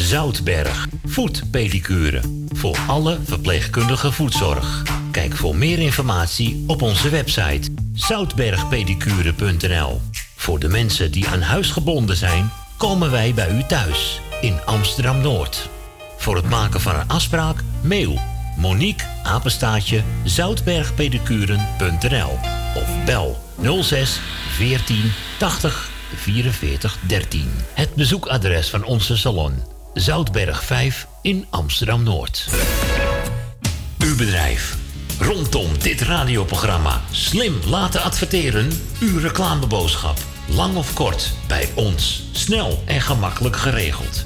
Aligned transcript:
Zoutberg, 0.00 0.88
voetpedicure. 1.04 2.20
Voor 2.52 2.78
alle 2.86 3.18
verpleegkundige 3.24 4.12
voetzorg. 4.12 4.82
Kijk 5.10 5.36
voor 5.36 5.56
meer 5.56 5.78
informatie 5.78 6.64
op 6.66 6.82
onze 6.82 7.08
website 7.08 7.70
zoutbergpedicure.nl. 7.92 10.00
Voor 10.36 10.58
de 10.58 10.68
mensen 10.68 11.10
die 11.10 11.28
aan 11.28 11.40
huis 11.40 11.70
gebonden 11.70 12.16
zijn, 12.16 12.50
komen 12.76 13.10
wij 13.10 13.34
bij 13.34 13.50
u 13.50 13.62
thuis 13.62 14.20
in 14.40 14.64
Amsterdam 14.64 15.20
Noord. 15.20 15.68
Voor 16.16 16.36
het 16.36 16.48
maken 16.48 16.80
van 16.80 16.94
een 16.94 17.08
afspraak, 17.08 17.62
mail 17.82 18.18
Monique 18.56 19.06
Apenstaatje 19.22 20.02
zoutbergpedicuren.nl 20.24 22.38
of 22.74 23.04
bel 23.04 23.38
06 23.82 24.20
14 24.48 25.12
80 25.38 25.90
44 26.14 26.98
13. 27.06 27.50
Het 27.74 27.94
bezoekadres 27.94 28.70
van 28.70 28.84
onze 28.84 29.16
salon 29.16 29.78
Zoutberg 29.94 30.64
5 30.64 31.06
in 31.22 31.46
Amsterdam 31.50 32.02
Noord. 32.02 32.48
Uw 33.98 34.16
bedrijf. 34.16 34.76
Rondom 35.18 35.78
dit 35.78 36.00
radioprogramma 36.00 37.00
slim 37.10 37.54
laten 37.66 38.02
adverteren. 38.02 38.70
Uw 39.00 39.18
reclameboodschap. 39.18 40.18
Lang 40.46 40.76
of 40.76 40.94
kort, 40.94 41.32
bij 41.46 41.68
ons. 41.74 42.22
Snel 42.32 42.82
en 42.86 43.00
gemakkelijk 43.00 43.56
geregeld. 43.56 44.24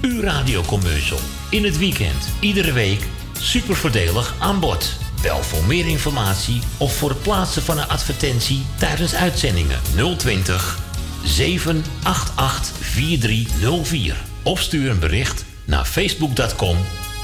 Uw 0.00 0.20
radiocommercial. 0.20 1.18
In 1.50 1.64
het 1.64 1.78
weekend, 1.78 2.28
iedere 2.40 2.72
week. 2.72 3.06
Super 3.40 3.76
voordelig 3.76 4.34
aan 4.38 4.60
bod. 4.60 4.96
Bel 5.22 5.42
voor 5.42 5.64
meer 5.64 5.86
informatie 5.86 6.60
of 6.76 6.96
voor 6.96 7.08
het 7.08 7.22
plaatsen 7.22 7.62
van 7.62 7.78
een 7.78 7.88
advertentie 7.88 8.66
tijdens 8.78 9.14
uitzendingen 9.14 9.80
020 10.16 10.78
788 11.24 12.76
4304. 12.80 14.31
Of 14.42 14.60
stuur 14.60 14.90
een 14.90 14.98
bericht 14.98 15.44
naar 15.64 15.84
facebook.com 15.84 16.76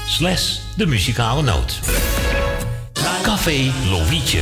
slash 0.07 0.57
de 0.75 0.85
muzikale 0.85 1.41
noot. 1.41 1.79
Café 3.21 3.71
Lovietje. 3.89 4.41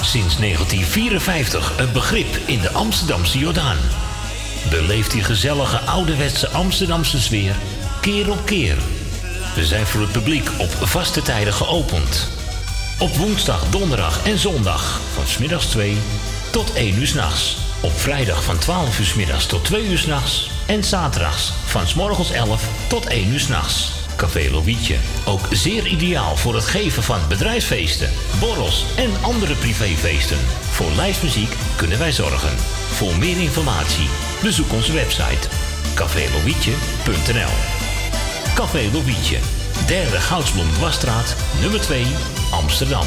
Sinds 0.00 0.36
1954 0.38 1.78
een 1.78 1.92
begrip 1.92 2.36
in 2.46 2.60
de 2.60 2.70
Amsterdamse 2.70 3.38
Jordaan. 3.38 3.76
Beleeft 4.70 5.10
die 5.10 5.22
gezellige 5.22 5.78
ouderwetse 5.78 6.48
Amsterdamse 6.48 7.20
sfeer 7.20 7.54
keer 8.00 8.30
op 8.30 8.44
keer. 8.44 8.76
We 9.54 9.64
zijn 9.64 9.86
voor 9.86 10.00
het 10.00 10.12
publiek 10.12 10.50
op 10.58 10.70
vaste 10.70 11.22
tijden 11.22 11.52
geopend. 11.52 12.28
Op 12.98 13.16
woensdag, 13.16 13.70
donderdag 13.70 14.26
en 14.26 14.38
zondag 14.38 15.00
van 15.14 15.26
smiddags 15.26 15.66
2 15.66 15.96
tot 16.50 16.72
1 16.72 16.98
uur 16.98 17.06
s'nachts. 17.06 17.65
Op 17.80 17.98
vrijdag 17.98 18.44
van 18.44 18.58
12 18.58 18.98
uur 18.98 19.12
middags 19.16 19.46
tot 19.46 19.64
2 19.64 19.86
uur 19.86 19.98
s'nachts. 19.98 20.50
En 20.66 20.84
zaterdags 20.84 21.52
van 21.64 21.86
s 21.86 21.94
morgens 21.94 22.30
11 22.30 22.62
tot 22.88 23.06
1 23.06 23.28
uur 23.32 23.40
s'nachts. 23.40 23.92
Café 24.16 24.50
Lovietje. 24.50 24.96
Ook 25.24 25.46
zeer 25.50 25.86
ideaal 25.86 26.36
voor 26.36 26.54
het 26.54 26.64
geven 26.64 27.02
van 27.02 27.20
bedrijfsfeesten, 27.28 28.10
borrels 28.40 28.84
en 28.96 29.10
andere 29.22 29.54
privéfeesten. 29.54 30.38
Voor 30.70 30.90
lijstmuziek 30.96 31.56
kunnen 31.76 31.98
wij 31.98 32.12
zorgen. 32.12 32.56
Voor 32.92 33.16
meer 33.18 33.40
informatie 33.40 34.08
bezoek 34.42 34.72
onze 34.72 34.92
website 34.92 35.48
cafélovietje.nl 35.94 37.52
Café 38.54 38.90
Lovietje, 38.92 39.38
derde 39.86 40.20
Goudsblom 40.20 40.78
Wasstraat, 40.80 41.36
nummer 41.60 41.80
2, 41.80 42.06
Amsterdam. 42.50 43.06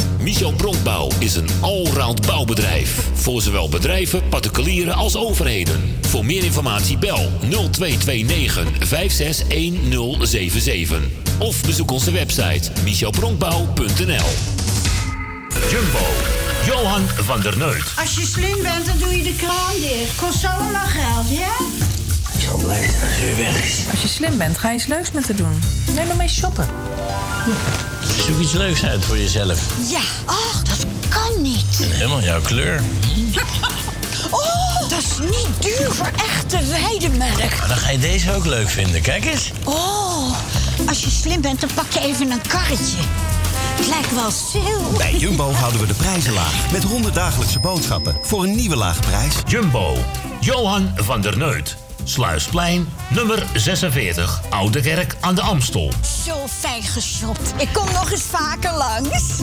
Michel 0.21 0.53
Bronkbouw 0.53 1.09
is 1.19 1.35
een 1.35 1.47
allround 1.61 2.25
bouwbedrijf. 2.25 3.09
Voor 3.13 3.41
zowel 3.41 3.69
bedrijven, 3.69 4.29
particulieren 4.29 4.93
als 4.93 5.17
overheden. 5.17 5.97
Voor 6.01 6.25
meer 6.25 6.43
informatie 6.43 6.97
bel 6.97 7.31
0229 7.39 8.87
561077. 8.87 10.99
Of 11.39 11.65
bezoek 11.65 11.91
onze 11.91 12.11
website 12.11 12.71
michelbronkbouw.nl 12.83 14.29
Jumbo, 15.69 16.05
Johan 16.65 17.07
van 17.07 17.41
der 17.41 17.57
Neut. 17.57 17.93
Als 17.97 18.15
je 18.15 18.25
slim 18.25 18.61
bent, 18.61 18.85
dan 18.85 18.97
doe 18.97 19.17
je 19.17 19.23
de 19.23 19.35
kraan 19.35 19.79
dicht. 19.79 20.15
Kost 20.15 20.45
allemaal 20.45 20.87
geld, 20.87 21.29
ja? 21.29 21.55
Ik 22.41 22.47
zal 22.47 22.57
blij 22.57 22.89
zijn 22.89 23.01
als 23.01 23.19
u 23.21 23.35
weg 23.35 23.63
is. 23.63 23.79
Als 23.91 24.01
je 24.01 24.07
slim 24.07 24.37
bent, 24.37 24.57
ga 24.57 24.67
je 24.67 24.73
eens 24.73 24.85
leuks 24.85 25.11
met 25.11 25.27
haar 25.27 25.35
doen. 25.35 25.61
Neem 25.95 26.07
maar 26.07 26.15
mee 26.15 26.27
shoppen. 26.27 26.67
Zoek 28.25 28.39
iets 28.39 28.51
leuks 28.51 28.85
uit 28.85 29.05
voor 29.05 29.17
jezelf. 29.17 29.59
Ja. 29.89 29.99
Ach, 30.25 30.63
dat 30.63 30.85
kan 31.09 31.41
niet. 31.41 31.79
En 31.81 31.91
helemaal 31.91 32.21
jouw 32.21 32.41
kleur. 32.41 32.81
Oh, 34.29 34.89
dat 34.89 34.99
is 34.99 35.17
niet 35.19 35.47
duur 35.59 35.91
voor 35.91 36.11
echte 36.15 36.57
weidemelk. 36.65 37.37
Maar 37.37 37.67
dan 37.67 37.77
ga 37.77 37.89
je 37.89 37.99
deze 37.99 38.33
ook 38.33 38.45
leuk 38.45 38.69
vinden. 38.69 39.01
Kijk 39.01 39.25
eens. 39.25 39.51
Oh, 39.63 40.35
als 40.87 41.03
je 41.03 41.09
slim 41.09 41.41
bent, 41.41 41.59
dan 41.59 41.69
pak 41.73 41.91
je 41.91 41.99
even 41.99 42.31
een 42.31 42.41
karretje. 42.47 42.97
Het 43.75 43.87
lijkt 43.87 44.13
wel 44.13 44.31
sale. 44.31 44.97
Bij 44.97 45.15
Jumbo 45.15 45.51
houden 45.51 45.81
we 45.81 45.87
de 45.87 45.93
prijzen 45.93 46.33
laag. 46.33 46.71
Met 46.71 46.83
100 46.83 47.13
dagelijkse 47.13 47.59
boodschappen 47.59 48.17
voor 48.21 48.43
een 48.43 48.55
nieuwe 48.55 48.75
lage 48.75 48.99
prijs. 48.99 49.33
Jumbo, 49.47 49.97
Johan 50.39 50.91
van 50.95 51.21
der 51.21 51.37
Neut. 51.37 51.77
Sluisplein, 52.03 52.87
nummer 53.09 53.43
46, 53.53 54.41
Oude 54.49 54.81
Kerk 54.81 55.15
aan 55.19 55.35
de 55.35 55.41
Amstel. 55.41 55.91
Zo 56.25 56.47
fijn 56.47 56.83
geshopt. 56.83 57.53
Ik 57.57 57.69
kom 57.73 57.85
nog 57.85 58.11
eens 58.11 58.21
vaker 58.21 58.77
langs. 58.77 59.41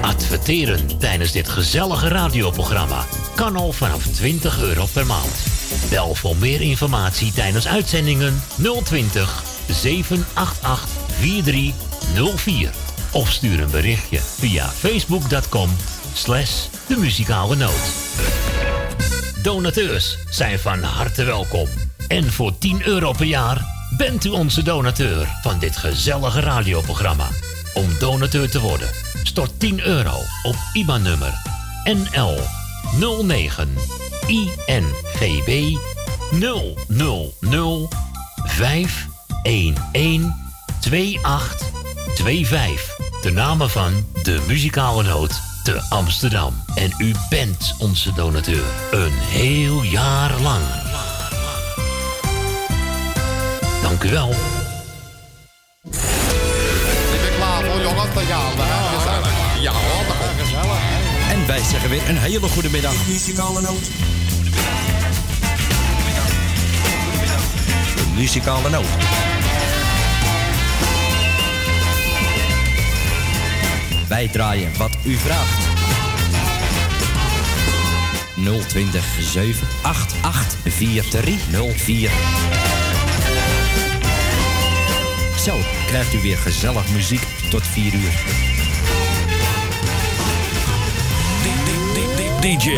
Adverteren 0.00 0.98
tijdens 0.98 1.32
dit 1.32 1.48
gezellige 1.48 2.08
radioprogramma 2.08 3.04
kan 3.34 3.56
al 3.56 3.72
vanaf 3.72 4.06
20 4.06 4.60
euro 4.62 4.86
per 4.92 5.06
maand. 5.06 5.36
Bel 5.90 6.14
voor 6.14 6.36
meer 6.36 6.60
informatie 6.60 7.32
tijdens 7.32 7.68
uitzendingen 7.68 8.42
020 8.84 9.42
788 9.68 10.88
4304. 11.18 12.70
Of 13.12 13.30
stuur 13.30 13.60
een 13.60 13.70
berichtje 13.70 14.18
via 14.18 14.68
facebook.com 14.68 15.70
slash 16.12 16.66
de 16.88 16.96
muzikale 16.96 17.56
noot. 17.56 17.92
Donateurs 19.42 20.18
zijn 20.30 20.58
van 20.58 20.82
harte 20.82 21.24
welkom. 21.24 21.68
En 22.08 22.32
voor 22.32 22.58
10 22.58 22.86
euro 22.86 23.12
per 23.12 23.26
jaar 23.26 23.64
bent 23.96 24.24
u 24.24 24.28
onze 24.28 24.62
donateur 24.62 25.26
van 25.42 25.58
dit 25.58 25.76
gezellige 25.76 26.40
radioprogramma. 26.40 27.28
Om 27.74 27.98
donateur 27.98 28.50
te 28.50 28.60
worden, 28.60 28.88
stort 29.22 29.60
10 29.60 29.80
euro 29.80 30.14
op 30.42 30.56
IBAN-nummer 30.72 31.32
NL 31.84 32.38
09 33.22 33.74
INGB 34.26 35.76
000 36.30 37.88
511 38.46 40.32
2825. 40.80 42.96
De 43.22 43.30
namen 43.30 43.70
van 43.70 44.06
de 44.22 44.44
muzikale 44.46 45.02
noot 45.02 45.51
te 45.62 45.82
Amsterdam. 45.88 46.54
En 46.74 46.94
u 46.98 47.12
bent 47.28 47.74
onze 47.78 48.12
donateur. 48.12 48.64
Een 48.90 49.12
heel 49.12 49.82
jaar 49.82 50.40
lang. 50.40 50.62
Dank 53.82 54.02
u 54.02 54.10
wel. 54.10 54.28
Ik 54.30 54.36
ben 57.20 57.34
klaar 57.36 57.64
voor 57.64 57.80
jongens, 57.80 58.12
te 58.14 58.24
gaan. 58.28 58.52
hè? 58.56 58.98
Gezellig. 58.98 59.30
Ja 59.60 59.72
hoor, 59.72 60.06
dat 60.06 60.16
komt 60.16 60.40
gezellig. 60.40 60.78
En 61.30 61.46
wij 61.46 61.62
zeggen 61.70 61.90
weer 61.90 62.08
een 62.08 62.18
hele 62.18 62.48
goede 62.48 62.70
middag. 62.70 63.06
Muzikale 63.06 63.60
noot. 63.60 63.88
muzikale 68.14 68.70
noot. 68.70 68.86
Wij 74.12 74.28
draaien 74.28 74.76
wat 74.76 74.96
u 75.04 75.16
vraagt. 75.16 75.62
020 78.68 79.04
788 79.20 80.58
4304. 80.64 82.10
Zo 85.44 85.58
krijgt 85.86 86.14
u 86.14 86.20
weer 86.20 86.38
gezellig 86.38 86.92
muziek 86.92 87.22
tot 87.50 87.66
4 87.66 87.94
uur. 87.94 88.12
DJ 92.40 92.70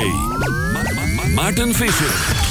Maarten 1.35 1.75
Visser. 1.75 2.44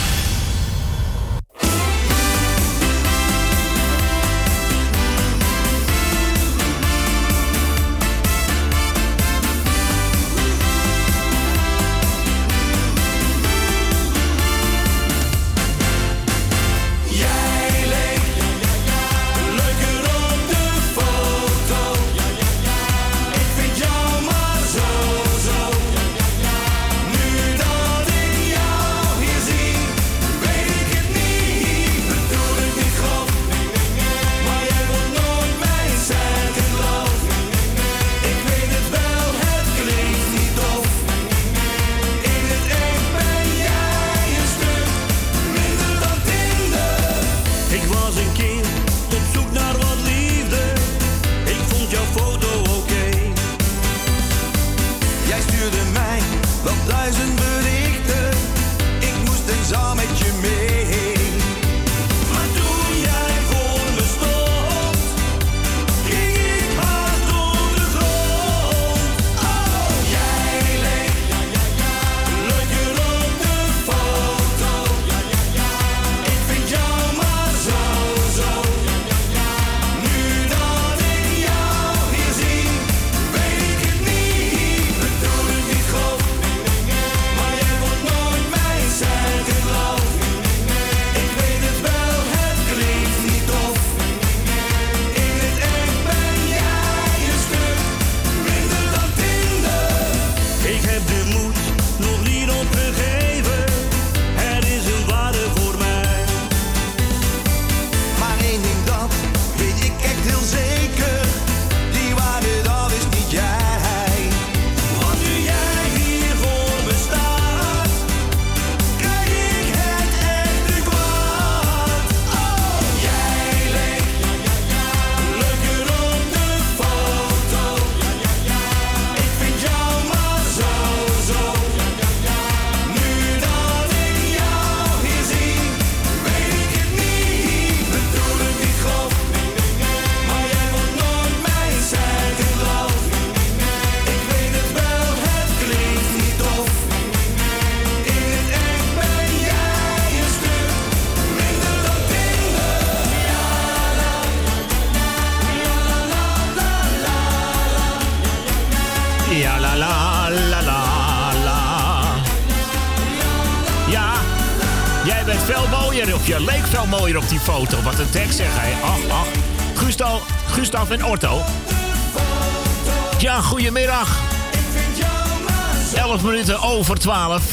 12. 177.03 177.43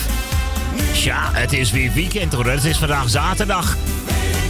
Ja, 1.04 1.30
het 1.32 1.52
is 1.52 1.70
weer 1.70 1.92
weekend 1.92 2.32
hoor. 2.32 2.46
Het 2.46 2.64
is 2.64 2.76
vandaag 2.76 3.08
zaterdag. 3.08 3.76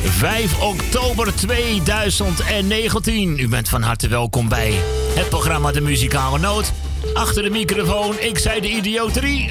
5 0.04 0.60
oktober 0.60 1.34
2019. 1.34 3.38
U 3.38 3.48
bent 3.48 3.68
van 3.68 3.82
harte 3.82 4.08
welkom 4.08 4.48
bij 4.48 4.74
het 5.14 5.28
programma 5.28 5.72
De 5.72 5.80
Muzikale 5.80 6.38
Noot. 6.38 6.72
Achter 7.14 7.42
de 7.42 7.50
microfoon, 7.50 8.14
ik 8.20 8.38
zei 8.38 8.60
de 8.60 8.70
idioterie. 8.70 9.50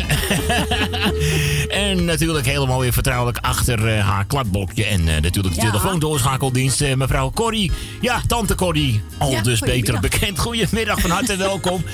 en 1.70 2.06
natuurlijk 2.06 2.46
helemaal 2.46 2.80
weer 2.80 2.94
vertrouwelijk 2.94 3.38
achter 3.42 3.88
eh, 3.88 4.08
haar 4.08 4.26
kladblokje. 4.26 4.86
En 4.86 5.08
eh, 5.08 5.22
natuurlijk 5.22 5.56
de 5.56 5.62
Ja. 5.62 5.68
telefoondoorschakeldienst. 5.72 6.82
eh, 6.82 6.96
mevrouw 6.96 7.32
Corrie. 7.32 7.72
Ja, 8.02 8.22
tante 8.28 8.56
Corrie. 8.56 9.02
Al 9.18 9.32
Ja, 9.32 9.42
dus 9.42 9.60
beter 9.60 10.00
bekend. 10.00 10.40
Goedemiddag, 10.40 11.00
van 11.00 11.10
harte 11.10 11.36
welkom. 11.36 11.84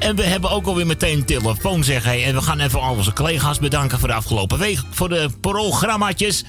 En 0.00 0.16
we 0.16 0.22
hebben 0.22 0.50
ook 0.50 0.66
alweer 0.66 0.86
meteen 0.86 1.24
telefoon, 1.24 1.84
zeg 1.84 2.04
hij. 2.04 2.24
En 2.24 2.34
we 2.34 2.42
gaan 2.42 2.60
even 2.60 2.80
al 2.80 2.94
onze 2.94 3.12
collega's 3.12 3.58
bedanken 3.58 3.98
voor 3.98 4.08
de 4.08 4.14
afgelopen 4.14 4.58
week. 4.58 4.78
Voor 4.90 5.08
de 5.08 5.28
programmaatjes. 5.40 6.44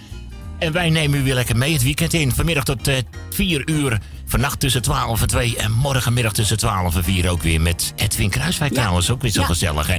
En 0.59 0.71
wij 0.71 0.89
nemen 0.89 1.19
u 1.19 1.23
weer 1.23 1.33
lekker 1.33 1.57
mee 1.57 1.73
het 1.73 1.83
weekend 1.83 2.13
in. 2.13 2.31
Vanmiddag 2.31 2.63
tot 2.63 2.87
eh 2.87 2.95
4 3.29 3.61
uur. 3.69 3.99
Vannacht 4.25 4.59
tussen 4.59 4.81
12 4.81 5.21
en 5.21 5.27
2. 5.27 5.57
En 5.57 5.71
morgenmiddag 5.71 6.33
tussen 6.33 6.57
12 6.57 6.95
en 6.95 7.03
4 7.03 7.29
ook 7.29 7.41
weer 7.41 7.61
met 7.61 7.93
Edwin 7.95 8.29
Kruiswijk 8.29 8.73
trouwens. 8.73 9.09
Ook 9.09 9.21
weer 9.21 9.31
zo 9.31 9.41
Ja. 9.41 9.45
gezellig, 9.47 9.87
hè? 9.87 9.95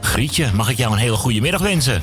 Grietje, 0.00 0.50
mag 0.54 0.68
ik 0.70 0.76
jou 0.76 0.92
een 0.92 0.98
hele 0.98 1.16
goede 1.16 1.40
middag 1.40 1.60
wensen? 1.60 2.02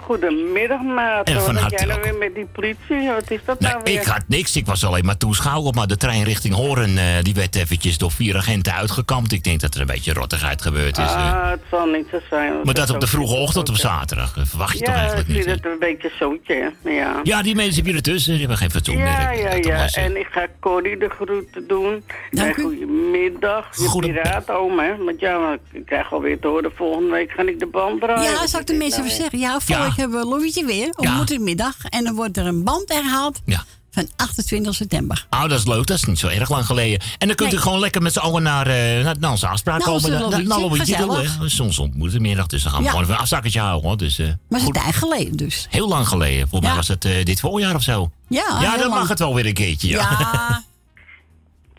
Goedemiddag, 0.00 0.80
maat. 0.82 1.28
En 1.28 1.40
van 1.42 1.54
Wat 1.60 1.70
jij 1.70 1.84
nou 1.86 2.00
weer 2.02 2.14
met 2.18 2.34
die 2.34 2.46
politie? 2.52 3.08
Wat 3.10 3.30
is 3.30 3.40
dat 3.44 3.60
Nee, 3.60 3.70
nou 3.70 3.82
weer? 3.84 4.00
ik 4.00 4.06
had 4.06 4.22
niks. 4.26 4.56
Ik 4.56 4.66
was 4.66 4.84
alleen 4.84 5.04
maar 5.04 5.16
toeschouwer. 5.16 5.74
Maar 5.74 5.86
de 5.86 5.96
trein 5.96 6.24
richting 6.24 6.54
Horen, 6.54 6.98
eh, 6.98 7.04
die 7.22 7.34
werd 7.34 7.56
eventjes 7.56 7.98
door 7.98 8.10
vier 8.10 8.36
agenten 8.36 8.74
uitgekampt. 8.74 9.32
Ik 9.32 9.44
denk 9.44 9.60
dat 9.60 9.74
er 9.74 9.80
een 9.80 9.86
beetje 9.86 10.12
rottigheid 10.12 10.62
gebeurd 10.62 10.98
is. 10.98 11.04
eh. 11.04 11.32
Ah, 11.42 11.50
het 11.50 11.60
zal 11.70 11.86
niet 11.86 12.06
zo 12.10 12.18
zijn. 12.30 12.52
maar 12.64 12.74
dat 12.74 12.90
op 12.90 13.00
de 13.00 13.06
vroege 13.06 13.34
ochtend 13.34 13.68
op 13.68 13.76
zaterdag. 13.76 14.32
Dat 14.32 14.48
verwacht 14.48 14.78
je 14.78 14.84
toch 14.84 14.94
Ja, 14.94 14.98
eigenlijk 15.00 15.28
niet? 15.28 15.36
vind 15.36 15.48
hè? 15.48 15.52
het 15.52 15.64
een 15.64 15.78
beetje 15.78 16.10
zootje, 16.18 16.72
hè. 16.82 16.90
ja. 16.90 17.20
Ja, 17.22 17.42
die 17.42 17.54
mensen 17.54 17.76
heb 17.76 17.86
je 17.86 17.96
ertussen. 17.96 18.30
Die 18.30 18.40
hebben 18.40 18.58
geen 18.58 18.70
fatsoen 18.70 18.98
Ja, 18.98 19.28
meer. 19.30 19.38
ja, 19.40 19.50
Dat 19.54 19.64
ja. 19.64 19.86
eh, 19.86 20.04
En 20.04 20.16
ik 20.16 20.26
ga 20.30 20.46
Corrie 20.60 20.98
de 20.98 21.08
groeten 21.08 21.66
doen. 21.68 22.04
En 22.30 22.54
goedemiddag. 22.54 23.66
Je 23.76 23.96
piraatoom, 23.98 24.78
hè. 24.78 24.96
Want 25.04 25.20
ja, 25.20 25.56
ik 25.72 25.86
krijg 25.86 26.12
alweer 26.12 26.40
te 26.40 26.46
horen, 26.46 26.70
volgende 26.76 27.10
week 27.10 27.30
ga 27.30 27.42
ik 27.42 27.58
de 27.58 27.66
band 27.66 28.00
draaien. 28.00 28.22
Ja, 28.30 28.46
zal 28.46 28.60
ik 28.60 28.66
de 28.66 28.74
mensen 28.74 29.04
even 29.04 29.16
zeggen. 29.16 29.38
Ja, 29.38 29.58
volgende 29.78 29.96
week 29.96 29.96
hebben 29.96 30.20
we 30.20 30.26
Louietje 30.26 30.64
weer. 30.64 30.92
Om 30.96 31.04
Ja. 31.04 31.38
middag 31.38 31.74
En 31.84 32.04
dan 32.04 32.14
wordt 32.14 32.36
er 32.36 32.46
een 32.46 32.64
band 32.64 32.92
herhaald. 32.92 33.40
Ja. 33.44 33.64
Van 33.90 34.08
28 34.16 34.74
september. 34.74 35.26
Oh, 35.30 35.40
dat 35.42 35.58
is 35.58 35.66
leuk. 35.66 35.86
Dat 35.86 35.96
is 35.96 36.04
niet 36.04 36.18
zo 36.18 36.26
erg 36.28 36.50
lang 36.50 36.66
geleden. 36.66 37.00
En 37.18 37.26
dan 37.26 37.36
kunt 37.36 37.52
u 37.52 37.56
gewoon 37.58 37.78
lekker 37.78 38.02
met 38.02 38.12
z'n 38.12 38.18
allen 38.18 38.42
naar, 38.42 38.66
eh 38.66 39.04
naar, 39.04 39.16
naar 39.18 39.30
onze 39.30 39.46
afspraak 39.46 39.84
Nou, 39.84 40.00
komen. 40.00 40.30
naar 40.48 40.60
lobbytje 40.60 41.12
hè. 41.12 41.48
Soms 41.48 41.78
ontmoeten 41.78 42.22
middag, 42.22 42.46
dus 42.46 42.62
dan 42.62 42.70
gaan 42.70 42.80
we 42.80 42.84
Ja. 42.84 42.90
gewoon 42.90 43.04
even 43.04 43.16
een 43.16 43.22
afzakkertje 43.22 43.60
houden. 43.60 43.88
Hoor. 43.88 43.96
Dus, 43.98 44.18
eh, 44.18 44.26
Maar 44.48 44.60
het 44.60 44.76
is 44.76 44.82
tijd 44.82 44.94
geleden 44.94 45.36
dus. 45.36 45.66
Heel 45.70 45.88
lang 45.88 46.08
geleden. 46.08 46.40
Volgens 46.48 46.60
mij 46.60 46.70
Ja. 46.70 46.76
was 46.76 46.88
het 46.88 47.04
eh, 47.04 47.24
dit 47.24 47.40
voorjaar 47.40 47.74
of 47.74 47.82
zo. 47.82 48.10
Ja, 48.28 48.58
ja 48.60 48.70
dan 48.70 48.78
lang. 48.88 48.94
mag 49.00 49.08
het 49.08 49.18
wel 49.18 49.34
weer 49.34 49.46
een 49.46 49.54
keertje. 49.54 49.88
Ja. 49.88 50.16
Ja. 50.18 50.62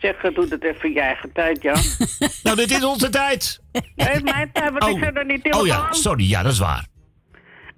Zeg, 0.00 0.16
doe 0.34 0.46
het 0.50 0.64
even 0.64 0.92
je 0.92 1.00
eigen 1.00 1.32
tijd, 1.32 1.62
ja. 1.62 1.74
nou, 2.42 2.56
dit 2.56 2.70
is 2.70 2.84
onze 2.84 3.08
tijd. 3.08 3.60
Nee, 3.96 4.22
mijn 4.22 4.50
tijd, 4.52 4.70
want 4.78 4.96
ik 4.96 5.04
zit 5.04 5.16
er 5.16 5.26
niet 5.26 5.44
in 5.44 5.54
oh 5.54 5.66
ja, 5.66 5.86
sorry. 5.90 6.28
Ja, 6.28 6.42
dat 6.42 6.52
is 6.52 6.58
waar. 6.58 6.86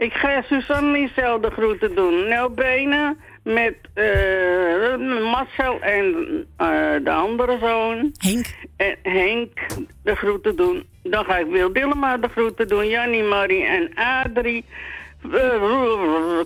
Ik 0.03 0.13
ga 0.13 0.43
Suzanne 0.43 0.91
Michel 0.91 1.41
de 1.41 1.51
groeten 1.51 1.95
doen. 1.95 2.29
Nel 2.29 2.51
Benen 2.51 3.19
met 3.43 3.77
eh, 3.95 4.97
Marcel 5.31 5.81
en 5.81 6.15
eh, 6.57 6.95
de 7.05 7.11
andere 7.11 7.59
zoon. 7.61 8.15
Henk. 8.19 8.47
En 8.77 8.97
Henk 9.03 9.67
de 10.03 10.15
groeten 10.15 10.57
doen. 10.57 10.87
Dan 11.03 11.25
ga 11.25 11.39
ik 11.39 11.47
Wil 11.47 11.73
Dillema 11.73 12.17
de 12.17 12.29
groeten 12.29 12.69
doen. 12.69 12.89
Jannie, 12.89 13.23
Marie 13.23 13.65
en 13.65 13.95
Adrie. 13.95 14.65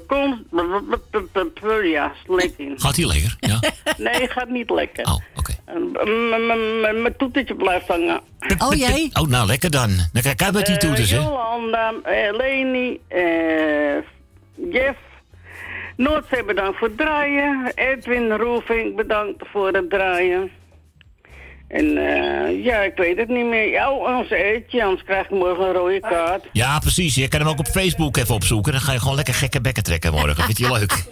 Kom. 0.06 0.44
Ja, 1.82 2.12
lekker. 2.26 2.72
Gaat 2.76 2.96
hij 2.96 3.06
lekker? 3.06 3.36
Ja. 3.40 3.60
Nee, 3.96 4.28
gaat 4.28 4.48
niet 4.48 4.70
lekker. 4.70 5.04
Oh, 5.04 5.16
oké. 5.36 5.54
Mijn 6.92 7.16
toetertje 7.16 7.54
blijft 7.54 7.88
hangen. 7.88 8.20
Oh 8.58 8.74
jee. 8.74 9.10
Oh, 9.20 9.28
nou 9.28 9.46
lekker 9.46 9.70
dan. 9.70 9.90
Dan 10.12 10.22
kijk 10.22 10.42
uit 10.42 10.52
met 10.54 10.66
die 10.66 10.74
Eh, 10.74 10.80
toeters, 10.80 11.10
hè. 11.10 11.16
Jolanda, 11.18 11.92
eh, 12.02 12.36
Leni, 12.36 13.00
eh, 13.08 13.96
Jeff. 14.72 14.98
Noordzee 15.96 16.44
bedankt 16.44 16.78
voor 16.78 16.88
het 16.88 16.96
draaien. 16.96 17.72
Edwin 17.74 18.32
Roefing 18.32 18.96
bedankt 18.96 19.42
voor 19.52 19.72
het 19.72 19.90
draaien. 19.90 20.50
En 21.68 21.96
eh, 21.96 22.64
ja, 22.64 22.82
ik 22.82 22.96
weet 22.96 23.16
het 23.16 23.28
niet 23.28 23.46
meer. 23.46 23.68
Ja, 23.70 23.92
onze 23.92 24.36
eetje, 24.36 24.84
anders 24.84 25.04
krijg 25.04 25.24
ik 25.24 25.30
morgen 25.30 25.64
een 25.64 25.72
rode 25.72 26.00
kaart. 26.00 26.44
Ja, 26.52 26.78
precies. 26.78 27.14
Je 27.14 27.28
kan 27.28 27.40
hem 27.40 27.48
ook 27.48 27.58
op 27.58 27.66
Facebook 27.66 28.16
even 28.16 28.34
opzoeken. 28.34 28.72
Dan 28.72 28.80
ga 28.80 28.92
je 28.92 29.00
gewoon 29.00 29.14
lekker 29.14 29.34
gekke 29.34 29.60
bekken 29.60 29.82
trekken 29.82 30.12
morgen. 30.12 30.44
Vind 30.44 30.58
je 30.58 30.72
leuk? 30.72 30.92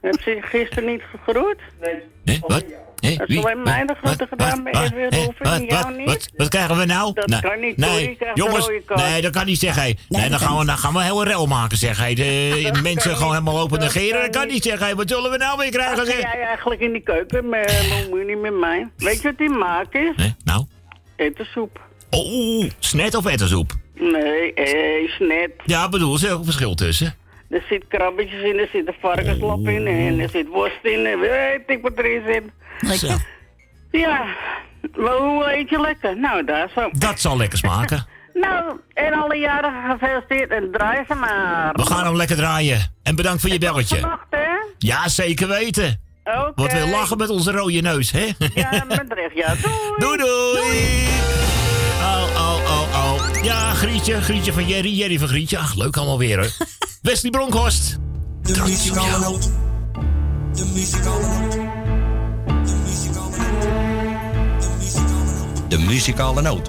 Heb 0.00 0.20
ze 0.20 0.38
gisteren 0.40 0.84
niet 0.84 1.02
gegroet? 1.10 1.56
Hè? 2.24 2.38
Wat? 2.40 2.64
Hè? 3.00 3.10
Ze 3.10 3.24
Wie? 3.26 3.40
hebben 3.40 3.64
mij 3.64 3.80
de 3.80 3.86
Wat? 3.86 3.96
groeten 3.96 4.28
Wat? 4.30 4.48
gedaan 4.48 4.62
bij? 4.64 4.72
Edwin 4.84 5.66
jou 5.66 5.96
niet. 5.96 6.06
Wat? 6.06 6.28
Wat 6.36 6.48
krijgen 6.48 6.76
we 6.76 6.84
nou? 6.84 7.14
Dat 7.14 7.26
Nou, 7.26 7.42
kan 7.42 7.60
niet. 7.60 7.76
Nee, 7.76 8.18
jongens, 8.34 8.70
nee, 8.94 9.22
dat 9.22 9.32
kan 9.32 9.46
niet 9.46 9.58
zeggen. 9.58 9.82
Hey. 9.82 9.96
Nee, 10.08 10.28
dan, 10.28 10.38
gaan 10.38 10.58
we, 10.58 10.64
dan 10.64 10.78
gaan 10.78 10.92
we 10.94 11.02
heel 11.02 11.20
een 11.20 11.26
rel 11.26 11.46
maken, 11.46 11.76
zeg. 11.76 11.98
Hey. 11.98 12.14
De 12.14 12.80
mensen 12.82 13.16
gewoon 13.16 13.32
helemaal 13.32 13.54
lopen 13.54 13.78
negeren. 13.80 14.20
Dat 14.20 14.30
kan 14.36 14.48
niet, 14.48 14.62
zeg. 14.62 14.78
Hey. 14.78 14.94
Wat 14.94 15.08
zullen 15.08 15.30
we 15.30 15.36
nou 15.36 15.58
weer 15.58 15.70
krijgen, 15.70 15.96
Wat 15.96 16.06
zeg? 16.06 16.20
jij 16.20 16.40
eigenlijk 16.42 16.80
in 16.80 16.92
die 16.92 17.02
keuken? 17.02 17.48
Maar 17.48 17.84
moet 18.10 18.18
je 18.18 18.24
niet 18.26 18.40
met 18.40 18.58
mij. 18.58 18.88
Weet 18.96 19.22
je 19.22 19.28
wat 19.28 19.38
die 19.38 19.48
maak 19.50 19.94
is? 19.94 20.32
Nou? 20.44 20.64
Ettensoep. 21.16 21.80
Oh, 22.10 22.64
snet 22.78 23.14
of 23.14 23.26
ettersoep? 23.26 23.72
Nee, 23.94 24.54
eh, 24.54 25.08
snet. 25.10 25.50
Ja, 25.64 25.88
bedoel, 25.88 26.14
er 26.14 26.24
is 26.24 26.30
ook 26.30 26.38
een 26.38 26.44
verschil 26.44 26.74
tussen. 26.74 27.14
Er 27.50 27.64
zit 27.68 27.84
krabbetjes 27.88 28.42
in, 28.42 28.58
er 28.58 28.68
zit 28.72 28.86
een 28.86 28.94
varkenslap 29.00 29.68
in 29.68 29.86
en 29.86 30.18
er 30.20 30.28
zit 30.28 30.46
worst 30.48 30.84
in. 30.84 31.06
En 31.06 31.20
weet 31.20 31.62
ik 31.66 31.82
wat 31.82 31.92
erin 31.96 32.22
zit. 32.26 32.42
Lekker. 32.80 33.26
Ja, 33.90 34.24
maar 34.96 35.16
hoe 35.16 35.52
eet 35.56 35.70
je 35.70 35.80
lekker? 35.80 36.18
Nou, 36.18 36.44
daar 36.44 36.68
zo. 36.74 36.88
Dat 36.92 37.20
zal 37.20 37.36
lekker 37.36 37.58
smaken. 37.58 38.06
Nou, 38.40 38.80
en 38.94 39.12
alle 39.12 39.36
jaren 39.36 39.90
gefeliciteerd 39.90 40.50
en 40.50 40.68
draai 40.72 41.04
ze 41.08 41.14
maar. 41.14 41.72
We 41.72 41.86
gaan 41.86 42.04
hem 42.04 42.16
lekker 42.16 42.36
draaien. 42.36 42.92
En 43.02 43.16
bedankt 43.16 43.40
voor 43.40 43.50
je 43.50 43.58
belletje. 43.58 44.00
Wacht, 44.00 44.26
hè? 44.30 44.46
Ja, 44.78 45.08
zeker 45.08 45.48
weten. 45.48 46.00
Oké. 46.24 46.52
Wat 46.54 46.72
we 46.72 46.88
lachen 46.90 47.16
met 47.16 47.28
onze 47.28 47.52
rode 47.52 47.80
neus, 47.80 48.10
hè? 48.10 48.30
Ja, 48.54 48.84
met 48.88 49.12
recht, 49.12 49.34
ja. 49.34 49.54
Doei. 49.98 50.16
Doei, 50.16 50.16
doei. 50.16 51.06
Oh, 52.00 52.22
oh, 52.22 52.36
oh, 52.36 52.54
oh. 52.54 52.55
Ja, 53.46 53.74
Grietje, 53.74 54.20
Grietje 54.20 54.52
van 54.52 54.66
Jerry, 54.66 54.96
Jerry 54.96 55.18
van 55.18 55.28
Grietje. 55.28 55.58
Ach, 55.58 55.74
leuk 55.74 55.96
allemaal 55.96 56.18
weer, 56.18 56.38
hoor. 56.38 56.50
Wesley 57.02 57.30
Bronkhorst. 57.30 57.96
Trots 58.42 58.90
op 58.90 58.96
jou. 58.96 59.38
De 60.52 60.64
muzikale 60.74 61.28
noot. 61.28 61.58
De 65.68 65.78
muzikale 65.78 66.42
noot. 66.42 66.68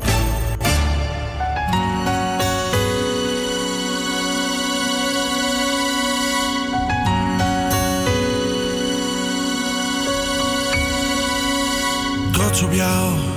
Trots 12.31 12.61
op 12.61 12.73
jou. 12.73 13.36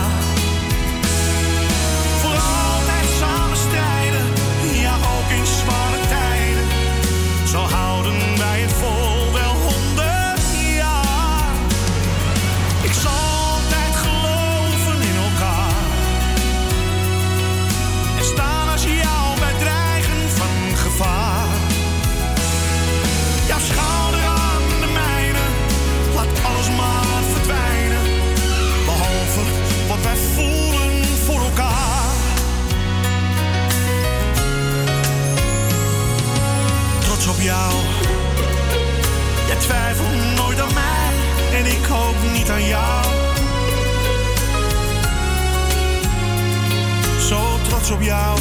Op 47.91 48.01
jou. 48.01 48.39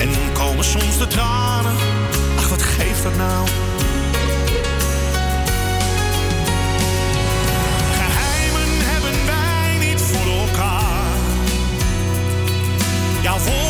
En 0.00 0.08
komen 0.32 0.64
soms 0.64 0.98
de 0.98 1.06
tranen. 1.06 1.72
Ach, 2.36 2.48
wat 2.48 2.62
geeft 2.62 3.02
dat 3.02 3.16
nou? 3.16 3.46
Geheimen 7.92 8.70
hebben 8.90 9.26
wij 9.26 9.88
niet 9.88 10.00
voor 10.00 10.32
elkaar. 10.32 11.02
Jouw 13.22 13.38
woord 13.38 13.67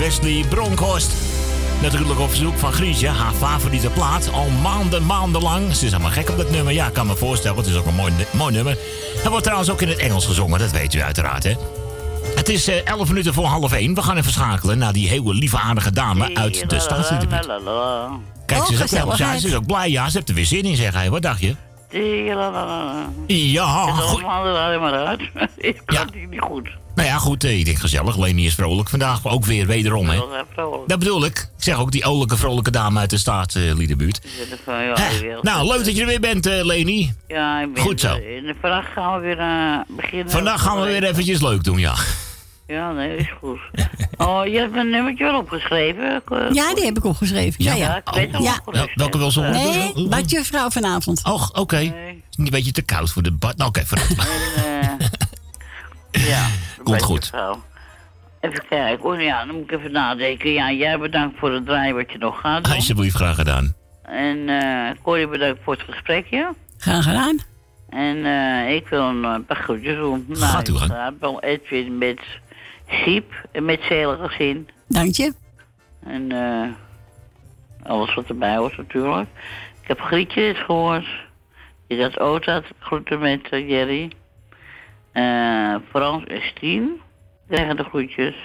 Wesley 0.00 0.44
Bronkhorst. 0.48 1.12
Natuurlijk 1.82 2.20
op 2.20 2.28
verzoek 2.28 2.58
van 2.58 2.72
Griesje, 2.72 3.08
haar 3.08 3.32
favoriete 3.32 3.88
plaat. 3.88 4.32
Al 4.32 4.48
maanden, 4.48 5.06
maandenlang. 5.06 5.74
Ze 5.74 5.84
is 5.84 5.90
helemaal 5.92 6.12
gek 6.12 6.30
op 6.30 6.36
dat 6.36 6.50
nummer. 6.50 6.72
Ja, 6.72 6.86
ik 6.86 6.92
kan 6.92 7.06
me 7.06 7.16
voorstellen. 7.16 7.56
Het 7.56 7.66
is 7.66 7.76
ook 7.76 7.86
een 7.86 7.94
mooi, 7.94 8.12
mooi 8.30 8.54
nummer. 8.54 8.78
Het 9.14 9.28
wordt 9.28 9.42
trouwens 9.42 9.70
ook 9.70 9.82
in 9.82 9.88
het 9.88 9.98
Engels 9.98 10.26
gezongen. 10.26 10.58
Dat 10.58 10.70
weet 10.70 10.94
u 10.94 11.02
uiteraard, 11.02 11.44
hè. 11.44 11.54
Het 12.34 12.48
is 12.48 12.68
eh, 12.68 12.86
11 12.86 13.08
minuten 13.08 13.34
voor 13.34 13.44
half 13.44 13.72
1. 13.72 13.94
We 13.94 14.02
gaan 14.02 14.16
even 14.16 14.32
schakelen 14.32 14.78
naar 14.78 14.92
die 14.92 15.08
hele 15.08 15.34
lieve 15.34 15.58
aardige 15.58 15.92
dame 15.92 16.34
uit 16.34 16.70
de 16.70 16.78
staatsliedenbuurt. 16.78 17.46
Kijk, 18.46 18.64
ze 18.64 18.72
is, 18.72 19.02
ook, 19.02 19.16
ze 19.16 19.48
is 19.48 19.54
ook 19.54 19.66
blij. 19.66 19.90
Ja, 19.90 20.08
ze 20.08 20.16
heeft 20.16 20.28
er 20.28 20.34
weer 20.34 20.46
zin 20.46 20.62
in, 20.62 20.76
zeg 20.76 20.94
hij. 20.94 21.10
Wat 21.10 21.22
dacht 21.22 21.40
je? 21.40 21.54
Ja, 23.26 23.62
allemaal 23.64 24.56
er 24.56 24.80
maar 24.80 24.92
uit. 25.06 25.20
Ik 25.56 25.82
kan 25.84 26.08
die 26.12 26.28
niet 26.28 26.40
goed. 26.40 26.68
Nou 26.94 27.08
ja, 27.08 27.16
goed. 27.18 27.44
eh, 27.44 27.58
Ik 27.58 27.64
denk 27.64 27.78
gezellig. 27.78 28.16
Leni 28.16 28.46
is 28.46 28.54
vrolijk 28.54 28.88
vandaag. 28.88 29.26
Ook 29.26 29.44
weer 29.44 29.66
wederom, 29.66 30.08
hè. 30.08 30.20
Dat 30.86 30.98
bedoel 30.98 31.24
ik. 31.24 31.38
Ik 31.56 31.64
zeg 31.64 31.78
ook 31.78 31.90
die 31.92 32.04
olijke, 32.04 32.36
vrolijke 32.36 32.70
dame 32.70 32.98
uit 33.00 33.10
de 33.10 33.18
staatsliedenbuurt. 33.18 34.20
Zet 34.38 34.50
er 34.50 34.58
van, 34.64 34.82
ja. 34.84 35.38
Nou, 35.42 35.66
leuk 35.66 35.84
dat 35.84 35.94
je 35.94 36.00
er 36.00 36.06
weer 36.06 36.20
bent, 36.20 36.46
eh, 36.46 36.64
Leni. 36.64 37.12
Ja, 37.28 37.60
ik 37.60 37.74
ben 37.74 37.82
Goed 37.82 38.00
zo. 38.00 38.18
vandaag 38.60 38.92
gaan 38.92 39.14
we 39.14 39.20
weer 39.20 39.38
eh, 39.38 39.78
beginnen. 39.88 40.30
Vandaag 40.30 40.62
gaan 40.62 40.80
we 40.80 40.86
weer 40.86 41.04
eventjes 41.04 41.40
leuk 41.40 41.64
doen, 41.64 41.78
ja. 41.78 41.94
Ja, 42.70 42.92
nee, 42.92 43.16
is 43.16 43.30
goed. 43.40 43.58
Oh, 44.16 44.46
je 44.46 44.58
hebt 44.58 44.76
een 44.76 44.90
nummertje 44.90 45.24
wel 45.24 45.38
opgeschreven. 45.38 46.22
eh, 46.28 46.50
Ja, 46.52 46.74
die 46.74 46.84
heb 46.84 46.96
ik 46.96 47.04
opgeschreven. 47.04 47.64
Ja, 47.64 47.74
ja. 47.74 47.96
ik 47.96 48.14
weet 48.14 48.32
het 48.32 48.42
Ja. 48.42 48.60
al. 48.64 48.72
Wel- 48.72 48.88
welke 48.94 49.18
wil 49.18 49.30
ze 49.30 49.40
Nee, 49.40 50.08
badjuffrouw 50.08 50.70
vanavond. 50.70 51.20
Oh, 51.24 51.48
oké. 51.52 51.76
Is 51.78 51.90
Een 52.36 52.50
beetje 52.50 52.72
te 52.72 52.82
koud 52.82 53.10
voor 53.12 53.22
de 53.22 53.32
bad. 53.32 53.56
Nou, 53.56 53.68
oké, 53.68 53.86
vooruit 53.86 54.16
maar. 54.16 54.28
Ja. 56.10 56.46
Komt 56.82 57.02
goed. 57.02 57.26
Vrouw. 57.26 57.62
Even 58.40 58.64
kijken. 58.68 59.04
Oh 59.04 59.20
ja, 59.20 59.44
dan 59.44 59.54
moet 59.54 59.70
ik 59.70 59.78
even 59.78 59.92
nadenken. 59.92 60.52
Ja, 60.52 60.72
jij 60.72 60.98
bedankt 60.98 61.38
voor 61.38 61.52
het 61.52 61.66
draaien 61.66 61.94
wat 61.94 62.12
je 62.12 62.18
nog 62.18 62.40
gaat 62.40 62.64
doen. 62.64 62.74
Alsjeblieft, 62.74 63.14
graag 63.16 63.34
gedaan. 63.34 63.74
En 64.02 64.48
eh 64.48 64.90
Corrie 65.02 65.28
bedankt 65.28 65.60
voor 65.64 65.72
het 65.74 65.82
gesprekje. 65.88 66.54
Graag 66.78 67.04
gedaan. 67.04 67.38
En 67.88 68.24
eh, 68.24 68.74
ik 68.74 68.88
wil 68.88 69.02
een 69.08 69.44
paar 69.46 69.56
groetjes 69.62 69.96
doen. 69.96 70.24
Nou, 70.28 70.40
Gaat 70.40 70.68
u 70.68 70.72
ik 70.72 70.78
gang. 70.78 70.90
ga 70.90 71.12
wel 71.20 71.42
Edwin 71.42 71.98
met 71.98 72.20
Siep 72.90 73.48
en 73.52 73.64
met 73.64 73.82
Zelen 73.82 74.30
gezien. 74.30 74.68
Dank 74.88 75.14
je. 75.14 75.32
En 76.04 76.32
eh, 76.32 76.68
alles 77.82 78.14
wat 78.14 78.28
erbij 78.28 78.56
hoort 78.56 78.76
natuurlijk. 78.76 79.28
Ik 79.82 79.88
heb 79.88 80.00
Grietje 80.00 80.54
gehoord. 80.54 81.06
Die 81.86 81.98
gaat 81.98 82.20
Ota 82.20 82.62
groeten 82.78 83.18
met 83.18 83.48
eh, 83.48 83.68
Jerry. 83.68 84.12
Eh, 85.12 85.74
Frans 85.88 86.24
en 86.24 86.42
Stien 86.42 87.00
krijgen 87.48 87.76
de 87.76 87.84
groetjes. 87.84 88.36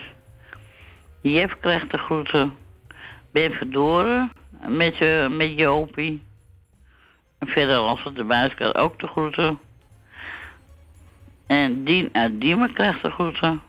Jeff 1.22 1.58
krijgt 1.60 1.92
de 1.92 1.98
groeten. 1.98 2.54
Ben 3.32 3.52
Verdoren 3.52 4.32
met, 4.68 5.00
eh, 5.00 5.28
met 5.28 5.58
Jopie. 5.60 6.24
En 7.40 7.48
verder 7.48 7.78
als 7.78 8.04
wat 8.04 8.14
erbij 8.14 8.46
is, 8.46 8.54
krijgt 8.54 8.76
ook 8.76 9.00
de 9.00 9.08
groeten. 9.08 9.60
En 11.48 11.84
Dien 11.84 12.10
uit 12.12 12.42
Diemen 12.42 12.74
krijgt 12.74 13.02
de 13.02 13.12
groeten. 13.12 13.62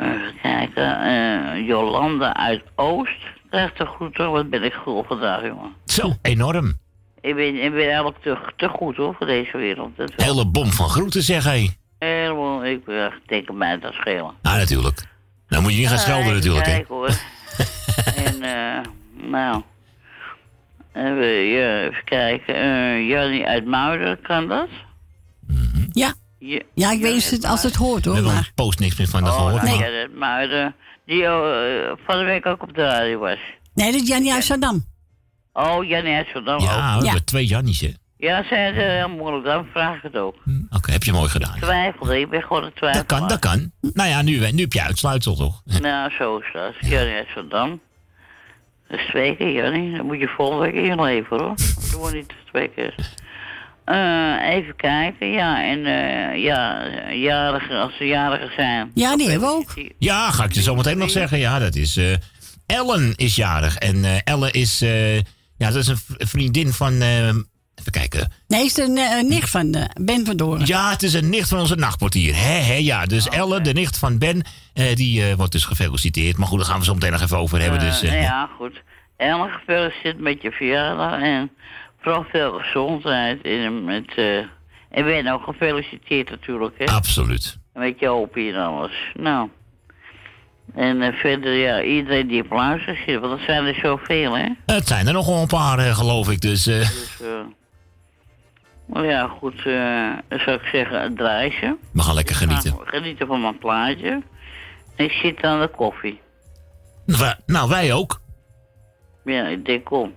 Even 0.00 0.34
kijken. 0.42 1.00
eh, 1.00 1.66
Jolanda 1.66 2.34
uit 2.36 2.62
Oost 2.74 3.22
krijgt 3.50 3.78
de 3.78 3.86
groeten. 3.86 4.30
Wat 4.30 4.50
ben 4.50 4.62
ik 4.62 4.72
gul 4.72 5.04
vandaag, 5.08 5.42
jongen. 5.42 5.72
Zo, 5.84 6.12
enorm. 6.22 6.78
Ik 7.20 7.34
ben, 7.34 7.62
ik 7.64 7.72
ben 7.72 7.84
eigenlijk 7.84 8.18
te, 8.22 8.38
te 8.56 8.68
goed 8.68 8.96
hoor 8.96 9.14
voor 9.18 9.26
deze 9.26 9.56
wereld. 9.56 9.96
Dat 9.96 10.14
wel. 10.16 10.26
Hele 10.26 10.46
bom 10.46 10.66
van 10.66 10.88
groeten, 10.88 11.22
zeg 11.22 11.44
hij. 11.44 11.76
Helemaal, 11.98 12.64
ik 12.64 12.86
uh, 12.86 13.06
denk 13.26 13.52
mij 13.52 13.78
dat 13.78 13.92
schelen. 13.92 14.34
Nou, 14.42 14.58
natuurlijk. 14.58 15.06
Nou 15.48 15.62
moet 15.62 15.72
je 15.72 15.78
niet 15.78 15.88
gaan 15.88 15.98
schelden, 15.98 16.34
natuurlijk, 16.34 16.66
hè. 16.66 16.72
Kijk 16.72 16.88
hoor. 16.88 17.08
en 18.26 18.42
eh, 18.42 18.80
nou. 19.30 19.62
Even, 20.92 21.26
ja, 21.26 21.80
even 21.82 22.04
kijken. 22.04 22.54
eh 22.54 23.08
Jannie 23.08 23.46
uit 23.46 23.64
Muiden, 23.64 24.20
kan 24.22 24.48
dat? 24.48 24.68
Ja. 25.92 26.14
Ja, 26.42 26.60
Ja, 26.74 26.90
ik 26.92 27.00
weet 27.00 27.30
het 27.30 27.44
als 27.44 27.62
het 27.62 27.74
hoort 27.74 28.02
We 28.04 28.08
hoor. 28.10 28.14
hebben 28.18 28.34
Maar 28.34 28.50
post 28.54 28.78
niks 28.78 28.96
meer 28.98 29.08
van 29.08 29.22
haar 29.22 29.32
Oh, 29.32 29.36
gehoord. 29.38 29.62
nou, 29.62 29.78
maar- 29.78 29.90
ja, 29.92 30.06
Muiden. 30.14 30.74
Die 31.06 31.24
eh, 31.24 31.92
van 32.06 32.18
de 32.18 32.24
week 32.24 32.46
ook 32.46 32.62
op 32.62 32.74
de 32.74 32.82
radio 32.84 33.18
was. 33.18 33.38
nee, 33.74 33.92
dat 33.92 34.00
is 34.00 34.08
Jannie 34.08 34.32
uit 34.32 34.44
Saddam. 34.44 34.84
Oh, 35.52 35.84
Jannie 35.88 36.14
uit 36.14 36.28
Zandam 36.32 36.60
Ja, 36.60 36.94
ook. 36.94 37.00
we 37.00 37.06
hebben 37.06 37.24
twee 37.24 37.46
Jannies, 37.46 37.80
hè. 37.80 37.92
Ja, 38.16 38.44
zijn 38.48 38.74
ze 38.74 38.80
heel 38.80 39.08
moeilijk. 39.08 39.44
Dan 39.44 39.66
vraag 39.72 39.96
ik 39.96 40.02
het 40.02 40.16
ook. 40.16 40.34
Oké, 40.70 40.92
heb 40.92 41.02
je 41.02 41.12
mooi 41.12 41.28
gedaan. 41.28 41.56
Twijfelde, 41.60 42.20
ik 42.20 42.30
ben 42.30 42.42
gewoon 42.42 42.64
een 42.64 42.72
twijfel. 42.74 42.98
Dat 43.06 43.18
kan, 43.18 43.28
dat 43.28 43.38
kan. 43.38 43.70
Nou 43.80 44.08
ja, 44.08 44.22
nu, 44.22 44.50
nu 44.50 44.60
heb 44.62 44.72
je 44.72 44.82
uitsluitsel, 44.82 45.34
toch? 45.34 45.62
Nou, 45.80 46.10
zo 46.18 46.36
is 46.38 46.46
dat. 46.52 46.74
Jannie 46.80 47.14
uit 47.14 47.28
Zandam. 47.34 47.80
Dat 48.88 48.98
is 49.00 49.06
twee 49.06 49.36
keer, 49.36 49.52
Jannie. 49.52 49.96
Dan 49.96 50.06
moet 50.06 50.18
je 50.18 50.28
volgende 50.36 50.62
week 50.70 50.74
inleveren, 50.84 51.44
hoor. 51.44 51.56
Dat 51.56 51.88
doen 51.92 52.02
we 52.02 52.12
niet 52.16 52.32
twee 52.50 52.68
keer. 52.68 52.94
Eh, 53.84 54.48
even 54.56 54.76
kijken, 54.76 55.30
ja. 55.30 55.64
En 55.70 55.86
eh, 55.86 56.42
ja, 56.42 56.86
jarigen, 57.12 57.80
als 57.80 57.96
ze 57.96 58.04
jarigen 58.04 58.50
zijn. 58.56 58.90
Ja, 58.94 59.16
die 59.16 59.30
hebben 59.30 59.48
we 59.48 59.54
ook. 59.54 59.74
Ja, 59.98 60.30
ga 60.30 60.44
ik 60.44 60.52
je 60.52 60.62
zo 60.62 60.74
meteen 60.74 60.98
nog 60.98 61.10
zeggen. 61.10 61.38
Ja, 61.38 61.58
dat 61.58 61.74
is... 61.74 61.96
eh, 61.96 62.14
Ellen 62.66 63.12
is 63.16 63.36
jarig. 63.36 63.76
En 63.76 64.04
eh, 64.04 64.10
Ellen 64.24 64.52
is... 64.52 64.82
eh, 64.82 65.16
ja, 65.16 65.22
dat 65.70 65.74
is 65.74 65.86
een 65.86 65.98
vriendin 66.18 66.72
van... 66.72 67.00
eh, 67.00 67.26
even 67.74 67.92
kijken. 67.92 68.32
Nee, 68.48 68.64
is 68.64 68.76
een 68.76 68.96
eh, 68.98 69.22
nicht 69.22 69.50
van 69.50 69.88
Ben 70.00 70.26
van 70.26 70.36
Doren. 70.36 70.66
Ja, 70.66 70.90
het 70.90 71.02
is 71.02 71.14
een 71.14 71.28
nicht 71.30 71.48
van 71.48 71.58
onze 71.58 71.74
nachtportier. 71.74 72.34
Hè, 72.36 72.52
hè, 72.58 72.74
ja. 72.74 73.04
Dus 73.06 73.28
Ellen, 73.28 73.62
de 73.62 73.72
nicht 73.72 73.98
van 73.98 74.18
Ben, 74.18 74.42
eh, 74.74 74.94
die 74.96 75.28
eh, 75.28 75.34
wordt 75.34 75.52
dus 75.52 75.64
gefeliciteerd. 75.64 76.36
Maar 76.36 76.46
goed, 76.46 76.58
daar 76.58 76.68
gaan 76.68 76.78
we 76.78 76.84
zo 76.84 76.94
meteen 76.94 77.12
nog 77.12 77.22
even 77.22 77.38
over 77.38 77.60
hebben. 77.60 77.80
Dus, 77.80 78.00
ja, 78.00 78.48
goed. 78.56 78.82
Ellen, 79.16 79.50
gefeliciteerd 79.50 80.18
met 80.20 80.42
je 80.42 80.50
verjaardag. 80.50 81.20
En 81.20 81.50
vooral 82.00 82.24
veel 82.28 82.52
gezondheid. 82.52 83.42
En, 83.42 83.84
met, 83.84 84.14
eh, 84.16 84.36
en 84.90 85.04
ben 85.04 85.26
ook 85.32 85.42
gefeliciteerd 85.44 86.30
natuurlijk, 86.30 86.74
hè. 86.78 86.84
Absoluut. 86.84 87.58
Met 87.74 87.98
je 88.00 88.06
hopie 88.06 88.52
en 88.52 88.60
alles. 88.64 88.92
Nou. 89.14 89.48
En 90.74 91.02
eh, 91.02 91.12
verder, 91.12 91.52
ja, 91.54 91.82
iedereen 91.82 92.26
die 92.28 92.42
op 92.44 92.50
luistert 92.50 92.98
zit. 93.06 93.20
Want 93.20 93.38
er 93.38 93.44
zijn 93.46 93.64
er 93.66 93.74
zoveel, 93.74 94.36
hè. 94.36 94.48
Het 94.66 94.86
zijn 94.88 95.06
er 95.06 95.12
nogal 95.12 95.40
een 95.40 95.46
paar, 95.46 95.78
eh, 95.78 95.96
geloof 95.96 96.30
ik. 96.30 96.40
Dus, 96.40 96.66
eh, 96.66 96.78
Dus, 96.78 97.20
eh, 97.22 97.28
nou 98.86 99.06
ja, 99.06 99.26
goed. 99.28 99.56
eh, 99.66 100.38
zou 100.44 100.56
ik 100.56 100.68
zeggen, 100.72 101.04
een 101.04 101.14
draaisje. 101.14 101.76
we 101.92 102.02
gaan 102.02 102.14
lekker 102.14 102.34
genieten. 102.34 102.70
Nou, 102.74 102.88
genieten 102.88 103.26
van 103.26 103.40
mijn 103.40 103.58
plaatje. 103.58 104.22
En 104.96 105.04
ik 105.04 105.12
zit 105.12 105.42
aan 105.42 105.60
de 105.60 105.68
koffie. 105.68 106.20
Nou, 107.06 107.34
nou, 107.46 107.68
wij 107.68 107.92
ook. 107.92 108.20
Ja, 109.24 109.46
ik 109.46 109.64
denk 109.64 109.90
om. 109.90 110.14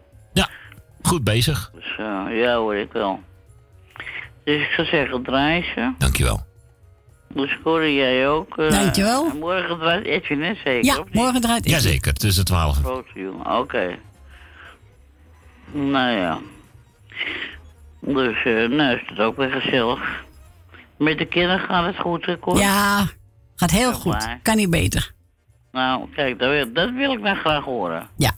Goed 1.04 1.24
bezig. 1.24 1.72
Dus 1.74 1.96
eh, 1.98 2.26
ja 2.42 2.56
hoor, 2.56 2.76
ik 2.76 2.92
wel. 2.92 3.20
Dus 4.44 4.62
ik 4.62 4.72
zou 4.76 4.88
zeggen, 4.88 5.24
draaisje. 5.24 5.94
Dankjewel. 5.98 6.46
Dus 7.34 7.58
Corrie, 7.64 7.96
jij 7.96 8.28
ook. 8.30 8.58
eh, 8.58 8.70
Dankjewel. 8.70 9.30
en 9.30 9.38
Morgen 9.40 9.80
draait 9.80 10.06
Edwin, 10.06 10.42
hè, 10.42 10.54
zeker? 10.56 10.84
Ja, 10.86 10.98
of 11.00 11.06
niet? 11.06 11.14
morgen 11.14 11.42
draait 11.42 11.66
Edwin. 11.66 11.74
Jazeker, 11.82 12.14
tussen 12.14 12.46
12. 12.46 12.78
Grote 12.78 13.20
jongen, 13.20 13.58
oké. 13.60 13.96
Nou 15.72 16.18
ja. 16.18 16.40
Dus, 18.00 18.44
eh 18.44 18.70
nou 18.70 18.96
is 18.96 19.02
het 19.06 19.20
ook 19.20 19.38
weer 19.38 19.52
gezellig. 19.52 20.24
Met 20.98 21.18
de 21.18 21.26
kinderen 21.26 21.60
gaat 21.60 21.86
het 21.86 22.00
goed, 22.00 22.26
hè, 22.26 22.40
Cor? 22.40 22.58
Ja, 22.58 23.06
gaat 23.56 23.72
heel 23.72 23.94
goed. 23.94 24.14
waar? 24.14 24.40
Kan 24.44 24.56
niet 24.56 24.70
beter. 24.70 25.12
Nou, 25.72 26.10
kijk, 26.16 26.40
dat 26.40 26.50
wil, 26.50 26.74
dat 26.74 26.92
wil 26.92 27.12
ik 27.14 27.20
nou 27.20 27.38
graag 27.38 27.64
horen. 27.64 28.08
Ja. 28.18 28.32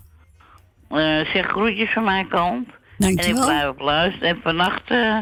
Eh, 0.90 1.00
zeg 1.34 1.46
groetjes 1.48 1.94
van 1.94 2.04
mijn 2.04 2.28
kant. 2.28 2.68
Dankjewel. 2.98 3.34
En 3.36 3.40
ik 3.42 3.46
blijf 3.46 3.68
op 3.70 3.80
luisteren. 3.80 4.30
En 4.30 4.40
vannacht 4.44 4.82
eh 4.92 5.18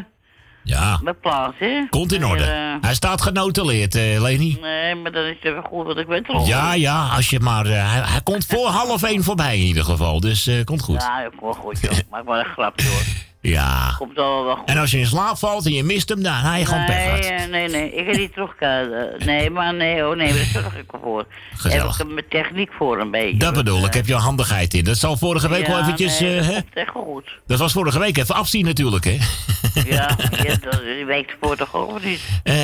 Ja, 0.62 1.00
bij 1.02 1.12
plaats, 1.12 1.54
hè? 1.58 1.86
komt 1.90 2.12
in 2.12 2.24
orde. 2.26 2.44
Weer, 2.44 2.52
eh, 2.52 2.74
Hij 2.80 2.94
staat 2.94 3.22
genotuleerd, 3.22 3.94
eh 3.94 4.22
Leni. 4.22 4.58
nee, 4.60 4.94
maar 4.94 5.12
dan 5.12 5.24
is 5.24 5.36
het 5.40 5.44
even 5.44 5.62
goed, 5.62 5.86
want 5.86 5.98
ik 5.98 6.06
weet 6.06 6.26
het 6.26 6.36
al. 6.36 6.46
Ja, 6.46 6.74
ja, 6.74 7.08
als 7.08 7.30
je 7.30 7.40
maar... 7.40 7.66
eh, 7.66 7.92
hij, 7.92 8.00
hij 8.04 8.20
komt 8.22 8.46
voor 8.46 8.66
half 8.80 9.02
één 9.02 9.22
voorbij 9.22 9.56
in 9.58 9.64
ieder 9.64 9.84
geval. 9.84 10.20
Dus 10.20 10.46
eh, 10.46 10.64
komt 10.64 10.82
goed. 10.82 11.02
Ja, 11.02 11.20
ik 11.24 11.32
hoor 11.40 11.54
goed, 11.54 11.80
joh. 11.80 11.92
Maak 12.10 12.24
maar 12.24 12.38
een 12.38 12.52
grapje, 12.52 12.88
hoor. 12.88 13.02
Ja. 13.50 13.94
Komt 13.98 14.18
allemaal 14.18 14.44
wel 14.44 14.56
goed. 14.56 14.68
En 14.68 14.78
als 14.78 14.90
je 14.90 14.98
in 14.98 15.06
slaap 15.06 15.38
valt 15.38 15.66
en 15.66 15.72
je 15.72 15.84
mist 15.84 16.08
hem, 16.08 16.22
dan 16.22 16.32
hij 16.32 16.58
je 16.58 16.66
gewoon 16.66 16.84
pech 16.84 16.96
nee, 16.96 17.22
gehad. 17.22 17.40
eh, 17.40 17.50
nee, 17.50 17.68
nee, 17.68 17.94
ik 17.94 18.06
ga 18.06 18.18
niet 18.18 18.32
terugkijken. 18.32 19.12
Nee, 19.24 19.50
maar 19.50 19.74
nee, 19.74 20.06
oh 20.08 20.16
nee, 20.16 20.32
daar 20.34 20.44
zorg 20.44 20.76
ik 20.76 20.90
voor. 21.02 21.26
Gezellig. 21.56 21.98
Heb 21.98 22.06
ik 22.06 22.12
mijn 22.12 22.28
techniek 22.28 22.70
voor 22.78 23.00
een 23.00 23.10
beetje. 23.10 23.36
Dat 23.36 23.54
bedoel 23.54 23.84
ik, 23.84 23.94
heb 23.94 24.06
je 24.06 24.14
handigheid 24.14 24.74
in. 24.74 24.84
Dat 24.84 24.96
zal 24.96 25.16
vorige 25.16 25.48
week 25.48 25.66
wel 25.66 25.80
eventjes... 25.80 26.20
nee, 26.20 26.38
eh, 26.38 26.46
dat 26.46 26.54
komt 26.54 26.74
echt 26.74 26.90
goed. 26.90 27.38
Dat 27.46 27.58
was 27.58 27.72
vorige 27.72 27.98
week 27.98 28.16
even 28.18 28.34
afzien 28.34 28.64
natuurlijk, 28.64 29.04
hè? 29.04 29.18
Ja, 29.74 29.82
ja 30.44 30.56
dat, 30.60 30.80
die 30.96 31.04
week 31.04 31.30
ervoor 31.40 31.56
toch 31.56 31.74
ook 31.74 32.04
niet? 32.04 32.20
Eh, 32.42 32.54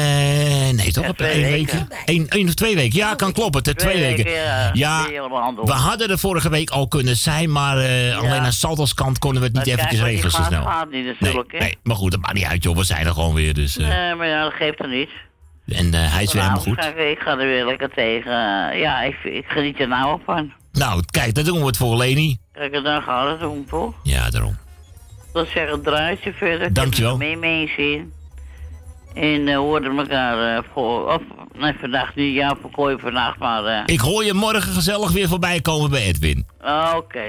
nee, 0.70 0.92
toch? 0.92 1.04
Ja, 1.04 1.10
Op 1.10 1.16
twee 1.16 1.32
één 1.32 1.50
weken. 1.50 1.88
week? 2.06 2.34
Eén, 2.34 2.48
of 2.48 2.54
twee 2.54 2.74
weken. 2.74 2.98
Ja, 2.98 3.14
kan 3.14 3.32
kloppen. 3.32 3.62
Twee, 3.62 4.00
weken. 4.00 4.30
ja. 4.72 5.06
We 5.64 5.72
hadden 5.72 6.10
er 6.10 6.18
vorige 6.18 6.48
week 6.48 6.70
al 6.70 6.88
kunnen 6.88 7.16
zijn, 7.16 7.52
maar 7.52 7.76
alleen 8.16 8.40
aan 8.40 8.52
Saltos 8.52 8.94
kant 8.94 9.18
konden 9.18 9.40
we 9.42 9.46
het 9.46 9.56
niet 9.56 9.66
eventjes 9.76 10.00
regelen 10.00 10.30
zo 10.30 10.42
snel. 10.42 10.69
Gaat, 10.70 10.78
gaat 10.78 10.90
niet 10.90 11.04
natuurlijk, 11.20 11.52
hè? 11.52 11.58
Nee, 11.58 11.78
maar 11.82 11.96
goed, 11.96 12.10
dat 12.10 12.20
maakt 12.20 12.34
niet 12.34 12.44
uit, 12.44 12.62
joh. 12.62 12.76
We 12.76 12.84
zijn 12.84 13.06
er 13.06 13.12
gewoon 13.12 13.34
weer, 13.34 13.54
dus... 13.54 13.76
eh, 13.78 13.88
Nee, 13.88 14.14
maar 14.14 14.26
ja, 14.26 14.42
dat 14.42 14.52
geeft 14.52 14.80
er 14.80 14.88
niet. 14.88 15.10
En 15.66 15.94
eh, 15.94 16.12
hij 16.12 16.22
is 16.22 16.32
weer 16.32 16.42
helemaal 16.42 16.64
Nou, 16.64 16.76
goed. 16.76 16.84
Ik 16.84 16.94
ga, 16.96 17.02
ik 17.02 17.18
ga 17.18 17.30
er 17.30 17.36
weer 17.46 17.66
lekker 17.66 17.90
tegen. 17.94 18.32
eh, 18.70 18.80
ja, 18.80 19.02
ik, 19.02 19.16
ik 19.24 19.44
geniet 19.48 19.80
er 19.80 19.88
nou 19.88 20.12
op 20.12 20.20
van. 20.24 20.52
Nou, 20.72 21.02
kijk, 21.10 21.34
dan 21.34 21.44
doen 21.44 21.58
we 21.60 21.66
het 21.66 21.76
voor 21.76 21.96
Leni. 21.96 22.38
Kijk, 22.52 22.72
dan 22.72 23.02
gaan 23.02 23.24
we 23.24 23.30
het 23.30 23.40
doen, 23.40 23.66
toch? 23.68 23.94
Ja, 24.02 24.30
daarom. 24.30 24.56
Dat 25.32 25.48
zeggen 25.48 25.82
draait 25.82 26.22
je 26.22 26.32
verder. 26.32 26.72
Dankjewel. 26.72 27.16
Mee 27.16 27.36
mensen 27.36 27.92
in. 27.92 28.12
En 29.14 29.46
uh, 29.46 29.56
hoorden 29.56 29.98
elkaar 29.98 30.64
voor, 30.72 31.12
of, 31.12 31.22
nee, 31.58 31.74
vandaag 31.80 32.14
niet, 32.14 32.34
ja, 32.34 32.56
voor 32.60 32.70
kooi 32.70 32.96
vandaag, 32.98 33.38
maar... 33.38 33.82
Ik 33.86 34.00
hoor 34.00 34.24
je 34.24 34.32
morgen 34.34 34.72
gezellig 34.72 35.10
weer 35.10 35.28
voorbij 35.28 35.60
komen 35.60 35.90
bij 35.90 36.02
Edwin. 36.02 36.46
ah, 36.60 36.92
Oké. 36.96 37.24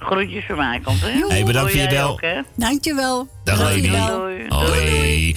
Groetjes 0.00 0.44
van 0.46 0.56
mij, 0.56 0.80
komt 0.84 1.00
hè? 1.00 1.26
Hey, 1.28 1.44
bedankt 1.44 1.70
voor 1.70 1.80
je 1.80 1.88
bel. 1.88 2.08
ook, 2.08 2.20
hè? 2.20 2.40
Dankjewel. 2.56 3.28
Dag 3.44 3.58
Leni. 3.62 3.90
Doei. 4.48 5.36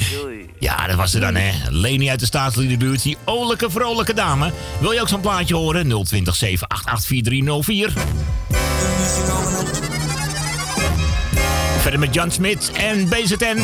Ja, 0.59 0.87
dat 0.87 0.95
was 0.95 1.13
er 1.13 1.21
dan, 1.21 1.35
hè. 1.35 1.51
Leni 1.69 2.09
uit 2.09 2.19
de 2.19 2.25
staatsliedenbuurt, 2.25 3.03
die 3.03 3.17
olijke, 3.25 3.69
vrolijke 3.69 4.13
dame. 4.13 4.51
Wil 4.79 4.91
je 4.91 5.01
ook 5.01 5.07
zo'n 5.07 5.21
plaatje 5.21 5.55
horen? 5.55 6.03
020 6.05 6.35
788 6.35 7.05
4304. 7.05 7.93
Verder 11.79 11.99
met 11.99 12.13
Jan 12.13 12.31
Smit 12.31 12.71
en 12.71 13.09
BZN. 13.09 13.57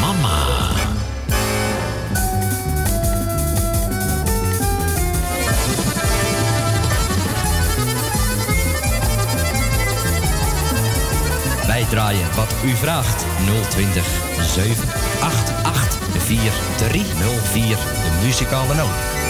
Mama. 0.00 0.34
Wij 11.76 11.84
draaien 11.84 12.34
wat 12.34 12.54
u 12.64 12.76
vraagt. 12.76 13.24
020 13.70 14.06
788 14.40 15.98
4304. 16.18 17.76
De 17.76 18.20
muzikale 18.24 18.74
noot. 18.74 19.25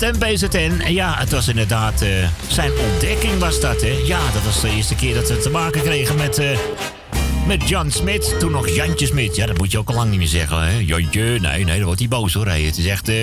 BZN. 0.00 0.80
En 0.80 0.92
ja, 0.92 1.14
het 1.18 1.30
was 1.30 1.48
inderdaad... 1.48 2.02
eh, 2.02 2.28
zijn 2.48 2.72
ontdekking 2.92 3.38
was 3.38 3.60
dat, 3.60 3.80
hè? 3.80 4.00
Ja, 4.04 4.20
dat 4.32 4.42
was 4.42 4.60
de 4.60 4.70
eerste 4.70 4.94
keer 4.94 5.14
dat 5.14 5.28
we 5.28 5.38
te 5.38 5.50
maken 5.50 5.82
kregen 5.82 6.16
met... 6.16 6.38
eh, 6.38 6.58
met 7.46 7.68
Jan 7.68 7.90
Smit. 7.90 8.34
Toen 8.38 8.50
nog 8.50 8.68
Jantje 8.68 9.06
Smit. 9.06 9.36
Ja, 9.36 9.46
dat 9.46 9.58
moet 9.58 9.70
je 9.72 9.78
ook 9.78 9.88
al 9.88 9.94
lang 9.94 10.10
niet 10.10 10.18
meer 10.18 10.28
zeggen, 10.28 10.62
hè? 10.62 10.78
Jantje, 10.78 11.22
nee, 11.22 11.64
nee, 11.64 11.76
dan 11.76 11.84
wordt 11.84 12.00
hij 12.00 12.08
boos, 12.08 12.34
hoor. 12.34 12.46
Hey, 12.46 12.62
het 12.62 12.78
is 12.78 12.86
echt... 12.86 13.08
eh, 13.08 13.16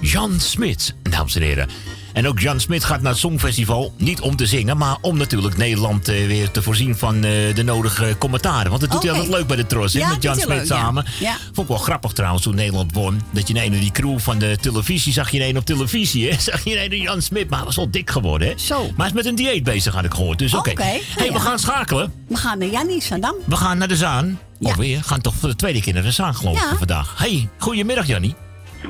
Jan 0.00 0.40
Smit, 0.40 0.94
dames 1.02 1.36
en 1.36 1.42
heren. 1.42 1.68
En 2.16 2.26
ook 2.28 2.40
Jan 2.40 2.60
Smit 2.60 2.84
gaat 2.84 3.00
naar 3.00 3.10
het 3.10 3.20
Songfestival. 3.20 3.92
Niet 3.96 4.20
om 4.20 4.36
te 4.36 4.46
zingen, 4.46 4.76
maar 4.76 4.96
om 5.00 5.16
natuurlijk 5.16 5.56
Nederland 5.56 6.08
eh, 6.08 6.26
weer 6.26 6.50
te 6.50 6.62
voorzien 6.62 6.96
van 6.96 7.14
eh, 7.14 7.54
de 7.54 7.62
nodige 7.64 8.14
commentaren. 8.18 8.68
Want 8.68 8.80
dat 8.80 8.90
doet 8.90 9.02
hij 9.02 9.10
altijd 9.12 9.30
leuk 9.30 9.46
bij 9.46 9.56
de 9.56 9.66
Tros, 9.66 9.92
hè? 9.92 9.98
Ja, 9.98 10.08
met 10.08 10.22
Jan 10.22 10.36
Smit 10.36 10.56
ja. 10.58 10.64
samen. 10.64 11.04
Ja. 11.20 11.36
Vond 11.44 11.58
ik 11.58 11.66
wel 11.68 11.76
grappig 11.76 12.12
trouwens 12.12 12.42
toen 12.42 12.54
Nederland 12.54 12.92
won. 12.92 13.20
Dat 13.30 13.48
je 13.48 13.54
in 13.54 13.60
een 13.62 13.72
of 13.74 13.80
die 13.80 13.90
crew 13.90 14.18
van 14.18 14.38
de 14.38 14.56
televisie 14.60 15.12
zag 15.12 15.30
je 15.30 15.38
in 15.38 15.48
een 15.48 15.56
op 15.56 15.64
televisie. 15.64 16.30
Hè? 16.30 16.40
Zag 16.50 16.64
je 16.64 16.70
in 16.70 16.92
een 16.92 17.00
Jan 17.00 17.22
Smit, 17.22 17.48
maar 17.48 17.58
hij 17.58 17.66
was 17.66 17.78
al 17.78 17.90
dik 17.90 18.10
geworden. 18.10 18.48
Hè? 18.48 18.54
Zo. 18.58 18.82
Maar 18.82 18.92
hij 18.96 19.06
is 19.06 19.12
met 19.12 19.26
een 19.26 19.34
dieet 19.34 19.64
bezig, 19.64 19.94
had 19.94 20.04
ik 20.04 20.14
gehoord. 20.14 20.38
Dus 20.38 20.54
oké. 20.54 20.70
Oké, 20.70 20.82
Hey, 20.82 21.02
we 21.16 21.32
ja. 21.32 21.38
gaan 21.38 21.58
schakelen. 21.58 22.12
We 22.28 22.36
gaan 22.36 22.58
naar 22.58 22.68
Jannie 22.68 23.00
Saddam. 23.02 23.34
We 23.44 23.56
gaan 23.56 23.78
naar 23.78 23.88
de 23.88 23.96
Zaan. 23.96 24.38
Ja. 24.58 24.68
Of 24.68 24.76
weer. 24.76 25.02
gaan 25.04 25.20
toch 25.20 25.34
voor 25.34 25.48
de 25.48 25.56
tweede 25.56 25.80
keer 25.80 25.94
naar 25.94 26.02
de 26.02 26.10
Zaan 26.10 26.34
geloof 26.34 26.56
ik 26.56 26.70
Ja. 26.70 26.76
vandaag. 26.76 27.14
Hey, 27.18 27.48
goedemiddag 27.58 28.06
Jannie. 28.06 28.34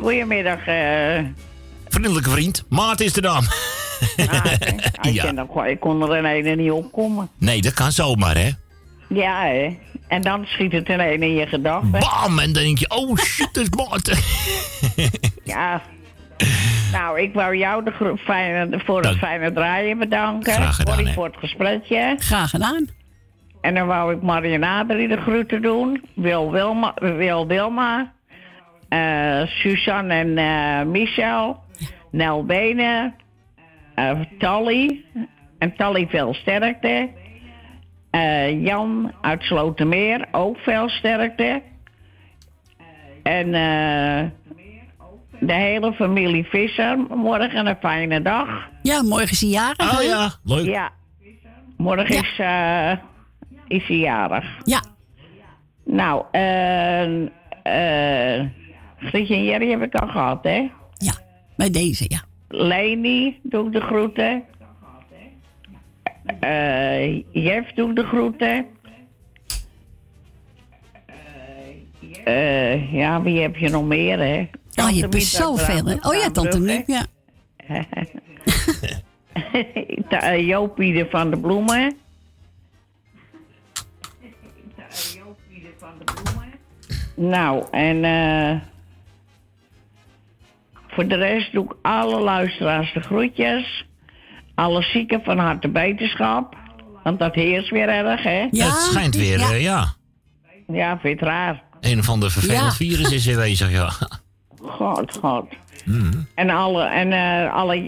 Goedemiddag. 0.01 0.67
eh 0.67 1.19
Vriendelijke 1.97 2.31
vriend. 2.31 2.65
Maarten 2.69 3.07
is 3.07 3.13
de 3.13 3.21
naam. 3.21 3.43
ah, 4.31 4.45
ik, 5.03 5.13
Ja. 5.13 5.23
gewoon- 5.27 5.67
ik 5.67 5.81
kon 5.81 6.03
er 6.03 6.17
in 6.17 6.25
ene 6.25 6.55
niet 6.63 6.71
opkomen. 6.71 7.29
Nee, 7.39 7.63
dat 7.63 7.73
kan 7.75 7.93
zomaar 7.93 8.37
hè. 8.37 8.51
Ja, 9.09 9.43
hè. 9.45 9.77
En 10.09 10.23
dan 10.23 10.45
schiet 10.47 10.73
het 10.73 10.89
ineens 10.89 11.21
in 11.23 11.35
je 11.35 11.47
gedachten. 11.47 11.91
Bam! 11.91 12.39
En 12.39 12.53
dan 12.53 12.63
denk 12.63 12.79
je, 12.79 12.91
oh 12.91 13.17
shit, 13.17 13.49
dat 13.55 13.63
is 13.63 13.69
Maarten. 13.89 14.19
Ja. 15.55 15.83
Nou, 16.93 17.21
ik 17.21 17.35
wou 17.35 17.57
jou 17.57 17.85
de 17.85 18.17
fijne, 18.25 18.81
voor 18.85 19.03
het 19.03 19.19
fijne 19.19 19.53
draaien 19.53 19.99
bedanken. 19.99 20.53
Graag 20.53 20.77
gedaan, 20.77 21.13
voor 21.13 21.25
het 21.25 21.37
gesprekje. 21.39 22.15
Graag 22.19 22.51
gedaan. 22.51 22.89
En 23.61 23.75
dan 23.75 23.87
wou 23.87 24.15
ik 24.15 24.23
Marianne 24.23 24.67
Adrie 24.67 25.09
de 25.09 25.17
groeten 25.21 25.63
doen. 25.63 26.05
Wil 26.15 26.51
Wilma, 26.53 26.95
Wil 26.99 27.47
Wilma. 27.47 28.13
eh, 28.89 29.43
Suzanne 29.47 30.15
en 30.15 30.39
eh, 30.39 30.87
Michel. 30.87 31.65
Nel 32.17 32.45
Benen. 32.45 33.15
eh, 33.95 34.21
Tally. 34.39 35.05
En 35.59 35.77
Tally 35.77 36.07
veel 36.07 36.35
sterkte. 36.35 37.11
Eh, 38.11 38.65
Jan 38.65 39.13
uit 39.21 39.43
Slotermeer, 39.43 40.27
ook 40.33 40.57
veel 40.59 40.89
sterkte. 40.89 41.63
En 43.23 43.47
eh, 43.55 44.25
de 45.41 45.53
hele 45.53 45.93
familie 45.93 46.45
Visser, 46.45 46.99
morgen 46.99 47.67
een 47.67 47.77
fijne 47.81 48.23
dag. 48.23 48.49
Ja, 48.83 49.03
morgen 49.03 49.31
is 49.31 49.41
hij 49.41 49.51
jarig. 49.51 49.99
Oh 49.99 50.03
ja, 50.03 50.31
leuk. 50.45 50.65
Ja, 50.67 50.91
morgen 51.77 52.07
is, 52.23 52.39
eh 52.39 52.93
is 53.69 53.87
hij 53.87 53.97
jarig. 53.97 54.45
Ja. 54.65 54.81
Nou, 55.85 56.25
eh 56.31 57.23
eh 57.63 58.47
Grietje 58.99 59.35
en 59.35 59.45
Jerry 59.45 59.71
heb 59.71 59.83
ik 59.83 59.95
al 59.95 60.09
gehad, 60.09 60.45
hè? 60.45 60.71
Bij 61.57 61.71
deze, 61.71 62.05
ja. 62.09 62.25
Leni 62.49 63.39
doe 63.43 63.67
ik 63.67 63.73
de 63.73 63.81
groeten. 63.81 64.43
Eh 66.41 67.23
Jeff 67.33 67.73
doe 67.73 67.95
de 67.95 68.05
groeten. 68.05 68.67
Eh, 72.25 72.93
ja, 72.93 73.23
wie 73.23 73.41
heb 73.41 73.57
je 73.57 73.69
nog 73.69 73.85
meer, 73.85 74.19
hè? 74.19 74.49
Oh, 74.75 74.91
je 74.91 75.01
hebt 75.01 75.15
er 75.15 75.21
zoveel, 75.21 75.85
hè? 75.85 75.95
Oh 75.95 76.15
ja, 76.15 76.31
tante. 76.31 76.61
Miep, 76.61 76.87
ja. 76.87 77.07
Eh, 80.09 80.47
Jopie 80.47 80.93
de 80.93 81.07
van 81.11 81.31
de 81.31 81.37
Bloemen. 81.37 81.97
Nou, 87.15 87.65
en 87.71 88.05
eh, 88.05 88.61
voor 90.97 91.07
de 91.07 91.17
rest 91.17 91.53
doe 91.53 91.65
ik 91.65 91.75
alle 91.83 92.21
luisteraars 92.21 92.93
de 92.93 93.01
groetjes. 93.01 93.85
Alle 94.55 94.83
zieken 94.83 95.21
van 95.25 95.39
harte 95.39 95.69
beterschap. 95.69 96.57
Want 97.03 97.19
dat 97.19 97.35
heerst 97.35 97.71
weer 97.71 97.89
erg, 97.89 98.23
hè? 98.23 98.47
het 98.51 98.89
schijnt 98.91 99.15
weer, 99.15 99.39
ja. 99.39 99.51
eh, 99.51 99.63
ja. 99.63 99.87
Ja, 100.67 100.89
vind 100.99 101.03
je 101.03 101.09
het 101.09 101.21
raar? 101.21 101.63
Een 101.81 102.05
van 102.05 102.21
de 102.21 102.31
vervelend 102.31 102.61
Ja. 102.61 102.71
virus 102.71 103.13
is 103.13 103.27
weer 103.27 103.37
bezig, 103.37 103.73
ja. 103.73 103.91
God, 104.61 105.19
god. 105.21 105.47
Hmm. 105.85 106.27
En 106.35 106.51
alle, 106.51 106.85
en, 106.85 107.13
eh, 107.13 107.55
alle 107.55 107.85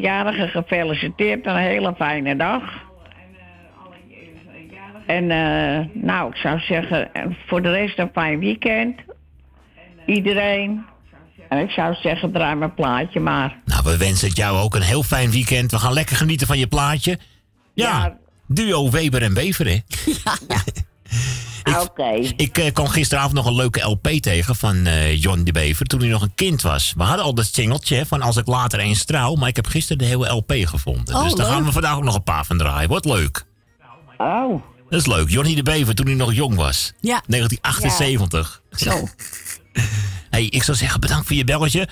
jarigen 0.00 0.48
gefeliciteerd. 0.48 1.46
Een 1.46 1.56
hele 1.56 1.94
fijne 1.96 2.36
dag. 2.36 2.62
En 5.06 5.30
eh, 5.30 5.86
nou, 5.92 6.30
ik 6.30 6.36
zou 6.36 6.58
zeggen, 6.58 7.14
en 7.14 7.36
voor 7.46 7.62
de 7.62 7.70
rest 7.70 7.98
een 7.98 8.10
fijn 8.12 8.38
weekend. 8.38 9.00
Iedereen. 10.06 10.84
En 11.50 11.58
ik 11.58 11.70
zou 11.70 11.94
zeggen, 11.94 12.32
draai 12.32 12.54
mijn 12.54 12.74
plaatje 12.74 13.20
maar. 13.20 13.58
Nou, 13.64 13.82
we 13.84 13.96
wensen 13.96 14.28
het 14.28 14.36
jou 14.36 14.58
ook 14.58 14.74
een 14.74 14.82
heel 14.82 15.02
fijn 15.02 15.30
weekend. 15.30 15.70
We 15.70 15.78
gaan 15.78 15.92
lekker 15.92 16.16
genieten 16.16 16.46
van 16.46 16.58
je 16.58 16.66
plaatje. 16.66 17.18
Ja, 17.74 18.16
duo 18.46 18.90
Weber 18.90 19.22
en 19.22 19.34
Bever, 19.34 19.66
hè? 19.66 19.78
Oké. 21.80 22.32
Ik 22.36 22.58
eh, 22.58 22.72
kwam 22.72 22.88
gisteravond 22.88 23.34
nog 23.34 23.46
een 23.46 23.54
leuke 23.54 23.80
LP 23.80 24.08
tegen 24.08 24.56
van 24.56 24.86
eh, 24.86 25.22
John 25.22 25.42
de 25.42 25.52
Bever 25.52 25.86
toen 25.86 26.00
hij 26.00 26.08
nog 26.08 26.22
een 26.22 26.34
kind 26.34 26.62
was. 26.62 26.94
We 26.96 27.02
hadden 27.02 27.24
al 27.24 27.34
dat 27.34 27.46
singeltje 27.52 28.06
van 28.06 28.22
Als 28.22 28.36
ik 28.36 28.46
later 28.46 28.78
eens 28.78 29.04
trouw, 29.04 29.34
maar 29.34 29.48
ik 29.48 29.56
heb 29.56 29.66
gisteren 29.66 29.98
de 29.98 30.04
hele 30.04 30.28
LP 30.28 30.52
gevonden. 30.64 31.14
Oh, 31.14 31.22
dus 31.22 31.34
daar 31.34 31.46
leuk. 31.46 31.54
gaan 31.54 31.64
we 31.64 31.72
vandaag 31.72 31.96
ook 31.96 32.04
nog 32.04 32.14
een 32.14 32.22
paar 32.22 32.44
van 32.44 32.58
draaien. 32.58 32.88
Wordt 32.88 33.04
leuk. 33.04 33.44
Oh. 34.16 34.62
Dat 34.90 35.00
is 35.00 35.06
leuk. 35.06 35.30
Johnny 35.30 35.54
de 35.54 35.62
Bever 35.62 35.94
toen 35.94 36.06
hij 36.06 36.14
nog 36.14 36.34
jong 36.34 36.54
was. 36.54 36.92
Ja. 37.00 37.22
1978. 37.26 38.62
Zo. 38.70 38.90
hey, 40.30 40.44
ik 40.44 40.62
zou 40.62 40.76
zeggen 40.76 41.00
bedankt 41.00 41.26
voor 41.26 41.36
je 41.36 41.44
belletje. 41.44 41.88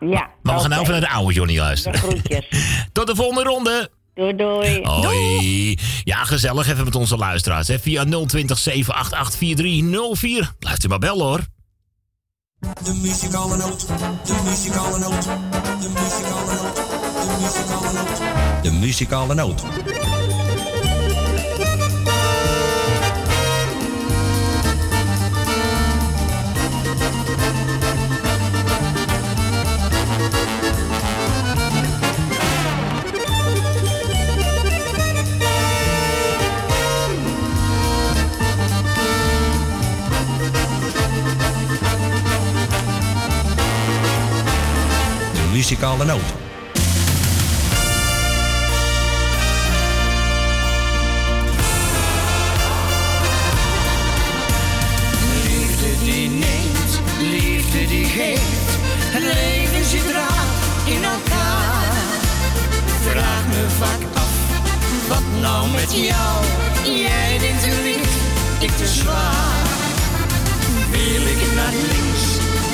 Ja. 0.00 0.30
Maar 0.42 0.54
we 0.54 0.60
gaan 0.60 0.70
nou 0.70 0.80
even 0.82 0.92
naar 0.92 1.00
de 1.00 1.08
oude 1.08 1.34
Johnny 1.34 1.54
De 1.54 1.60
luisteren. 1.60 1.98
groetjes. 1.98 2.46
Tot 2.92 3.06
de 3.06 3.14
volgende 3.14 3.42
ronde. 3.42 3.90
Doei, 4.14 4.36
doei. 4.36 4.80
Hoi. 4.82 5.78
Ja, 6.04 6.24
gezellig 6.24 6.68
even 6.68 6.84
met 6.84 6.94
onze 6.94 7.16
luisteraars. 7.16 7.68
Hè. 7.68 7.78
Via 7.78 8.04
020 8.04 8.58
788 8.58 9.36
4304. 9.38 10.52
Blijft 10.58 10.84
u 10.84 10.88
maar 10.88 10.98
bellen 10.98 11.26
hoor. 11.26 11.40
De 12.84 12.92
muzikale 13.02 13.56
noot, 13.56 13.86
de 14.26 14.40
muzikale 14.44 14.98
noot, 14.98 15.22
de 15.22 15.88
muzikale 15.94 16.54
noot, 16.54 16.76
de 16.76 17.36
muzikale 17.40 17.92
noot. 17.92 18.62
De 18.62 18.70
muzikale 18.72 19.34
noot. 19.34 19.62
Muzikale 45.62 46.04
noot. 46.04 46.20
Liefde 55.44 56.04
die 56.04 56.28
neemt, 56.28 56.92
liefde 57.18 57.86
die 57.86 58.04
geeft. 58.04 58.70
Het 59.14 59.22
leven 59.22 59.84
zit 59.84 60.10
raar 60.12 60.46
in 60.84 61.04
elkaar. 61.04 61.92
Vraag 63.10 63.46
me 63.46 63.66
vaak 63.78 64.02
af, 64.14 64.34
wat 65.08 65.40
nou 65.40 65.68
met 65.70 65.92
jou? 65.92 66.44
Jij 66.84 67.38
denkt 67.38 67.62
te 67.62 67.80
licht, 67.82 68.16
ik 68.58 68.70
te 68.70 68.86
zwaar. 68.86 69.66
Wil 70.90 71.26
ik 71.34 71.54
naar 71.54 71.72
links, 71.72 72.24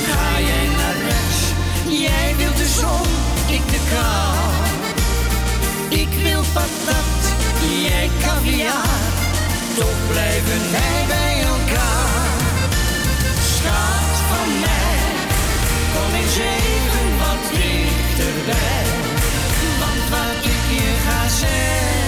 ga 0.06 0.40
jij 0.40 0.66
naar 0.76 0.96
rechts. 1.08 1.47
Jij 1.90 2.34
wilt 2.36 2.56
de 2.56 2.66
zon, 2.66 3.08
ik 3.56 3.68
de 3.70 3.80
kou. 3.90 4.36
Ik 5.88 6.08
wil 6.22 6.42
patat, 6.52 7.20
jij 7.82 8.10
caviar. 8.22 9.12
Toch 9.76 10.00
blijven 10.10 10.70
wij 10.70 11.04
bij 11.08 11.42
elkaar. 11.42 12.40
Schat 13.54 14.16
van 14.30 14.48
mij, 14.60 14.98
kom 15.94 16.14
eens 16.20 16.38
even 16.56 17.08
wat 17.22 17.42
dichterbij. 17.50 18.86
Want 19.80 20.02
wat 20.10 20.44
ik 20.44 20.64
je 20.78 20.90
ga 21.04 21.28
zeggen, 21.28 22.07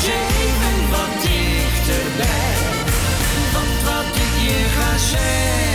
Je 0.00 0.26
even 0.40 0.90
wat 0.90 1.22
dichterbij. 1.22 2.56
Want 3.52 3.82
wat 3.84 4.16
ik 4.16 4.40
hier 4.40 4.68
ga 4.68 4.98
zeggen. 4.98 5.67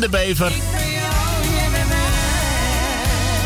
De 0.00 0.08
Bever. 0.08 0.52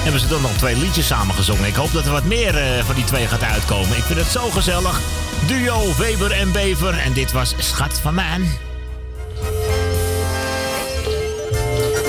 Hebben 0.03 0.21
ze 0.21 0.27
dan 0.29 0.43
nog 0.43 0.53
twee 0.57 0.77
liedjes 0.77 1.07
samen 1.07 1.35
gezongen. 1.35 1.65
Ik 1.65 1.75
hoop 1.75 1.93
dat 1.93 2.05
er 2.07 2.13
wat 2.13 2.25
meer 2.25 2.57
eh, 2.57 2.85
van 2.85 2.95
die 2.95 3.05
twee 3.05 3.27
gaat 3.27 3.43
uitkomen. 3.43 3.97
Ik 3.97 4.03
vind 4.05 4.19
het 4.19 4.29
zo 4.29 4.51
gezellig. 4.51 5.01
Duo 5.47 5.95
Weber 5.99 6.31
en 6.33 6.53
Bever. 6.53 6.99
En 6.99 7.13
dit 7.13 7.33
was 7.33 7.55
Schat 7.59 7.99
van 8.01 8.15
Maan. 8.15 8.49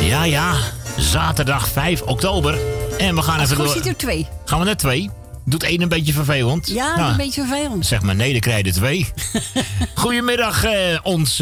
Ja, 0.01 0.23
ja. 0.23 0.54
Zaterdag 0.97 1.67
5 1.67 2.01
oktober. 2.01 2.58
En 2.97 3.15
we 3.15 3.21
gaan 3.21 3.39
Als 3.39 3.51
even 3.51 3.63
door. 3.65 3.75
er 3.86 3.97
twee. 3.97 4.27
Gaan 4.45 4.60
we 4.60 4.65
naar 4.65 4.77
twee? 4.77 5.10
Doet 5.45 5.63
één 5.63 5.82
een 5.82 5.89
beetje 5.89 6.13
vervelend? 6.13 6.67
Ja, 6.67 6.95
Nou, 6.95 7.12
een 7.12 7.17
beetje 7.17 7.45
vervelend. 7.47 7.86
Zeg 7.86 8.01
maar 8.01 8.15
nee, 8.15 8.32
dan 8.32 8.39
krijg 8.41 8.58
je 8.58 8.63
er 8.63 8.73
twee. 8.73 9.08
Goedemiddag, 9.95 10.63
eh, 10.63 10.97
ons 11.04 11.41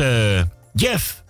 Jeff. 0.74 1.24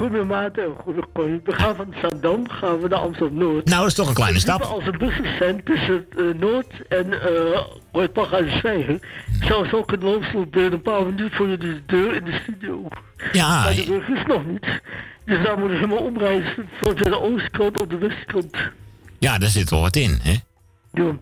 Goedemiddag 0.00 0.52
en 0.52 0.74
goede 0.82 1.04
koning. 1.12 1.40
We 1.44 1.52
gaan 1.52 1.76
van 1.76 1.94
Zandam 2.00 2.48
gaan 2.48 2.80
we 2.80 2.88
naar 2.88 2.98
Amsterdam-Noord. 2.98 3.64
Nou, 3.64 3.78
dat 3.80 3.88
is 3.88 3.94
toch 3.94 4.08
een 4.08 4.14
kleine 4.14 4.38
stap. 4.38 4.62
Als 4.62 4.90
bussen 4.98 5.36
zijn 5.38 5.62
tussen 5.64 6.06
eh, 6.16 6.24
Noord 6.38 6.88
en 6.88 7.06
uh, 7.06 7.60
Roodpach 7.92 8.34
aan 8.34 8.44
de 8.44 8.50
Zwijgen, 8.50 9.00
zo 9.70 9.82
kunnen 9.82 10.06
lopen 10.06 10.50
binnen 10.50 10.72
een 10.72 10.82
paar 10.82 11.04
minuten 11.04 11.30
voor 11.30 11.48
je 11.48 11.56
de 11.56 11.80
deur 11.86 12.14
in 12.14 12.24
de 12.24 12.38
studio. 12.42 12.88
Ja. 13.32 13.62
Maar 13.62 13.74
de 13.74 13.84
brug 13.84 14.08
is 14.08 14.26
nog 14.26 14.46
niet. 14.46 14.80
Dus 15.24 15.44
daar 15.44 15.58
moeten 15.58 15.78
we 15.78 15.86
helemaal 15.86 16.04
omreizen 16.04 16.68
van 16.80 16.94
de 16.94 17.20
oostkant 17.20 17.80
op 17.80 17.90
de 17.90 17.98
westkant. 17.98 18.56
Ja, 19.18 19.38
daar 19.38 19.48
zit 19.48 19.70
wel 19.70 19.80
wat 19.80 19.96
in, 19.96 20.18
hè? 20.22 20.34
Ja. 20.92 21.16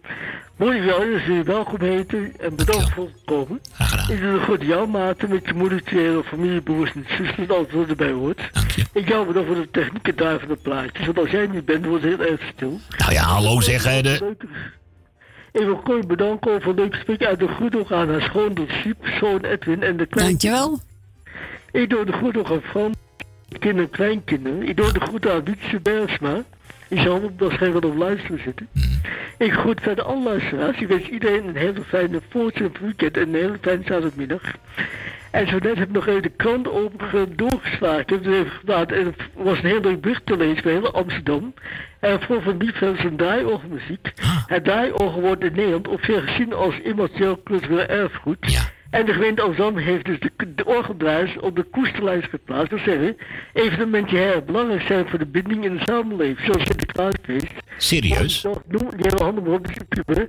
Mooi 0.57 0.81
wel, 0.81 0.99
dus 0.99 1.25
je 1.25 1.43
welkom 1.43 1.81
heten 1.81 2.33
en 2.41 2.57
bedankt 2.57 2.91
voor 2.91 3.05
het 3.05 3.25
komen. 3.25 3.61
Graag 3.73 3.91
gedaan. 3.91 4.17
Ik 4.17 4.21
doe 4.23 4.33
het 4.33 4.43
goed 4.43 4.63
jouw 4.63 4.87
maten 4.87 5.29
met 5.29 5.47
je 5.47 5.55
moeder, 5.55 5.83
tweede 5.83 6.25
familie, 6.25 6.61
broers 6.61 6.93
en 7.37 7.49
alles 7.49 7.73
wat 7.73 7.89
erbij 7.89 8.11
hoort. 8.11 8.49
Dank 8.53 8.71
je. 8.71 8.85
Ik 8.93 9.09
jou 9.09 9.27
bedankt 9.27 9.49
voor 9.49 9.57
de 9.57 9.71
techniek 9.71 10.09
en 10.09 10.17
daar 10.17 10.39
van 10.39 10.49
de 10.49 10.57
plaatjes, 10.57 11.07
want 11.07 11.19
als 11.19 11.31
jij 11.31 11.47
niet 11.47 11.65
bent, 11.65 11.87
wordt 11.87 12.05
het 12.05 12.19
heel 12.19 12.27
erg 12.27 12.41
stil. 12.55 12.81
Nou 12.99 13.13
ja, 13.13 13.23
hallo 13.23 13.61
zeg. 13.61 13.85
eh, 13.85 14.03
de... 14.03 14.37
Ik 15.53 15.65
wil 15.65 15.77
kort 15.77 16.07
bedanken 16.07 16.53
over 16.53 16.69
een 16.69 16.75
leuk 16.75 16.95
gesprek 16.95 17.25
uit 17.25 17.39
de 17.39 17.49
groet 17.49 17.77
ook 17.77 17.93
aan 17.93 18.11
haar 18.11 18.23
schoondochter 18.23 18.77
Siep, 18.77 19.07
zoon 19.21 19.45
Edwin 19.45 19.83
en 19.83 19.97
de 19.97 20.07
klein. 20.07 20.29
Dankjewel. 20.29 20.81
Ik 21.73 21.91
doe 21.91 22.05
de 22.05 22.13
groet 22.13 22.37
ook 22.37 22.51
aan 22.51 22.63
Frans, 22.63 22.97
kinderen 23.59 23.85
en 23.85 23.91
kleinkinderen. 23.91 24.69
Ik 24.69 24.77
doe 24.77 24.93
de 24.93 25.01
groet 25.01 25.29
aan 25.29 25.45
Wietse 25.45 25.81
Bergsma. 25.81 26.43
Die 26.89 27.01
zal 27.01 27.21
op 27.21 27.41
waarschijnlijk 27.41 27.85
wel 27.85 27.93
op 27.93 27.99
luisteren 27.99 28.41
zitten. 28.45 28.69
Ik 29.39 29.53
groet 29.53 29.81
verder 29.81 30.05
alle 30.05 30.23
luisteraars. 30.23 30.81
Ik 30.81 30.89
wens 30.89 31.09
iedereen 31.09 31.49
een 31.49 31.57
hele 31.57 31.83
fijne 31.87 32.21
voortzetting 32.29 32.79
weekend 32.79 33.17
en 33.17 33.29
een 33.29 33.35
hele 33.35 33.59
fijne 33.61 33.83
zaterdagmiddag. 33.85 34.43
En 35.31 35.49
zo 35.49 35.59
net 35.59 35.79
heb 35.79 35.89
ik 35.89 35.95
nog 35.95 36.07
even 36.07 36.23
de 36.23 36.33
krant 36.37 36.69
open 36.69 37.37
doorgeslagen. 37.37 38.01
Ik 38.01 38.11
heb 38.11 38.27
even 38.27 38.89
en 38.89 39.05
het 39.05 39.17
was 39.35 39.59
een 39.59 39.65
heel 39.65 39.81
leuk 39.81 40.01
bericht 40.01 40.27
te 40.27 40.37
lezen 40.37 40.63
bij 40.63 40.73
heel 40.73 40.93
Amsterdam. 40.93 41.55
En 42.01 42.23
voor 42.23 42.43
van 42.43 42.59
die 42.59 42.73
fans 42.73 43.05
een 43.05 43.17
draaiorgelmuziek. 43.17 44.13
Het 44.47 44.65
draaiorgel 44.65 45.21
wordt 45.21 45.45
in 45.45 45.53
Nederland 45.55 45.89
op 45.89 46.05
zich 46.05 46.25
gezien 46.25 46.53
als 46.53 46.79
immaterieel 46.79 47.43
cultureel 47.43 47.87
erfgoed. 47.87 48.69
En 48.91 49.07
de 49.07 49.13
gemeente 49.13 49.43
Amsterdam 49.43 49.77
heeft 49.77 50.05
dus 50.05 50.19
de, 50.19 50.55
de 50.55 51.37
op 51.41 51.57
de 51.57 51.63
koesterlijst 51.63 52.29
geplaatst. 52.29 52.71
Dat 52.71 52.79
zeggen, 52.85 53.17
evenementen 53.53 54.15
die 54.15 54.19
heel 54.19 54.43
belangrijk 54.43 54.83
zijn 54.83 55.09
voor 55.09 55.19
de 55.19 55.27
binding 55.27 55.65
in 55.65 55.77
de 55.77 55.83
samenleving. 55.85 56.39
Zoals 56.41 56.63
Sinterklaasfeest. 56.63 57.53
Serieus? 57.77 58.43
Noem, 58.43 58.91
die 58.91 59.07
hele 59.09 59.25
handen 59.25 59.47
op 59.47 59.67
de 59.67 59.85
puber. 59.89 60.29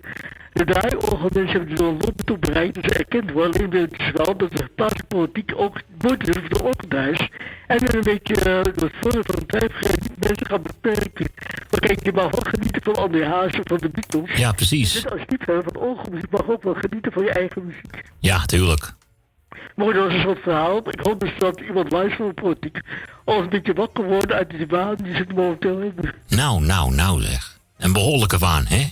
De 0.53 0.65
draaiorgelmensen 0.65 1.57
hebben 1.57 1.75
dus 1.75 1.79
een 1.79 1.97
lot 1.99 2.25
toe 2.25 2.37
bereikt 2.37 2.77
ze 2.81 2.93
erkend 2.93 3.31
worden. 3.31 3.53
Alleen 3.53 3.69
weet 3.69 3.97
het 3.97 4.25
wel 4.25 4.37
dat 4.37 4.51
de 4.51 4.69
plaatselijke 4.75 5.15
politiek 5.15 5.51
ook 5.55 5.81
heeft 5.97 6.39
voor 6.39 6.49
de 6.49 6.63
orgeldraaiers. 6.63 7.29
En 7.67 7.77
dan 7.77 7.95
een 7.95 8.03
beetje 8.03 8.35
uh, 8.47 8.63
het 8.63 8.93
voordeel 9.01 9.23
van 9.25 9.35
de 9.35 9.45
twijfelgeving 9.45 10.09
mensen 10.19 10.45
gaan 10.45 10.61
beperken. 10.61 11.27
Maar 11.71 11.79
kijk, 11.79 12.03
je 12.03 12.11
mag 12.11 12.31
wel 12.31 12.51
genieten 12.53 12.81
van 12.81 12.95
André 12.95 13.25
Hazes, 13.25 13.59
van 13.63 13.77
de 13.77 13.89
Beatles. 13.89 14.37
Ja, 14.37 14.51
precies. 14.51 14.93
Bent 14.93 15.11
als 15.11 15.21
liefhebber 15.27 15.63
van 15.73 15.81
orgelmuziek 15.81 16.31
mag 16.31 16.49
ook 16.49 16.63
wel 16.63 16.73
genieten 16.73 17.11
van 17.11 17.23
je 17.23 17.31
eigen 17.31 17.65
muziek. 17.65 18.03
Ja, 18.19 18.45
tuurlijk. 18.49 18.93
Mooi, 19.75 19.93
dat 19.93 20.05
was 20.05 20.13
een 20.13 20.21
soort 20.21 20.39
verhaal. 20.39 20.77
Ik 20.77 20.99
hoop 21.03 21.19
dus 21.19 21.31
dat 21.37 21.59
iemand 21.59 21.91
luistert 21.91 22.17
van 22.17 22.27
de 22.27 22.41
politiek. 22.41 22.81
Als 23.25 23.37
een 23.37 23.49
beetje 23.49 23.73
wakker 23.73 24.03
worden 24.03 24.35
uit 24.35 24.49
die 24.49 24.65
baan 24.65 24.95
die 24.95 25.15
ze 25.15 25.25
momenteel 25.35 25.79
hebben. 25.79 26.13
Nou, 26.27 26.61
nou, 26.61 26.95
nou 26.95 27.21
zeg. 27.21 27.59
Een 27.77 27.93
behoorlijke 27.93 28.37
waan, 28.37 28.65
hè? 28.65 28.85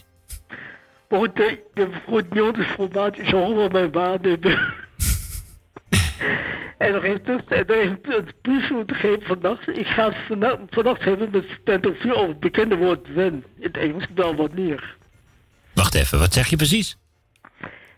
Maar 1.10 1.20
goed, 1.20 1.36
de 1.36 2.26
Jonas 2.32 2.66
formaat 2.66 3.18
is 3.18 3.34
al 3.34 3.56
wel 3.56 3.70
mijn 3.70 3.92
baan 3.92 4.18
hebben. 4.22 4.60
en 6.78 6.94
nog 6.94 7.04
even 7.04 7.24
terug, 7.24 7.44
en 7.46 7.66
nog 7.68 7.78
even 7.78 8.00
het 8.06 8.42
plus 8.42 8.70
moeten 8.70 8.96
geven 8.96 9.22
vannacht. 9.22 9.68
Ik 9.68 9.88
ga 9.88 10.06
het 10.06 10.18
vannacht, 10.28 10.58
vannacht 10.70 11.04
hebben 11.04 11.30
met 11.32 11.64
Pento 11.64 11.94
4 12.00 12.16
over 12.16 12.30
het 12.30 12.40
bekende 12.40 12.76
woord 12.76 13.14
when. 13.14 13.34
In 13.34 13.64
het 13.64 13.78
Engels 13.78 14.06
wel 14.16 14.36
wanneer. 14.36 14.96
Wacht 15.74 15.96
even, 15.96 16.20
wat 16.20 16.34
zeg 16.34 16.48
je 16.48 16.56
precies? 16.56 16.98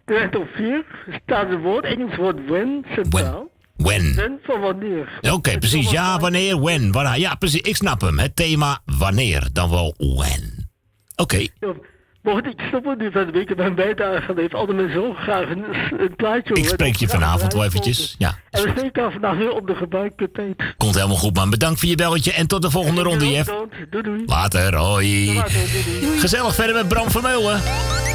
De 0.09 0.15
Pento 0.15 0.47
4 0.55 0.85
staat 1.23 1.49
het 1.49 1.61
woord, 1.61 1.85
Engels 1.85 2.15
woord 2.15 2.35
when, 2.47 2.85
centraal. 2.95 3.49
When. 3.75 4.15
When 4.15 4.39
van 4.43 4.59
wanneer. 4.61 5.19
Oké, 5.31 5.57
precies. 5.57 5.91
Ja, 5.91 6.19
wanneer, 6.19 6.61
when. 6.61 6.91
Wanneer. 6.91 7.19
Ja, 7.19 7.35
precies. 7.35 7.61
Ik 7.61 7.75
snap 7.75 8.01
hem. 8.01 8.19
Het 8.19 8.35
thema 8.35 8.79
wanneer, 8.85 9.47
dan 9.53 9.69
wel 9.69 9.93
when. 9.97 10.69
Oké. 11.15 11.37
Ja, 11.37 11.73
maar 12.21 12.33
goed, 12.33 12.45
ik 12.45 12.61
stop 12.67 12.85
het 12.85 12.97
nu 12.97 13.11
van 13.11 13.25
de 13.25 13.31
week. 13.31 13.55
Mijn 13.55 13.75
bijdrage 13.75 14.21
geleverd. 14.21 14.53
Alle 14.53 14.73
mensen 14.73 14.93
zo 14.93 15.13
graag 15.13 15.49
een, 15.49 15.63
een 15.99 16.15
plaatje 16.15 16.53
Ik 16.53 16.67
spreek 16.67 16.95
je 16.95 17.07
vanavond 17.07 17.53
wel 17.53 17.63
eventjes. 17.63 18.15
Ja, 18.17 18.37
En 18.49 18.63
we 18.63 18.69
spreken 18.69 18.83
elkaar 18.83 19.11
vandaag 19.11 19.37
weer 19.37 19.51
op 19.51 19.67
de 19.67 19.75
gebruikte 19.75 20.29
tijd. 20.31 20.73
komt 20.77 20.95
helemaal 20.95 21.17
goed, 21.17 21.35
man. 21.35 21.49
Bedankt 21.49 21.79
voor 21.79 21.89
je 21.89 21.95
belletje 21.95 22.33
en 22.33 22.47
tot 22.47 22.61
de 22.61 22.69
volgende 22.71 23.01
ronde, 23.01 23.29
Jeff. 23.29 23.51
Doei 23.89 24.03
doei. 24.03 24.23
Later, 24.25 24.75
hoi. 24.75 25.25
Doei, 25.25 25.35
doei, 25.35 25.99
doei. 26.01 26.19
Gezellig 26.19 26.55
verder 26.55 26.75
met 26.75 26.87
Bram 26.87 27.09
Vermeulen. 27.09 27.61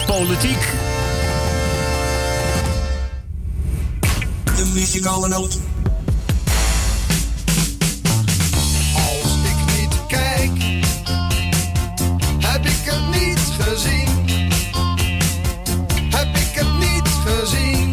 Politiek. 0.06 0.72
Muzikale 4.72 5.28
noot. 5.28 5.58
Als 8.94 9.32
ik 9.44 9.78
niet 9.78 10.06
kijk, 10.06 10.50
heb 12.38 12.66
ik 12.66 12.80
het 12.84 13.20
niet 13.20 13.40
gezien. 13.58 14.08
Heb 16.10 16.36
ik 16.36 16.50
het 16.54 16.78
niet 16.78 17.08
gezien, 17.24 17.83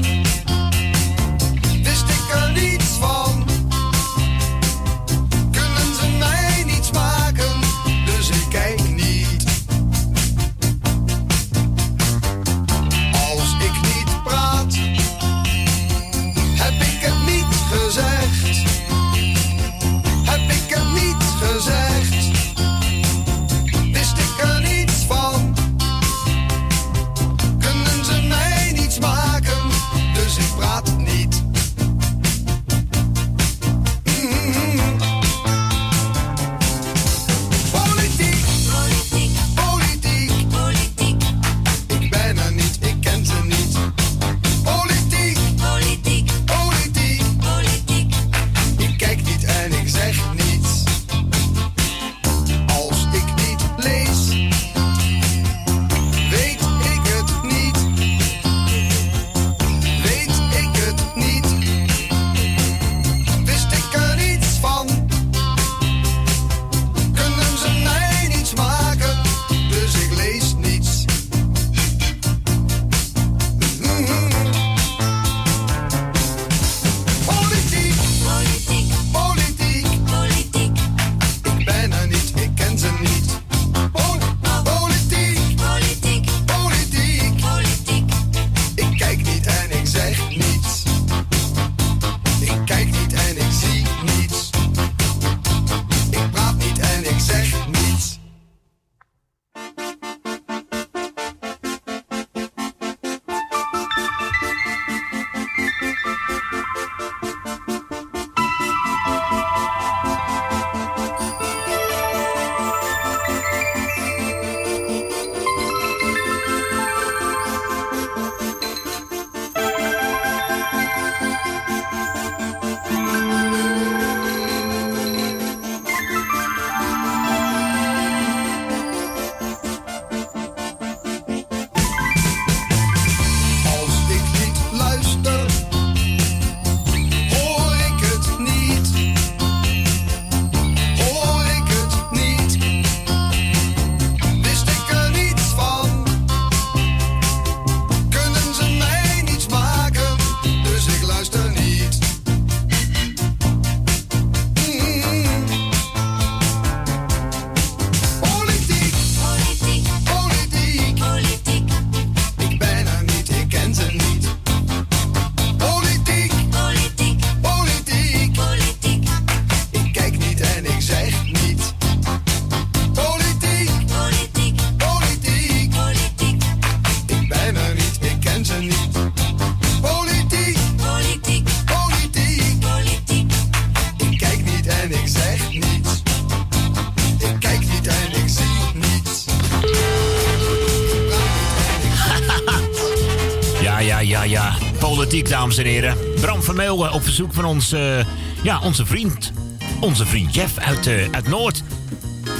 dames 195.31 195.57
en 195.57 195.65
heren. 195.65 195.97
Bram 196.21 196.43
Vermeulen 196.43 196.91
op 196.91 197.03
verzoek 197.03 197.33
van 197.33 197.45
ons, 197.45 197.71
eh, 197.71 198.05
ja, 198.43 198.59
onze 198.61 198.85
vriend. 198.85 199.31
Onze 199.79 200.05
vriend 200.05 200.35
Jeff 200.35 200.57
uit, 200.57 200.87
eh, 200.87 201.07
uit 201.11 201.27
Noord. 201.27 201.63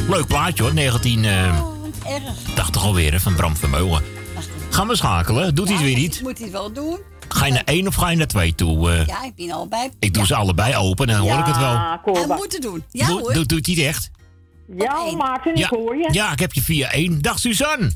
Leuk 0.09 0.27
plaatje 0.27 0.63
hoor, 0.63 0.73
1980 0.73 2.83
alweer, 2.83 3.11
hè, 3.11 3.19
van 3.19 3.35
Bram 3.35 3.55
Vermeulen. 3.57 4.03
Gaan 4.69 4.87
we 4.87 4.95
schakelen? 4.95 5.55
Doet 5.55 5.67
hij 5.67 5.75
het 5.77 5.85
weer 5.85 5.95
niet? 5.95 6.21
Moet 6.21 6.37
hij 6.37 6.43
het 6.47 6.51
wel 6.55 6.73
doen? 6.73 6.97
Ga 7.27 7.45
je 7.45 7.51
naar 7.51 7.63
één 7.65 7.87
of 7.87 7.95
ga 7.95 8.09
je 8.09 8.17
naar 8.17 8.27
twee 8.27 8.55
toe? 8.55 8.91
eh? 8.91 9.05
Ja, 9.05 9.23
ik 9.23 9.35
ben 9.35 9.51
al 9.51 9.67
bij. 9.67 9.89
Ik 9.99 10.13
doe 10.13 10.25
ze 10.25 10.35
allebei 10.35 10.75
open 10.75 11.07
en 11.09 11.17
dan 11.17 11.27
hoor 11.29 11.39
ik 11.39 11.45
het 11.45 11.57
wel. 11.57 11.77
Hij 11.77 11.99
moet 12.27 12.53
het 12.53 12.61
doen. 12.61 12.83
Ja 12.91 13.05
hoor. 13.07 13.33
doe- 13.33 13.45
Doet 13.45 13.65
hij 13.65 13.75
het 13.75 13.83
echt? 13.85 14.11
Ja, 14.77 15.11
Maarten, 15.17 15.51
ik 15.51 15.57
Ja, 15.57 15.67
hoor 15.69 15.97
je. 15.97 16.09
ja, 16.11 16.31
ik 16.31 16.39
heb 16.39 16.53
je 16.53 16.61
via 16.61 16.91
één. 16.91 17.21
Dag 17.21 17.39
Suzanne. 17.39 17.91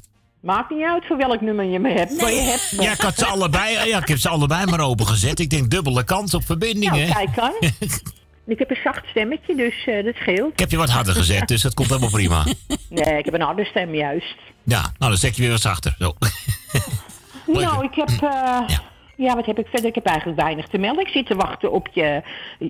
Maakt 0.45 0.69
niet 0.69 0.83
uit 0.83 1.05
voor 1.05 1.17
welk 1.17 1.41
nummer 1.41 1.65
je 1.65 1.79
me 1.79 1.91
hebt. 1.91 2.21
Maar 2.21 2.31
je 2.31 2.41
hebt 2.41 2.71
me. 2.75 2.81
Ja, 2.81 2.91
ik 2.91 3.01
had 3.01 3.17
ze 3.17 3.25
allebei, 3.25 3.87
ja, 3.87 3.97
ik 3.97 4.07
heb 4.07 4.17
ze 4.17 4.29
allebei 4.29 4.65
maar 4.65 4.79
opengezet. 4.79 5.39
Ik 5.39 5.49
denk 5.49 5.69
dubbele 5.69 6.03
kans 6.03 6.33
op 6.33 6.45
verbinding, 6.45 6.91
Nou, 6.91 7.11
kijk 7.11 7.39
aan. 7.39 7.53
ik 8.53 8.59
heb 8.59 8.69
een 8.69 8.77
zacht 8.83 9.05
stemmetje, 9.07 9.55
dus 9.55 9.85
eh, 9.85 10.03
dat 10.03 10.15
scheelt. 10.15 10.51
Ik 10.51 10.59
heb 10.59 10.71
je 10.71 10.77
wat 10.77 10.89
harder 10.89 11.13
gezet, 11.15 11.47
dus 11.47 11.61
dat 11.61 11.73
komt 11.73 11.87
helemaal 11.87 12.09
prima. 12.09 12.43
Nee, 12.89 13.17
ik 13.17 13.25
heb 13.25 13.33
een 13.33 13.41
harde 13.41 13.65
stem 13.65 13.95
juist. 13.95 14.35
Ja, 14.63 14.81
nou 14.81 15.11
dan 15.11 15.17
zet 15.17 15.35
je 15.35 15.41
weer 15.41 15.51
wat 15.51 15.61
zachter. 15.61 15.95
Zo. 15.99 16.13
Nou, 17.45 17.85
ik 17.85 17.95
heb... 17.95 18.09
eh, 18.09 18.19
ja. 18.67 18.81
Wat 19.17 19.45
heb 19.45 19.59
ik 19.59 19.67
verder? 19.67 19.89
Ik 19.89 19.95
heb 19.95 20.05
eigenlijk 20.05 20.39
weinig 20.41 20.67
te 20.67 20.77
melden. 20.77 21.05
Ik 21.05 21.11
zit 21.11 21.25
te 21.25 21.35
wachten 21.35 21.71
op 21.71 21.87
je 21.93 22.21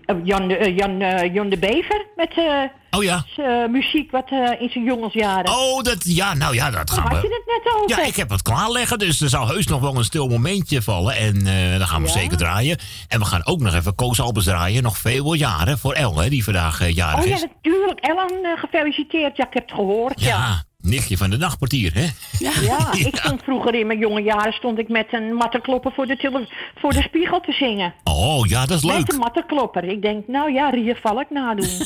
eh, 0.06 0.16
Jan, 0.24 0.48
de- 0.48 0.58
eh, 0.58 0.78
Jan, 0.78 1.02
eh, 1.02 1.34
Jan 1.34 1.50
de 1.50 1.58
Bever 1.58 2.06
met 2.16 2.34
eh, 2.38 2.98
oh, 3.00 3.04
ja. 3.04 3.24
zijn, 3.36 3.72
muziek 3.72 4.12
wat 4.12 4.32
in 4.60 4.70
zijn 4.70 4.84
jongensjaren. 4.84 5.50
Oh, 5.52 5.82
dat, 5.82 5.98
ja, 6.04 6.34
nou 6.34 6.54
ja, 6.56 6.70
dat 6.70 6.88
Daar 6.88 6.98
gaan 6.98 7.12
had 7.14 7.22
je 7.22 7.28
we. 7.28 7.34
het 7.34 7.64
net 7.64 7.74
over. 7.76 7.98
Ja, 8.00 8.06
ik 8.08 8.16
heb 8.16 8.30
het 8.30 8.42
klaarleggen, 8.42 9.00
dus 9.00 9.22
er 9.22 9.30
zal 9.30 9.48
heus 9.48 9.68
nog 9.68 9.82
wel 9.82 9.96
een 9.98 10.04
stil 10.04 10.28
momentje 10.28 10.82
vallen. 10.82 11.16
En 11.16 11.34
dan 11.78 11.88
gaan 11.88 12.02
we 12.02 12.08
Ja? 12.08 12.14
zeker 12.14 12.38
draaien. 12.38 12.78
En 13.08 13.20
we 13.20 13.26
gaan 13.26 13.46
ook 13.46 13.60
nog 13.60 13.74
even 13.74 13.96
Koos 13.96 14.22
Albers 14.22 14.46
draaien. 14.46 14.84
Nog 14.84 14.98
veel 14.98 15.34
jaren 15.34 15.78
voor 15.78 15.94
El, 15.94 16.18
hè, 16.20 16.30
die 16.30 16.44
vandaag 16.44 16.90
jarig 16.90 17.20
Oh 17.20 17.26
ja, 17.28 17.34
is. 17.36 17.42
natuurlijk. 17.42 18.00
Ellen, 18.00 18.58
gefeliciteerd. 18.58 19.38
Ja, 19.38 19.48
ik 19.48 19.54
heb 19.54 19.64
het 19.64 19.72
gehoord. 19.78 20.22
Ja. 20.22 20.28
Ja, 20.28 20.64
nichtje 20.86 21.18
van 21.18 21.30
de 21.30 21.38
nachtportier, 21.38 21.94
hè? 21.94 22.06
Ja, 22.62 22.92
ik 22.94 23.16
stond 23.16 23.44
vroeger 23.44 23.76
in 23.76 23.88
mijn 23.88 24.00
jonge 24.00 24.22
jaren 24.22 24.54
stond 24.54 24.80
ik 24.80 24.90
met 24.90 25.08
een 25.14 25.34
mattenklopper 25.34 25.92
voor 25.92 26.06
de, 26.06 26.18
tele- 26.18 26.48
voor 26.76 26.92
de 26.94 27.02
spiegel 27.02 27.40
te 27.42 27.52
zingen. 27.52 27.94
Oh, 28.04 28.46
ja, 28.48 28.66
dat 28.66 28.78
is 28.78 28.84
Met 28.86 28.96
leuk. 28.98 29.12
een 29.12 29.18
mattenklopper. 29.20 29.84
Ik 29.84 30.02
denk, 30.02 30.28
nou 30.28 30.52
ja, 30.52 30.70
Ria 30.70 30.96
Valk 31.02 31.30
nadoen. 31.30 31.70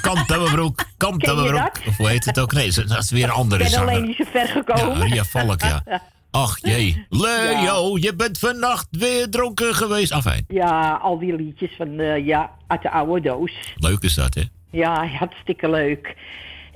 Kantenbroek. 0.00 0.84
dat? 0.98 1.80
Of 1.86 1.96
hoe 1.96 2.08
heet 2.08 2.24
het 2.24 2.38
ook? 2.40 2.52
Nee, 2.52 2.72
dat 2.72 3.02
is 3.02 3.10
weer 3.10 3.24
een 3.24 3.30
andere 3.30 3.64
Ik 3.64 3.70
ben 3.70 3.78
alleen 3.80 3.94
zanger. 3.94 4.08
niet 4.08 4.16
zo 4.16 4.24
ver 4.30 4.48
gekomen. 4.48 4.98
Ja, 4.98 5.04
Ria 5.14 5.24
Valk, 5.24 5.60
ja. 5.60 5.82
Ach 6.30 6.58
jee. 6.62 7.06
Leo, 7.08 7.96
je 7.98 8.14
bent 8.14 8.38
vannacht 8.38 8.86
weer 8.90 9.30
dronken 9.30 9.74
geweest. 9.74 10.12
Afijn, 10.12 10.44
Ja, 10.48 10.98
al 11.02 11.18
die 11.18 11.36
liedjes 11.36 11.70
van, 11.76 11.98
eh, 11.98 12.26
ja, 12.26 12.50
uit 12.66 12.82
de 12.82 12.90
oude 12.90 13.20
doos. 13.28 13.52
leuk 13.76 14.02
is 14.02 14.14
dat, 14.14 14.34
hè? 14.34 14.42
Ja, 14.70 15.06
hartstikke 15.06 15.70
leuk. 15.70 16.14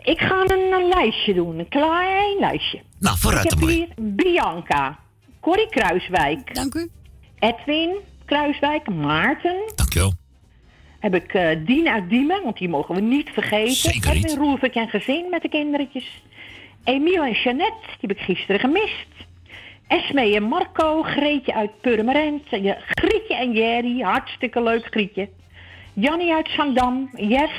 Ik 0.07 0.21
ga 0.21 0.41
een, 0.41 0.73
een 0.73 0.89
lijstje 0.89 1.35
doen, 1.35 1.59
een 1.59 1.69
klein 1.69 2.39
lijstje. 2.39 2.81
Nou, 2.99 3.19
vooruit 3.19 3.45
Ik 3.45 3.51
heb 3.51 3.69
hier 3.69 3.89
Bianca, 3.97 4.99
Corrie 5.41 5.69
Kruiswijk. 5.69 6.55
Dank 6.55 6.75
u. 6.75 6.91
Edwin 7.39 7.97
Kruiswijk, 8.25 8.89
Maarten. 8.89 9.73
Dankjewel. 9.75 10.13
Heb 10.99 11.15
ik 11.15 11.35
eh 11.35 11.57
Dien 11.67 11.89
uit 11.89 12.09
Diemen, 12.09 12.43
want 12.43 12.59
die 12.59 12.69
mogen 12.69 12.95
we 12.95 13.01
niet 13.01 13.31
vergeten. 13.31 13.75
Zeker 13.75 14.15
niet. 14.15 14.25
Edwin 14.25 14.39
Roelvik 14.39 14.75
en 14.75 14.89
gezin 14.89 15.27
met 15.31 15.43
de 15.43 15.49
kinderetjes. 15.49 16.23
Emiel 16.85 17.25
en 17.25 17.33
Jeannette, 17.33 17.87
die 17.87 18.09
heb 18.09 18.11
ik 18.11 18.19
gisteren 18.19 18.61
gemist. 18.61 19.09
Esme 19.87 20.35
en 20.35 20.43
Marco, 20.43 21.03
Greetje 21.03 21.55
uit 21.55 21.81
Purmerend. 21.81 22.43
Grietje 22.79 23.35
en 23.35 23.53
Jerry, 23.53 24.01
hartstikke 24.01 24.63
leuk 24.63 24.87
Grietje. 24.87 25.29
Jannie 25.93 26.35
uit 26.35 26.49
Zandam, 26.49 27.11
Jeff, 27.15 27.53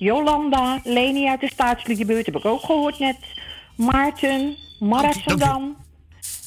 Jolanda, 0.00 0.80
Leni 0.84 1.28
uit 1.28 1.40
de 1.40 1.48
Staatsliedjebuurt, 1.48 2.26
heb 2.26 2.36
ik 2.36 2.44
ook 2.44 2.60
gehoord 2.60 2.98
net. 2.98 3.16
Maarten, 3.76 4.56
Mar 4.78 5.04
uit 5.04 5.22
Zandam. 5.26 5.76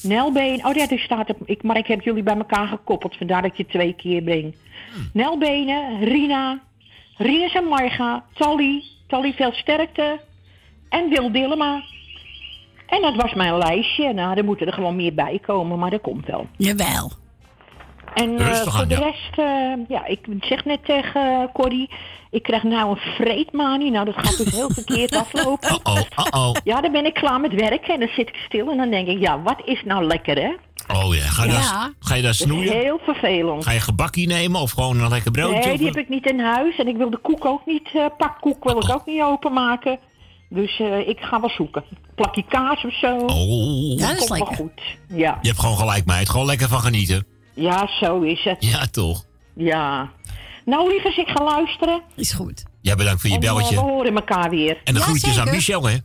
Nelbeen, 0.02 0.66
oh 0.66 0.74
ja, 0.74 0.88
er 0.88 0.98
staat 0.98 1.30
op, 1.30 1.36
ik, 1.44 1.62
maar 1.62 1.76
ik 1.76 1.86
heb 1.86 2.00
jullie 2.00 2.22
bij 2.22 2.36
elkaar 2.36 2.66
gekoppeld, 2.66 3.16
vandaar 3.16 3.42
dat 3.42 3.50
ik 3.50 3.56
je 3.56 3.66
twee 3.66 3.94
keer 3.94 4.22
breng. 4.22 4.54
Nelbenen, 5.12 6.04
Rina, 6.04 6.60
Rinus 7.16 7.54
en 7.54 7.64
Marga, 7.64 8.24
Tally, 8.32 8.82
Tally 9.06 9.32
veel 9.32 9.52
sterkte 9.52 10.20
en 10.88 11.08
Wil 11.08 11.32
Dillema. 11.32 11.82
En 12.86 13.02
dat 13.02 13.14
was 13.14 13.34
mijn 13.34 13.58
lijstje. 13.58 14.12
Nou, 14.12 14.36
er 14.36 14.44
moeten 14.44 14.66
er 14.66 14.72
gewoon 14.72 14.96
meer 14.96 15.14
bij 15.14 15.38
komen, 15.42 15.78
maar 15.78 15.90
dat 15.90 16.00
komt 16.00 16.26
wel. 16.26 16.46
Jawel. 16.56 17.10
En 18.14 18.38
eh, 18.38 18.54
voor 18.54 18.80
aan, 18.80 18.88
de 18.88 18.94
ja. 18.94 19.00
rest, 19.00 19.38
eh, 19.38 19.88
ja, 19.88 20.06
ik 20.06 20.26
zeg 20.40 20.64
net 20.64 20.84
tegen 20.84 21.20
eh, 21.20 21.52
Corrie, 21.52 21.90
ik 22.34 22.42
krijg 22.42 22.62
nou 22.62 22.90
een 22.90 22.96
vreedmanie. 23.14 23.90
Nou, 23.90 24.04
dat 24.04 24.14
gaat 24.14 24.36
dus 24.36 24.52
heel 24.52 24.70
verkeerd 24.70 25.16
aflopen. 25.24 25.78
Oh, 25.82 26.00
oh. 26.30 26.54
Ja, 26.64 26.80
dan 26.80 26.92
ben 26.92 27.04
ik 27.06 27.14
klaar 27.14 27.40
met 27.40 27.54
werken 27.54 27.94
en 27.94 28.00
dan 28.00 28.08
zit 28.16 28.28
ik 28.28 28.34
stil 28.46 28.70
en 28.70 28.76
dan 28.76 28.90
denk 28.90 29.08
ik, 29.08 29.20
ja, 29.20 29.42
wat 29.42 29.62
is 29.64 29.82
nou 29.84 30.04
lekker, 30.04 30.36
hè? 30.36 30.52
Oh 30.94 31.14
ja, 31.14 31.20
ga 31.22 31.44
je, 31.44 31.50
Ja. 31.50 31.56
Daar, 31.60 31.92
ga 32.00 32.14
je 32.14 32.22
daar 32.22 32.30
Dat 32.30 32.40
is 32.40 32.46
snoeien? 32.46 32.72
heel 32.72 33.00
vervelend. 33.04 33.64
Ga 33.64 33.70
je 33.72 33.80
gebakkie 33.80 34.26
nemen 34.26 34.60
of 34.60 34.70
gewoon 34.70 35.00
een 35.00 35.08
lekker 35.08 35.30
broodje? 35.30 35.68
Nee, 35.68 35.76
die 35.78 35.86
heb 35.86 35.96
ik 35.96 36.08
niet 36.08 36.26
in 36.26 36.40
huis. 36.40 36.76
En 36.78 36.88
ik 36.88 36.96
wil 36.96 37.10
de 37.10 37.16
koek 37.18 37.44
ook 37.44 37.66
niet, 37.66 37.88
eh 37.94 38.04
pakkoek 38.18 38.64
wil 38.64 38.76
ik 38.78 38.94
ook 38.94 39.06
niet 39.06 39.22
openmaken. 39.22 39.98
Dus 40.48 40.78
eh, 40.80 41.08
ik 41.08 41.20
ga 41.20 41.40
wel 41.40 41.50
zoeken. 41.50 41.84
Plakje 42.14 42.44
kaas 42.48 42.84
of 42.84 42.92
zo. 42.98 43.16
Oh. 43.16 43.98
Ja, 43.98 44.08
dat 44.12 44.22
is 44.22 44.28
lekker. 44.28 44.54
goed. 44.56 44.80
Ja. 45.08 45.38
Je 45.40 45.48
hebt 45.48 45.60
gewoon 45.60 45.76
gelijk, 45.76 46.04
meid. 46.06 46.28
Gewoon 46.28 46.46
lekker 46.46 46.68
van 46.68 46.80
genieten. 46.80 47.26
ja, 47.54 47.88
zo 48.00 48.20
is 48.20 48.44
het. 48.44 48.56
Ja, 48.64 48.86
toch? 48.86 49.24
Ja. 49.54 50.10
Nou, 50.64 50.88
lieverd, 50.88 51.16
ik 51.16 51.28
ga 51.28 51.44
luisteren. 51.44 52.02
Is 52.16 52.32
goed. 52.32 52.62
Ja, 52.80 52.94
bedankt 52.94 53.20
voor 53.20 53.30
je 53.30 53.36
En, 53.36 53.42
eh, 53.42 53.48
belletje. 53.54 53.74
we 53.74 53.80
horen 53.80 54.14
elkaar 54.14 54.50
weer. 54.50 54.80
En 54.84 54.94
de 54.94 55.00
groetjes 55.00 55.38
aan 55.38 55.50
Michel, 55.50 55.86
hè? 55.86 55.96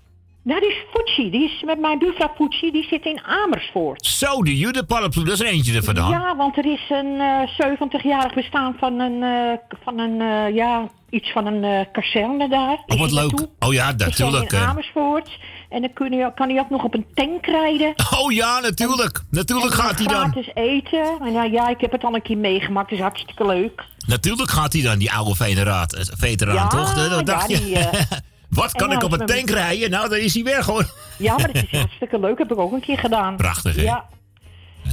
Nou, 0.44 0.60
die 0.62 0.70
is 0.70 0.78
Fucci. 0.94 1.30
Die 1.32 1.44
is 1.44 1.64
met 1.66 1.80
mijn 1.80 2.00
buurvrouw 2.00 2.32
Fucci. 2.36 2.72
Die 2.72 2.84
zit 2.90 3.06
in 3.06 3.22
Amersfoort. 3.24 4.06
Zo, 4.06 4.44
de 4.44 4.58
judeparaplu, 4.58 5.24
dat 5.24 5.34
is 5.34 5.40
er 5.40 5.46
eentje 5.46 5.76
er 5.76 5.84
vandaan. 5.84 6.10
Ja, 6.10 6.36
want 6.36 6.58
er 6.58 6.66
is 6.66 6.90
een 6.90 7.20
eh 7.20 7.48
70-jarig 7.58 8.34
bestaan 8.34 8.76
van 8.80 9.00
een, 9.00 9.24
eh, 9.24 9.78
van 9.84 10.00
een 10.00 10.22
eh, 10.22 10.56
ja, 10.56 10.90
iets 11.10 11.32
van 11.32 11.46
een 11.46 11.64
eh 11.64 11.86
kazerne 11.92 12.50
daar. 12.50 12.84
Oh, 12.88 13.00
wat 13.00 13.12
leuk. 13.12 13.48
Oh 13.60 13.74
ja, 13.74 13.92
natuurlijk. 13.98 14.52
in 14.52 14.58
eh. 14.58 14.70
Amersfoort. 14.70 15.30
En 15.70 15.82
dan 15.82 15.94
kun 15.94 16.12
je, 16.12 16.32
kan 16.36 16.50
hij 16.50 16.60
ook 16.60 16.70
nog 16.70 16.84
op 16.84 16.94
een 16.94 17.06
tank 17.14 17.46
rijden. 17.46 17.94
Oh 18.20 18.32
ja, 18.32 18.60
natuurlijk. 18.60 19.22
Natuurlijk 19.30 19.74
gaat 19.74 19.98
hij 19.98 20.08
dan. 20.08 20.32
Gratis 20.32 20.52
eten. 20.54 21.20
En 21.22 21.32
ja, 21.32 21.44
ja, 21.44 21.70
ik 21.70 21.82
heb 21.82 21.92
het 21.92 22.04
al 22.04 22.16
een 22.16 22.22
keer 22.22 22.38
meegemaakt. 22.38 22.90
Het 22.90 23.00
is 23.00 23.06
hartstikke 23.06 23.46
leuk. 23.46 23.84
Natuurlijk 24.08 24.50
gaat 24.50 24.74
hij 24.74 24.82
dan, 24.82 24.98
die 24.98 25.12
oude 25.12 25.36
veteraan, 25.36 25.88
eh, 25.88 26.04
veteraan 26.18 26.56
Ja, 26.56 26.68
toch? 26.68 26.94
Dat 26.94 27.10
ja, 27.10 27.24
dacht 27.24 27.50
je. 27.50 27.60
die, 27.60 27.78
eh, 27.78 28.02
Wat 28.50 28.72
kan 28.72 28.92
ik 28.92 29.04
op 29.04 29.12
een 29.12 29.26
tank 29.26 29.50
rijden? 29.50 29.90
Nou, 29.90 30.10
dan 30.10 30.18
is 30.18 30.34
hij 30.34 30.44
weg 30.44 30.66
hoor. 30.66 30.86
Ja, 31.18 31.36
maar 31.38 31.50
het 31.52 31.68
is 31.72 31.80
hartstikke 31.80 32.20
leuk. 32.20 32.38
Heb 32.38 32.52
ik 32.52 32.58
ook 32.58 32.72
een 32.72 32.82
keer 32.82 32.98
gedaan. 32.98 33.36
Prachtig, 33.36 33.76
hè? 33.76 33.82
Ja. 33.82 34.06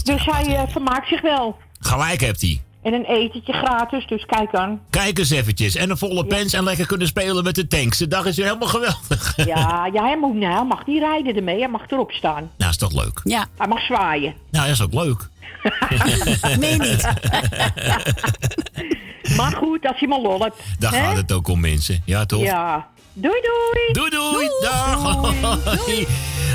Dus 0.03 0.25
hij 0.25 0.57
eh, 0.57 0.63
vermaakt 0.69 1.09
zich 1.09 1.21
wel. 1.21 1.57
Gelijk 1.81 2.21
hebt 2.21 2.41
hij. 2.41 2.61
En 2.87 2.93
een 2.93 3.05
etentje 3.05 3.53
gratis, 3.53 4.07
dus 4.07 4.25
kijk 4.27 4.55
aan. 4.55 4.81
Kijk 4.91 5.19
eens 5.19 5.31
eventjes. 5.31 5.75
En 5.75 5.91
een 5.91 5.99
volle 5.99 6.27
pens 6.27 6.53
en 6.53 6.65
lekker 6.65 6.87
kunnen 6.87 7.07
spelen 7.07 7.45
met 7.45 7.55
de 7.55 7.67
tanks. 7.67 7.99
De 7.99 8.09
dag 8.09 8.27
is 8.27 8.37
weer 8.37 8.47
helemaal 8.47 8.69
geweldig. 8.69 9.37
Ja, 9.37 9.87
ja 9.95 10.05
hij, 10.05 10.19
moet, 10.19 10.35
nou, 10.35 10.55
hij 10.55 10.65
mag 10.65 10.87
niet 10.87 10.99
rijden 11.03 11.37
ermee. 11.37 11.59
Hij 11.59 11.69
mag 11.69 11.91
erop 11.91 12.11
staan. 12.13 12.51
Nou, 12.57 12.71
is 12.71 12.77
toch 12.77 12.93
leuk? 12.93 13.21
Ja. 13.25 13.47
Hij 13.57 13.67
mag 13.69 13.81
zwaaien. 13.81 14.35
Nou, 14.51 14.65
dat 14.67 14.75
is 14.75 14.83
ook 14.83 14.95
leuk. 14.95 15.29
Nee, 16.59 16.79
niet. 16.79 17.03
maar 19.37 19.53
goed, 19.57 19.87
als 19.87 19.99
hij 19.99 20.09
maar 20.09 20.21
lol 20.21 20.41
hebt. 20.41 20.57
Daar 20.79 20.93
gaat 20.93 21.17
het 21.17 21.33
ook 21.33 21.49
om 21.49 21.61
mensen. 21.61 22.03
Ja, 22.05 22.27
toch? 22.27 22.43
Ja. 22.43 22.87
Doei, 23.13 23.41
doei. 23.43 23.93
Doei, 23.93 24.11
doei. 24.11 24.49
Dag. 24.61 25.03
Hoi. 25.85 26.07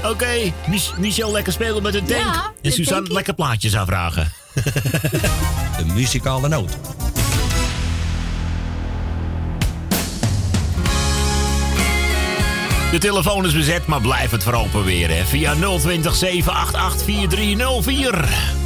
Oké, 0.05 0.51
Mich- 0.67 0.97
Michel 0.97 1.31
lekker 1.31 1.53
spelen 1.53 1.83
met 1.83 1.93
de 1.93 2.03
tank. 2.03 2.19
Ja, 2.21 2.51
en 2.61 2.71
Suzanne 2.71 2.93
tankie. 2.95 3.13
lekker 3.13 3.33
plaatjes 3.33 3.75
aanvragen. 3.75 4.31
De 5.77 5.85
muzikale 5.93 6.47
noot. 6.47 6.77
De 12.91 12.97
telefoon 12.99 13.45
is 13.45 13.53
bezet, 13.53 13.85
maar 13.85 14.01
blijf 14.01 14.31
het 14.31 14.43
vooral 14.43 14.67
proberen. 14.71 15.17
hè. 15.17 15.25
Via 15.25 15.53
020 15.53 16.15
788 16.15 17.03
4304. 17.05 18.59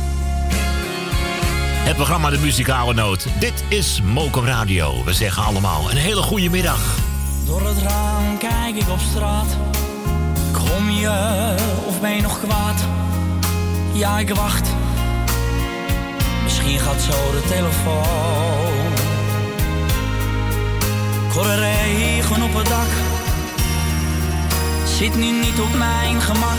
Het 1.85 1.95
programma 1.95 2.29
De 2.29 2.37
Muzikale 2.37 2.93
Noot. 2.93 3.27
Dit 3.39 3.63
is 3.67 4.01
Mokum 4.03 4.45
Radio. 4.45 5.03
We 5.03 5.13
zeggen 5.13 5.43
allemaal 5.43 5.91
een 5.91 5.97
hele 5.97 6.21
goede 6.21 6.49
middag. 6.49 6.97
Door 7.45 7.67
het 7.67 7.77
raam 7.77 8.37
kijk 8.37 8.75
ik 8.75 8.89
op 8.89 8.99
straat. 9.11 9.57
Kom 10.51 10.89
je 10.89 11.55
of 11.87 12.01
ben 12.01 12.15
je 12.15 12.21
nog 12.21 12.39
kwaad? 12.39 12.75
Ja, 13.93 14.19
ik 14.19 14.35
wacht. 14.35 14.69
Misschien 16.45 16.79
gaat 16.79 17.01
zo 17.01 17.31
de 17.31 17.41
telefoon. 17.47 18.55
De 21.43 21.55
regen 21.55 22.41
op 22.41 22.53
het 22.53 22.67
dak. 22.67 22.87
Zit 24.85 25.15
nu 25.15 25.31
niet 25.31 25.59
op 25.59 25.77
mijn 25.77 26.21
gemak. 26.21 26.57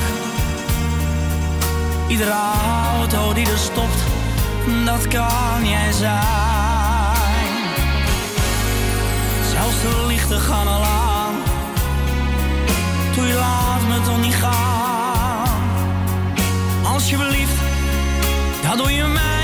Iedere 2.09 2.35
auto 2.99 3.33
die 3.33 3.51
er 3.51 3.59
stopt, 3.59 4.03
dat 4.85 5.09
kan 5.09 5.69
jij 5.69 5.93
zijn. 5.93 6.17
Zelfs 9.53 9.81
de 9.81 10.05
lichten 10.07 10.41
gaan 10.41 10.67
al 10.67 10.83
aan. 10.83 11.35
Doe 13.15 13.27
je 13.27 13.35
laat 13.35 13.83
me 13.89 14.01
toch 14.05 14.21
niet 14.21 14.35
gaan. 14.35 15.49
Alsjeblieft, 16.85 17.61
dat 18.63 18.79
doe 18.79 18.93
je 18.93 19.05
mij 19.05 19.36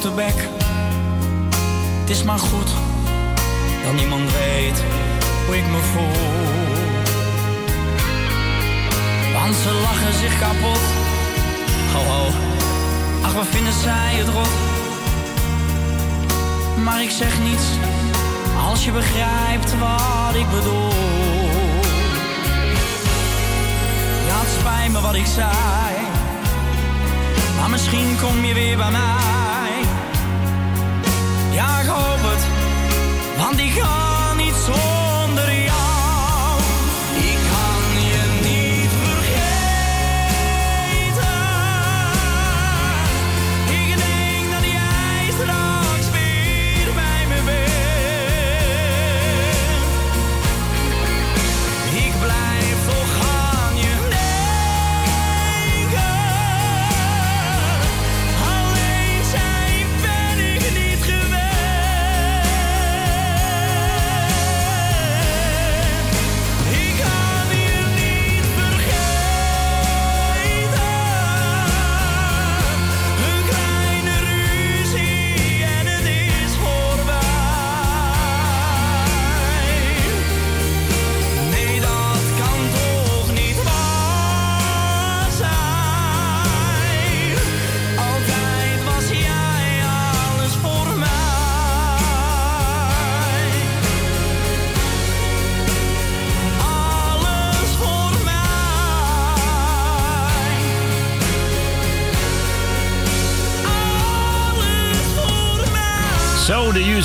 grote 0.00 0.14
bek. 0.14 0.48
Het 2.00 2.10
is 2.10 2.22
maar 2.22 2.38
goed 2.38 2.70
dat 3.84 3.94
niemand 3.94 4.32
weet 4.32 4.82
hoe 5.46 5.56
ik 5.56 5.66
me 5.66 5.78
voel. 5.92 6.18
Want 9.34 9.54
ze 9.54 9.72
lachen 9.82 10.12
zich 10.12 10.38
kapot. 10.38 10.80
Ho 11.92 12.00
ho, 12.12 12.26
ach 13.22 13.32
wat 13.32 13.46
vinden 13.46 13.72
zij 13.72 14.14
het 14.14 14.28
rot. 14.28 14.54
Maar 16.84 17.02
ik 17.02 17.10
zeg 17.10 17.38
niets 17.38 17.66
als 18.68 18.84
je 18.84 18.92
begrijpt 18.92 19.78
wat 19.78 20.34
ik 20.34 20.50
bedoel. 20.50 20.92
Ja, 24.26 24.38
het 24.44 24.60
spijt 24.60 24.92
me 24.92 25.00
wat 25.00 25.14
ik 25.14 25.26
zei. 25.26 25.96
Maar 27.58 27.70
misschien 27.70 28.16
kom 28.20 28.44
je 28.44 28.54
weer 28.54 28.76
bij 28.76 28.90
mij. 28.90 29.35
Ja, 31.56 31.80
ik 31.80 31.86
hoop 31.86 32.18
het, 32.22 32.46
want 33.38 33.58
ik 33.58 33.70
ga 33.70 34.34
niet 34.34 34.54
zonder 34.54 35.05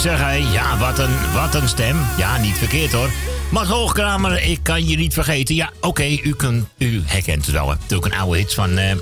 zeg 0.01 0.19
hij. 0.19 0.41
Ja, 0.41 0.77
wat 0.77 0.99
een, 0.99 1.31
wat 1.33 1.55
een 1.55 1.67
stem. 1.69 1.97
Ja, 2.17 2.37
niet 2.37 2.57
verkeerd 2.57 2.91
hoor. 2.91 3.09
Max 3.51 3.67
Hoogkramer, 3.67 4.43
ik 4.43 4.59
kan 4.63 4.87
je 4.87 4.97
niet 4.97 5.13
vergeten. 5.13 5.55
Ja, 5.55 5.69
oké, 5.81 6.03
u, 6.23 6.35
kunt- 6.35 6.67
u 6.77 7.01
herkent 7.05 7.45
het 7.45 7.55
wel. 7.55 7.75
is 7.89 7.95
ook 7.95 8.05
een 8.05 8.13
oude 8.13 8.37
hit 8.37 8.53
van 8.53 8.77
eh 8.77 8.95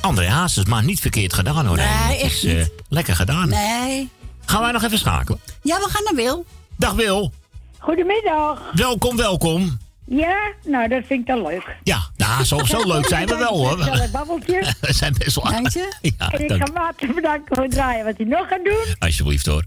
André 0.00 0.28
Hazes, 0.28 0.64
maar 0.64 0.84
niet 0.84 1.00
verkeerd 1.00 1.32
gedaan 1.34 1.66
hoor. 1.66 1.76
Nee, 1.76 2.18
echt 2.20 2.32
is, 2.32 2.44
eh, 2.44 2.54
niet. 2.56 2.70
lekker 2.88 3.16
gedaan. 3.16 3.48
Nee. 3.48 4.08
Gaan 4.44 4.60
wij 4.62 4.72
nog 4.72 4.82
even 4.82 4.98
schakelen? 4.98 5.40
Ja, 5.62 5.76
we 5.78 5.88
gaan 5.90 6.04
naar 6.04 6.14
Wil. 6.14 6.44
Dag 6.76 6.92
Wil. 6.92 7.32
Goedemiddag. 7.78 8.60
Welkom, 8.72 9.16
welkom. 9.16 9.78
Ja, 10.06 10.52
nou 10.64 10.88
dat 10.88 11.02
vind 11.06 11.20
ik 11.20 11.26
dan 11.26 11.42
leuk. 11.42 11.76
Ja, 11.82 12.02
nou, 12.16 12.44
zo, 12.44 12.58
zo 12.64 12.86
leuk 12.86 13.06
zijn 13.08 13.26
we 13.26 13.36
wel 13.36 13.56
hoor. 13.56 13.76
Babbeltje. 14.12 14.64
We 14.80 14.92
zijn 14.92 15.14
best 15.18 15.34
wel 15.34 15.44
Dank 15.52 15.70
Ja, 15.72 16.30
en 16.30 16.40
ik 16.42 16.48
dank. 16.48 16.66
ga 16.66 16.72
Maarten 16.72 17.14
bedanken 17.14 17.54
voor 17.56 17.64
het 17.64 17.72
draaien 17.72 18.04
wat 18.04 18.14
hij 18.16 18.26
nog 18.26 18.48
gaat 18.48 18.64
doen. 18.64 18.94
Alsjeblieft 18.98 19.46
hoor. 19.46 19.64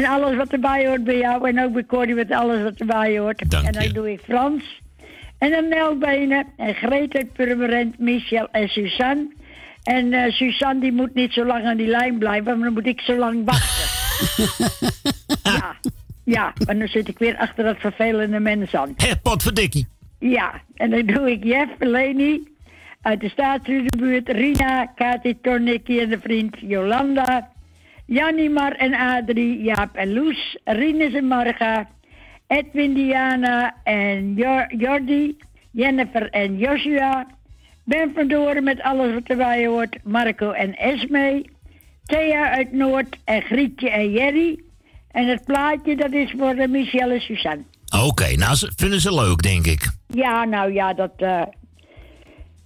En 0.00 0.06
alles 0.06 0.36
wat 0.36 0.52
erbij 0.52 0.86
hoort 0.86 1.04
bij 1.04 1.18
jou. 1.18 1.48
En 1.48 1.64
ook 1.64 1.72
bij 1.72 1.84
Corrie 1.84 2.14
met 2.14 2.32
alles 2.32 2.62
wat 2.62 2.74
erbij 2.76 3.18
hoort. 3.18 3.50
Dank 3.50 3.66
en 3.66 3.72
dan 3.72 3.82
je. 3.82 3.92
doe 3.92 4.12
ik 4.12 4.20
Frans. 4.20 4.80
En 5.38 5.50
dan 5.50 5.68
Nelbenen. 5.68 6.46
En 6.56 6.74
Greet 6.74 7.14
uit 7.14 7.32
Purmerend, 7.32 7.98
Michel 7.98 8.48
en 8.50 8.68
Suzanne. 8.68 9.28
En 9.82 10.12
eh, 10.12 10.32
Suzanne 10.32 10.80
die 10.80 10.92
moet 10.92 11.14
niet 11.14 11.32
zo 11.32 11.44
lang 11.44 11.64
aan 11.64 11.76
die 11.76 11.86
lijn 11.86 12.18
blijven. 12.18 12.44
Maar 12.44 12.64
dan 12.64 12.72
moet 12.72 12.86
ik 12.86 13.00
zo 13.00 13.16
lang 13.16 13.44
wachten. 13.44 13.88
ja. 15.58 15.76
Ja, 16.24 16.52
en 16.66 16.78
dan 16.78 16.88
zit 16.88 17.08
ik 17.08 17.18
weer 17.18 17.36
achter 17.36 17.64
dat 17.64 17.76
vervelende 17.78 18.40
mens 18.40 18.74
aan. 18.74 18.94
Hé, 18.96 19.16
potverdikkie. 19.22 19.86
Ja, 20.18 20.60
en 20.74 20.90
dan 20.90 21.06
doe 21.06 21.30
ik 21.30 21.44
Jeff, 21.44 21.70
Leni 21.78 22.48
uit 23.02 23.20
de 23.20 23.28
staatsbuurt, 23.28 24.28
Rina, 24.28 24.86
Kati, 24.86 25.40
Tornikki 25.40 26.00
en 26.00 26.08
de 26.08 26.18
vriend 26.20 26.56
Jolanda, 26.60 27.50
Janimar 28.14 28.72
en 28.72 28.94
Adrie, 28.94 29.62
Jaap 29.62 29.94
en 29.96 30.12
Loes, 30.12 30.56
Rinus 30.64 31.14
en 31.14 31.26
Marga, 31.28 31.88
Edwin, 32.46 32.94
Diana 32.94 33.74
en 33.84 34.34
Jor- 34.34 34.74
Jordi, 34.76 35.36
Jennifer 35.72 36.30
en 36.30 36.58
Joshua, 36.58 37.26
Ben 37.84 38.10
van 38.14 38.28
Doren 38.28 38.64
met 38.64 38.80
alles 38.82 39.14
wat 39.14 39.22
erbij 39.26 39.66
hoort, 39.66 39.96
Marco 40.04 40.50
en 40.50 40.74
Esme, 40.76 41.44
Thea 42.04 42.50
uit 42.50 42.72
Noord 42.72 43.16
en 43.24 43.42
Grietje 43.42 43.90
en 43.90 44.10
Jerry. 44.10 44.58
En 45.10 45.26
het 45.28 45.44
plaatje 45.44 45.96
dat 45.96 46.12
is 46.12 46.34
voor 46.38 46.68
Michelle 46.68 47.14
en 47.14 47.20
Suzanne. 47.20 47.62
Oké, 48.06 48.34
nou, 48.36 48.56
vinden 48.76 49.00
ze 49.00 49.14
leuk, 49.14 49.42
denk 49.42 49.66
ik. 49.66 49.88
Ja, 50.06 50.44
nou 50.44 50.72
ja, 50.72 50.94
dat, 50.94 51.12
eh, 51.16 51.42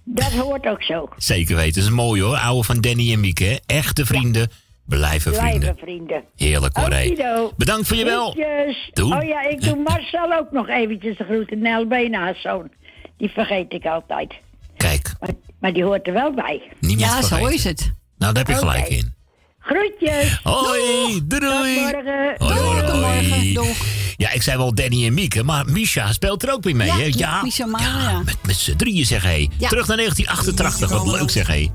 dat 0.03 0.31
hoort 0.31 0.67
ook 0.67 0.83
zo. 0.83 1.09
Zeker 1.17 1.55
weten. 1.55 1.73
Dat 1.73 1.83
is 1.83 1.89
mooi 1.89 2.21
hoor. 2.21 2.37
Oude 2.37 2.63
van 2.63 2.81
Danny 2.81 3.11
en 3.13 3.19
Mieke. 3.19 3.43
hè. 3.43 3.55
Echte 3.65 4.05
vrienden 4.05 4.49
blijven 4.85 5.33
vrienden. 5.33 5.59
Blijven 5.59 5.77
vrienden. 5.77 6.23
Heerlijk 6.35 6.77
hoor. 6.77 7.53
Bedankt 7.57 7.87
voor 7.87 7.97
je 7.97 8.05
wel. 8.05 8.31
Groetjes. 8.31 8.89
Doei. 8.93 9.13
Oh 9.13 9.23
ja, 9.23 9.41
ik 9.41 9.61
doe 9.61 9.75
Marcel 9.87 10.33
ook 10.33 10.51
nog 10.51 10.67
eventjes 10.67 11.17
de 11.17 11.23
groeten. 11.23 11.59
Nel 11.59 11.87
Bena's 11.87 12.41
zoon. 12.41 12.69
Die 13.17 13.29
vergeet 13.29 13.73
ik 13.73 13.85
altijd. 13.85 14.33
Kijk. 14.77 15.13
Maar, 15.19 15.29
maar 15.59 15.73
die 15.73 15.83
hoort 15.83 16.07
er 16.07 16.13
wel 16.13 16.33
bij. 16.33 16.61
Niemand 16.79 17.11
Ja, 17.11 17.21
zo 17.21 17.45
is 17.45 17.63
het. 17.63 17.91
Nou, 18.17 18.33
daar 18.33 18.43
heb 18.45 18.53
je 18.55 18.59
gelijk 18.59 18.87
in. 18.87 19.13
Groetjes. 19.59 20.39
Hoi, 20.43 21.21
doei. 21.27 21.75
Tot 21.75 21.91
morgen. 21.93 22.35
Hoi, 22.37 22.59
hoi, 22.59 23.01
hoi. 23.01 23.53
Doeg. 23.53 23.77
Ja, 24.17 24.31
ik 24.31 24.41
zei 24.41 24.57
wel 24.57 24.73
Danny 24.75 25.05
en 25.05 25.13
Mieke, 25.13 25.43
maar 25.43 25.65
Misha 25.65 26.11
speelt 26.11 26.43
er 26.43 26.51
ook 26.53 26.63
weer 26.63 26.75
mee, 26.75 26.87
Ja, 26.87 26.95
hè? 26.95 27.33
met 27.33 27.43
Misha 27.43 27.65
Mara, 27.65 27.83
ja. 28.11 28.21
Met, 28.25 28.37
met 28.45 28.55
z'n 28.55 28.75
drieën, 28.75 29.05
zeg 29.05 29.23
hé. 29.23 29.47
Ja. 29.57 29.67
Terug 29.69 29.87
naar 29.87 29.97
1988, 29.97 30.89
wat 30.89 31.19
leuk, 31.19 31.29
zeg 31.29 31.47
hé. 31.47 31.67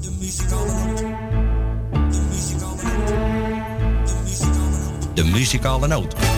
De 0.00 0.10
muzikale 5.24 5.86
noot. 5.86 6.35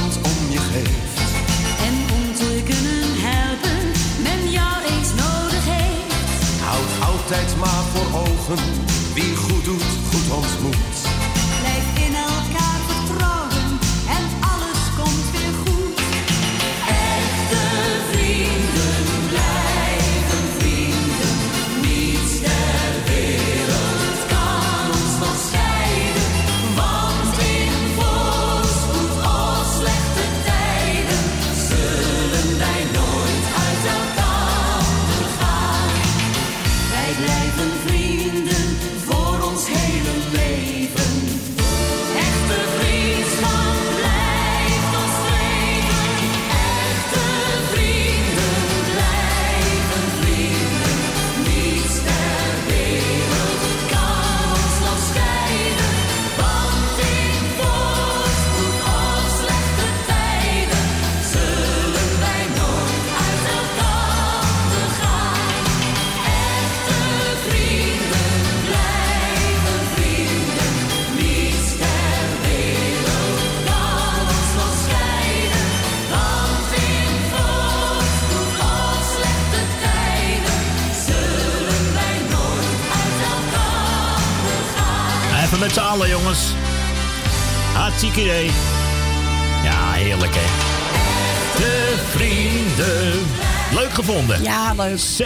Om 0.00 0.50
je 0.50 0.58
geeft. 0.58 1.20
En 1.86 1.94
om 2.14 2.34
te 2.34 2.62
kunnen 2.64 3.08
helpen, 3.28 3.92
men 4.22 4.50
jou 4.50 4.82
eens 4.82 5.10
nodig 5.24 5.64
heeft. 5.64 6.60
Houd 6.62 7.12
altijd 7.12 7.56
maar 7.58 7.84
voor 7.92 8.20
ogen 8.20 8.58
wie 9.14 9.36
goed 9.36 9.64
doet, 9.64 9.90
goed 10.10 10.36
ontmoet. 10.36 11.01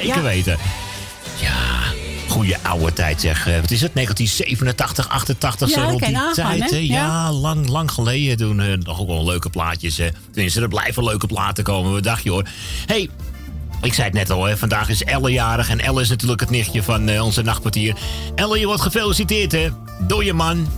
Zeker 0.01 0.16
Ja. 0.16 0.22
weten. 0.22 0.59
Ja, 1.40 1.82
goede 2.28 2.57
oude 2.62 2.92
tijd 2.92 3.20
zeg. 3.20 3.47
Eh, 3.47 3.61
Wat 3.61 3.70
is 3.70 3.80
het? 3.80 3.94
1987, 3.94 5.09
88, 5.09 5.68
Ja, 5.68 5.74
zo 5.74 5.88
rond 5.88 6.05
die 6.07 6.18
tijd. 6.34 6.70
hè? 6.70 6.76
Ja. 6.76 6.82
Ja, 6.84 7.32
lang, 7.32 7.68
lang 7.68 7.90
geleden. 7.90 8.36
Toen 8.36 8.61
eh, 8.61 8.76
nog 8.78 9.01
ook 9.01 9.07
wel 9.09 9.24
leuke 9.24 9.51
plaatjes. 9.51 10.01
Tenminste, 10.30 10.61
er 10.61 10.68
blijven 10.68 11.05
leuke 11.05 11.26
platen 11.26 11.64
komen. 11.64 11.92
Wat 11.92 12.03
dacht 12.03 12.22
je 12.22 12.30
hoor? 12.30 12.44
hey, 12.86 13.09
ik 13.82 13.94
zei 13.94 14.07
het 14.07 14.16
net 14.16 14.30
al, 14.30 14.44
hè. 14.44 14.57
vandaag 14.57 14.88
is 14.88 15.03
Elle 15.03 15.30
jarig. 15.30 15.68
En 15.68 15.80
Elle 15.80 16.01
is 16.01 16.09
natuurlijk 16.09 16.40
het 16.40 16.51
nichtje 16.51 16.82
van 16.82 17.09
eh, 17.09 17.24
onze 17.24 17.42
nachtportier. 17.42 17.97
Elle, 18.34 18.59
je 18.59 18.66
wordt 18.66 18.82
gefeliciteerd 18.82 19.53
hè. 19.53 19.68
Door 20.01 20.24
je 20.24 20.32
man. 20.32 20.68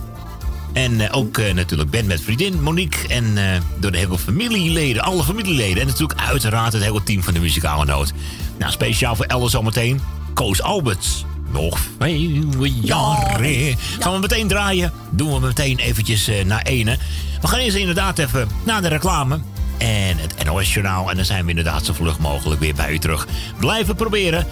En 0.83 1.01
eh, 1.01 1.17
ook 1.17 1.37
eh, 1.37 1.53
natuurlijk 1.53 1.89
Ben 1.89 2.05
met 2.05 2.21
vriendin 2.21 2.63
Monique. 2.63 3.07
En 3.07 3.37
eh, 3.37 3.61
door 3.79 3.91
de 3.91 3.97
hele 3.97 4.17
familieleden, 4.17 5.01
alle 5.01 5.23
familieleden. 5.23 5.81
En 5.81 5.87
natuurlijk 5.87 6.19
uiteraard 6.19 6.73
het 6.73 6.83
hele 6.83 7.03
team 7.03 7.23
van 7.23 7.33
de 7.33 7.39
muzikale 7.39 7.85
noot. 7.85 8.13
Nou, 8.57 8.71
speciaal 8.71 9.15
voor 9.15 9.25
Elle 9.25 9.49
zometeen. 9.49 10.01
Koos 10.33 10.61
Alberts. 10.61 11.25
Nog 11.51 11.79
vele 11.99 12.71
jaren. 12.71 13.77
Gaan 13.99 14.13
we 14.13 14.19
meteen 14.19 14.47
draaien. 14.47 14.91
Doen 15.11 15.33
we 15.33 15.39
meteen 15.39 15.77
eventjes 15.77 16.29
naar 16.45 16.61
ene. 16.61 16.97
We 17.41 17.47
gaan 17.47 17.59
eerst 17.59 17.77
inderdaad 17.77 18.19
even 18.19 18.47
naar 18.63 18.81
de 18.81 18.87
reclame. 18.87 19.39
En 19.77 20.17
het 20.17 20.43
NOS-journaal. 20.43 21.09
En 21.09 21.15
dan 21.15 21.25
zijn 21.25 21.43
we 21.43 21.49
inderdaad 21.49 21.85
zo 21.85 21.93
vlug 21.93 22.19
mogelijk 22.19 22.59
weer 22.59 22.75
bij 22.75 22.91
u 22.91 22.99
terug. 22.99 23.27
Blijven 23.59 23.95
proberen. 23.95 24.45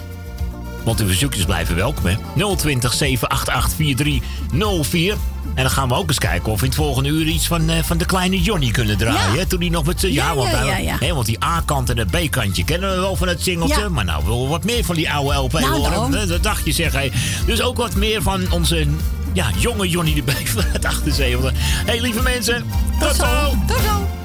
Want 0.88 1.00
de 1.00 1.06
verzoekjes 1.06 1.44
blijven 1.44 1.76
welkom, 1.76 2.04
hè? 2.06 2.16
020 2.56 2.92
788 2.92 3.76
4304. 3.76 5.16
En 5.54 5.62
dan 5.62 5.70
gaan 5.70 5.88
we 5.88 5.94
ook 5.94 6.08
eens 6.08 6.18
kijken 6.18 6.52
of 6.52 6.58
we 6.58 6.64
in 6.64 6.70
het 6.70 6.80
volgende 6.80 7.08
uur 7.08 7.26
iets 7.26 7.46
van, 7.46 7.70
eh, 7.70 7.82
van 7.82 7.98
de 7.98 8.04
kleine 8.04 8.40
Johnny 8.40 8.70
kunnen 8.70 8.98
draaien. 8.98 9.32
Ja. 9.32 9.38
hè? 9.38 9.46
Toen 9.46 9.60
hij 9.60 9.68
nog 9.68 9.84
met 9.84 10.00
zijn... 10.00 10.12
Ja, 10.12 10.34
want, 10.34 10.50
ja, 10.50 10.56
hij- 10.56 10.66
ja, 10.66 10.76
ja. 10.76 10.96
hè, 11.06 11.14
want 11.14 11.26
die 11.26 11.44
A-kant 11.44 11.90
en 11.90 11.98
het 11.98 12.10
B-kantje 12.10 12.64
kennen 12.64 12.90
we 12.90 13.00
wel 13.00 13.16
van 13.16 13.28
het 13.28 13.42
singeltje. 13.42 13.88
Maar 13.88 14.04
nou 14.04 14.24
willen 14.24 14.42
we 14.42 14.48
wat 14.48 14.64
meer 14.64 14.84
van 14.84 14.94
die 14.94 15.12
oude 15.12 15.34
LP 15.34 15.52
Nou, 15.52 15.88
horen. 15.88 16.28
Dat 16.28 16.42
dacht 16.42 16.64
je, 16.64 16.72
zeg. 16.72 17.10
Dus 17.46 17.62
ook 17.62 17.76
wat 17.76 17.94
meer 17.94 18.22
van 18.22 18.52
onze 18.52 18.86
ja, 19.32 19.50
jonge 19.56 19.88
Johnny 19.88 20.14
de 20.14 20.22
B 20.22 20.30
van 20.44 20.64
het 20.66 20.84
78. 20.84 21.52
Hé, 21.54 21.58
hey, 21.84 22.00
lieve 22.00 22.22
mensen. 22.22 22.64
Tot, 23.00 23.14
zo. 23.14 23.54
Tot 23.66 23.76
zo. 23.76 24.17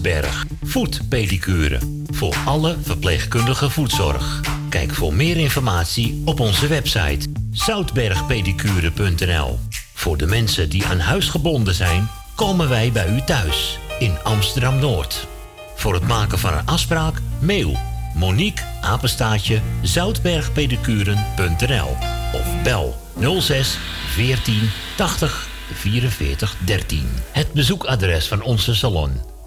Zoutberg. 0.00 0.46
Voetpedicure. 0.62 1.78
Voor 2.10 2.36
alle 2.44 2.76
verpleegkundige 2.82 3.70
voetzorg. 3.70 4.40
Kijk 4.68 4.94
voor 4.94 5.14
meer 5.14 5.36
informatie 5.36 6.22
op 6.24 6.40
onze 6.40 6.66
website 6.66 7.28
zoutbergpedicure.nl. 7.50 9.58
Voor 9.94 10.16
de 10.16 10.26
mensen 10.26 10.68
die 10.68 10.86
aan 10.86 10.98
huis 10.98 11.28
gebonden 11.28 11.74
zijn, 11.74 12.08
komen 12.34 12.68
wij 12.68 12.92
bij 12.92 13.08
u 13.08 13.20
thuis 13.20 13.78
in 13.98 14.18
Amsterdam 14.22 14.78
Noord. 14.78 15.26
Voor 15.74 15.94
het 15.94 16.06
maken 16.06 16.38
van 16.38 16.52
een 16.52 16.66
afspraak, 16.66 17.20
mail 17.40 17.78
Monique 18.14 18.64
apenstaatje 18.80 19.60
zoutbergpedicuren.nl 19.82 21.96
of 22.32 22.62
bel 22.62 22.96
06 23.40 23.78
14 24.14 24.70
80 24.96 25.48
44 25.72 26.56
13. 26.64 27.08
Het 27.32 27.52
bezoekadres 27.52 28.28
van 28.28 28.42
onze 28.42 28.74
salon 28.74 29.29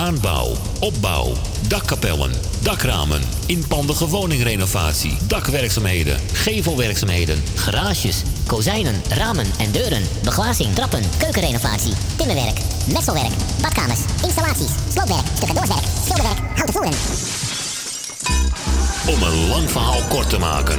aanbouw, 0.00 0.52
opbouw, 0.78 1.32
dakkapellen, 1.68 2.32
dakramen, 2.62 3.20
inpandige 3.46 4.08
woningrenovatie, 4.08 5.16
dakwerkzaamheden, 5.26 6.18
gevelwerkzaamheden, 6.32 7.42
Garages, 7.54 8.22
kozijnen, 8.46 9.02
ramen 9.08 9.46
en 9.58 9.70
deuren, 9.72 10.02
beglazing, 10.24 10.74
trappen, 10.74 11.02
keukenrenovatie, 11.18 11.92
timmerwerk, 12.16 12.58
messelwerk, 12.92 13.32
badkamers, 13.62 14.00
installaties, 14.22 14.70
sloopwerk, 14.92 15.26
stucadoorswerk, 15.34 15.84
schilderwerk, 16.04 16.38
houten 16.54 16.72
voeren. 16.74 16.92
Om 19.06 19.22
een 19.22 19.48
lang 19.48 19.70
verhaal 19.70 20.00
kort 20.08 20.30
te 20.30 20.38
maken. 20.38 20.78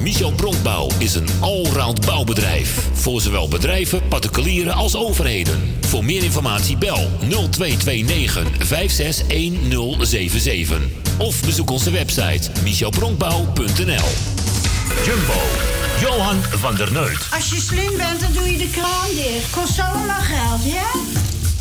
Michel 0.00 0.32
Bronkbouw 0.32 0.88
is 0.98 1.14
een 1.14 1.28
allround 1.40 2.06
bouwbedrijf. 2.06 2.88
Voor 2.92 3.20
zowel 3.20 3.48
bedrijven, 3.48 4.08
particulieren 4.08 4.74
als 4.74 4.96
overheden. 4.96 5.76
Voor 5.80 6.04
meer 6.04 6.22
informatie 6.22 6.76
bel 6.76 7.10
0229 7.20 8.66
561077. 8.66 10.78
Of 11.18 11.40
bezoek 11.40 11.70
onze 11.70 11.90
website 11.90 12.50
michelbronkbouw.nl 12.62 14.08
Jumbo, 15.04 15.40
Johan 16.00 16.42
van 16.42 16.74
der 16.74 16.92
Neut. 16.92 17.26
Als 17.34 17.50
je 17.50 17.60
slim 17.60 17.96
bent, 17.96 18.20
dan 18.20 18.32
doe 18.32 18.52
je 18.52 18.58
de 18.58 18.70
kraan 18.70 19.08
dicht. 19.14 19.50
Kost 19.50 19.74
zo 19.74 19.82
lang 20.06 20.24
geld, 20.24 20.64
ja? 20.64 20.90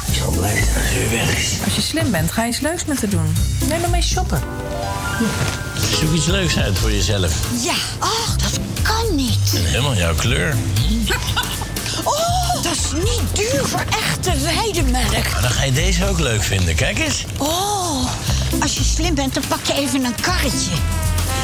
Ik 0.08 0.14
zal 0.14 0.32
blij 0.32 0.56
zijn 0.56 0.76
als 0.76 0.92
je 0.94 1.08
weg 1.12 1.38
is. 1.38 1.54
Als 1.64 1.76
je 1.76 1.82
slim 1.82 2.12
bent, 2.12 2.32
ga 2.32 2.42
je 2.42 2.48
eens 2.48 2.60
leuks 2.60 2.86
met 2.86 3.02
haar 3.02 3.10
doen. 3.10 3.34
Neem 3.68 3.82
maar 3.82 3.90
mee 3.90 4.02
shoppen. 4.02 4.42
Zoek 6.00 6.14
iets 6.14 6.26
leuks 6.26 6.58
uit 6.58 6.78
voor 6.78 6.92
jezelf. 6.92 7.34
Ja, 7.64 7.74
ach, 8.00 8.36
dat 8.36 8.60
kan 8.82 9.16
niet. 9.16 9.54
En 9.56 9.66
helemaal 9.66 9.96
jouw 9.96 10.16
kleur. 10.16 10.56
Oh, 12.04 12.64
dat 12.64 12.72
is 12.72 12.92
niet 12.94 13.22
duur 13.34 13.66
voor 13.66 13.84
echte 13.90 14.32
weidemelk. 14.44 15.12
Maar 15.32 15.42
dan 15.42 15.52
ga 15.52 15.64
je 15.64 15.72
deze 15.72 16.08
ook 16.08 16.20
leuk 16.20 16.44
vinden. 16.44 16.76
Kijk 16.76 17.00
eens. 17.00 17.26
Oh, 17.38 18.06
als 18.60 18.78
je 18.78 18.84
slim 18.84 19.16
bent, 19.16 19.34
dan 19.34 19.44
pak 19.48 19.66
je 19.66 19.74
even 19.74 20.04
een 20.04 20.16
karretje. 20.22 20.72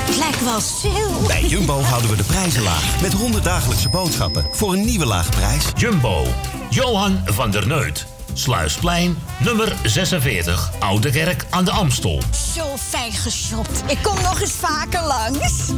Het 0.06 0.18
lijkt 0.18 0.44
wel 0.44 0.60
zil. 0.82 1.22
Bij 1.28 1.44
Jumbo 1.46 1.82
houden 1.82 2.10
we 2.10 2.16
de 2.16 2.24
prijzen 2.24 2.62
laag. 2.64 3.02
Met 3.02 3.14
100 3.14 3.44
dagelijkse 3.44 3.90
boodschappen 3.90 4.46
voor 4.52 4.74
een 4.74 4.86
nieuwe 4.86 5.06
lage 5.06 5.30
prijs. 5.30 5.66
Jumbo, 5.76 6.28
Johan 6.70 7.22
van 7.26 7.52
der 7.52 7.68
Neut. 7.68 8.06
Sluisplein, 8.34 9.18
nummer 9.40 9.76
46, 9.84 10.72
Oude 10.80 11.10
Kerk 11.12 11.46
aan 11.50 11.66
de 11.66 11.72
Amstel. 11.72 12.22
Zo 12.56 12.78
fijn 12.78 13.12
geshopt. 13.12 13.84
Ik 13.88 13.98
kom 14.02 14.22
nog 14.22 14.42
eens 14.42 14.52
vaker 14.52 15.04
langs. 15.04 15.72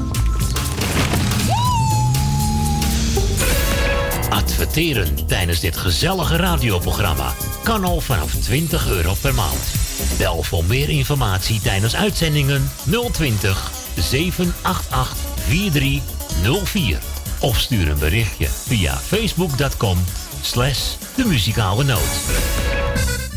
Adverteren 4.30 5.28
tijdens 5.28 5.60
dit 5.60 5.78
gezellige 5.78 6.36
radioprogramma 6.36 7.34
kan 7.64 7.84
al 7.84 8.02
vanaf 8.02 8.32
20 8.32 8.88
euro 8.90 9.14
per 9.22 9.34
maand. 9.34 9.74
Bel 10.18 10.44
voor 10.44 10.64
meer 10.66 10.90
informatie 10.90 11.62
tijdens 11.62 11.96
uitzendingen 11.96 12.72
020 13.12 13.72
788 13.96 15.16
4304. 15.48 17.00
Of 17.40 17.60
stuur 17.60 17.90
een 17.90 18.00
berichtje 18.00 18.48
via 18.48 18.98
facebook.com 18.98 19.98
slash 20.46 20.96
de 21.16 21.26
muzikale 21.26 21.84
noot. 21.84 22.22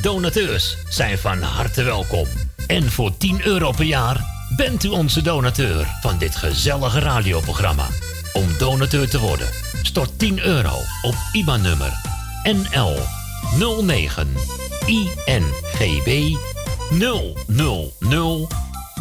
Donateurs 0.02 0.76
zijn 0.88 1.18
van 1.18 1.42
harte 1.42 1.82
welkom. 1.82 2.26
En 2.66 2.90
voor 2.90 3.16
10 3.16 3.46
euro 3.46 3.70
per 3.70 3.84
jaar 3.84 4.24
bent 4.56 4.84
u 4.84 4.88
onze 4.88 5.22
donateur 5.22 5.86
van 6.00 6.18
dit 6.18 6.36
gezellige 6.36 6.98
radioprogramma. 6.98 7.86
Om 8.32 8.46
donateur 8.58 9.08
te 9.08 9.18
worden, 9.18 9.48
stort 9.82 10.18
10 10.18 10.40
euro 10.40 10.72
op 11.02 11.14
IBAN-nummer 11.32 11.92
NL 12.42 12.96
09 13.82 14.34
INGB 14.86 16.36
000 16.90 18.48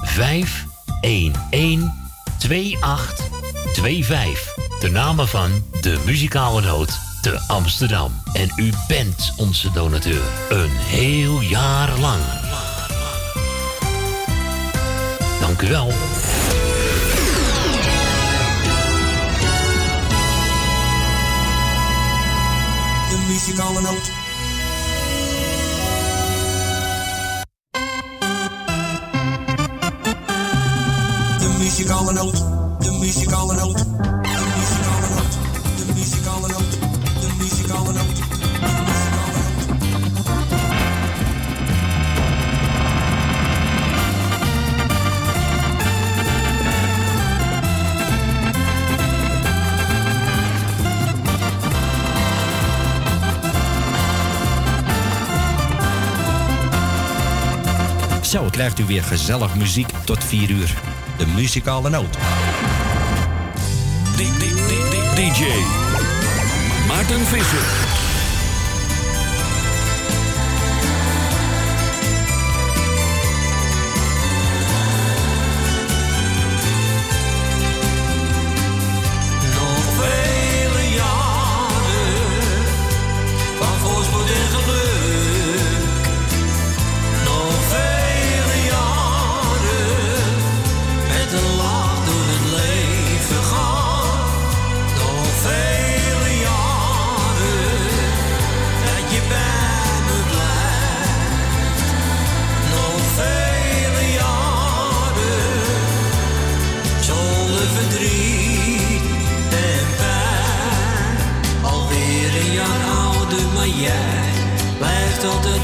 511 0.04 1.92
2825. 2.38 4.56
De 4.80 4.90
namen 4.90 5.28
van 5.28 5.64
de 5.82 6.02
muzikale 6.06 6.62
noot 6.62 7.07
te 7.32 7.40
Amsterdam. 7.48 8.12
En 8.34 8.52
u 8.56 8.74
bent 8.88 9.34
onze 9.38 9.72
donateur. 9.72 10.22
Een 10.50 10.70
heel 10.70 11.42
jaar 11.42 12.00
lang. 12.00 12.22
Dank 15.40 15.62
u 15.62 15.68
wel. 15.68 15.88
De 23.10 23.26
muzikale 23.28 23.82
noot. 23.82 24.12
De 31.40 31.56
muzikale 31.60 32.14
noot. 32.14 32.38
De 32.80 32.98
muzikale 33.00 33.54
noot. 33.54 33.86
Krijgt 58.78 58.92
u 58.92 58.94
weer 58.94 59.18
gezellig 59.18 59.56
muziek 59.56 59.90
tot 60.06 60.24
4 60.24 60.50
uur. 60.50 60.74
De 61.18 61.28
muzikale 61.28 61.90
noot. 61.90 62.18
DJ 65.16 65.44
Maarten 66.88 67.26
Visser. 67.26 67.97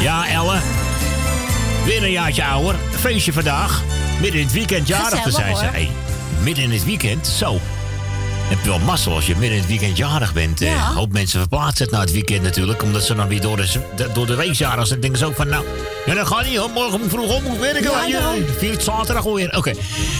Ja, 0.00 0.28
Elle. 0.28 0.58
Weer 1.84 2.02
een 2.02 2.10
jaartje 2.10 2.44
ouder. 2.44 2.74
Feestje 2.90 3.32
vandaag. 3.32 3.82
Midden 4.20 4.40
in 4.40 4.46
het 4.46 4.54
weekend 4.54 4.88
jarig 4.88 5.20
te 5.22 5.30
zijn. 5.30 5.56
Gezellig, 5.56 5.58
Ze. 5.58 5.64
Hey, 5.64 5.90
midden 6.42 6.64
in 6.64 6.70
het 6.70 6.84
weekend, 6.84 7.26
zo. 7.26 7.58
Heb 8.48 8.58
je 8.62 8.68
wel 8.68 8.78
mazzel 8.78 9.14
als 9.14 9.26
je 9.26 9.32
midden 9.32 9.50
in 9.52 9.58
het 9.58 9.66
weekend 9.68 9.96
jarig 9.96 10.32
bent. 10.32 10.60
eh. 10.60 10.70
Een 10.70 10.78
hoop 10.78 11.12
mensen 11.12 11.40
verplaatsen 11.40 11.82
het 11.84 11.92
naar 11.92 12.00
het 12.00 12.12
weekend 12.12 12.42
natuurlijk. 12.42 12.82
Omdat 12.82 13.02
ze 13.04 13.14
dan 13.14 13.28
weer 13.28 13.40
door 13.40 13.56
de, 13.56 14.08
door 14.12 14.26
de 14.26 14.34
week 14.34 14.52
jarig 14.52 14.86
zijn. 14.86 15.00
denken 15.00 15.18
ze 15.18 15.26
ook 15.26 15.34
van 15.36 15.48
nou... 15.48 15.64
Ja, 16.06 16.14
dat 16.14 16.26
gaat 16.26 16.44
niet 16.46 16.56
hoor. 16.56 16.70
Morgen 16.70 17.10
vroeg 17.10 17.34
op 17.34 17.42
moet 17.42 17.58
werken. 17.58 17.82
Ja, 17.90 18.04
je 18.06 18.12
daarom. 18.12 18.44
viert 18.58 18.82
zaterdag 18.82 19.26
alweer. 19.26 19.56
Oké. 19.56 19.72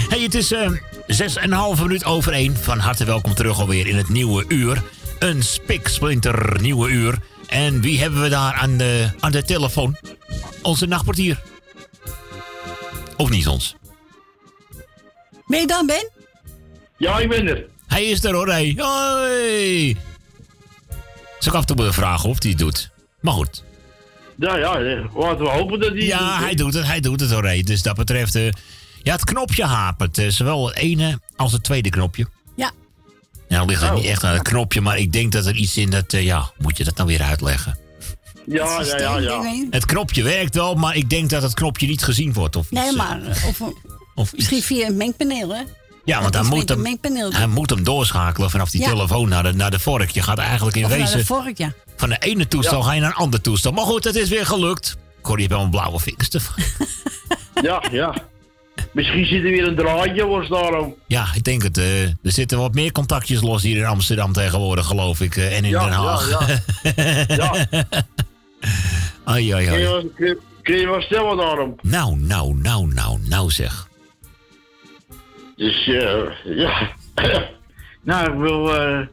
Hey, 0.09 0.21
het 0.21 0.35
is 0.35 0.53
eh, 0.53 0.71
zes 1.07 1.37
en 1.37 1.45
een 1.53 1.59
halve 1.59 1.83
minuut 1.83 2.05
over 2.05 2.33
één. 2.33 2.57
Van 2.61 2.79
harte 2.79 3.05
welkom 3.05 3.35
terug 3.35 3.61
alweer 3.61 3.87
in 3.87 3.97
het 3.97 4.09
nieuwe 4.09 4.45
uur. 4.49 4.83
Een 5.19 5.43
spiksplinter 5.43 6.57
nieuwe 6.61 6.89
uur. 6.89 7.19
En 7.51 7.81
wie 7.81 8.01
hebben 8.01 8.23
we 8.23 8.29
daar 8.29 8.53
aan 8.55 8.77
de, 8.77 9.11
aan 9.21 9.33
de 9.33 9.43
telefoon? 9.43 9.97
Onze 10.63 10.87
nachtportier. 10.87 11.43
Of 13.17 13.31
niet 13.31 13.49
ons? 13.49 13.77
Ben 15.47 15.61
je 15.61 15.67
dan, 15.67 15.87
Ben? 15.87 16.11
Ja, 16.97 17.19
ik 17.19 17.29
ben 17.29 17.47
er. 17.49 17.67
Hij 17.87 18.05
is 18.05 18.25
er 18.25 18.35
hoor, 18.35 18.49
hey. 18.49 18.75
Hoi. 18.77 19.97
Zou 21.39 21.51
ik 21.51 21.55
af 21.55 21.61
en 21.61 21.67
toe 21.67 21.77
willen 21.77 21.95
vragen 21.95 22.29
of 22.29 22.43
hij 22.43 22.51
het 22.51 22.59
doet. 22.61 22.91
Maar 23.21 23.33
goed. 23.35 23.65
Ja, 24.37 24.57
ja, 24.57 24.79
eh, 24.81 25.17
laten 25.17 25.45
we 25.45 25.49
hopen 25.51 25.81
dat 25.81 25.91
hij... 25.91 26.01
Ja, 26.03 26.39
hij 26.41 26.55
doet 26.55 26.75
het, 26.75 26.87
hij 26.87 27.01
doet 27.01 27.21
het 27.21 27.31
hoor. 27.31 27.45
hey. 27.45 27.63
Dus 27.63 27.83
dat 27.83 27.97
betreft... 27.97 28.35
eh, 28.35 28.49
ja, 29.03 29.13
het 29.13 29.25
knopje 29.25 29.65
hapert. 29.65 30.19
eh, 30.19 30.29
zowel 30.29 30.67
het 30.67 30.77
ene 30.77 31.21
als 31.37 31.53
het 31.53 31.63
tweede 31.63 31.89
knopje. 31.91 32.27
Dan 33.59 33.69
ligt 33.69 33.83
het 33.83 33.95
niet 33.95 34.05
echt 34.05 34.25
aan 34.25 34.33
het 34.33 34.43
knopje, 34.43 34.81
maar 34.81 34.99
ik 34.99 35.13
denk 35.13 35.33
dat 35.33 35.47
er 35.47 35.55
iets 35.55 35.77
in 35.77 35.91
dat... 35.91 36.13
eh, 36.13 36.25
ja, 36.25 36.51
moet 36.59 36.77
je 36.77 36.85
dat 36.85 36.97
nou 36.97 37.09
weer 37.09 37.23
uitleggen? 37.23 37.79
Ja, 38.47 38.83
ja, 38.83 38.97
ja, 38.99 39.19
ja. 39.19 39.65
Het 39.71 39.85
knopje 39.85 40.23
werkt 40.23 40.55
wel, 40.55 40.75
maar 40.75 40.97
ik 40.97 41.11
denk 41.11 41.31
dat 41.31 41.43
het 41.43 41.55
knopje 41.55 41.87
niet 41.87 42.03
gezien 42.03 42.33
wordt. 42.33 42.57
Of 42.57 42.71
Nee, 42.71 42.87
iets, 42.87 42.97
maar 42.97 43.23
eh, 43.23 43.47
of, 43.47 43.61
Of 44.15 44.33
misschien 44.37 44.63
via 44.63 44.87
een 44.87 44.97
mengpaneel, 44.97 45.55
hè? 45.55 45.63
Ja, 46.05 46.23
want 46.23 46.35
hij 46.35 46.43
moet, 46.43 46.69
hem, 46.69 46.99
hij 47.33 47.47
moet 47.47 47.71
hem 47.71 47.85
doorschakelen 47.85 48.51
vanaf 48.51 48.71
die 48.71 48.81
Ja. 48.81 48.89
telefoon 48.89 49.29
naar 49.29 49.43
de, 49.43 49.53
naar 49.53 49.71
de 49.71 49.79
vork. 49.79 50.11
Je 50.11 50.23
gaat 50.23 50.39
eigenlijk 50.39 50.77
in 50.77 50.85
Of 50.85 50.91
naar 50.91 50.99
wezen 50.99 51.19
de 51.19 51.25
vork, 51.25 51.59
ja. 51.59 51.73
van 51.97 52.09
de 52.09 52.17
ene 52.19 52.49
toestel 52.49 52.79
Ja. 52.79 52.85
ga 52.85 52.93
je 52.93 53.01
naar 53.01 53.11
een 53.11 53.17
ander 53.17 53.41
toestel. 53.41 53.73
Maar 53.73 53.85
goed, 53.85 54.05
het 54.05 54.15
is 54.17 54.29
weer 54.29 54.47
gelukt. 54.47 54.97
Ik 55.19 55.27
hoor 55.27 55.37
je 55.37 55.43
hebt 55.43 55.55
wel 55.55 55.65
een 55.65 55.71
blauwe 55.71 56.01
vingers 56.01 56.29
ervan. 56.29 56.55
Ja, 57.63 57.83
ja. 57.91 58.15
Misschien 58.93 59.25
zit 59.27 59.45
er 59.45 59.51
weer 59.51 59.67
een 59.69 59.77
draadje, 59.77 60.27
was 60.27 60.49
daarom. 60.49 60.95
Ja, 61.07 61.27
ik 61.35 61.45
denk 61.45 61.63
het. 61.63 61.79
eh, 61.79 62.03
er 62.03 62.15
zitten 62.23 62.59
wat 62.59 62.75
meer 62.75 62.93
contactjes 62.93 63.43
los 63.43 63.63
hier 63.63 63.77
in 63.77 63.85
Amsterdam 63.85 64.33
tegenwoordig, 64.33 64.87
geloof 64.87 65.21
ik. 65.21 65.37
eh, 65.37 65.57
en 65.57 65.65
in 65.65 65.71
Ja, 65.71 65.81
Den 65.85 65.93
ja, 65.93 66.03
Haag. 66.03 66.29
ja. 67.37 67.67
ai, 69.25 69.51
ai, 69.53 69.67
Kun 69.67 69.79
je, 69.79 69.79
ai. 69.79 69.83
wel- 69.83 70.11
kun, 70.17 70.39
kun 70.63 70.77
je 70.77 70.87
wel 70.87 71.01
stellen 71.03 71.37
daarom? 71.37 71.75
Nou, 71.83 72.17
nou, 72.17 72.55
nou, 72.55 72.87
nou, 72.95 73.19
nou 73.29 73.51
zeg. 73.51 73.89
Dus, 75.57 75.87
eh, 75.87 76.23
ja. 76.45 76.91
nou, 78.03 78.33
ik 78.33 78.39
wil 78.39 78.75
eh 78.81 79.07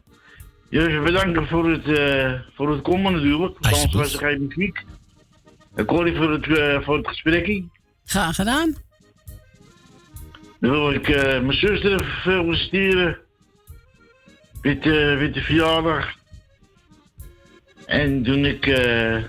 jullie 0.70 1.00
bedanken 1.00 1.46
voor 1.46 1.70
het, 1.70 1.84
eh, 1.98 2.32
voor 2.56 2.70
het 2.72 2.82
komen 2.82 3.12
natuurlijk. 3.12 3.56
Anders 3.60 3.94
was 3.94 4.12
er 4.12 4.18
geen 4.18 4.46
muziek. 4.48 4.84
En 5.74 5.84
Corrie 5.84 6.16
voor 6.16 6.32
het, 6.32 6.46
voor 6.84 6.96
het 6.96 7.08
gesprek. 7.08 7.62
Graag 8.04 8.34
gedaan. 8.34 8.74
Wil 10.58 10.92
ik 10.92 11.08
eh, 11.08 11.40
mijn 11.40 11.58
zuster 11.58 12.04
feliciteren. 12.04 13.18
Met, 14.62 14.86
eh, 14.86 15.18
met 15.18 15.34
de 15.34 15.40
verjaardag. 15.40 16.14
En 17.86 18.22
toen 18.22 18.44
ik 18.44 18.66
eh, 18.66 19.22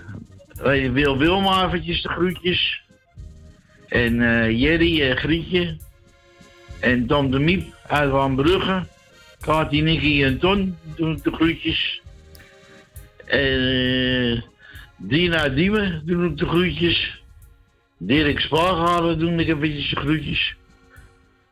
wil 0.91 1.17
Wilma 1.17 1.65
eventjes 1.65 2.01
de 2.01 2.09
groetjes. 2.09 2.81
En 3.87 4.15
Jerry 4.57 5.01
en 5.01 5.17
Grietje. 5.17 5.77
En 6.79 7.07
de 7.07 7.39
Miep 7.39 7.73
uit 7.87 8.11
Van 8.11 8.35
Brugge. 8.35 8.87
Kati, 9.39 9.81
Nicky 9.81 10.23
en 10.23 10.39
Ton 10.39 10.77
doen 10.95 11.19
de 11.23 11.31
groetjes. 11.31 12.01
En 13.25 14.43
Dina 14.97 15.49
Diemen 15.49 16.01
doen 16.05 16.25
ik 16.25 16.37
de 16.37 16.47
groetjes. 16.47 17.21
Dirk 17.97 18.39
Spaarhalen 18.39 19.19
doen 19.19 19.39
ik 19.39 19.47
eventjes 19.47 19.89
de 19.89 19.95
groetjes. 19.95 20.57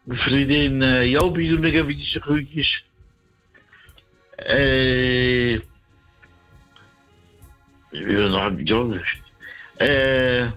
Mijn 0.07 0.19
vriendin 0.19 0.81
eh 0.81 1.09
Jopie 1.09 1.49
doe 1.49 1.67
ik 1.67 1.73
eventjes 1.73 2.13
de 2.13 2.21
groetjes. 2.21 2.83
Eh. 4.35 5.53
Ja, 7.91 8.27
nog 8.27 8.55
bijzonders. 8.55 9.21
Eh. 9.75 10.51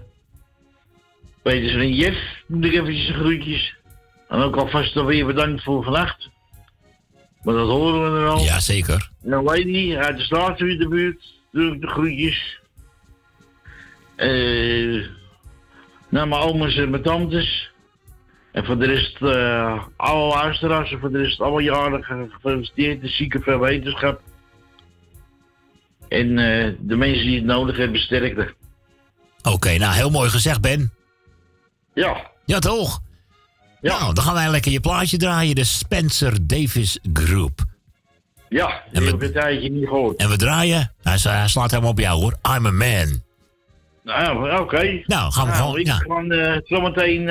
Weet 1.43 1.63
je, 1.63 1.71
vriend 1.71 1.97
Jeff 1.97 2.43
doe 2.47 2.65
ik 2.65 2.73
eventjes 2.73 3.07
de 3.07 3.13
groetjes. 3.13 3.75
En 4.27 4.39
ook 4.39 4.55
alvast 4.55 4.95
alweer 4.95 5.25
bedankt 5.25 5.63
voor 5.63 5.83
vannacht. 5.83 6.29
Maar 7.41 7.53
dat 7.53 7.67
horen 7.67 8.13
we 8.13 8.19
er 8.19 8.27
al. 8.27 8.43
Ja, 8.43 8.59
zeker. 8.59 9.09
En 9.23 9.43
Lady 9.43 9.95
uit 9.95 10.17
de 10.17 10.23
Straatbuurt 10.23 11.33
doe 11.51 11.73
ik 11.73 11.81
de 11.81 11.87
groetjes. 11.87 12.59
Eh. 14.15 15.05
naar 16.09 16.27
mijn 16.27 16.41
oma's 16.41 16.75
en 16.75 16.89
mijn 16.89 17.03
tantes. 17.03 17.70
En 18.51 18.65
voor 18.65 18.77
de 18.79 18.85
rest, 18.85 19.21
eh, 19.21 19.83
alle 19.95 20.27
luisteraars 20.35 20.91
en 20.91 20.99
voor 20.99 21.11
de 21.11 21.17
rest 21.17 21.39
allemaal 21.41 21.59
jarig 21.59 22.09
eh, 22.09 22.17
gefeliciteerd. 22.29 23.01
De 23.01 23.07
zieke 23.07 23.39
veel 23.39 23.59
wetenschap. 23.59 24.21
En 26.07 26.37
eh, 26.37 26.73
de 26.79 26.95
mensen 26.95 27.25
die 27.25 27.35
het 27.35 27.45
nodig 27.45 27.77
hebben, 27.77 27.99
sterkte. 27.99 28.53
Oké, 29.43 29.77
nou 29.77 29.93
heel 29.93 30.09
mooi 30.09 30.29
gezegd, 30.29 30.61
Ben. 30.61 30.93
Ja. 31.93 32.29
Ja, 32.45 32.59
toch? 32.59 32.99
Ja. 33.81 33.99
Nou, 33.99 34.13
dan 34.13 34.23
gaan 34.23 34.33
wij 34.33 34.49
lekker 34.49 34.71
je 34.71 34.79
plaatje 34.79 35.17
draaien. 35.17 35.55
De 35.55 35.63
Spencer 35.63 36.47
Davis 36.47 36.99
Group. 37.13 37.59
Ja, 38.49 38.83
heb 38.91 39.03
ik 39.03 39.21
een 39.21 39.31
tijdje 39.31 39.69
niet 39.69 39.87
gehoord. 39.87 40.17
En 40.19 40.29
we 40.29 40.35
draaien. 40.37 40.91
Hij, 41.01 41.17
sla- 41.17 41.31
hij 41.37 41.47
slaat 41.47 41.69
helemaal 41.71 41.91
op 41.91 41.99
jou 41.99 42.19
hoor. 42.21 42.31
I'm 42.55 42.65
a 42.65 42.71
man. 42.71 43.21
Nou, 44.03 44.59
oké. 44.59 45.01
Nou, 45.05 45.31
gaan 45.31 45.47
we 45.47 45.53
gewoon- 45.53 45.79
Ik 45.79 45.85
ja. 45.85 45.95
ga 45.95 46.21
eh, 46.23 46.57
zometeen 46.63 47.29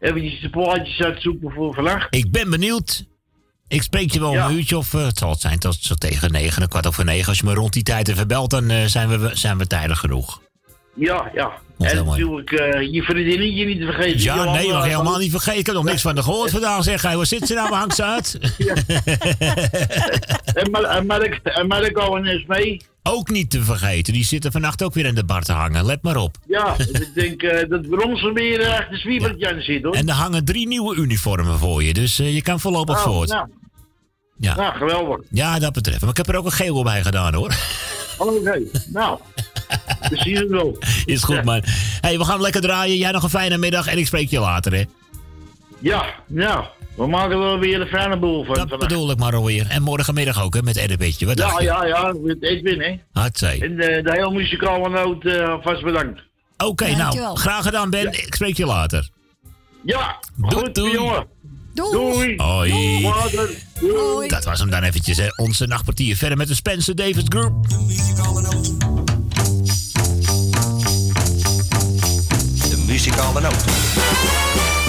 eventjes 0.00 0.40
de 0.40 0.50
plaatjes 0.50 1.00
uitzoeken 1.00 1.50
voor 1.52 1.74
vannacht. 1.74 2.14
Ik 2.14 2.30
ben 2.30 2.50
benieuwd. 2.50 3.04
Ik 3.68 3.82
spreek 3.82 4.12
je 4.12 4.20
wel 4.20 4.32
Ja. 4.32 4.46
een 4.48 4.54
uurtje 4.56 4.76
of... 4.76 4.94
eh, 4.94 5.04
het 5.06 5.18
zal 5.18 5.30
het 5.30 5.40
zijn 5.40 5.58
tot 5.58 5.74
zo 5.80 5.94
tegen 5.94 6.32
negen, 6.32 6.62
een 6.62 6.68
kwart 6.68 6.86
over 6.86 7.04
negen. 7.04 7.28
Als 7.28 7.38
je 7.38 7.44
me 7.44 7.54
rond 7.54 7.72
die 7.72 7.82
tijd 7.82 8.08
even 8.08 8.28
belt, 8.28 8.50
dan 8.50 8.70
eh, 8.70 8.84
zijn, 8.84 9.08
we, 9.20 9.30
zijn 9.32 9.58
we 9.58 9.66
tijdig 9.66 9.98
genoeg. 9.98 10.40
Ja, 10.94 11.30
ja. 11.34 11.52
Komt 11.78 11.90
en 11.90 12.04
natuurlijk 12.04 12.50
eh, 12.50 12.92
je 12.92 13.02
vriendinnetje 13.02 13.64
niet 13.64 13.78
te 13.78 13.84
vergeten. 13.84 14.20
Ja, 14.20 14.36
Jolanda, 14.36 14.52
nee, 14.60 14.72
mag 14.72 14.84
je 14.84 14.90
helemaal 14.90 15.18
niet 15.18 15.30
vergeten. 15.30 15.60
Ik 15.60 15.66
heb 15.66 15.74
nog 15.74 15.84
niks 15.84 16.02
van 16.02 16.14
de 16.14 16.22
gehoord 16.22 16.50
vandaag. 16.50 16.82
Zeg, 16.82 17.02
hij, 17.02 17.16
waar 17.16 17.26
zit 17.26 17.46
ze 17.46 17.54
nou? 17.54 17.68
Waar 17.68 17.78
hangt 17.78 17.94
ze 17.94 18.02
uit? 18.04 18.38
En, 20.54 20.70
Mar 20.70 20.82
en, 20.84 21.06
Mark, 21.06 21.40
en 21.42 21.66
Marco 21.66 22.16
en 22.16 22.24
Esmee. 22.24 22.80
Ook 23.08 23.30
niet 23.30 23.50
te 23.50 23.62
vergeten. 23.62 24.12
Die 24.12 24.24
zitten 24.24 24.52
vannacht 24.52 24.82
ook 24.82 24.94
weer 24.94 25.06
in 25.06 25.14
de 25.14 25.24
bar 25.24 25.42
te 25.42 25.52
hangen. 25.52 25.84
Let 25.84 26.02
maar 26.02 26.16
op. 26.16 26.36
Ja, 26.46 26.74
ik 26.78 27.10
denk 27.14 27.42
eh, 27.42 27.68
dat 27.68 27.88
Bronsen 27.88 28.34
weer 28.34 28.60
eh, 28.60 28.78
achter 28.78 28.98
Zwiebertje 28.98 29.52
aan 29.52 29.60
zit, 29.60 29.82
hoor. 29.82 29.94
En 29.94 30.08
er 30.08 30.14
hangen 30.14 30.44
drie 30.44 30.66
nieuwe 30.66 30.96
uniformen 30.96 31.58
voor 31.58 31.82
je. 31.82 31.94
Dus 31.94 32.18
eh, 32.18 32.34
je 32.34 32.42
kan 32.42 32.60
voorlopig 32.60 32.96
Oh, 32.96 33.02
voort. 33.02 33.28
Nou, 33.28 33.48
Ja. 34.38 34.54
nou, 34.56 34.74
geweldig. 34.76 35.20
ja, 35.30 35.58
dat 35.58 35.72
betreft. 35.72 36.00
Maar 36.00 36.10
ik 36.10 36.16
heb 36.16 36.28
er 36.28 36.36
ook 36.36 36.44
een 36.44 36.52
geel 36.52 36.82
bij 36.82 37.02
gedaan 37.02 37.34
hoor. 37.34 37.54
Oké, 38.18 38.62
nou. 38.92 39.18
We 40.10 40.16
zien 40.16 40.36
het 40.36 40.48
wel. 40.48 40.78
Is 41.04 41.22
goed, 41.22 41.44
man. 41.44 41.62
hey, 42.00 42.18
we 42.18 42.24
gaan 42.24 42.40
lekker 42.40 42.60
draaien. 42.60 42.96
Jij 42.96 43.10
nog 43.10 43.22
een 43.22 43.30
fijne 43.30 43.58
middag 43.58 43.86
en 43.86 43.98
ik 43.98 44.06
spreek 44.06 44.30
je 44.30 44.40
later, 44.40 44.72
hè? 44.74 44.82
Ja, 45.84 46.04
nou. 46.26 46.64
We 46.96 47.06
maken 47.06 47.30
er 47.30 47.38
wel 47.38 47.58
weer 47.58 47.80
een 47.80 47.86
fijne 47.86 48.18
boel 48.18 48.44
van. 48.44 48.54
Dat 48.68 48.78
bedoel 48.78 49.10
ik 49.10 49.18
maar 49.18 49.34
alweer. 49.34 49.66
En 49.68 49.82
morgenmiddag 49.82 50.42
ook, 50.42 50.54
hè, 50.54 50.62
met 50.62 50.76
RB'tje. 50.76 51.26
Wat 51.26 51.38
Ja, 51.38 51.46
dacht 51.46 51.58
je? 51.58 51.64
ja, 51.64 51.84
ja. 51.86 52.12
Met 52.22 52.42
Edwin, 52.42 52.80
hè. 52.80 52.98
Hartzij. 53.12 53.60
En 53.62 53.76
de, 53.76 54.00
de 54.04 54.10
hele 54.12 54.30
muzikale 54.30 54.88
noot 54.88 55.24
eh, 55.24 55.48
alvast 55.50 55.82
bedankt. 55.82 56.20
Oké, 56.56 56.84
nou, 56.84 56.96
Dankjewel. 56.98 57.34
graag 57.34 57.64
gedaan, 57.64 57.90
Ben. 57.90 58.12
Ik 58.12 58.34
spreek 58.34 58.56
je 58.56 58.66
later. 58.66 59.08
Ja, 59.84 60.16
Doei, 60.36 60.72
doei. 60.72 60.92
jongen. 60.92 61.26
Doei. 61.74 62.34
Hoi. 62.36 63.02
Later. 63.02 63.50
Doei. 63.80 64.28
Dat 64.28 64.44
was 64.44 64.60
hem 64.60 64.70
dan 64.70 64.82
eventjes, 64.82 65.16
hè. 65.16 65.26
Onze 65.36 65.66
nachtpartier 65.66 66.16
verder 66.16 66.36
met 66.38 66.48
de 66.48 66.54
Spencer 66.54 66.94
Davis 66.94 67.24
Group. 67.28 67.68
De 67.68 67.76
muzikale 72.86 73.40
noot. 73.40 73.64
Thank 73.94 74.83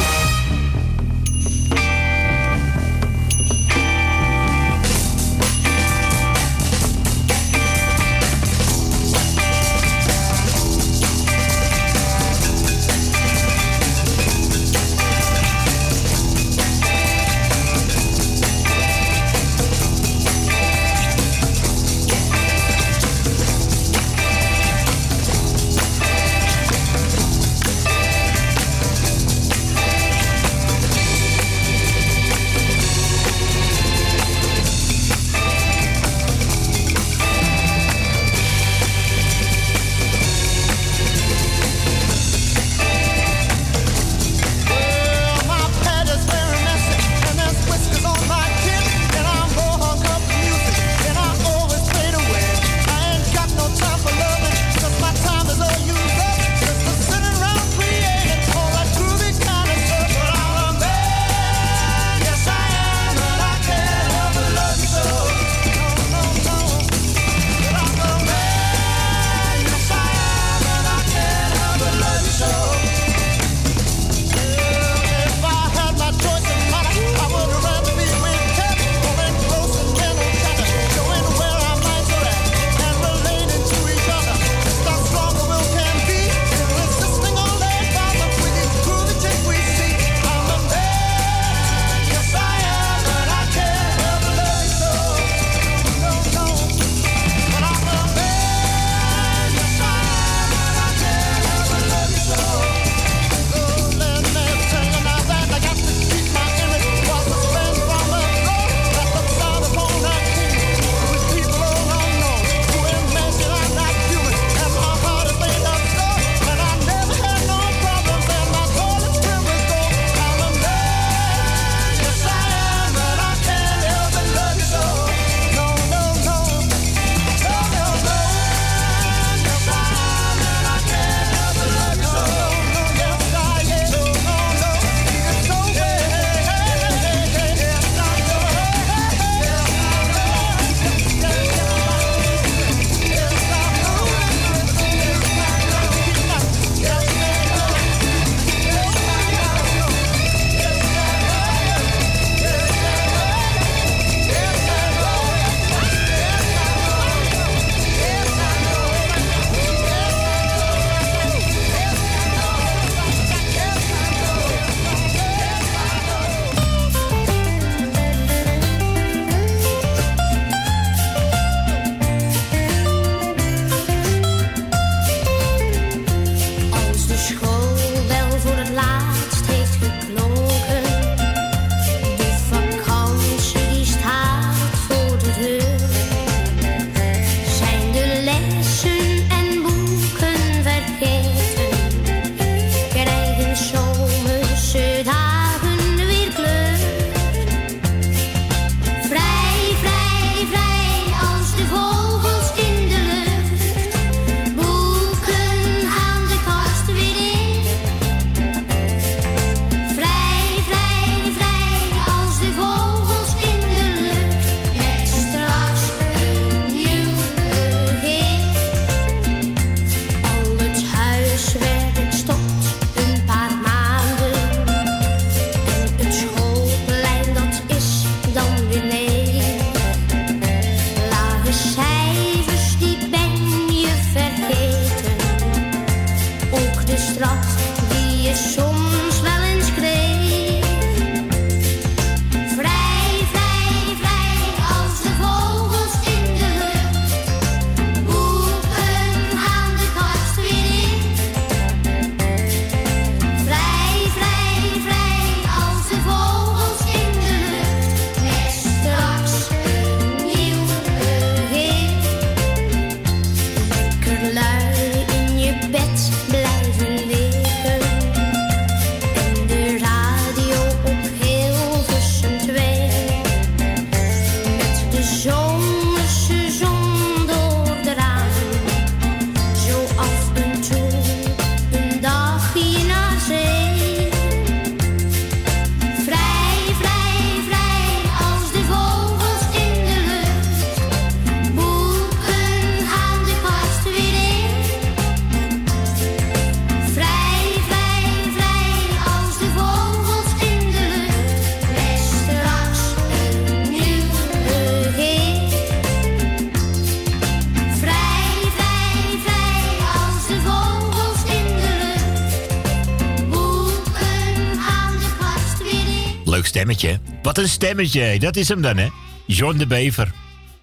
stemmetje. 316.73 316.99
Wat 317.21 317.37
een 317.37 317.49
stemmetje, 317.49 318.19
dat 318.19 318.35
is 318.35 318.47
hem 318.47 318.61
dan, 318.61 318.77
hè? 318.77 318.87
John 319.25 319.57
de 319.57 319.67
Bever. 319.67 320.11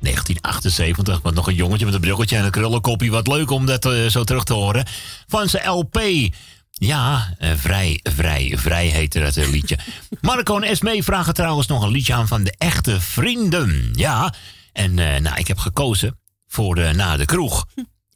1978, 0.01 1.21
wat 1.23 1.35
nog 1.35 1.47
een 1.47 1.55
jongetje 1.55 1.85
met 1.85 1.95
een 1.95 2.01
brilletje 2.01 2.37
en 2.37 2.45
een 2.45 2.51
krullenkoppie. 2.51 3.11
Wat 3.11 3.27
leuk 3.27 3.51
om 3.51 3.67
dat 3.67 3.85
eh, 3.85 4.07
zo 4.07 4.25
terug 4.25 4.45
te 4.45 4.53
horen. 4.53 4.87
Van 5.27 5.49
zijn 5.49 5.69
LP. 5.69 6.01
Ja, 6.71 7.35
eh, 7.39 7.51
vrij, 7.57 8.01
vrij, 8.03 8.55
vrij 8.57 8.87
heette 8.87 9.21
dat 9.21 9.37
eh, 9.37 9.51
liedje. 9.51 9.79
Marco 10.21 10.57
en 10.57 10.63
Esmee 10.63 11.03
vragen 11.03 11.35
trouwens 11.35 11.67
nog 11.67 11.83
een 11.83 11.91
liedje 11.91 12.15
aan 12.15 12.29
van 12.29 12.43
de 12.43 12.55
echte 12.59 13.01
vrienden. 13.01 13.91
Ja, 13.93 14.35
en 14.73 14.95
nou, 14.95 15.37
ik 15.37 15.49
heb 15.49 15.59
gekozen 15.59 16.19
voor 16.49 16.77
eh, 16.77 16.95
Na 16.95 17.17
de 17.17 17.25
Kroeg. 17.25 17.67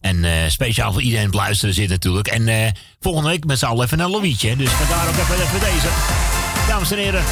En 0.00 0.50
speciaal 0.50 0.92
voor 0.92 1.02
iedereen 1.02 1.26
het 1.26 1.34
luisteren 1.34 1.74
zit 1.74 1.88
natuurlijk. 1.88 2.28
En 2.28 2.74
volgende 3.00 3.28
week 3.28 3.44
met 3.44 3.58
z'n 3.58 3.64
allen 3.64 3.84
even 3.84 4.00
een 4.00 4.10
Louietje. 4.10 4.56
Dus 4.56 4.70
vandaar 4.70 5.08
ook 5.08 5.16
even, 5.16 5.34
even 5.34 5.60
deze. 5.60 5.88
Dames 6.68 6.90
en 6.90 6.98
heren, 6.98 7.24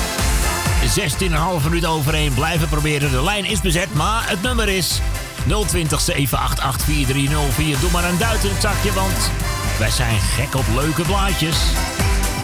16,5 0.89 1.65
minuut 1.65 1.87
overheen. 1.87 2.35
Blijven 2.35 2.69
proberen. 2.69 3.11
De 3.11 3.23
lijn 3.23 3.45
is 3.45 3.61
bezet, 3.61 3.95
maar 3.95 4.29
het 4.29 4.43
nummer 4.43 4.69
is 4.69 5.01
020 5.47 6.01
788 6.01 6.85
4304. 6.85 7.81
Doe 7.81 7.91
maar 7.91 8.05
een 8.05 8.19
duit 8.19 8.45
in 8.45 8.51
het 8.51 8.61
zakje, 8.61 8.93
want 8.93 9.31
wij 9.79 9.91
zijn 9.91 10.21
gek 10.21 10.55
op 10.55 10.65
leuke 10.75 11.03
blaadjes. 11.03 11.57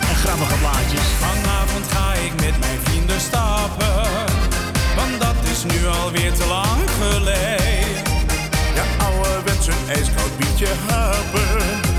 En 0.09 0.15
grappige 0.15 0.59
blaadjes. 0.59 1.07
Vanavond 1.19 1.87
ga 1.93 2.13
ik 2.13 2.33
met 2.41 2.61
mijn 2.61 2.79
vrienden 2.83 3.21
stappen. 3.21 4.03
Want 4.97 5.21
dat 5.21 5.51
is 5.53 5.65
nu 5.65 5.87
alweer 5.87 6.33
te 6.33 6.47
lang 6.47 6.91
geleden. 7.01 8.05
Ja, 8.75 9.05
ouderwets 9.05 9.67
een 9.67 9.89
ijskoud 9.89 10.37
biertje 10.39 10.69
hapen. 10.89 11.90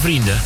Vrienden. 0.00 0.40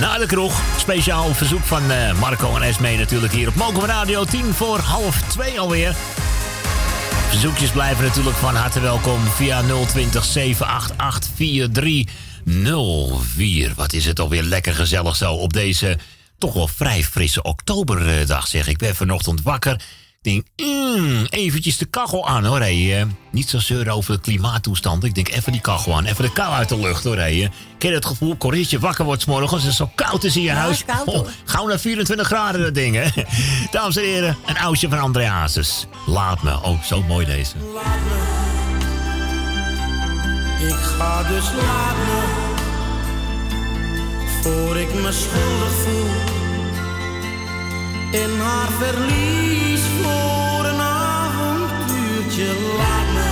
Na 0.00 0.18
de 0.18 0.26
kroeg. 0.26 0.62
Speciaal 0.78 1.34
verzoek 1.34 1.62
van 1.62 1.90
eh, 1.90 2.18
Marco 2.18 2.56
en 2.56 2.62
Esmee 2.62 2.98
natuurlijk 2.98 3.32
hier 3.32 3.48
op 3.48 3.54
Mokum 3.54 3.84
Radio. 3.84 4.24
10 4.24 4.54
voor 4.54 4.78
half 4.78 5.20
2 5.20 5.60
alweer. 5.60 5.94
Verzoekjes 7.28 7.70
blijven 7.70 8.04
natuurlijk 8.04 8.36
van 8.36 8.54
harte 8.54 8.80
welkom 8.80 9.24
via 9.24 9.62
020 9.86 10.24
788 10.24 11.30
4304. 11.34 13.72
Wat 13.76 13.92
is 13.92 14.06
het 14.06 14.20
alweer 14.20 14.42
lekker 14.42 14.74
gezellig 14.74 15.16
zo 15.16 15.32
op 15.32 15.52
deze 15.52 15.98
toch 16.38 16.54
wel 16.54 16.68
vrij 16.68 17.04
frisse 17.04 17.42
oktoberdag 17.42 18.46
zeg. 18.46 18.68
Ik 18.68 18.78
ben 18.78 18.94
vanochtend 18.94 19.42
wakker. 19.42 19.74
Ik 19.74 19.82
denk, 20.20 20.46
mm, 20.96 21.26
eventjes 21.30 21.76
de 21.76 21.84
kachel 21.84 22.28
aan 22.28 22.44
hoor. 22.44 22.58
Hey, 22.58 23.00
eh. 23.00 23.06
niet 23.30 23.48
zo 23.48 23.58
zeuren 23.58 23.92
over 23.92 24.14
de 24.14 24.20
klimaattoestand. 24.20 25.04
Ik 25.04 25.14
denk 25.14 25.28
even 25.28 25.52
die 25.52 25.60
kachel 25.60 25.96
aan, 25.96 26.04
even 26.04 26.24
de 26.24 26.32
kou 26.32 26.52
uit 26.52 26.68
de 26.68 26.78
lucht 26.78 27.04
hoor. 27.04 27.16
Hey. 27.16 27.50
Ken 27.78 27.90
je 27.90 27.96
het 27.96 28.06
gevoel, 28.06 28.36
Corintje 28.36 28.78
wakker 28.78 29.04
wordt 29.04 29.22
's 29.22 29.24
morgens. 29.24 29.62
Het 29.62 29.70
is 29.70 29.76
zo 29.76 29.90
koud 29.94 30.24
is 30.24 30.36
in 30.36 30.42
je 30.42 30.50
huis. 30.50 30.84
Oh, 31.04 31.26
gauw 31.44 31.66
naar 31.66 31.78
24 31.78 32.26
graden 32.26 32.60
dat 32.60 32.74
ding 32.74 32.94
hè. 32.94 33.22
Dames 33.70 33.96
en 33.96 34.02
heren, 34.02 34.36
een 34.46 34.58
oudje 34.58 34.88
van 34.88 34.98
André 34.98 35.26
Hazes. 35.26 35.86
Laat 36.06 36.42
me. 36.42 36.62
Oh, 36.62 36.82
zo 36.82 37.02
mooi 37.02 37.26
deze. 37.26 37.54
Ik 40.58 40.74
ga 40.74 41.22
dus 41.22 41.44
laat 41.44 41.96
me, 41.96 42.22
voor 44.42 44.76
ik 44.76 44.94
me 44.94 45.12
schuldig 45.12 45.72
voel. 45.84 46.34
In 48.10 48.40
haar 48.40 48.68
verlies 48.78 49.80
voor 50.02 50.35
avontuurtje, 52.36 52.76
laat 52.76 53.08
me. 53.14 53.28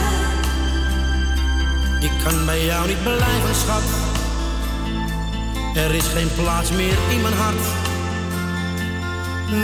Ik 2.00 2.24
kan 2.24 2.44
bij 2.46 2.64
jou 2.64 2.86
niet 2.88 3.02
blijven, 3.02 3.54
schat. 3.54 3.82
Er 5.74 5.94
is 5.94 6.06
geen 6.06 6.30
plaats 6.34 6.70
meer 6.70 6.96
in 7.10 7.22
mijn 7.22 7.34
hart. 7.34 7.66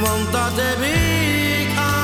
Want 0.01 0.33
dat 0.33 0.53
heb 0.55 0.81
ik 0.83 1.79
aan 1.79 2.00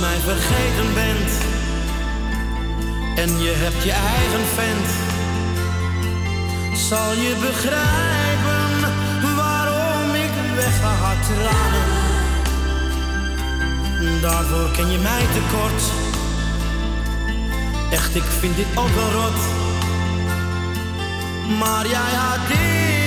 mij 0.00 0.18
vergeten 0.18 0.94
bent 0.94 1.30
en 3.16 3.42
je 3.42 3.52
hebt 3.54 3.82
je 3.84 3.92
eigen 3.92 4.44
vent, 4.54 4.88
zal 6.78 7.12
je 7.12 7.34
begrijpen 7.40 8.70
waarom 9.36 10.14
ik 10.14 10.30
wegga 10.54 10.88
had 10.88 11.16
tranen. 11.26 12.04
Daarvoor 14.20 14.70
ken 14.70 14.90
je 14.90 14.98
mij 14.98 15.24
tekort. 15.34 15.82
Echt, 17.90 18.14
ik 18.14 18.24
vind 18.40 18.56
dit 18.56 18.66
ook 18.74 18.94
wel 18.94 19.10
rot. 19.10 19.40
Maar 21.58 21.86
jij 21.86 22.14
had 22.14 22.48
dit 22.48 23.05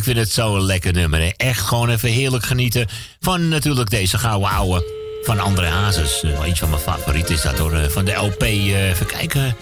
Ik 0.00 0.06
vind 0.06 0.18
het 0.18 0.30
zo'n 0.30 0.62
lekker 0.62 0.92
nummer. 0.92 1.20
Hè. 1.20 1.30
Echt 1.36 1.60
gewoon 1.60 1.88
even 1.90 2.08
heerlijk 2.08 2.44
genieten 2.44 2.86
van 3.20 3.48
natuurlijk 3.48 3.90
deze 3.90 4.18
gouden 4.18 4.48
ouwe 4.50 4.84
van 5.22 5.38
André 5.40 5.66
Hazes. 5.68 6.22
Eh, 6.22 6.30
Wel 6.30 6.46
iets 6.46 6.58
van 6.58 6.70
mijn 6.70 6.82
favorieten 6.82 7.34
is 7.34 7.42
dat 7.42 7.58
hoor. 7.58 7.72
Eh, 7.74 7.88
Van 7.88 8.04
de 8.04 8.12
LP, 8.12 8.42
eh, 8.42 8.88
even 8.88 9.06
kijken. 9.06 9.56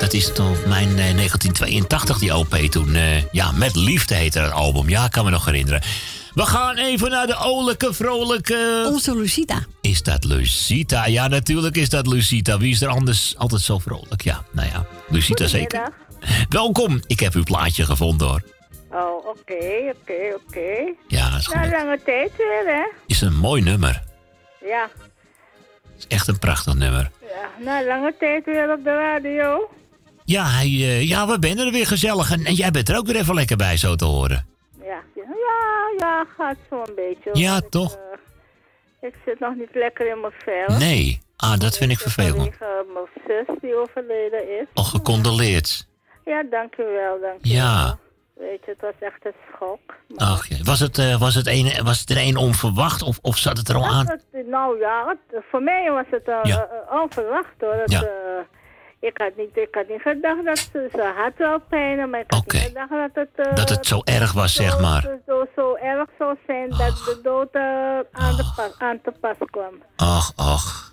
Dat 0.00 0.12
is 0.12 0.32
toch 0.32 0.64
mijn 0.66 0.88
eh, 0.88 1.14
1982, 1.14 2.18
die 2.18 2.30
LP 2.30 2.54
toen. 2.56 2.94
eh, 2.94 3.32
ja, 3.32 3.52
Met 3.52 3.76
Liefde 3.76 4.14
heette 4.14 4.40
dat 4.40 4.50
album. 4.52 4.88
Ja, 4.88 5.04
ik 5.04 5.10
kan 5.10 5.24
me 5.24 5.30
nog 5.30 5.44
herinneren. 5.44 5.82
We 6.34 6.46
gaan 6.46 6.76
even 6.76 7.10
naar 7.10 7.26
de 7.26 7.36
olijke, 7.36 7.92
vrolijke... 7.94 8.88
Onze 8.92 9.16
Lucita. 9.16 9.64
Is 9.80 10.02
dat 10.02 10.24
Lucita? 10.24 11.06
Ja, 11.06 11.28
natuurlijk 11.28 11.76
is 11.76 11.88
dat 11.88 12.06
Lucita. 12.06 12.58
Wie 12.58 12.72
is 12.72 12.82
er 12.82 12.88
anders 12.88 13.34
altijd 13.36 13.60
zo 13.62 13.78
vrolijk? 13.78 14.22
Ja, 14.22 14.44
nou 14.52 14.68
ja, 14.68 14.86
Lucita 15.08 15.46
zeker. 15.46 15.92
Welkom, 16.48 17.02
ik 17.06 17.20
heb 17.20 17.34
uw 17.34 17.42
plaatje 17.42 17.84
gevonden 17.84 18.28
hoor. 18.28 18.42
Oh, 19.34 19.40
oké, 19.40 19.92
oké, 20.00 20.34
oké. 20.34 20.92
Ja, 21.08 21.36
is 21.36 21.48
Na 21.48 21.62
goed. 21.62 21.72
lange 21.72 22.00
tijd 22.04 22.36
weer, 22.36 22.62
hè? 22.66 22.84
Is 23.06 23.20
een 23.20 23.34
mooi 23.36 23.62
nummer. 23.62 24.02
Ja, 24.64 24.88
Is 25.98 26.06
echt 26.06 26.28
een 26.28 26.38
prachtig 26.38 26.74
nummer. 26.74 27.10
ja. 27.20 27.48
Na 27.64 27.84
lange 27.84 28.14
tijd 28.18 28.44
weer 28.44 28.72
op 28.72 28.84
de 28.84 28.90
radio. 28.90 29.70
Ja, 30.24 30.44
hij, 30.46 30.66
eh, 30.66 31.08
ja 31.08 31.26
we 31.26 31.36
zijn 31.40 31.58
er 31.58 31.72
weer 31.72 31.86
gezellig. 31.86 32.30
En, 32.32 32.44
en 32.44 32.54
jij 32.54 32.70
bent 32.70 32.88
er 32.88 32.96
ook 32.96 33.06
weer 33.06 33.16
even 33.16 33.34
lekker 33.34 33.56
bij, 33.56 33.76
zo 33.76 33.94
te 33.94 34.04
horen. 34.04 34.46
Ja, 34.82 35.00
ja, 35.14 35.24
ja, 35.98 36.26
gaat 36.36 36.56
zo'n 36.70 36.94
beetje. 36.94 37.30
hoor. 37.30 37.36
Ja, 37.38 37.56
Ik, 37.56 37.70
toch? 37.70 37.94
eh, 37.94 39.08
ik 39.08 39.14
zit 39.24 39.40
nog 39.40 39.54
niet 39.56 39.68
lekker 39.74 40.10
in 40.10 40.20
mijn 40.20 40.32
vel. 40.38 40.76
Nee. 40.78 41.20
Ah, 41.36 41.58
dat 41.58 41.76
vind 41.76 41.90
ik 41.90 41.98
vervelend. 41.98 42.58
Mijn 42.92 43.06
zus 43.26 43.56
die 43.60 43.74
overleden 43.76 44.60
is. 44.60 44.66
Al 44.74 44.84
gecondoleerd. 44.84 45.86
Ja, 46.24 46.42
dankjewel, 46.50 47.20
dankjewel. 47.20 47.56
Ja. 47.62 47.98
Weet 48.38 48.60
je, 48.64 48.70
het 48.70 48.80
was 48.80 48.92
echt 49.00 49.24
een 49.24 49.32
schok. 49.54 49.80
Ach, 50.16 50.48
was, 50.64 50.80
het, 50.80 50.98
eh, 50.98 51.16
was, 51.20 51.34
het 51.34 51.46
een, 51.46 51.84
was 51.84 52.00
het 52.00 52.10
er 52.10 52.16
een 52.18 52.36
onverwacht 52.36 53.02
of, 53.02 53.18
of 53.22 53.36
zat 53.36 53.56
het 53.58 53.68
er 53.68 53.74
al 53.76 53.86
aan? 53.86 54.06
Het- 54.06 54.46
nou 54.46 54.78
ja, 54.78 55.04
het- 55.30 55.42
voor 55.50 55.62
mij 55.62 55.90
was 55.90 56.04
het 56.10 56.22
Ja. 56.42 56.68
eh, 56.90 57.00
onverwacht 57.00 57.54
hoor. 57.60 57.82
Ja. 57.84 58.02
eh, 58.02 58.08
ik, 59.00 59.18
had 59.18 59.30
niet, 59.36 59.56
ik 59.56 59.68
had 59.74 59.88
niet 59.88 60.00
gedacht 60.00 60.44
dat 60.44 60.58
ze, 60.58 60.88
ze 60.92 61.12
had 61.16 61.32
wel 61.36 61.58
pijn, 61.68 62.10
maar 62.10 62.20
ik 62.20 62.26
had 62.32 62.52
niet 62.52 62.62
gedacht 62.62 62.90
dat 63.14 63.26
het... 63.36 63.56
Dat 63.56 63.68
het 63.68 63.86
zo 63.86 64.00
erg 64.04 64.32
was, 64.32 64.54
zeg 64.54 64.80
maar. 64.80 65.02
Zo, 65.02 65.18
zo, 65.26 65.44
zo 65.56 65.74
erg 65.74 66.08
zou 66.18 66.36
zijn 66.46 66.68
dat 66.70 66.78
de 66.78 67.20
dood 67.22 67.54
aan, 68.12 68.36
de 68.36 68.52
pas, 68.56 68.78
aan 68.78 69.00
te 69.02 69.12
pas 69.20 69.36
kwam. 69.50 69.82
Ach, 69.96 70.32
ach. 70.36 70.92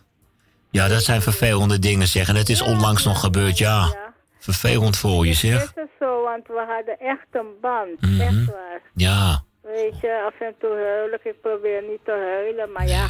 Ja, 0.70 0.88
dat 0.88 1.02
zijn 1.04 1.22
vervelende 1.22 1.80
dingen, 1.80 2.08
zeg. 2.08 2.28
En 2.30 2.36
het 2.36 2.50
is 2.50 2.62
onlangs 2.62 3.04
nog 3.04 3.20
gebeurd, 3.20 3.58
ja. 3.58 3.96
Vervelend 4.44 4.98
voor 4.98 5.26
je, 5.28 5.34
zeg. 5.34 5.64
Is 5.64 5.72
het 5.76 5.90
zo, 6.00 6.24
want 6.24 6.48
we 6.48 6.66
hadden 6.68 7.00
echt 7.00 7.28
een 7.32 7.54
band, 7.62 8.02
Mhm. 8.02 8.22
echt 8.22 8.46
waar. 8.46 8.82
Ja. 8.94 9.44
Weet 9.62 10.00
je, 10.00 10.24
af 10.28 10.48
en 10.48 10.56
toe 10.60 10.70
huil 10.70 11.14
ik, 11.14 11.24
ik 11.24 11.42
probeer 11.42 11.82
niet 11.90 12.00
te 12.06 12.12
huilen, 12.12 12.72
maar 12.72 12.88
ja, 12.88 13.08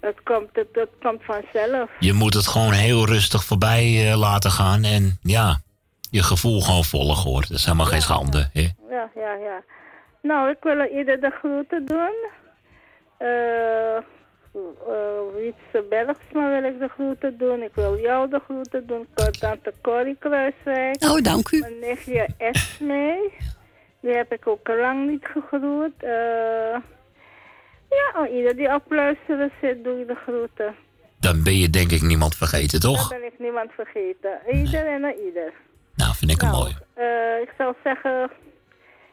het 0.00 0.22
komt, 0.22 0.48
het, 0.52 0.68
het 0.72 0.88
komt 1.02 1.22
vanzelf. 1.24 1.90
Je 1.98 2.12
moet 2.12 2.34
het 2.34 2.46
gewoon 2.46 2.72
heel 2.72 3.06
rustig 3.06 3.44
voorbij 3.44 4.10
eh, 4.10 4.18
laten 4.18 4.50
gaan. 4.50 4.82
En 4.84 5.18
ja, 5.22 5.60
je 6.10 6.22
gevoel 6.22 6.60
gewoon 6.60 6.84
volgen, 6.84 7.30
hoor. 7.30 7.40
Dat 7.40 7.50
is 7.58 7.64
helemaal 7.64 7.86
geen 7.86 8.02
schande, 8.02 8.50
hè? 8.52 8.68
Ja, 8.90 9.10
ja, 9.14 9.32
ja. 9.34 9.62
Nou, 10.22 10.50
ik 10.50 10.56
wil 10.62 10.80
ieder 10.98 11.20
de 11.20 11.30
groeten 11.40 11.86
doen. 11.86 12.14
Eh 13.18 13.96
uh, 14.54 15.34
Wietse 15.34 15.84
Bergsma 15.88 16.48
wil 16.48 16.70
ik 16.70 16.78
de 16.78 16.88
groeten 16.88 17.38
doen. 17.38 17.62
Ik 17.62 17.74
wil 17.74 17.98
jou 17.98 18.30
de 18.30 18.40
groeten 18.44 18.86
doen. 18.86 19.06
Tante 19.14 19.72
Corrie 19.82 20.16
Kruiswijk. 20.18 21.02
Oh, 21.02 21.22
dank 21.22 21.50
u. 21.50 21.58
Mijn 21.58 21.78
nichtje 21.78 22.28
Esme. 22.38 23.30
Die 24.00 24.12
heb 24.12 24.32
ik 24.32 24.46
ook 24.46 24.68
lang 24.68 25.10
niet 25.10 25.24
gegroet. 25.24 26.02
Eh 26.02 26.76
ja, 27.94 28.12
aan 28.14 28.28
ieder 28.28 28.56
die 28.56 28.74
op 28.74 28.92
luisteren 28.92 29.52
zit, 29.60 29.84
doe 29.84 30.00
ik 30.00 30.06
de 30.06 30.14
groeten. 30.14 30.74
Dan 31.20 31.42
ben 31.42 31.56
je 31.56 31.70
denk 31.70 31.90
ik 31.90 32.02
niemand 32.02 32.34
vergeten, 32.36 32.80
toch? 32.80 33.08
Dan 33.08 33.18
ben 33.20 33.32
ik 33.32 33.38
niemand 33.38 33.70
vergeten. 33.72 34.38
Ieder 34.52 34.86
en 34.86 35.04
aan 35.04 35.14
ieder. 35.26 35.52
Nou, 35.94 36.14
vind 36.14 36.30
ik 36.30 36.42
een 36.42 36.50
mooi. 36.50 36.76
Eh, 36.94 37.40
ik 37.42 37.52
zou 37.58 37.74
zeggen, 37.84 38.30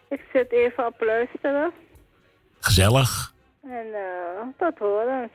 ik 0.09 0.21
zit 0.33 0.51
even 0.51 0.85
op 0.85 1.01
luisteren. 1.01 1.71
Gezellig. 2.59 3.30
En 3.63 3.85
eh 3.93 4.47
tot 4.57 4.77
horen. 4.79 5.31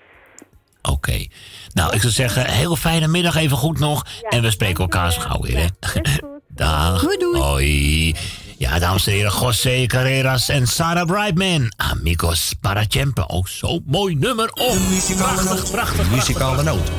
Oké. 0.82 1.26
Nou, 1.72 1.94
ik 1.94 2.00
zou 2.00 2.12
zeggen, 2.12 2.50
heel 2.50 2.76
fijne 2.76 3.08
middag 3.08 3.36
even 3.36 3.56
goed 3.56 3.78
nog. 3.78 4.06
en 4.28 4.42
we 4.42 4.50
spreken 4.50 4.80
elkaar 4.82 5.12
zo 5.12 5.20
gauw 5.20 5.40
weer, 5.40 5.58
hè? 5.58 6.00
Dag. 6.48 7.04
Hoi. 7.32 8.14
Ja, 8.58 8.78
dames 8.78 9.06
en 9.06 9.12
heren, 9.12 9.32
José 9.40 9.86
Carreras 9.86 10.48
en 10.48 10.66
Sarah 10.66 11.06
Brightman. 11.06 11.72
Amigos 11.76 12.54
para 12.60 12.84
siempre. 12.88 13.28
Ook 13.28 13.48
zo'n 13.48 13.82
mooi 13.86 14.14
nummer. 14.14 14.50
Oh, 14.52 14.76
prachtig, 15.16 15.70
prachtig, 15.70 16.10
Muzikale 16.10 16.62
noot. 16.62 16.90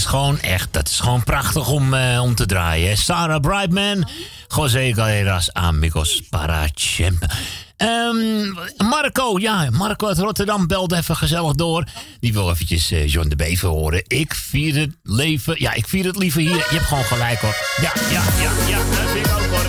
is 0.00 0.06
gewoon 0.06 0.40
echt, 0.40 0.68
dat 0.70 0.88
is 0.88 1.00
gewoon 1.00 1.24
prachtig 1.24 1.68
om, 1.68 1.94
eh, 1.94 2.22
om 2.22 2.34
te 2.34 2.46
draaien. 2.46 2.96
Sarah 2.96 3.40
Brightman, 3.40 4.08
José 4.48 4.92
Galeras, 4.94 5.52
Amigos 5.52 6.22
para 6.30 6.68
siempre. 6.74 7.28
Ehm, 7.76 8.86
Marco, 8.88 9.38
ja, 9.38 9.70
Marco 9.70 10.06
uit 10.06 10.18
Rotterdam 10.18 10.66
belde 10.66 10.96
even 10.96 11.16
gezellig 11.16 11.52
door. 11.52 11.84
Die 12.20 12.32
wil 12.32 12.50
eventjes 12.50 12.90
eh, 12.90 13.08
John 13.08 13.28
de 13.28 13.36
Bever 13.36 13.68
horen. 13.68 14.02
Ik 14.06 14.34
vier 14.34 14.74
het 14.74 14.96
leven, 15.02 15.54
ja, 15.58 15.72
ik 15.72 15.88
vier 15.88 16.04
het 16.04 16.16
liever 16.16 16.40
hier. 16.40 16.56
Je 16.56 16.66
hebt 16.70 16.84
gewoon 16.84 17.04
gelijk 17.04 17.40
hoor. 17.40 17.56
Ja, 17.80 17.92
ja, 18.10 18.22
ja, 18.42 18.52
ja, 18.68 18.78
dat 18.78 19.10
zie 19.10 19.20
ik 19.20 19.26
ook 19.26 19.50
hoor. 19.50 19.66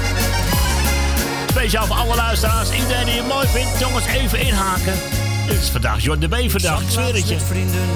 Speciaal 1.49 1.85
voor 1.85 1.95
alle 1.95 2.15
luisteraars, 2.15 2.71
iedereen 2.71 3.05
die 3.05 3.13
het 3.13 3.27
mooi 3.27 3.47
vindt. 3.47 3.79
Jongens, 3.79 4.05
even 4.05 4.39
inhaken. 4.39 4.93
Het 5.47 5.61
is 5.61 5.69
vandaag 5.69 6.03
John 6.03 6.19
de 6.19 6.27
Bever 6.27 6.61
dag, 6.61 6.81
ik 6.81 6.89
zweer 6.89 7.15
het 7.15 7.29
je. 7.29 7.39
vrienden 7.39 7.87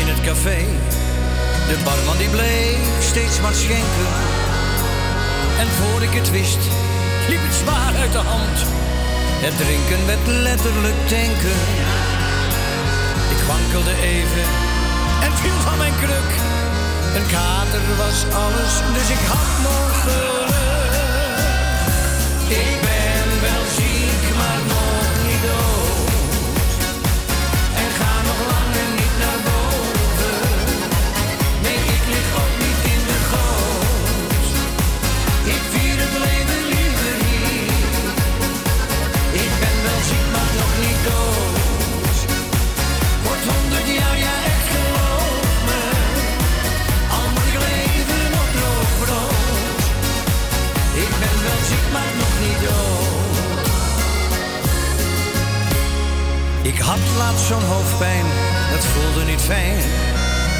in 0.00 0.08
het 0.08 0.20
café 0.20 0.64
de 1.70 1.78
barman 1.84 2.16
die 2.16 2.28
bleef 2.28 2.78
steeds 3.00 3.40
maar 3.40 3.54
schenken. 3.54 4.10
En 5.58 5.68
voor 5.78 6.02
ik 6.02 6.14
het 6.14 6.30
wist, 6.30 6.62
liep 7.28 7.42
het 7.42 7.54
zwaar 7.54 7.94
uit 7.96 8.12
de 8.12 8.18
hand. 8.18 8.58
Het 9.44 9.56
drinken 9.56 10.06
werd 10.06 10.26
letterlijk 10.26 11.08
denken. 11.08 11.56
Ik 13.34 13.40
wankelde 13.52 13.94
even 14.02 14.46
en 15.26 15.32
viel 15.36 15.58
van 15.66 15.78
mijn 15.78 15.96
kruk. 15.96 16.30
Een 17.16 17.26
kater 17.36 17.82
was 18.02 18.18
alles, 18.44 18.74
dus 18.96 19.08
ik 19.16 19.22
had 19.32 19.50
nog 19.62 20.02
geluk. 20.02 20.49
Had 56.80 56.98
laatst 57.16 57.46
zo'n 57.46 57.62
hoofdpijn, 57.62 58.26
dat 58.72 58.84
voelde 58.84 59.24
niet 59.24 59.40
fijn. 59.40 59.82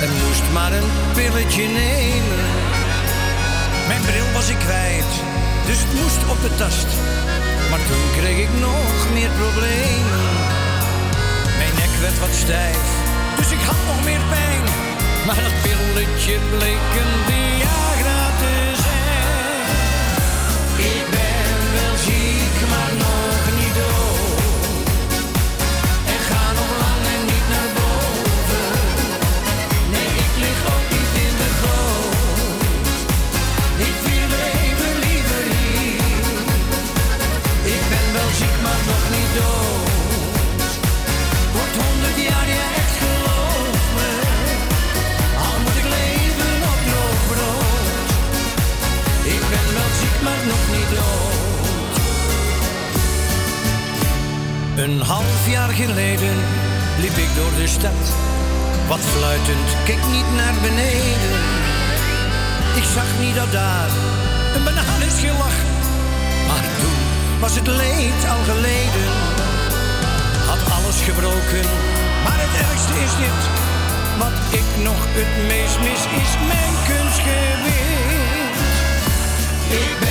En 0.02 0.10
moest 0.22 0.46
maar 0.52 0.72
een 0.72 0.90
pilletje 1.14 1.66
nemen. 1.66 2.44
Mijn 3.88 4.02
bril 4.02 4.32
was 4.32 4.48
ik 4.48 4.58
kwijt, 4.58 5.12
dus 5.66 5.78
het 5.84 5.92
moest 6.00 6.22
op 6.32 6.40
de 6.42 6.54
tast. 6.56 6.90
Maar 7.70 7.82
toen 7.88 8.06
kreeg 8.16 8.38
ik 8.46 8.52
nog 8.60 9.10
meer 9.16 9.30
problemen. 9.42 10.24
Mijn 11.58 11.74
nek 11.80 11.92
werd 12.00 12.18
wat 12.18 12.34
stijf, 12.44 12.86
dus 13.36 13.50
ik 13.50 13.62
had 13.68 13.80
nog 13.86 14.04
meer 14.04 14.24
pijn. 14.34 14.64
Maar 15.26 15.40
dat 15.46 15.56
pilletje 15.62 16.38
bleek 16.50 16.90
een 17.02 17.12
Viagra 17.26 17.89
Een 54.80 55.00
half 55.00 55.48
jaar 55.48 55.68
geleden 55.68 56.36
liep 57.00 57.16
ik 57.16 57.34
door 57.36 57.54
de 57.60 57.66
stad. 57.66 58.02
Wat 58.88 59.00
fluitend, 59.00 59.68
keek 59.84 60.04
niet 60.16 60.30
naar 60.36 60.54
beneden. 60.62 61.36
Ik 62.80 62.86
zag 62.94 63.08
niet 63.20 63.34
dat 63.34 63.52
daar 63.52 63.90
een 64.54 64.64
banaan 64.64 65.02
is 65.10 65.18
gelachen. 65.24 65.72
Maar 66.48 66.66
toen 66.80 67.00
was 67.40 67.54
het 67.54 67.66
leed 67.66 68.20
al 68.34 68.42
geleden. 68.52 69.08
Had 70.50 70.62
alles 70.76 70.98
gebroken, 71.08 71.64
maar 72.24 72.38
het 72.44 72.54
ergste 72.68 72.94
is 73.06 73.14
dit. 73.24 73.40
Wat 74.22 74.36
ik 74.60 74.68
nog 74.88 75.00
het 75.18 75.32
meest 75.50 75.78
mis 75.86 76.02
is 76.22 76.32
mijn 76.50 76.74
kunstgewicht. 76.88 77.88
Ik 79.84 80.09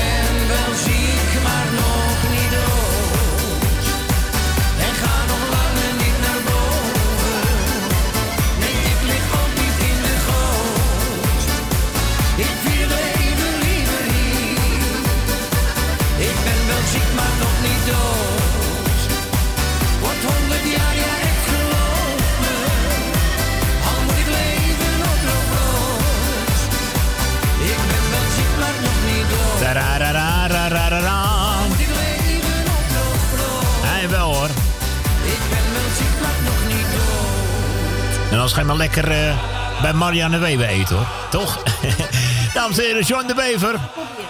je 38.56 38.64
maar 38.64 38.76
lekker 38.76 39.12
eh, 39.12 39.34
bij 39.82 39.94
Marianne 39.94 40.38
Weber 40.38 40.68
eten 40.68 40.96
hoor. 40.96 41.08
Toch? 41.30 41.64
Dames 42.54 42.78
en 42.78 42.84
heren, 42.84 43.04
John 43.04 43.28
de 43.28 43.34
Bever. 43.34 43.76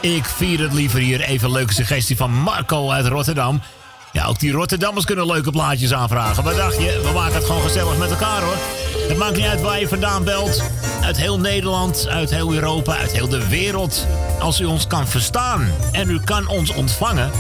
Ik 0.02 0.26
vier 0.26 0.60
het 0.60 0.74
liever 0.74 1.00
hier. 1.00 1.22
Even 1.22 1.48
een 1.48 1.54
leuke 1.54 1.74
suggestie 1.74 2.18
van 2.18 2.32
Marco 2.32 2.90
uit 2.90 3.08
Rotterdam. 3.08 3.62
Ja, 4.12 4.26
ook 4.26 4.40
die 4.40 4.52
Rotterdammers 4.52 5.06
kunnen 5.06 5.26
leuke 5.26 5.52
plaatjes 5.52 5.94
aanvragen. 5.94 6.44
Wat 6.44 6.56
dacht 6.56 6.76
je? 6.76 7.02
We 7.04 7.12
maken 7.14 7.34
het 7.34 7.46
gewoon 7.46 7.62
gezellig 7.62 7.98
met 7.98 8.10
elkaar 8.10 8.41
hoor. 8.41 8.58
Het 9.08 9.18
maakt 9.18 9.36
niet 9.36 9.46
uit 9.46 9.62
waar 9.62 9.80
je 9.80 9.88
vandaan 9.88 10.24
belt. 10.24 10.64
Uit 11.02 11.18
heel 11.18 11.40
Nederland, 11.40 12.08
uit 12.08 12.30
heel 12.30 12.54
Europa, 12.54 12.96
uit 12.96 13.12
heel 13.12 13.30
de 13.30 13.48
wereld. 13.48 14.08
Als 14.40 14.60
u 14.60 14.66
ons 14.66 14.88
kan 14.88 15.08
verstaan 15.08 15.72
en 15.91 16.10
u 16.10 16.20
kan 16.20 16.48
ons 16.48 16.74
ontvangen... 16.74 17.32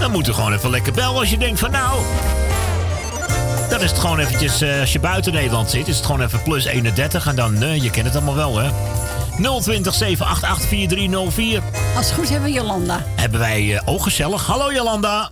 dan 0.00 0.10
moet 0.10 0.28
u 0.28 0.32
gewoon 0.32 0.52
even 0.52 0.70
lekker 0.70 0.92
bellen 0.92 1.18
als 1.18 1.30
je 1.30 1.38
denkt 1.38 1.60
van 1.60 1.70
nou... 1.70 2.00
Dan 3.68 3.80
is 3.80 3.90
het 3.90 3.98
gewoon 3.98 4.18
eventjes, 4.18 4.60
eh, 4.60 4.80
als 4.80 4.92
je 4.92 5.00
buiten 5.00 5.32
Nederland 5.32 5.70
zit, 5.70 5.88
is 5.88 5.96
het 5.96 6.06
gewoon 6.06 6.20
even 6.20 6.42
plus 6.42 6.64
31. 6.64 7.26
En 7.26 7.36
dan, 7.36 7.62
eh, 7.62 7.82
je 7.82 7.90
kent 7.90 8.06
het 8.06 8.14
allemaal 8.14 8.34
wel, 8.34 8.58
hè. 8.58 8.70
020 9.60 9.94
788 9.94 10.68
4304. 10.68 11.62
Als 11.96 12.06
het 12.06 12.14
goed 12.14 12.24
is 12.24 12.30
hebben 12.30 12.48
we 12.48 12.54
Jolanda. 12.54 13.04
Hebben 13.16 13.40
wij 13.40 13.76
eh, 13.76 13.82
ook 13.84 14.02
gezellig. 14.02 14.46
Hallo 14.46 14.72
Jolanda. 14.72 15.30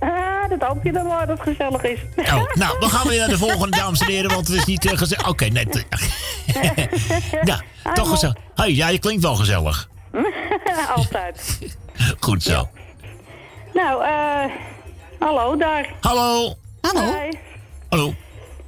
Ah, 0.00 0.10
dat 0.48 0.68
hoop 0.68 0.84
je 0.84 0.92
dan 0.92 1.06
maar 1.06 1.26
dat 1.26 1.38
het 1.38 1.48
gezellig 1.48 1.82
is. 1.82 1.98
Oh, 2.16 2.54
nou, 2.54 2.78
we 2.80 2.88
gaan 2.88 3.08
weer 3.08 3.18
naar 3.18 3.28
de 3.28 3.38
volgende, 3.38 3.76
dames 3.76 4.00
en 4.00 4.06
heren, 4.06 4.30
want 4.30 4.46
het 4.46 4.56
is 4.56 4.64
niet 4.64 4.84
uh, 4.84 4.98
gezellig. 4.98 5.28
Oké, 5.28 5.44
net. 5.44 5.84
ja, 7.44 7.62
toch 7.94 8.08
gezellig. 8.08 8.36
Hey, 8.54 8.74
ja, 8.74 8.88
je 8.88 8.98
klinkt 8.98 9.22
wel 9.22 9.34
gezellig. 9.34 9.88
Altijd. 10.96 11.58
Goed 12.20 12.42
zo. 12.42 12.68
Nou, 13.74 14.04
eh... 14.04 14.52
hallo 15.18 15.56
daar. 15.56 15.92
Hallo. 16.00 16.54
Hallo. 16.80 17.12
Hi. 17.12 17.53
Hallo. 17.94 18.14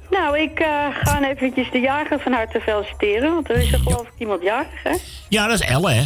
Nou, 0.09 0.39
ik 0.39 0.59
eh, 0.59 0.87
ga 0.91 1.29
eventjes 1.29 1.71
de 1.71 1.79
jager 1.79 2.19
van 2.19 2.31
harte 2.31 2.59
feliciteren. 2.59 3.33
Want 3.33 3.49
er 3.49 3.55
is 3.55 3.71
er 3.71 3.79
geloof 3.79 4.07
ik 4.07 4.13
iemand 4.17 4.41
jarig, 4.41 4.83
hè? 4.83 4.95
Ja, 5.29 5.47
dat 5.47 5.59
is 5.59 5.67
Elle, 5.67 5.91
hè? 5.91 6.03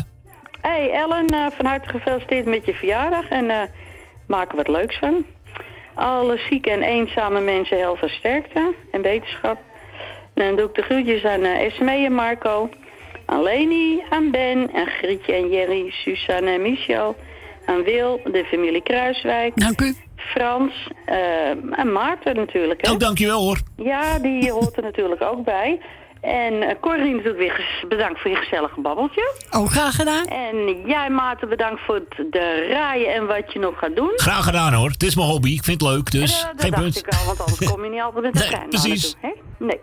hey, 0.61 0.91
Ellen, 0.91 1.27
eh, 1.27 1.45
van 1.57 1.65
harte 1.65 1.89
gefeliciteerd 1.89 2.45
met 2.45 2.65
je 2.65 2.73
verjaardag. 2.73 3.29
En 3.29 3.49
eh 3.49 3.61
maak 4.27 4.49
er 4.49 4.55
wat 4.55 4.67
leuks 4.67 4.97
van. 4.97 5.25
Alle 5.93 6.39
zieke 6.49 6.71
en 6.71 6.81
eenzame 6.81 7.39
mensen 7.39 7.77
heel 7.77 7.95
veel 7.95 8.09
sterkte 8.09 8.73
en 8.91 9.01
wetenschap. 9.01 9.57
En 10.33 10.45
dan 10.45 10.55
doe 10.55 10.67
ik 10.67 10.75
de 10.75 10.81
groetjes 10.81 11.23
aan 11.23 11.43
Esmee 11.43 12.05
en 12.05 12.13
Marco. 12.13 12.69
Aan 13.25 13.43
Leni, 13.43 14.03
aan 14.09 14.31
Ben, 14.31 14.69
aan 14.73 14.87
Grietje 14.87 15.33
en 15.33 15.49
Jerry, 15.49 15.91
Suzanne 15.91 16.51
en 16.51 16.61
Michel. 16.61 17.15
Aan 17.65 17.83
Wil, 17.83 18.21
de 18.23 18.45
familie 18.45 18.83
Kruiswijk. 18.83 19.51
Dank 19.55 19.81
u. 19.81 19.95
Frans 20.29 20.73
eh, 21.05 21.49
en 21.79 21.91
Maarten 21.91 22.35
natuurlijk. 22.35 22.85
Hè? 22.85 22.91
Oh, 22.91 22.99
dankjewel 22.99 23.39
hoor. 23.41 23.59
Ja, 23.75 24.19
die 24.19 24.51
hoort 24.57 24.77
er 24.77 24.83
natuurlijk 24.83 25.21
ook 25.21 25.43
bij. 25.43 25.79
En 26.21 26.61
eh 26.63 26.75
Corrie 26.81 27.15
natuurlijk 27.15 27.37
weer 27.37 27.85
bedankt 27.89 28.19
voor 28.21 28.31
je 28.31 28.37
gezellige 28.37 28.81
babbeltje. 28.81 29.33
Ook 29.51 29.69
graag 29.71 29.95
gedaan. 29.95 30.25
En 30.25 30.81
jij 30.85 31.09
Maarten 31.09 31.49
bedankt 31.49 31.81
voor 31.85 31.95
het 31.95 32.31
de 32.31 32.67
raaien 32.71 33.13
en 33.13 33.27
wat 33.27 33.53
je 33.53 33.59
nog 33.59 33.77
gaat 33.79 33.95
doen. 33.95 34.11
Graag 34.15 34.43
gedaan 34.43 34.73
hoor. 34.73 34.89
Het 34.89 35.03
is 35.03 35.15
mijn 35.15 35.27
hobby. 35.27 35.51
Ik 35.53 35.63
vind 35.63 35.81
het 35.81 35.89
leuk, 35.91 36.11
dus 36.11 36.41
dat 36.41 36.51
geen 36.57 36.71
dacht 36.71 36.83
punt. 36.83 36.97
ik 36.97 37.07
al, 37.07 37.25
want 37.25 37.39
anders 37.39 37.69
kom 37.71 37.83
je 37.83 37.89
niet 37.89 38.01
altijd 38.01 38.23
met 38.23 38.33
de 38.33 38.39
Nee, 38.39 38.47
trein. 38.49 38.69
precies. 38.69 39.15
naartoe, 39.21 39.41
hè? 39.57 39.65
Nee. 39.65 39.79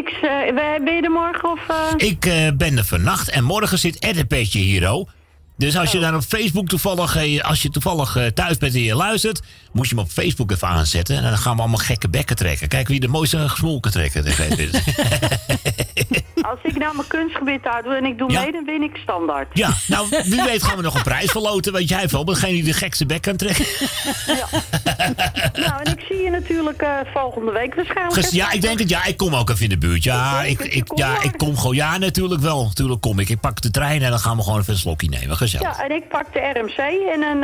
Ik, 0.00 0.08
eh, 0.08 0.20
wij- 0.54 0.80
ben 0.84 0.94
je 0.94 1.02
er 1.02 1.10
morgen 1.10 1.50
of... 1.50 1.68
eh? 1.68 2.08
Ik 2.08 2.24
eh, 2.26 2.48
ben 2.56 2.76
er 2.78 2.84
vannacht 2.84 3.30
en 3.30 3.44
morgen 3.44 3.78
zit 3.78 4.02
Edderpetje 4.02 4.58
hier, 4.58 4.92
oh. 4.92 5.08
Dus 5.56 5.76
als 5.76 5.92
je 5.92 5.98
dan 5.98 6.14
op 6.14 6.22
Facebook 6.22 6.68
toevallig, 6.68 7.16
eh, 7.16 7.40
als 7.40 7.62
je 7.62 7.68
toevallig 7.68 8.16
eh, 8.16 8.26
thuis 8.26 8.56
bent 8.56 8.74
en 8.74 8.80
je 8.80 8.94
luistert, 8.94 9.40
moet 9.74 9.88
je 9.88 9.94
hem 9.94 10.04
op 10.04 10.10
Facebook 10.10 10.50
even 10.50 10.68
aanzetten. 10.68 11.16
En 11.16 11.22
dan 11.22 11.38
gaan 11.38 11.54
we 11.54 11.60
allemaal 11.60 11.78
gekke 11.78 12.08
bekken 12.08 12.36
trekken. 12.36 12.68
Kijk 12.68 12.88
wie 12.88 13.00
de 13.00 13.08
mooiste 13.08 13.48
gesmolken 13.48 13.90
trekken. 13.90 14.24
Als 16.42 16.58
ik 16.62 16.78
nou 16.78 16.96
mijn 16.96 17.08
kunstgebied 17.08 17.64
uit 17.66 17.84
doe 17.84 17.94
en 17.94 18.04
ik 18.04 18.18
doe 18.18 18.30
Ja. 18.30 18.40
mee, 18.42 18.52
dan 18.52 18.64
win 18.64 18.82
ik 18.82 18.96
standaard. 19.02 19.46
ja, 19.52 19.70
nou, 19.88 20.06
wie 20.24 20.42
weet 20.42 20.62
gaan 20.62 20.76
we 20.76 20.82
nog 20.82 20.94
een 20.94 21.02
prijs 21.02 21.30
verloten, 21.30 21.72
weet 21.72 21.88
jij 21.88 22.08
veel. 22.08 22.24
Degene 22.24 22.52
die 22.52 22.62
de 22.64 22.72
gekste 22.72 23.06
bek 23.06 23.22
kan 23.22 23.36
trekken. 23.36 23.64
Nou, 25.54 25.82
en 25.82 25.92
ik 25.92 26.04
zie 26.08 26.22
je 26.22 26.30
natuurlijk 26.30 26.82
eh, 26.82 26.90
volgende 27.14 27.52
week 27.52 27.74
waarschijnlijk. 27.74 28.14
Ges- 28.14 28.30
Ja, 28.30 28.50
ik 28.52 28.60
denk 28.60 28.78
het. 28.78 28.88
Ja, 28.88 29.04
ik 29.04 29.16
kom 29.16 29.34
ook 29.34 29.50
even 29.50 29.62
in 29.62 29.68
de 29.68 29.78
buurt. 29.78 30.04
Ja, 30.04 30.42
ik, 30.42 30.60
ik, 30.60 30.88
ja, 30.94 31.22
ik 31.22 31.32
kom 31.36 31.56
gewoon. 31.58 31.74
Ja, 31.76 31.98
natuurlijk 31.98 32.40
wel. 32.40 32.64
Natuurlijk 32.64 33.00
kom 33.00 33.18
ik. 33.18 33.28
Ik 33.28 33.40
pak 33.40 33.60
de 33.60 33.70
trein 33.70 34.02
en 34.02 34.10
dan 34.10 34.18
gaan 34.18 34.36
we 34.36 34.42
gewoon 34.42 34.60
even 34.60 34.72
een 34.72 34.78
slokje 34.78 35.08
nemen. 35.08 35.36
Gezellig. 35.36 35.76
Ja, 35.76 35.84
en 35.84 35.90
ik 35.96 36.08
pak 36.08 36.32
de 36.32 36.38
RMC 36.54 36.78
en 37.14 37.22
een... 37.22 37.42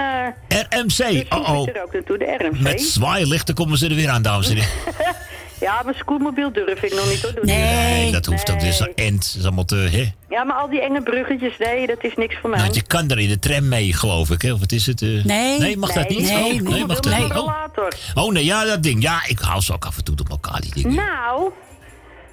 eh 0.49 0.61
RMC. 0.81 1.27
Oh 1.33 1.49
oh. 1.49 1.69
er 1.69 1.83
ook 1.83 1.93
naartoe, 1.93 2.19
de 2.21 2.37
RMC. 2.49 2.61
Met 2.61 2.83
zwaailichten 2.83 3.55
komen 3.55 3.79
ze 3.79 3.89
er 3.89 3.95
weer 3.95 4.09
aan, 4.09 4.23
dames 4.23 4.49
en 4.51 4.57
heren. 4.57 4.71
Ja, 5.61 5.83
mijn 5.85 5.97
scootmobiel 5.97 6.53
durf 6.53 6.83
ik 6.83 6.95
nog 6.95 7.09
niet 7.09 7.23
hoor. 7.23 7.35
Doe 7.35 7.45
Nee, 7.45 8.13
dat 8.13 8.27
hoeft 8.27 8.51
ook. 8.51 8.61
Dit 8.61 8.69
is 8.69 8.79
een 8.79 8.93
end. 8.95 9.27
Dat 9.33 9.35
is 9.37 9.45
allemaal 9.45 9.65
te. 9.65 9.75
Hè? 9.77 10.13
Ja, 10.35 10.45
maar 10.45 10.57
al 10.57 10.69
die 10.71 10.81
enge 10.83 11.03
bruggetjes, 11.03 11.53
nee, 11.59 11.87
dat 11.87 12.05
is 12.05 12.13
niks 12.17 12.37
voor 12.41 12.51
mij. 12.51 12.61
Want 12.61 12.75
je 12.75 12.83
kan 12.83 13.09
er 13.11 13.19
in 13.19 13.29
de 13.29 13.39
tram 13.39 13.69
mee, 13.69 13.93
geloof 13.93 14.31
ik. 14.31 14.43
Hè? 14.43 14.53
Of 14.53 14.61
wat 14.61 14.73
is 14.73 14.87
het? 14.87 15.03
eh? 15.03 15.25
Nee. 15.25 15.59
Nee, 15.59 15.77
mag 15.77 15.93
dat 15.93 16.09
Nee, 16.09 16.19
niet? 16.19 16.29
nee, 16.29 16.37
oh, 16.39 16.51
nee, 16.51 16.61
nee, 16.61 16.87
mag 16.87 17.01
dat 17.01 17.13
nee. 17.13 17.23
niet? 17.23 17.31
Oh. 17.31 17.37
Rollator. 17.37 17.95
oh, 18.15 18.33
nee, 18.33 18.45
ja, 18.45 18.65
dat 18.65 18.83
ding. 18.83 19.03
Ja, 19.03 19.21
ik 19.27 19.39
haal 19.41 19.63
ze 19.63 19.73
ook 19.73 19.85
af 19.85 19.97
en 19.97 20.05
toe 20.05 20.15
op 20.21 20.31
elkaar, 20.31 20.61
die 20.61 20.75
dingen. 20.75 20.95
Nou, 20.95 21.51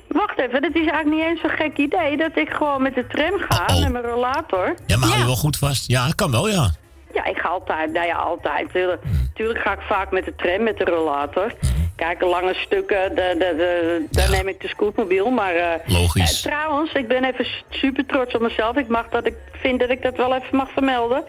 wacht 0.08 0.40
even, 0.40 0.62
dat 0.62 0.76
is 0.76 0.88
eigenlijk 0.90 1.10
niet 1.16 1.24
eens 1.26 1.42
zo'n 1.42 1.50
gek 1.50 1.78
idee 1.78 2.18
dat 2.18 2.32
ik 2.38 2.50
gewoon 2.50 2.82
met 2.82 2.96
de 2.96 3.08
tram 3.08 3.40
ga 3.50 3.66
Oh, 3.70 3.76
oh. 3.76 3.82
met 3.82 3.92
mijn 3.92 4.04
rollator. 4.06 4.76
Ja, 4.86 4.98
maar 4.98 5.08
hou 5.10 5.20
je 5.20 5.26
wel 5.26 5.36
goed 5.36 5.58
vast? 5.58 5.88
Ja, 5.88 6.06
dat 6.06 6.16
kan 6.16 6.32
wel, 6.32 6.50
ja. 6.50 6.72
Ja, 7.14 7.26
ik 7.26 7.38
ga 7.38 7.48
altijd, 7.50 7.92
nou 7.94 8.06
ja, 8.06 8.16
altijd. 8.16 8.72
Tuurlijk, 8.72 9.02
Hmm. 9.04 9.30
tuurlijk 9.34 9.60
ga 9.60 9.72
ik 9.74 9.82
vaak 9.82 10.12
met 10.12 10.26
de 10.26 10.36
tram, 10.36 10.64
met 10.64 10.78
de 10.78 10.84
rollator. 10.86 11.52
Kijk, 11.96 12.22
lange 12.22 12.54
stukken, 12.54 13.16
de, 13.16 13.36
de, 13.40 13.54
de, 13.58 14.06
daar 14.12 14.30
neem 14.30 14.48
ik 14.48 14.62
de 14.62 14.68
scootmobiel. 14.68 15.30
Maar 15.30 15.56
eh, 15.56 15.70
Logisch. 15.86 16.46
eh, 16.46 16.52
trouwens, 16.52 16.92
ik 16.94 17.08
ben 17.08 17.24
even 17.24 17.46
super 17.70 18.06
trots 18.06 18.36
op 18.36 18.42
mezelf. 18.42 18.76
Ik 18.76 18.88
mag 18.88 19.10
dat 19.10 19.26
ik 19.26 19.36
vind 19.52 19.80
dat 19.80 19.90
ik 19.90 20.02
dat 20.02 20.16
wel 20.16 20.36
even 20.36 20.58
mag 20.58 20.70
vermelden. 20.72 21.24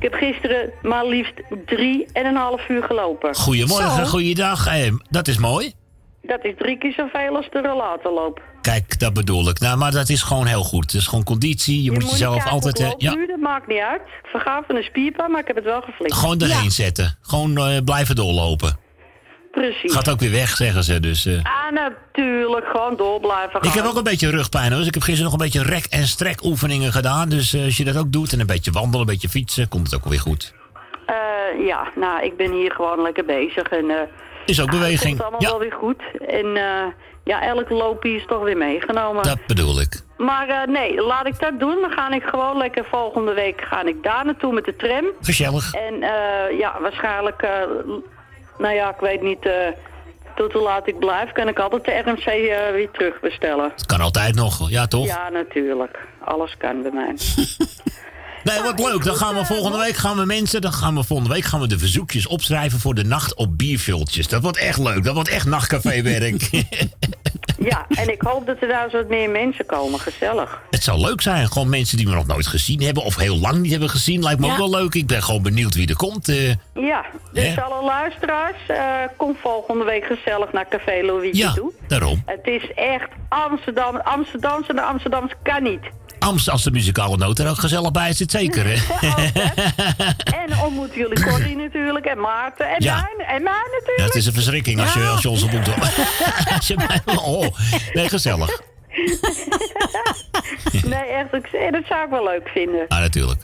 Ik 0.00 0.04
heb 0.10 0.12
gisteren 0.14 0.70
maar 0.82 1.06
liefst 1.06 1.32
drie 1.66 2.06
en 2.12 2.26
een 2.26 2.36
half 2.36 2.68
uur 2.68 2.82
gelopen. 2.82 3.34
Goedemorgen, 3.34 4.04
Zo. 4.06 4.10
goeiedag. 4.10 4.66
Eh, 4.66 4.92
dat 5.10 5.28
is 5.28 5.38
mooi. 5.38 5.72
Dat 6.28 6.44
is 6.44 6.54
drie 6.58 6.78
keer 6.78 6.92
zoveel 6.92 7.36
als 7.36 7.48
de 7.50 7.60
rollatorloop. 7.60 8.42
Kijk, 8.60 8.98
dat 8.98 9.12
bedoel 9.14 9.48
ik. 9.48 9.58
Nou, 9.58 9.78
maar 9.78 9.92
dat 9.92 10.08
is 10.08 10.22
gewoon 10.22 10.46
heel 10.46 10.62
goed. 10.62 10.84
Het 10.84 11.00
is 11.00 11.06
gewoon 11.06 11.24
conditie. 11.24 11.82
Je, 11.82 11.92
moet 11.92 12.10
jezelf 12.10 12.46
altijd... 12.46 12.80
eh, 12.80 12.90
ja, 12.96 13.12
duurt, 13.14 13.28
dat 13.28 13.38
maakt 13.38 13.66
niet 13.66 13.80
uit. 13.80 14.00
Ik 14.00 14.28
verga 14.30 14.62
van 14.66 14.76
een 14.76 14.82
spierpijn, 14.82 15.30
maar 15.30 15.40
ik 15.40 15.46
heb 15.46 15.56
het 15.56 15.64
wel 15.64 15.80
geflikt. 15.80 16.14
gewoon 16.14 16.40
erheen 16.40 16.70
zetten. 16.70 17.18
Gewoon 17.22 17.58
eh, 17.58 17.84
blijven 17.84 18.14
doorlopen. 18.16 18.78
Precies. 19.50 19.92
Gaat 19.92 20.10
ook 20.10 20.20
weer 20.20 20.30
weg, 20.30 20.56
zeggen 20.56 20.84
ze. 20.84 21.00
Dus. 21.00 21.26
Ah, 21.42 21.72
natuurlijk. 21.72 22.66
Gewoon 22.66 22.96
door 22.96 23.20
blijven 23.20 23.60
gaan. 23.60 23.70
Ik 23.70 23.76
heb 23.76 23.84
ook 23.84 23.96
een 23.96 24.02
beetje 24.02 24.30
rugpijn 24.30 24.68
hoor. 24.68 24.78
Dus 24.78 24.86
ik 24.86 24.94
heb 24.94 25.02
gisteren 25.02 25.30
nog 25.30 25.40
een 25.40 25.44
beetje 25.50 25.62
rek- 25.62 25.86
en 25.90 26.06
strek 26.06 26.44
oefeningen 26.44 26.92
gedaan. 26.92 27.28
Dus 27.28 27.54
als 27.64 27.76
je 27.76 27.84
dat 27.84 27.96
ook 27.96 28.12
doet 28.12 28.32
en 28.32 28.40
een 28.40 28.46
beetje 28.46 28.70
wandelen, 28.70 29.00
een 29.00 29.12
beetje 29.12 29.28
fietsen, 29.28 29.68
komt 29.68 29.90
het 29.90 29.94
ook 29.94 30.08
weer 30.08 30.20
goed. 30.20 30.54
Ja, 31.66 31.88
nou, 31.96 32.24
ik 32.24 32.36
ben 32.36 32.52
hier 32.52 32.72
gewoon 32.72 33.02
lekker 33.02 33.24
bezig. 33.24 33.62
En, 33.68 33.90
Is 34.48 34.60
ook 34.60 34.70
beweging. 34.70 35.16
Het 35.18 35.22
komt 35.22 35.22
allemaal 35.22 35.40
Ja. 35.40 35.48
wel 35.48 35.58
weer 35.58 35.72
goed. 35.72 36.02
En 36.28 36.56
eh, 36.56 36.86
ja, 37.24 37.42
elk 37.42 37.70
loopje 37.70 38.10
is 38.10 38.24
toch 38.26 38.42
weer 38.42 38.56
meegenomen. 38.56 39.22
Dat 39.22 39.46
bedoel 39.46 39.80
ik. 39.80 40.00
Maar 40.16 40.48
eh, 40.48 40.66
nee, 40.68 41.02
laat 41.02 41.26
ik 41.26 41.38
dat 41.38 41.58
doen. 41.58 41.80
Dan 41.80 41.90
ga 41.90 42.10
ik 42.10 42.22
gewoon 42.22 42.56
lekker 42.56 42.84
volgende 42.84 43.32
week 43.32 43.60
ga 43.60 43.84
ik 43.84 44.02
daar 44.02 44.24
naartoe 44.24 44.52
met 44.52 44.64
de 44.64 44.76
tram. 44.76 45.04
Gezellig. 45.20 45.72
En 45.74 46.02
eh, 46.02 46.58
ja, 46.58 46.80
waarschijnlijk, 46.80 47.46
nou 48.58 48.74
ja, 48.74 48.88
ik 48.90 49.00
weet 49.00 49.22
niet... 49.22 49.48
tot 50.36 50.52
hoe 50.52 50.62
laat 50.62 50.86
ik 50.88 50.98
blijf, 50.98 51.32
kan 51.32 51.48
ik 51.48 51.58
altijd 51.58 51.84
de 51.84 52.10
RMC 52.10 52.24
weer 52.72 52.90
terugbestellen. 52.90 53.70
Het 53.74 53.86
kan 53.86 54.00
altijd 54.00 54.34
nog, 54.34 54.70
ja 54.70 54.86
toch? 54.86 55.06
Ja, 55.06 55.28
natuurlijk. 55.28 55.98
Alles 56.24 56.56
kan 56.58 56.82
bij 56.82 56.90
mij. 56.90 57.14
Nee, 58.48 58.62
wat 58.62 58.78
leuk. 58.78 59.04
Dan 59.04 59.16
gaan 59.16 59.34
we 59.34 59.44
volgende 59.44 59.78
week 59.78 59.96
gaan 59.96 60.16
we 60.16 60.24
mensen, 60.24 60.60
dan 60.60 60.72
gaan 60.72 60.94
we 60.94 61.02
volgende 61.04 61.32
week 61.34 61.44
gaan 61.44 61.60
we 61.60 61.66
de 61.66 61.78
verzoekjes 61.78 62.26
opschrijven 62.26 62.80
voor 62.80 62.94
de 62.94 63.04
nacht 63.04 63.34
op 63.34 63.58
bierviltjes. 63.58 64.28
Dat 64.28 64.42
wordt 64.42 64.58
echt 64.58 64.78
leuk. 64.78 65.04
Dat 65.04 65.14
wordt 65.14 65.28
echt 65.28 65.46
nachtcaféwerk. 65.46 66.48
Ja, 67.60 67.86
en 67.88 68.08
ik 68.12 68.22
hoop 68.22 68.46
dat 68.46 68.56
er 68.60 68.68
daar 68.68 68.90
zo 68.90 68.96
wat 68.96 69.08
meer 69.08 69.30
mensen 69.30 69.66
komen. 69.66 70.00
Gezellig. 70.00 70.60
Het 70.70 70.82
zou 70.82 71.00
leuk 71.00 71.20
zijn. 71.20 71.48
Gewoon 71.52 71.68
mensen 71.68 71.96
die 71.96 72.06
we 72.08 72.14
nog 72.14 72.26
nooit 72.26 72.46
gezien 72.46 72.82
hebben 72.82 73.02
of 73.04 73.16
heel 73.16 73.36
lang 73.38 73.58
niet 73.58 73.70
hebben 73.70 73.90
gezien. 73.90 74.22
Lijkt 74.22 74.40
me 74.40 74.46
Ja. 74.46 74.52
ook 74.52 74.58
wel 74.58 74.70
leuk. 74.70 74.94
Ik 74.94 75.06
ben 75.06 75.22
gewoon 75.22 75.42
benieuwd 75.42 75.74
wie 75.74 75.88
er 75.88 75.96
komt. 75.96 76.28
eh. 76.28 76.48
Ja, 76.74 77.04
dus 77.32 77.54
Hè? 77.54 77.62
alle 77.62 77.84
luisteraars, 77.84 78.56
eh, 78.68 78.76
kom 79.16 79.36
volgende 79.42 79.84
week 79.84 80.04
gezellig 80.04 80.52
naar 80.52 80.68
Café 80.68 81.02
Louis 81.02 81.36
Ja, 81.38 81.52
toe. 81.52 81.72
daarom. 81.88 82.22
Het 82.26 82.46
is 82.46 82.72
echt 82.74 83.08
Amsterdam. 83.28 83.96
Amsterdamse 83.96 84.70
en 84.72 84.78
Amsterdams 84.78 85.32
kan 85.42 85.62
niet. 85.62 85.82
Amst, 86.28 86.50
als 86.50 86.62
de 86.64 86.70
muzikale 86.70 87.16
noot 87.16 87.38
er 87.38 87.48
ook 87.48 87.58
gezellig 87.58 87.90
bij 87.90 88.12
zit, 88.12 88.30
zeker 88.30 88.64
hè? 88.66 88.74
En 90.42 90.58
ontmoeten 90.64 90.98
jullie 90.98 91.22
Corrie 91.24 91.56
natuurlijk 91.56 92.04
en 92.06 92.20
Maarten 92.20 92.68
en 92.68 92.82
Ja. 92.82 92.94
mij 93.16 93.26
en 93.26 93.42
mij 93.42 93.52
Ja, 93.52 93.78
natuurlijk. 93.78 94.06
het 94.06 94.14
is 94.14 94.26
een 94.26 94.32
verschrikking 94.32 94.80
als 94.80 94.92
je, 94.94 95.04
als 95.06 95.22
je 95.22 95.28
ons 95.28 95.42
ontmoet. 95.42 95.68
oh, 97.24 97.46
nee, 97.92 98.08
gezellig. 98.08 98.60
Nee, 100.84 101.00
echt, 101.00 101.34
ik, 101.34 101.72
dat 101.72 101.82
zou 101.88 102.04
ik 102.04 102.10
wel 102.10 102.24
leuk 102.24 102.48
vinden. 102.48 102.84
Ah, 102.88 102.98
natuurlijk. 102.98 103.40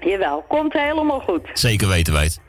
Jawel, 0.00 0.44
komt 0.48 0.72
helemaal 0.72 1.20
goed. 1.20 1.48
Zeker 1.52 1.88
weten 1.88 2.12
wij 2.12 2.24
het. 2.24 2.40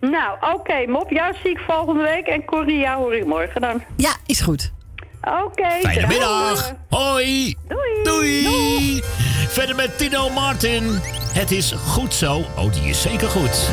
Nou, 0.00 0.36
oké, 0.54 0.86
Mop, 0.86 1.10
jou 1.10 1.34
zie 1.42 1.50
ik 1.50 1.58
volgende 1.66 2.02
week 2.02 2.26
en 2.26 2.44
Corrie, 2.44 2.78
jou 2.78 2.96
hoor 2.98 3.14
ik 3.14 3.26
morgen 3.26 3.60
dan. 3.60 3.82
Ja, 3.96 4.16
is 4.26 4.40
goed. 4.40 4.72
Oké. 5.20 5.68
Fijne 5.80 6.00
dag. 6.00 6.08
middag. 6.08 6.72
Hoi. 6.88 7.56
Doei. 7.68 8.02
Doei. 8.02 9.02
Verder 9.48 9.76
met 9.76 9.98
Tino 9.98 10.28
Martin. 10.30 11.00
Het 11.32 11.50
is 11.50 11.72
goed 11.86 12.14
zo. 12.14 12.44
Oh, 12.56 12.72
die 12.72 12.82
is 12.82 13.02
zeker 13.02 13.28
goed. 13.28 13.70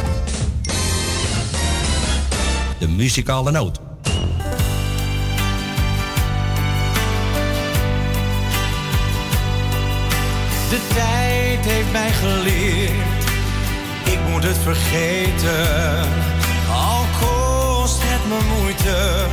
De 2.80 2.88
muzikale 2.88 3.52
noot. 3.52 3.80
De 10.70 10.80
tijd 10.94 11.66
heeft 11.66 11.92
mij 11.92 12.12
geleerd, 12.12 13.24
ik 14.04 14.20
moet 14.30 14.44
het 14.44 14.58
vergeten. 14.58 16.08
Al 16.74 17.06
kost 17.20 18.02
het 18.02 18.28
me 18.28 18.56
moeite, 18.58 19.26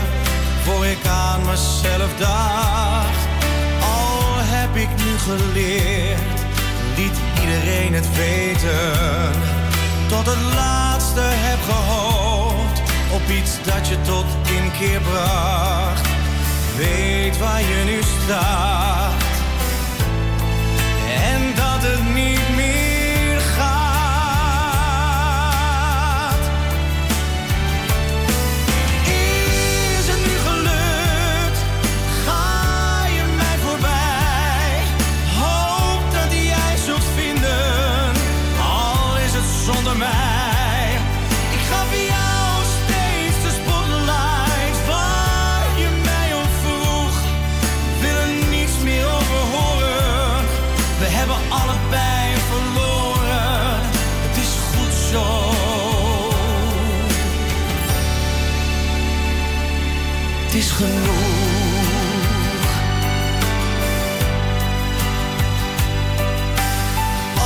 voor 0.65 0.87
ik 0.87 1.07
aan 1.07 1.45
mezelf 1.45 2.17
dacht. 2.19 3.23
Al 3.81 4.35
heb 4.37 4.77
ik 4.77 4.89
nu 4.89 5.19
geleerd, 5.19 6.41
liet 6.97 7.17
iedereen 7.41 7.95
het 7.95 8.17
weten. 8.17 9.33
Tot 10.09 10.27
het 10.27 10.55
laatste 10.55 11.21
heb 11.23 11.59
gehoopt, 11.63 12.83
op 13.13 13.31
iets 13.31 13.53
dat 13.63 13.89
je 13.89 13.97
tot 14.03 14.25
inkeer 14.63 15.01
bracht. 15.01 16.09
Weet 16.77 17.39
waar 17.39 17.61
je 17.61 17.83
nu 17.85 17.99
staat 18.23 19.23
en 21.33 21.55
dat 21.55 21.91
het 21.91 22.14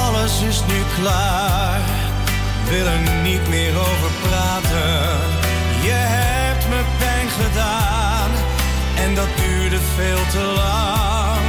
Alles 0.05 0.41
is 0.43 0.63
nu 0.67 0.83
klaar. 1.01 1.81
Wil 2.69 2.87
er 2.87 3.23
niet 3.23 3.49
meer 3.49 3.79
over 3.79 4.11
praten. 4.23 5.19
Je 5.83 5.99
hebt 6.17 6.69
me 6.69 6.81
pijn 6.99 7.29
gedaan. 7.29 8.31
En 9.05 9.15
dat 9.15 9.29
duurde 9.37 9.79
veel 9.97 10.23
te 10.31 10.45
lang. 10.57 11.45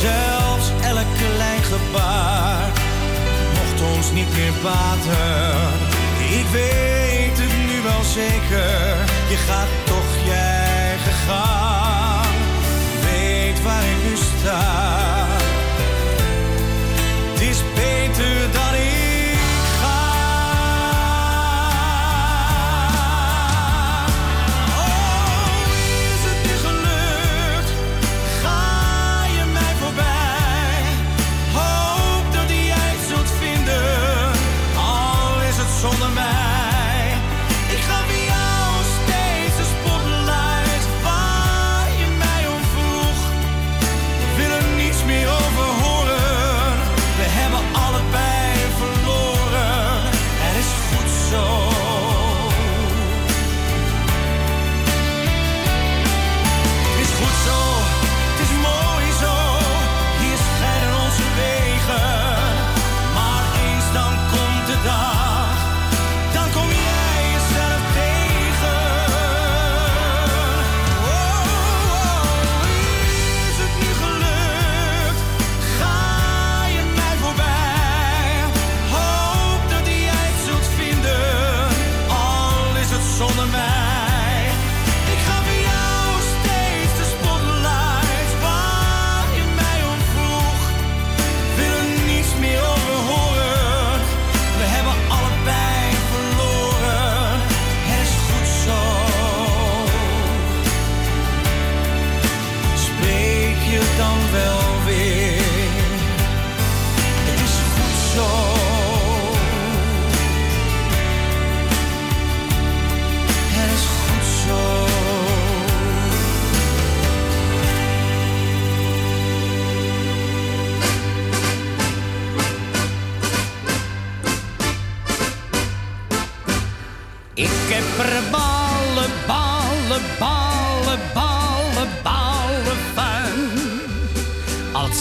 Zelfs 0.00 0.66
elk 0.82 1.10
klein 1.18 1.62
gebaar 1.62 2.72
mocht 3.54 3.96
ons 3.96 4.12
niet 4.12 4.36
meer 4.36 4.52
baten. 4.62 5.94
Ik 6.40 6.46
weet 6.52 7.38
het 7.38 7.56
nu 7.66 7.82
wel 7.82 8.02
zeker, 8.02 8.96
je 9.28 9.36
gaat 9.46 9.72
toch 9.84 10.13
gang. 11.26 12.36
Weet 13.04 13.62
waar 13.62 13.84
ik 13.84 14.10
nu 14.10 14.16
sta. 14.16 15.03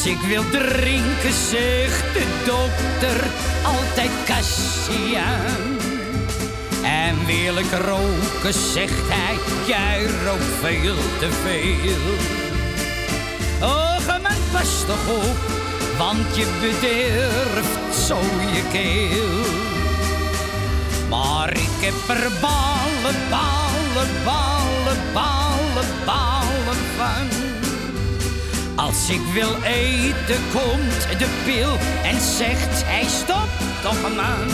Ik 0.05 0.19
wil 0.19 0.49
drinken, 0.49 1.34
zegt 1.49 2.13
de 2.13 2.41
dokter 2.45 3.27
altijd 3.63 4.11
Cassian. 4.25 5.77
En 6.84 7.25
wil 7.25 7.57
ik 7.57 7.71
roken, 7.71 8.53
zegt 8.53 9.07
hij, 9.07 9.35
jij 9.67 10.05
rookt 10.25 10.53
veel 10.61 10.95
te 11.19 11.30
veel. 11.43 12.03
Och, 13.69 14.07
man, 14.07 14.41
pas 14.51 14.85
toch 14.85 15.07
op, 15.07 15.38
want 15.97 16.35
je 16.35 16.47
bederft 16.61 18.05
zo 18.07 18.19
je 18.53 18.63
keel. 18.71 19.43
Maar 21.09 21.49
ik 21.49 21.80
heb 21.80 22.17
er 22.17 22.31
ballen, 22.41 23.19
ballen, 23.30 24.09
ballen, 24.23 25.88
ballen 26.05 26.77
van. 26.97 27.52
Als 28.94 29.10
ik 29.10 29.22
wil 29.34 29.56
eten, 29.64 30.41
komt 30.52 31.20
de 31.20 31.28
pil 31.45 31.78
en 32.03 32.22
zegt 32.22 32.84
hij 32.86 33.06
stop 33.07 33.49
toch 33.82 34.02
man. 34.02 34.48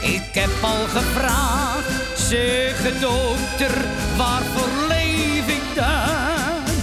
Ik 0.00 0.34
heb 0.34 0.50
al 0.60 0.86
gevraagd, 0.86 2.18
zeg 2.18 2.98
dokter, 3.00 3.84
waarvoor 4.16 4.68
leef 4.88 5.46
ik 5.46 5.62
dan? 5.74 6.74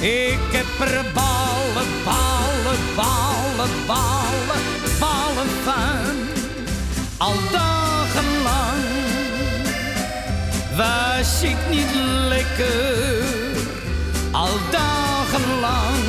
Ik 0.00 0.38
heb 0.52 0.88
er 0.88 1.04
ballen, 1.14 1.90
ballen, 2.04 2.80
ballen, 2.96 3.70
ballen, 3.86 4.64
ballen 4.98 5.50
van. 5.64 6.16
Al 7.18 7.34
dagenlang 7.52 8.84
was 10.76 11.42
ik 11.42 11.56
niet 11.70 11.94
lekker. 12.28 13.49
Al 14.32 14.58
dagenlang 14.70 16.04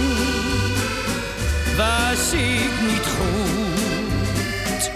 was 1.77 2.31
ik 2.33 2.71
niet 2.87 3.07
goed. 3.17 4.91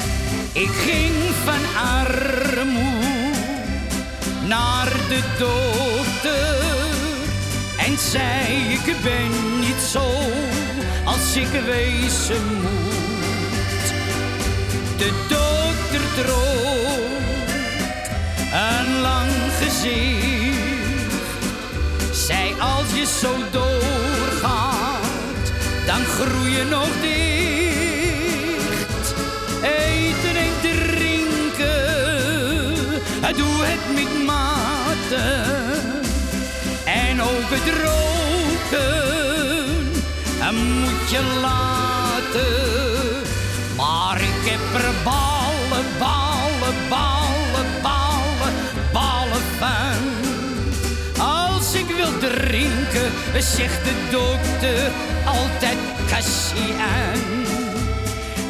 Ik 0.52 0.72
ging 0.72 1.14
van 1.44 1.82
armoe 1.84 3.32
naar 4.48 4.92
de 5.10 5.20
dokter 5.38 6.58
en 7.78 7.98
zei 7.98 8.74
ik 8.74 9.02
ben 9.04 9.60
niet 9.60 9.82
zo 9.92 10.12
als 11.04 11.36
ik 11.36 11.62
wezen 11.66 12.46
moet. 12.62 13.94
De 14.98 15.12
dokter 15.30 16.24
droog 16.24 17.06
een 18.52 19.02
lang 19.02 19.32
gezicht. 19.60 20.45
Zei 22.26 22.56
als 22.60 22.94
je 22.94 23.06
zo 23.06 23.36
doorgaat, 23.52 25.06
dan 25.86 26.06
groei 26.06 26.52
je 26.52 26.64
nog 26.64 26.88
dicht. 27.02 28.36
Eten 29.62 30.36
en 30.36 30.54
drinken, 30.62 31.78
doe 33.36 33.64
het 33.64 33.94
met 33.94 34.26
mate. 34.26 35.44
En 36.86 37.22
ook 37.22 37.50
het 37.50 37.70
roken, 37.84 39.06
moet 40.56 41.10
je 41.10 41.22
laten. 41.42 43.22
Maar 43.76 44.22
ik 44.22 44.50
heb 44.52 44.84
er 44.84 44.90
ballen, 45.04 45.86
ballen, 46.00 46.76
ballen, 46.90 47.68
ballen, 47.82 48.54
ballen 48.92 49.44
van. 49.60 50.15
Drinken, 52.26 53.12
zegt 53.40 53.84
de 53.84 53.94
dokter 54.12 54.92
altijd 55.26 55.78
Cassian. 56.10 57.22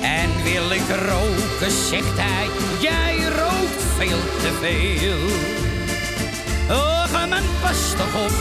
En 0.02 0.44
wil 0.44 0.72
ik 0.72 0.90
roken, 0.90 1.72
zegt 1.90 2.18
hij, 2.18 2.48
jij 2.80 3.18
rookt 3.24 3.84
veel 3.98 4.20
te 4.42 4.52
veel. 4.62 5.18
Och, 6.78 7.12
man, 7.30 7.44
pas 7.62 7.94
toch 7.98 8.24
op, 8.24 8.34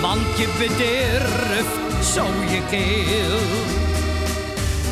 want 0.00 0.38
je 0.38 0.48
bederft 0.58 2.04
zo 2.14 2.24
je 2.50 2.60
keel. 2.70 3.38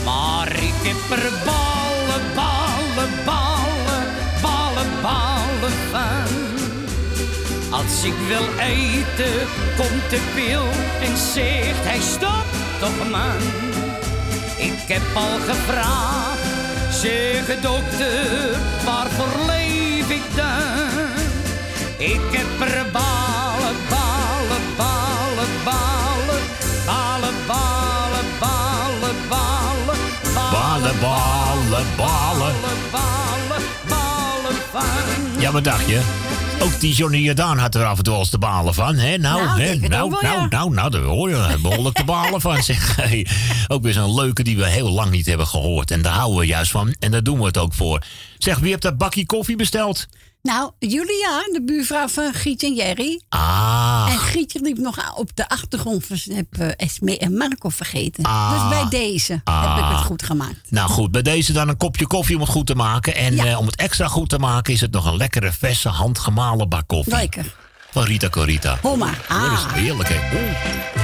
Maar 0.04 0.48
ik 0.52 0.80
heb 0.82 1.18
er 1.18 1.32
ballen, 1.44 2.24
ballen, 2.34 3.10
ballen, 3.24 4.06
ballen, 4.42 5.02
ballen 5.02 5.72
van. 5.90 6.43
Als 7.74 8.04
ik 8.04 8.14
wil 8.28 8.46
eten, 8.58 9.46
komt 9.76 10.10
de 10.10 10.20
pil 10.34 10.62
en 11.00 11.16
zegt 11.16 11.84
hij 11.84 12.00
stop 12.00 12.44
toch 12.80 13.10
man. 13.10 13.40
Ik 14.56 14.88
heb 14.94 15.02
al 15.14 15.38
gevraagd, 15.38 16.38
zeg 16.90 17.60
dokter, 17.60 18.56
waarvoor 18.84 19.46
leef 19.46 20.10
ik 20.10 20.22
dan? 20.36 21.08
Ik 21.96 22.20
heb 22.30 22.68
er 22.68 22.86
ballen, 22.92 23.76
ballen, 23.88 24.64
ballen, 24.76 25.52
ballen, 25.64 26.42
ballen, 26.84 27.34
ballen, 27.46 28.26
ballen, 28.38 29.16
ballen, 29.28 29.98
Ballen, 30.34 31.00
ballen, 31.00 31.86
ballen. 31.96 32.54
ballen, 32.90 33.62
ballen 33.88 34.56
van. 34.72 35.40
Ja, 35.40 35.52
wat 35.52 35.64
dacht 35.64 35.88
je? 35.88 36.00
Ook 36.64 36.80
die 36.80 36.94
Johnny 36.94 37.18
Jordaan 37.18 37.58
had 37.58 37.74
er 37.74 37.84
af 37.84 37.98
en 37.98 38.04
toe 38.04 38.16
eens 38.16 38.30
de 38.30 38.38
balen 38.38 38.74
van. 38.74 38.96
Hè? 38.96 39.16
Nou, 39.16 39.44
Nou, 39.44 39.60
hè? 39.60 39.74
nou, 39.74 40.10
wel, 40.10 40.20
nou, 40.22 40.40
ja. 40.40 40.46
nou, 40.48 40.74
nou, 40.74 40.90
daar 40.90 41.02
hoor 41.02 41.30
je 41.30 41.58
behoorlijk 41.62 41.96
de 41.96 42.04
balen 42.04 42.40
van. 42.40 42.62
Zeg. 42.62 42.96
Hey, 43.04 43.26
ook 43.68 43.82
weer 43.82 43.92
zo'n 43.92 44.14
leuke 44.14 44.42
die 44.42 44.56
we 44.56 44.66
heel 44.66 44.90
lang 44.90 45.10
niet 45.10 45.26
hebben 45.26 45.46
gehoord. 45.46 45.90
En 45.90 46.02
daar 46.02 46.12
houden 46.12 46.38
we 46.38 46.46
juist 46.46 46.70
van. 46.70 46.94
En 46.98 47.10
daar 47.10 47.22
doen 47.22 47.38
we 47.38 47.44
het 47.44 47.58
ook 47.58 47.74
voor. 47.74 48.02
Zeg, 48.38 48.58
wie 48.58 48.68
heeft 48.70 48.82
dat 48.82 48.98
bakje 48.98 49.26
koffie 49.26 49.56
besteld? 49.56 50.06
Nou, 50.44 50.70
Julia, 50.78 51.38
de 51.52 51.62
buurvrouw 51.64 52.08
van 52.08 52.34
Gietje 52.34 52.66
en 52.66 52.74
Jerry. 52.74 53.20
Ah. 53.28 54.06
En 54.10 54.18
Gietje 54.18 54.60
liep 54.60 54.78
nog 54.78 55.16
op 55.16 55.30
de 55.34 55.48
achtergrond. 55.48 56.06
Heb 56.32 56.46
eh, 56.58 56.68
Esme 56.76 57.18
en 57.18 57.36
Marco 57.36 57.68
vergeten. 57.68 58.24
Ah. 58.24 58.50
Dus 58.52 58.68
bij 58.78 59.00
deze 59.00 59.32
heb 59.32 59.78
ik 59.78 59.84
het 59.96 60.04
goed 60.04 60.22
gemaakt. 60.22 60.70
Nou 60.70 60.90
goed, 60.90 61.10
bij 61.10 61.22
deze 61.22 61.52
dan 61.52 61.68
een 61.68 61.76
kopje 61.76 62.06
koffie 62.06 62.34
om 62.34 62.40
het 62.40 62.50
goed 62.50 62.66
te 62.66 62.74
maken. 62.74 63.14
En 63.14 63.34
Ja. 63.34 63.44
eh, 63.44 63.58
om 63.58 63.66
het 63.66 63.76
extra 63.76 64.08
goed 64.08 64.28
te 64.28 64.38
maken 64.38 64.72
is 64.72 64.80
het 64.80 64.90
nog 64.92 65.06
een 65.06 65.16
lekkere, 65.16 65.52
verse, 65.52 65.88
handgemalen 65.88 66.68
bak 66.68 66.86
koffie. 66.88 67.14
Lekker. 67.14 67.54
Van 67.90 68.04
Rita 68.04 68.28
Corita. 68.28 68.78
Hoor 68.82 68.98
maar. 68.98 69.24
Dat 69.28 69.36
Ah. 69.38 69.52
is 69.52 69.80
heerlijk, 69.80 70.08
hè? 70.12 71.03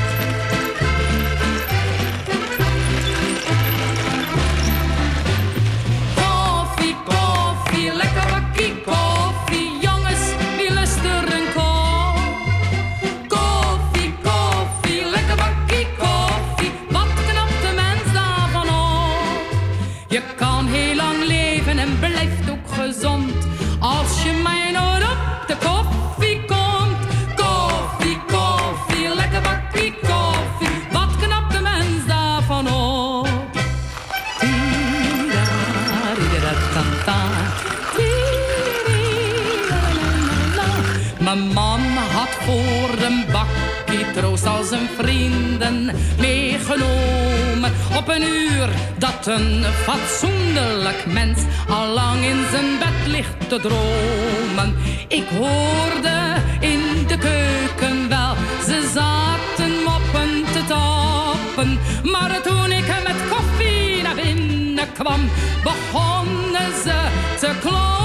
Troost 44.20 44.46
al 44.46 44.64
zijn 44.64 44.88
vrienden 44.98 45.90
meegenomen. 46.18 47.72
Op 47.96 48.08
een 48.08 48.22
uur 48.22 48.68
dat 48.98 49.26
een 49.26 49.64
fatsoenlijk 49.64 51.06
mens 51.06 51.38
al 51.68 51.86
lang 51.86 52.24
in 52.24 52.44
zijn 52.50 52.78
bed 52.78 53.06
ligt 53.06 53.48
te 53.48 53.60
dromen. 53.60 54.76
Ik 55.08 55.28
hoorde 55.28 56.34
in 56.60 56.80
de 57.06 57.18
keuken 57.18 58.08
wel, 58.08 58.34
ze 58.66 58.90
zaten 58.94 59.72
moppen 59.84 60.52
te 60.52 60.64
tappen. 60.68 61.78
Maar 62.10 62.40
toen 62.42 62.72
ik 62.72 62.86
met 62.86 63.28
koffie 63.30 64.02
naar 64.02 64.14
binnen 64.14 64.92
kwam, 64.92 65.20
begonnen 65.62 66.72
ze 66.84 67.08
te 67.38 67.50
kloppen. 67.60 67.99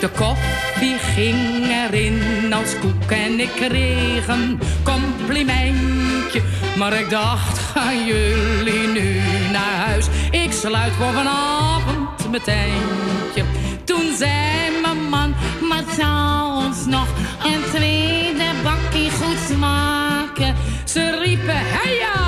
De 0.00 0.08
koffie 0.16 0.98
ging 0.98 1.66
erin 1.66 2.52
als 2.52 2.78
koek 2.80 3.10
en 3.10 3.40
ik 3.40 3.50
kreeg 3.56 4.28
een 4.28 4.60
complimentje. 4.82 6.42
Maar 6.76 6.92
ik 7.00 7.10
dacht, 7.10 7.58
gaan 7.58 8.06
jullie 8.06 8.86
nu 8.88 9.20
naar 9.52 9.86
huis? 9.86 10.06
Ik 10.30 10.52
sluit 10.52 10.92
voor 10.92 11.12
vanavond 11.12 12.30
mijn 12.30 12.42
tentje. 12.42 13.44
Toen 13.84 14.16
zei 14.18 14.80
mijn 14.82 15.08
man, 15.08 15.34
maar 15.68 15.84
ons 16.66 16.86
nog 16.86 17.06
een 17.44 17.62
tweede 17.74 18.44
bakje 18.62 19.10
goed 19.10 19.38
smaken? 19.50 20.54
Ze 20.84 21.20
riepen, 21.24 21.56
hey 21.56 21.94
ja, 21.94 22.27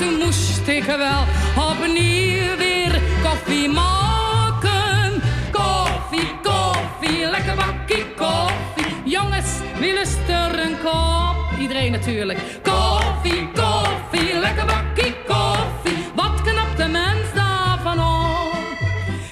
toen 0.00 0.18
moest 0.18 0.68
ik 0.68 0.84
wel 0.84 1.24
opnieuw 1.70 2.56
weer 2.56 3.00
koffie 3.22 3.68
maken. 3.68 5.22
Koffie, 5.52 6.30
koffie, 6.42 7.30
lekker 7.30 7.54
bakje 7.54 8.04
koffie. 8.16 8.94
Jongens, 9.04 9.50
wie 9.78 9.92
lust 9.92 10.18
een 10.28 10.76
kop? 10.82 11.58
Iedereen 11.60 11.92
natuurlijk. 11.92 12.38
Koffie, 12.62 13.48
koffie, 13.54 14.38
lekker 14.38 14.66
bakje 14.66 15.14
koffie. 15.26 15.98
Wat 16.14 16.42
knapt 16.42 16.76
de 16.76 16.88
mens 16.88 17.26
daarvan 17.34 17.98
op? 17.98 18.56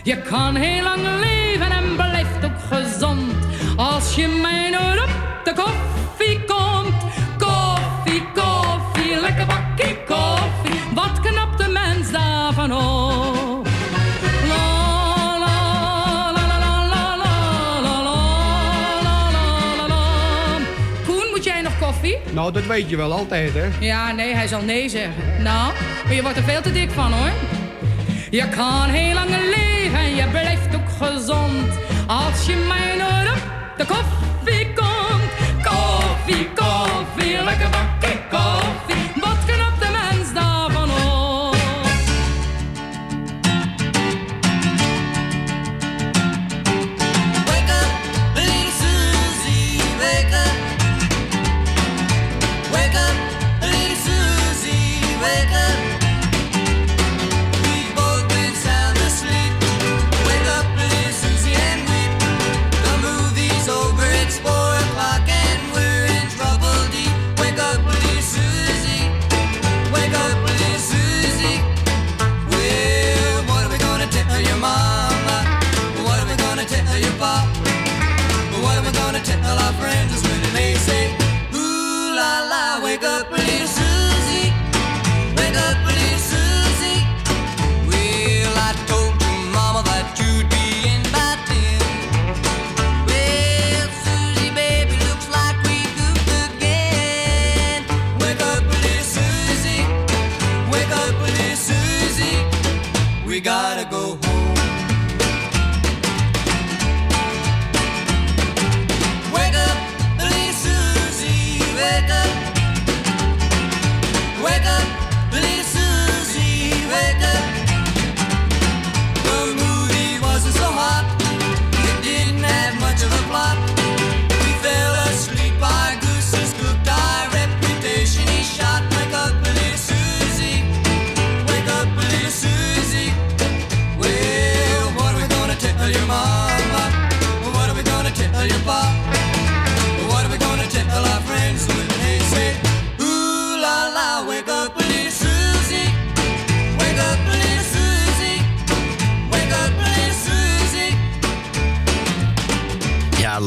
Je 0.03 0.23
kan 0.23 0.55
heel 0.55 0.82
lang 0.82 1.03
leven 1.03 1.70
en 1.70 1.97
blijft 1.97 2.45
ook 2.45 2.61
gezond. 2.70 3.32
Als 3.77 4.15
je 4.15 4.28
mij 4.43 4.70
Nou, 22.32 22.52
dat 22.52 22.66
weet 22.66 22.90
je 22.90 22.96
wel 22.96 23.12
altijd, 23.12 23.55
hè? 23.55 23.66
Ja, 23.80 24.12
nee, 24.12 24.34
hij 24.34 24.46
zal 24.46 24.62
nee 24.62 24.88
zeggen. 24.88 25.42
Nou, 25.42 25.72
maar 26.05 26.14
je 26.14 26.22
wordt 26.22 26.36
er 26.36 26.42
veel 26.42 26.60
te 26.60 26.72
dik 26.72 26.90
van 26.90 27.12
hoor. 27.12 27.30
Je 28.30 28.48
kan 28.48 28.88
heel 28.88 29.14
lang 29.14 29.28
leven 29.28 29.98
en 29.98 30.14
je 30.14 30.26
blijft 30.30 30.74
ook 30.74 31.09
gezond. 31.09 31.72
Als 32.06 32.46
je 32.46 32.66
mij 32.68 32.96
nooit 32.96 33.18
de 33.76 33.84
koffie 33.84 34.72
komt. 34.74 34.97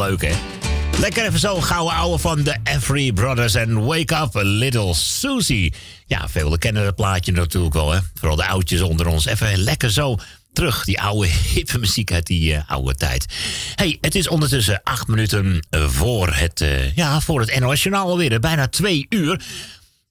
Leuk 0.01 0.21
hè. 0.21 0.33
Lekker 0.99 1.25
even 1.25 1.39
zo 1.39 1.61
gouden 1.61 1.95
ouwe 1.95 2.19
van 2.19 2.43
de 2.43 2.55
Every 2.63 3.11
Brothers 3.11 3.55
en 3.55 3.85
Wake 3.85 4.15
Up 4.15 4.29
Little 4.33 4.93
Susie. 4.93 5.73
Ja, 6.05 6.29
velen 6.29 6.59
kennen 6.59 6.85
het 6.85 6.95
plaatje 6.95 7.31
natuurlijk 7.31 7.73
wel 7.73 7.91
hè. 7.91 7.99
Vooral 8.13 8.35
de 8.35 8.47
oudjes 8.47 8.81
onder 8.81 9.07
ons. 9.07 9.25
Even 9.25 9.57
lekker 9.57 9.91
zo 9.91 10.17
terug, 10.53 10.83
die 10.83 11.01
oude 11.01 11.27
hippe 11.53 11.79
muziek 11.79 12.11
uit 12.11 12.27
die 12.27 12.55
eh, 12.55 12.61
oude 12.67 12.95
tijd. 12.95 13.25
hey, 13.75 13.97
het 14.01 14.15
is 14.15 14.27
ondertussen 14.27 14.81
acht 14.83 15.07
minuten 15.07 15.65
voor 15.69 16.33
het, 16.33 16.61
eh, 16.61 16.95
ja, 16.95 17.21
voor 17.21 17.39
het 17.39 17.59
NOS 17.59 17.83
Journaal. 17.83 18.39
Bijna 18.39 18.67
twee 18.67 19.05
uur. 19.09 19.41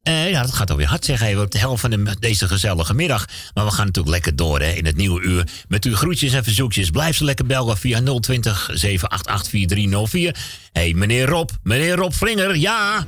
Eh, 0.03 0.31
ja, 0.31 0.43
dat 0.43 0.53
gaat 0.53 0.71
alweer 0.71 0.87
hard 0.87 1.05
zeggen. 1.05 1.27
Even 1.27 1.43
op 1.43 1.51
de 1.51 1.59
helft 1.59 1.81
van 1.81 1.91
de- 1.91 2.17
deze 2.21 2.49
gezellige 2.49 2.95
middag. 2.95 3.27
Maar 3.55 3.65
we 3.65 3.71
gaan 3.71 3.87
natuurlijk 3.87 4.15
lekker 4.15 4.37
door 4.37 4.61
hè, 4.61 4.71
in 4.73 4.87
het 4.87 4.97
nieuwe 4.97 5.21
uur. 5.23 5.49
Met 5.69 5.85
uw 5.85 5.95
groetjes 5.97 6.33
en 6.33 6.45
verzoekjes. 6.45 6.91
Blijf 6.91 7.17
ze 7.17 7.25
lekker 7.25 7.47
bellen 7.47 7.77
via 7.77 8.01
020 8.21 8.71
788 8.73 9.49
4304. 9.51 10.37
hey, 10.73 10.93
meneer 10.95 11.27
Rob, 11.27 11.51
meneer 11.63 11.95
Rob 11.97 12.13
Vringer, 12.13 12.57
ja. 12.57 13.07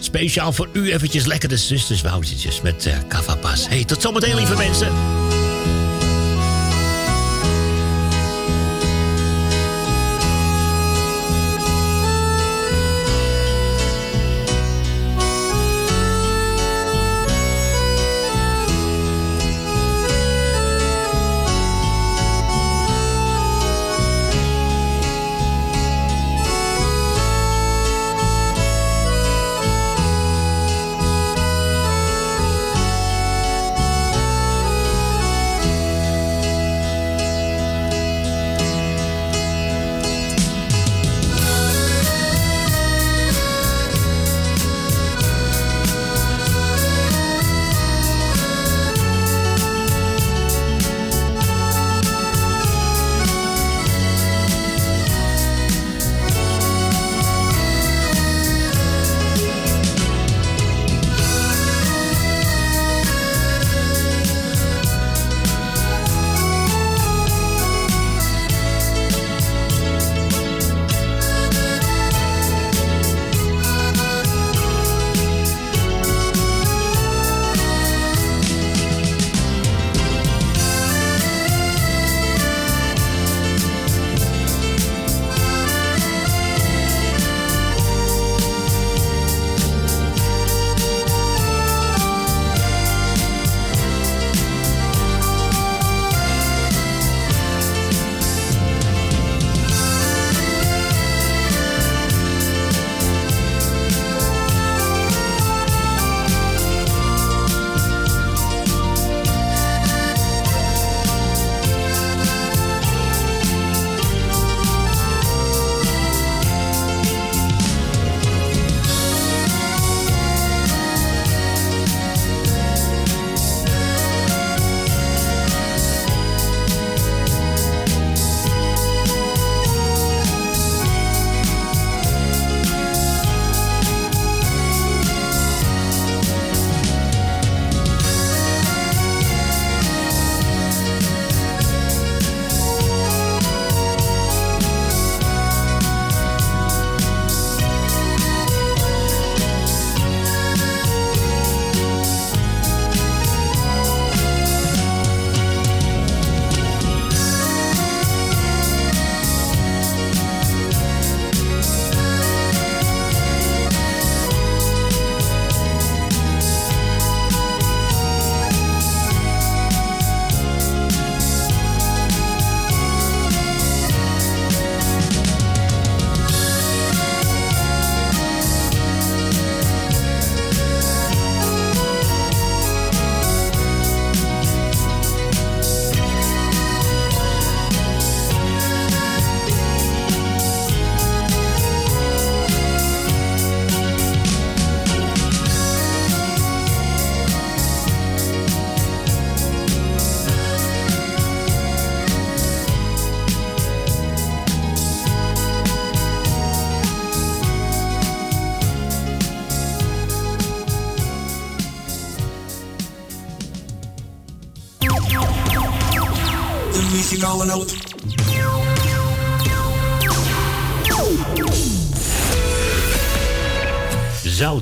Speciaal 0.00 0.52
voor 0.52 0.68
u 0.72 0.92
eventjes 0.92 1.24
lekker 1.24 1.48
de 1.48 1.56
met 2.62 2.86
eh 2.86 2.98
Cavapas. 3.08 3.68
hey, 3.68 3.84
tot 3.84 4.02
zometeen 4.02 4.34
lieve 4.34 4.56
mensen. 4.56 4.88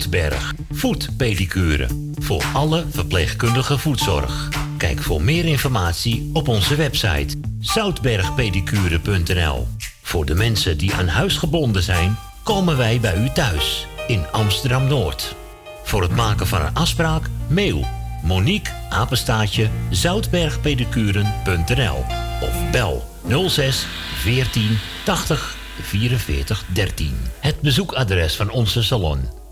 Zoutberg. 0.07 0.55
Voetpedicure. 0.71 1.87
Voor 2.15 2.45
alle 2.53 2.85
verpleegkundige 2.91 3.79
voetzorg. 3.79 4.49
Kijk 4.77 5.03
voor 5.03 5.23
meer 5.23 5.45
informatie 5.45 6.31
op 6.33 6.49
onze 6.49 6.77
website 6.77 7.37
zoutbergpedicure.nl. 7.61 9.67
Voor 10.03 10.25
de 10.25 10.35
mensen 10.35 10.79
die 10.79 10.95
aan 10.95 11.09
huis 11.09 11.37
gebonden 11.37 11.83
zijn, 11.83 12.17
komen 12.43 12.77
wij 12.77 13.01
bij 13.01 13.17
u 13.17 13.31
thuis 13.31 13.87
in 14.07 14.27
Amsterdam 14.33 14.87
Noord. 14.87 15.35
Voor 15.85 16.03
het 16.03 16.17
maken 16.17 16.47
van 16.47 16.61
een 16.61 16.75
afspraak, 16.75 17.29
mail 17.49 17.87
Monique 18.23 18.73
apenstaatje 18.89 19.69
zoutbergpedicuren.nl 19.91 22.05
of 22.41 22.71
bel 22.71 23.05
06 23.49 23.87
14 24.15 24.79
80 25.05 25.57
44 25.81 26.65
13. 26.73 27.17
Het 27.41 27.61
bezoekadres 27.61 28.37
van 28.37 28.51
onze 28.51 28.83
salon 28.83 29.45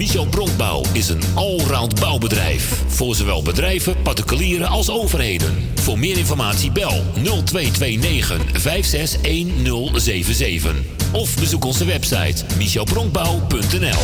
Michel 0.00 0.26
Bronkbouw 0.26 0.82
is 0.92 1.08
een 1.08 1.22
allround 1.34 2.00
bouwbedrijf. 2.00 2.82
Voor 2.86 3.14
zowel 3.14 3.42
bedrijven, 3.42 4.02
particulieren 4.02 4.68
als 4.68 4.90
overheden. 4.90 5.70
Voor 5.74 5.98
meer 5.98 6.18
informatie 6.18 6.72
bel 6.72 7.04
0229 7.14 8.60
561077. 8.60 10.74
Of 11.12 11.34
bezoek 11.34 11.64
onze 11.64 11.84
website 11.84 12.44
michelbronkbouw.nl 12.56 14.02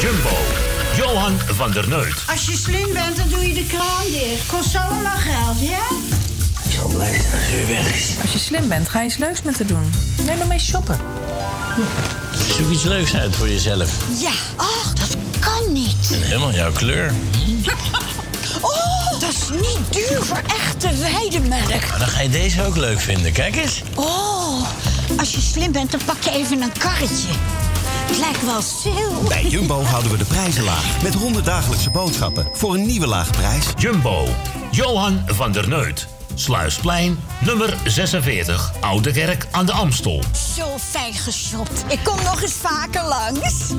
Jumbo, 0.00 0.36
Johan 0.96 1.38
van 1.38 1.72
der 1.72 1.88
Neut. 1.88 2.24
Als 2.28 2.46
je 2.46 2.56
slim 2.56 2.92
bent, 2.92 3.16
dan 3.16 3.28
doe 3.28 3.48
je 3.48 3.54
de 3.54 3.66
kraan 3.66 4.06
dicht. 4.10 4.46
Kost 4.46 4.70
zo 4.70 4.78
allemaal 4.78 5.18
geld, 5.18 5.60
ja? 5.60 5.86
Ik 6.64 6.72
zal 6.72 6.88
blij 6.88 7.20
zijn 7.20 7.32
als 7.32 7.52
u 7.62 7.66
weg 7.66 7.94
is. 7.94 8.10
Als 8.22 8.32
je 8.32 8.38
slim 8.38 8.68
bent, 8.68 8.88
ga 8.88 8.98
je 8.98 9.04
eens 9.04 9.16
leuks 9.16 9.42
met 9.42 9.58
haar 9.58 9.66
doen. 9.66 9.90
Neem 10.26 10.38
maar 10.38 10.46
mee 10.46 10.58
shoppen. 10.58 11.00
Zoek 12.56 12.70
iets 12.70 12.84
leuks 12.84 13.14
uit 13.14 13.36
voor 13.36 13.48
jezelf. 13.48 13.90
Ja, 14.20 14.32
ach, 14.56 14.91
niet. 15.72 16.10
En 16.12 16.22
helemaal 16.22 16.52
jouw 16.52 16.72
kleur. 16.72 17.12
Oh, 18.60 19.20
dat 19.20 19.30
is 19.30 19.48
niet 19.50 19.78
duur 20.08 20.22
voor 20.22 20.40
echte 20.46 20.88
weidemelk. 20.96 21.68
Maar 21.68 21.98
dan 21.98 22.08
ga 22.08 22.20
je 22.20 22.28
deze 22.28 22.64
ook 22.64 22.76
leuk 22.76 23.00
vinden. 23.00 23.32
Kijk 23.32 23.56
eens. 23.56 23.82
Oh, 23.94 24.66
als 25.18 25.32
je 25.32 25.40
slim 25.40 25.72
bent, 25.72 25.90
dan 25.90 26.00
pak 26.04 26.22
je 26.22 26.30
even 26.30 26.62
een 26.62 26.72
karretje. 26.78 27.28
Het 28.06 28.18
lijkt 28.18 28.44
wel 28.44 28.62
sale. 28.62 29.28
Bij 29.28 29.44
Jumbo 29.46 29.82
houden 29.82 30.10
we 30.10 30.18
de 30.18 30.24
prijzen 30.24 30.64
laag. 30.64 31.02
Met 31.02 31.14
100 31.14 31.44
dagelijkse 31.44 31.90
boodschappen 31.90 32.48
voor 32.52 32.74
een 32.74 32.86
nieuwe 32.86 33.06
lage 33.06 33.30
prijs. 33.30 33.66
Jumbo, 33.76 34.28
Johan 34.70 35.22
van 35.26 35.52
der 35.52 35.68
Neut. 35.68 36.06
Sluisplein, 36.34 37.18
nummer 37.40 37.76
46, 37.84 38.72
Oude 38.80 39.12
Kerk 39.12 39.46
aan 39.50 39.66
de 39.66 39.72
Amstel. 39.72 40.22
Zo 40.56 40.76
fijn 40.78 41.14
geshopt. 41.14 41.84
Ik 41.88 41.98
kom 42.02 42.22
nog 42.22 42.42
eens 42.42 42.52
vaker 42.52 43.04
langs. 43.04 43.72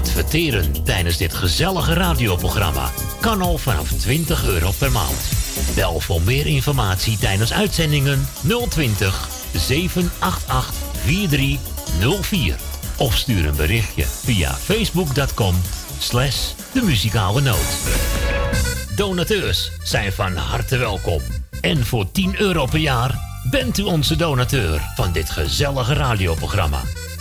Adverteren 0.00 0.84
tijdens 0.84 1.16
dit 1.16 1.34
gezellige 1.34 1.92
radioprogramma 1.92 2.90
kan 3.20 3.42
al 3.42 3.58
vanaf 3.58 3.88
20 3.92 4.46
euro 4.46 4.70
per 4.78 4.92
maand. 4.92 5.28
Bel 5.74 6.00
voor 6.00 6.22
meer 6.22 6.46
informatie 6.46 7.18
tijdens 7.18 7.52
uitzendingen 7.52 8.28
020 8.68 9.28
788 9.52 10.74
4304. 11.04 12.56
Of 12.96 13.16
stuur 13.16 13.46
een 13.46 13.56
berichtje 13.56 14.04
via 14.04 14.54
facebook.com 14.54 15.54
slash 15.98 16.52
de 16.72 16.82
muzikale 16.82 17.40
noot. 17.40 17.78
Donateurs 18.96 19.70
zijn 19.82 20.12
van 20.12 20.36
harte 20.36 20.76
welkom. 20.76 21.20
En 21.60 21.86
voor 21.86 22.10
10 22.12 22.40
euro 22.40 22.66
per 22.66 22.78
jaar 22.78 23.18
bent 23.50 23.78
u 23.78 23.82
onze 23.82 24.16
donateur 24.16 24.80
van 24.94 25.12
dit 25.12 25.30
gezellige 25.30 25.94
radioprogramma. 25.94 26.80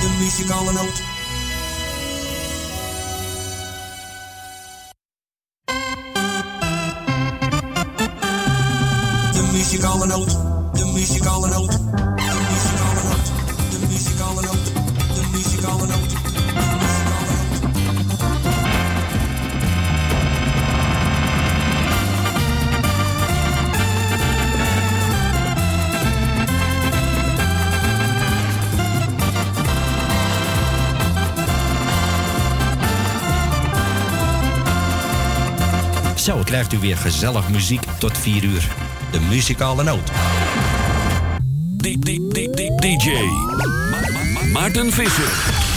De 0.00 0.08
muzikale 0.18 0.72
noot. 0.72 1.02
De 9.32 9.42
muzikale 9.52 10.06
noot. 10.06 10.38
De 10.72 10.84
muzikale 10.92 11.48
noot. 11.48 11.85
Zo 36.26 36.42
krijgt 36.44 36.72
u 36.72 36.78
weer 36.78 36.96
gezellig 36.96 37.48
muziek 37.48 37.82
tot 37.98 38.18
4 38.18 38.44
uur. 38.44 38.68
De 39.10 39.20
muzikale 39.20 39.82
noot. 39.82 40.10
DJ 42.80 43.10
Ma- 43.56 43.96
Ma- 44.00 44.30
Ma- 44.32 44.60
Maarten 44.60 44.92
Visser. 44.92 45.75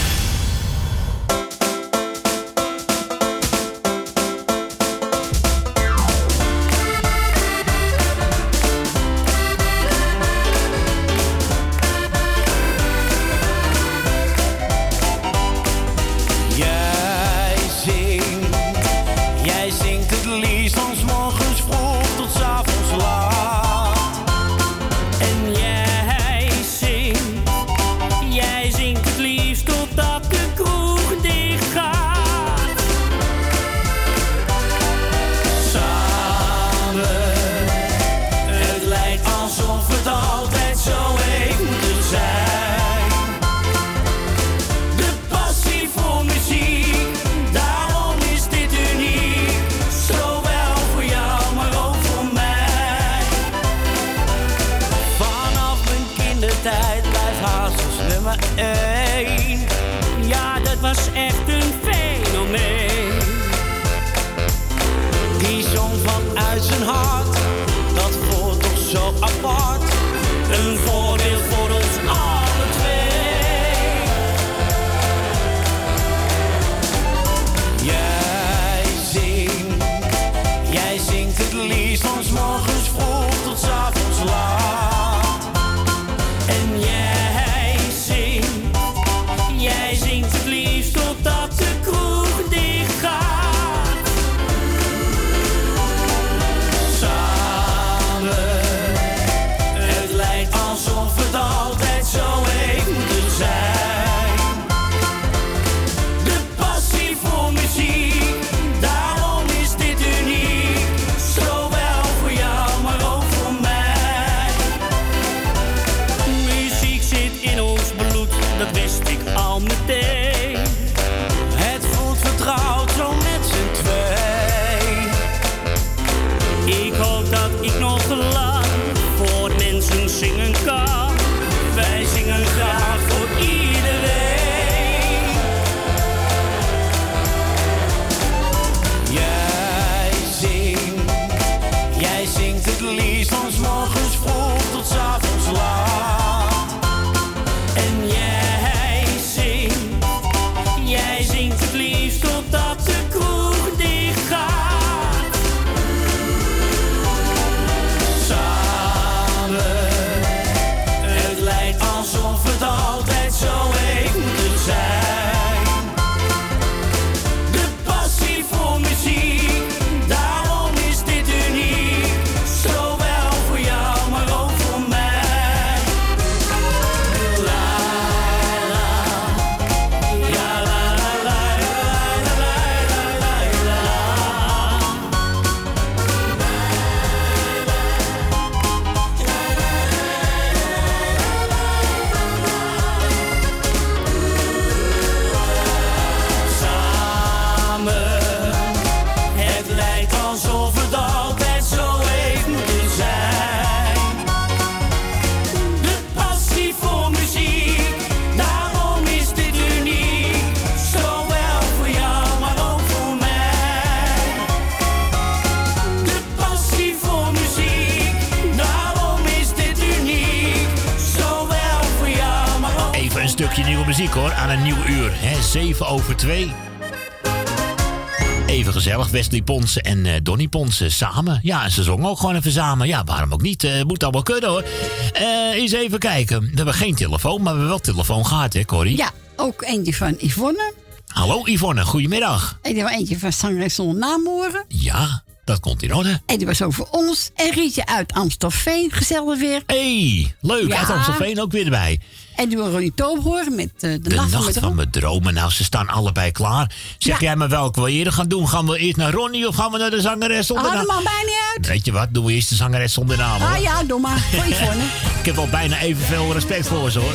Wesley 229.40 229.56
Ponsen 229.56 229.82
en 229.82 230.06
eh, 230.06 230.20
Donny 230.22 230.48
Ponsen 230.48 230.92
samen. 230.92 231.40
Ja, 231.42 231.64
en 231.64 231.70
ze 231.70 231.82
zongen 231.82 232.08
ook 232.08 232.18
gewoon 232.18 232.36
even 232.36 232.52
samen. 232.52 232.86
Ja, 232.86 233.04
waarom 233.04 233.32
ook 233.32 233.42
niet? 233.42 233.64
Eh, 233.64 233.82
moet 233.82 234.02
allemaal 234.02 234.22
kunnen 234.22 234.50
hoor. 234.50 234.64
Eh, 235.12 235.24
eens 235.54 235.72
even 235.72 235.98
kijken. 235.98 236.40
We 236.40 236.50
hebben 236.54 236.74
geen 236.74 236.94
telefoon, 236.94 237.34
maar 237.42 237.42
we 237.42 237.48
hebben 237.48 237.68
wel 237.68 237.78
telefoon 237.78 238.26
gehad, 238.26 238.52
hè 238.52 238.64
Corrie? 238.64 238.96
Ja, 238.96 239.10
ook 239.36 239.62
eentje 239.62 239.94
van 239.94 240.14
Yvonne. 240.18 240.72
Hallo 241.06 241.42
Yvonne, 241.44 241.84
goedemiddag. 241.84 242.58
En 242.62 242.76
er 242.76 242.82
was 242.82 242.92
eentje 242.92 243.18
van 243.18 243.32
zangeres 243.32 243.74
zonder 243.74 243.96
naam 243.96 244.26
horen. 244.26 244.64
Ja, 244.68 245.22
dat 245.44 245.60
komt 245.60 245.82
in 245.82 245.94
orde. 245.94 246.20
En 246.26 246.38
die 246.38 246.46
was 246.46 246.62
over 246.62 246.86
ons. 246.90 247.30
En 247.34 247.52
Rietje 247.52 247.86
uit 247.86 248.12
Amstelveen, 248.12 248.90
gezellig 248.92 249.38
weer. 249.38 249.62
hey, 249.66 250.34
leuk. 250.40 250.72
Uit 250.72 250.90
Amstelveen 250.90 251.40
ook 251.40 251.52
weer 251.52 251.64
erbij. 251.64 252.00
En 252.40 252.48
die 252.48 252.56
wil 252.56 252.70
Ronnie 252.70 252.92
Toop 252.94 253.22
horen 253.22 253.54
met 253.54 253.70
eh, 253.74 253.80
de, 253.80 253.98
De 253.98 254.14
nacht, 254.14 254.30
nacht 254.30 254.58
van 254.58 254.74
mijn 254.74 254.90
dromen. 254.90 255.34
Nou, 255.34 255.50
ze 255.50 255.64
staan 255.64 255.88
allebei 255.88 256.32
klaar. 256.32 256.70
Zeg 256.98 257.20
jij 257.20 257.36
me 257.36 257.48
welke 257.48 257.82
we 257.82 257.90
eerder 257.90 258.12
gaan 258.12 258.28
doen? 258.28 258.48
Gaan 258.48 258.66
we 258.66 258.78
eerst 258.78 258.96
naar 258.96 259.12
Ronnie 259.12 259.48
of 259.48 259.54
gaan 259.54 259.72
we 259.72 259.78
naar 259.78 259.90
de 259.90 260.00
zangeres 260.00 260.46
zonder 260.46 260.72
naam? 260.72 260.86
mij 260.86 261.22
niet 261.24 261.34
uit. 261.56 261.66
Weet 261.66 261.84
je 261.84 261.92
wat? 261.92 262.08
Doen 262.10 262.24
we 262.24 262.32
eerst 262.32 262.48
de 262.48 262.54
zangeres 262.54 262.92
zonder 262.92 263.16
naam. 263.16 263.40
hoor. 263.40 263.50
Ah 263.50 263.62
ja, 263.62 263.82
doe 263.84 264.00
maar. 264.00 264.18
Voor 264.32 264.44
Yvonne. 264.44 264.84
Ik 265.18 265.26
heb 265.26 265.34
wel 265.34 265.48
bijna 265.48 265.78
evenveel 265.78 266.32
respect 266.32 266.66
voor 266.66 266.90
ze 266.90 266.98
hoor. 266.98 267.14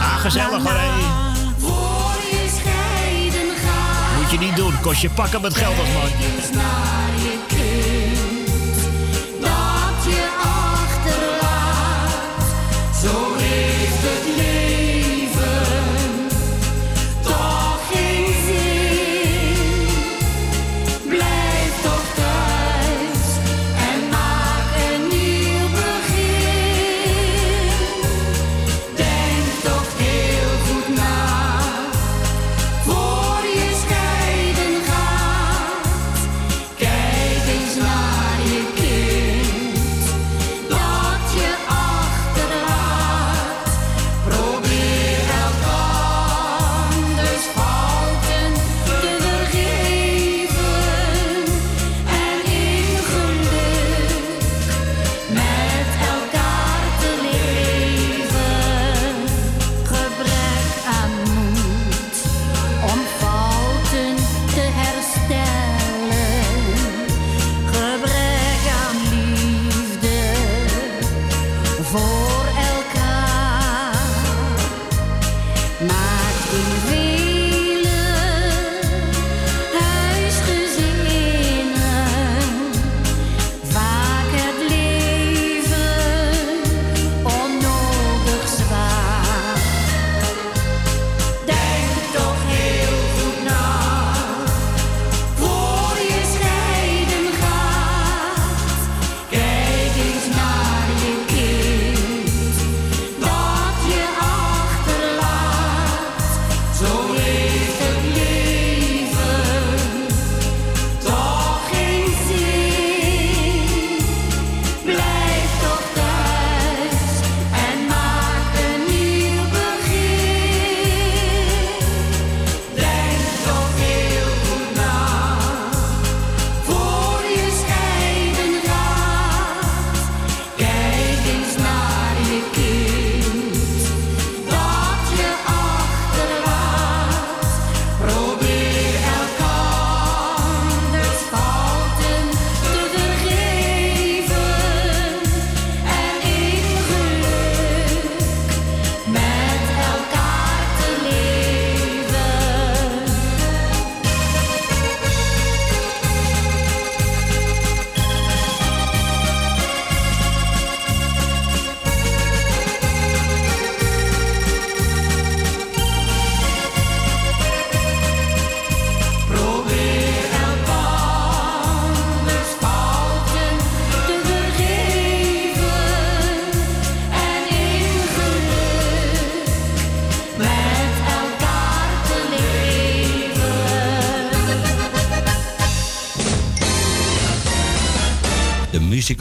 Ah, 0.00 0.20
gezellig 0.20 0.62
hoor. 0.62 0.80
Moet 4.20 4.30
je 4.30 4.38
niet 4.38 4.56
doen. 4.56 4.80
Kost 4.80 5.00
je 5.00 5.10
pakken 5.10 5.40
met 5.40 5.56
geld 5.56 5.78
als 5.78 5.88
man. 5.88 7.35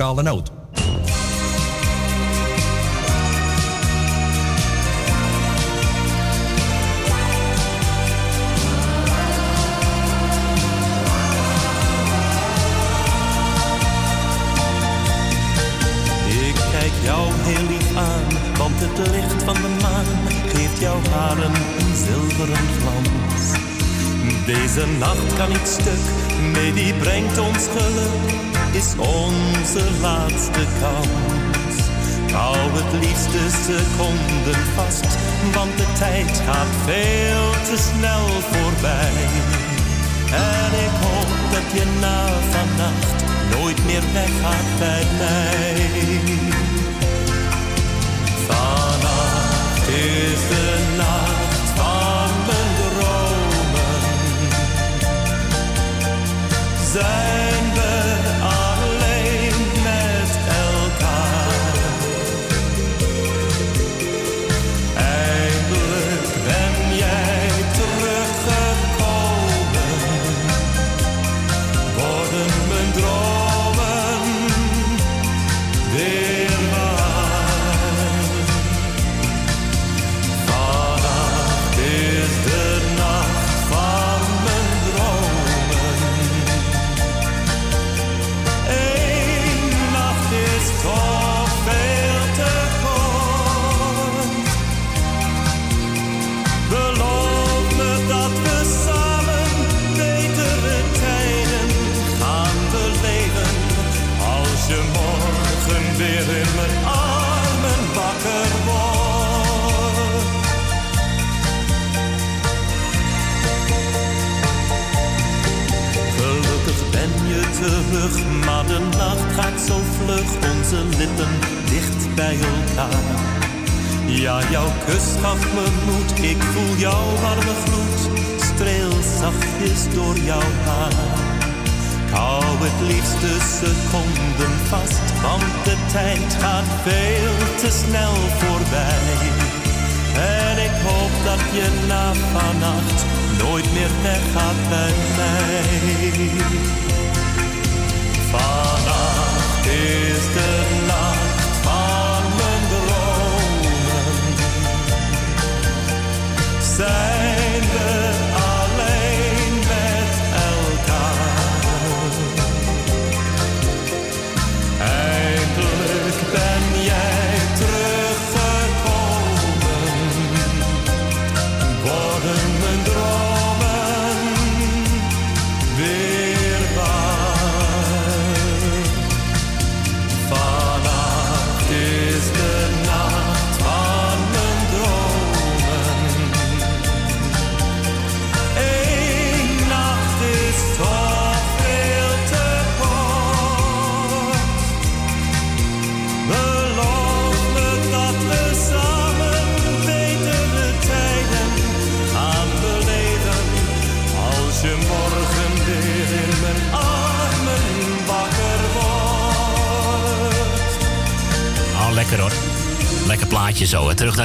Muzikale 0.05 0.23
noot. 0.23 0.54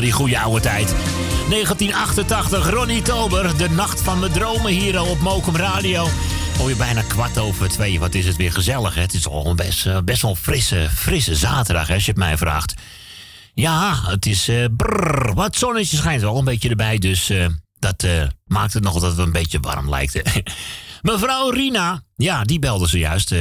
Die 0.00 0.12
goede 0.12 0.38
oude 0.38 0.60
tijd. 0.60 0.88
1988, 1.48 2.70
Ronnie 2.70 3.02
Tober. 3.02 3.58
De 3.58 3.70
nacht 3.70 4.00
van 4.00 4.18
mijn 4.18 4.32
dromen 4.32 4.72
hier 4.72 5.02
op 5.02 5.20
Mokum 5.20 5.56
Radio. 5.56 6.08
Alweer 6.58 6.76
bijna 6.76 7.02
kwart 7.02 7.38
over 7.38 7.68
twee. 7.68 8.00
Wat 8.00 8.14
is 8.14 8.26
het 8.26 8.36
weer 8.36 8.52
gezellig, 8.52 8.94
hè? 8.94 9.00
Het 9.00 9.14
is 9.14 9.26
al 9.26 9.54
best, 9.54 9.86
eh, 9.86 9.98
best 10.04 10.22
wel 10.22 10.34
frisse, 10.34 10.88
frisse 10.94 11.34
zaterdag, 11.34 11.88
hè, 11.88 11.94
als 11.94 12.04
je 12.04 12.10
het 12.10 12.20
mij 12.20 12.36
vraagt. 12.36 12.74
Ja, 13.54 14.00
het 14.06 14.26
is 14.26 14.50
brrr, 14.76 15.34
wat 15.34 15.56
zonnetje 15.56 15.96
schijnt 15.96 16.22
wel 16.22 16.38
een 16.38 16.44
beetje 16.44 16.68
erbij. 16.68 16.98
Dus 16.98 17.30
eh, 17.30 17.46
dat 17.78 18.06
maakt 18.44 18.72
het 18.72 18.82
nog 18.82 19.00
dat 19.00 19.10
het 19.10 19.18
een 19.18 19.32
beetje 19.32 19.60
warm 19.60 19.88
lijkt. 19.88 20.22
Mevrouw 21.02 21.50
Rina, 21.50 22.02
ja, 22.16 22.44
die 22.44 22.58
belde 22.58 22.86
zojuist, 22.86 23.32
eh, 23.32 23.40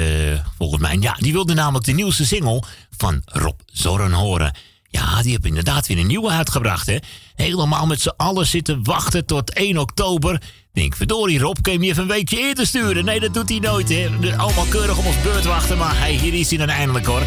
volgens 0.58 0.82
mij. 0.82 0.98
Ja, 1.00 1.14
die 1.14 1.34
wilde 1.34 1.54
namelijk 1.54 1.86
de 1.86 1.92
nieuwste 1.92 2.26
single 2.26 2.64
van 2.98 3.22
Rob 3.26 3.60
Zorren 3.66 4.12
horen. 4.12 4.56
Die 5.22 5.32
heeft 5.32 5.46
inderdaad 5.46 5.88
weer 5.88 5.98
een 5.98 6.08
nieuwe 6.08 6.30
uitgebracht, 6.30 6.88
hè. 6.88 6.98
Helemaal 7.36 7.86
met 7.86 8.02
z'n 8.02 8.14
allen 8.18 8.48
zitten 8.48 8.84
wachten 8.84 9.26
tot 9.26 9.54
1 9.54 9.78
oktober. 9.78 10.42
Denk, 10.74 10.96
verdorie 10.96 11.40
Rob, 11.40 11.58
kun 11.62 11.74
je 11.74 11.80
me 11.80 11.86
even 11.86 12.02
een 12.02 12.08
weekje 12.08 12.38
eerder 12.38 12.68
sturen? 12.68 13.06
Nee, 13.06 13.20
dat 13.20 13.34
doet 13.34 13.50
hij 13.50 13.60
nooit, 13.60 13.90
hè. 13.90 14.10
Allemaal 14.38 14.66
keurig 14.66 14.98
op 14.98 15.06
ons 15.06 15.22
beurt 15.22 15.46
wachten, 15.46 15.78
maar 15.78 16.00
hey, 16.00 16.14
hier 16.14 16.34
is 16.34 16.50
hij 16.50 16.58
dan 16.58 16.70
eindelijk, 16.70 17.06
hoor. 17.06 17.24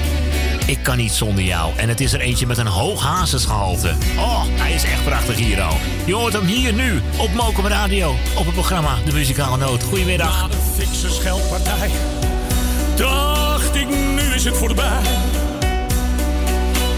Ik 0.66 0.78
kan 0.82 0.96
niet 0.96 1.12
zonder 1.12 1.44
jou. 1.44 1.76
En 1.76 1.88
het 1.88 2.00
is 2.00 2.12
er 2.12 2.20
eentje 2.20 2.46
met 2.46 2.58
een 2.58 2.66
hoog 2.66 3.02
hazesgehalte. 3.02 3.94
Oh, 4.16 4.42
hij 4.46 4.72
is 4.72 4.84
echt 4.84 5.04
prachtig 5.04 5.36
hier 5.36 5.60
al. 5.60 5.76
Je 6.06 6.14
hoort 6.14 6.32
hem 6.32 6.46
hier 6.46 6.72
nu 6.72 7.00
op 7.18 7.32
Mokum 7.34 7.66
Radio. 7.66 8.16
Op 8.36 8.44
het 8.44 8.54
programma 8.54 8.98
De 9.04 9.12
Muzikale 9.12 9.56
Noot. 9.56 9.82
Goedemiddag. 9.82 10.48
De 10.48 10.56
fikse 10.76 11.10
scheldpartij 11.10 11.90
dacht 12.96 13.74
ik, 13.74 13.88
nu 13.88 14.34
is 14.34 14.44
het 14.44 14.56
voorbij. 14.56 15.00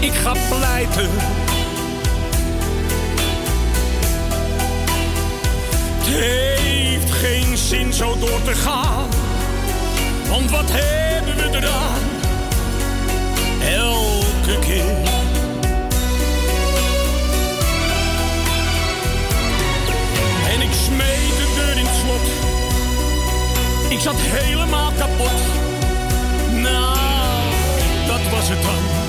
Ik 0.05 0.13
ga 0.13 0.33
pleiten. 0.49 1.09
Het 5.97 6.07
heeft 6.07 7.11
geen 7.11 7.57
zin 7.57 7.93
zo 7.93 8.17
door 8.19 8.41
te 8.43 8.53
gaan. 8.53 9.09
Want 10.29 10.51
wat 10.51 10.65
hebben 10.67 11.35
we 11.35 11.57
eraan? 11.57 12.03
Elke 13.73 14.59
keer. 14.59 14.95
En 20.53 20.61
ik 20.61 20.73
smeet 20.85 21.35
de 21.37 21.53
deur 21.55 21.77
in 21.77 21.85
het 21.85 21.95
slot. 21.95 22.25
Ik 23.91 23.99
zat 23.99 24.15
helemaal 24.17 24.91
kapot. 24.97 25.41
Nou, 26.61 26.97
goed 28.07 28.31
was 28.31 28.49
het 28.49 28.61
dan? 28.61 29.04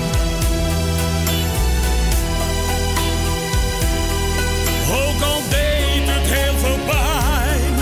Ook 4.89 5.21
al 5.21 5.41
deed 5.49 6.03
het 6.05 6.27
heel 6.37 6.57
veel 6.57 6.79
pijn, 6.85 7.75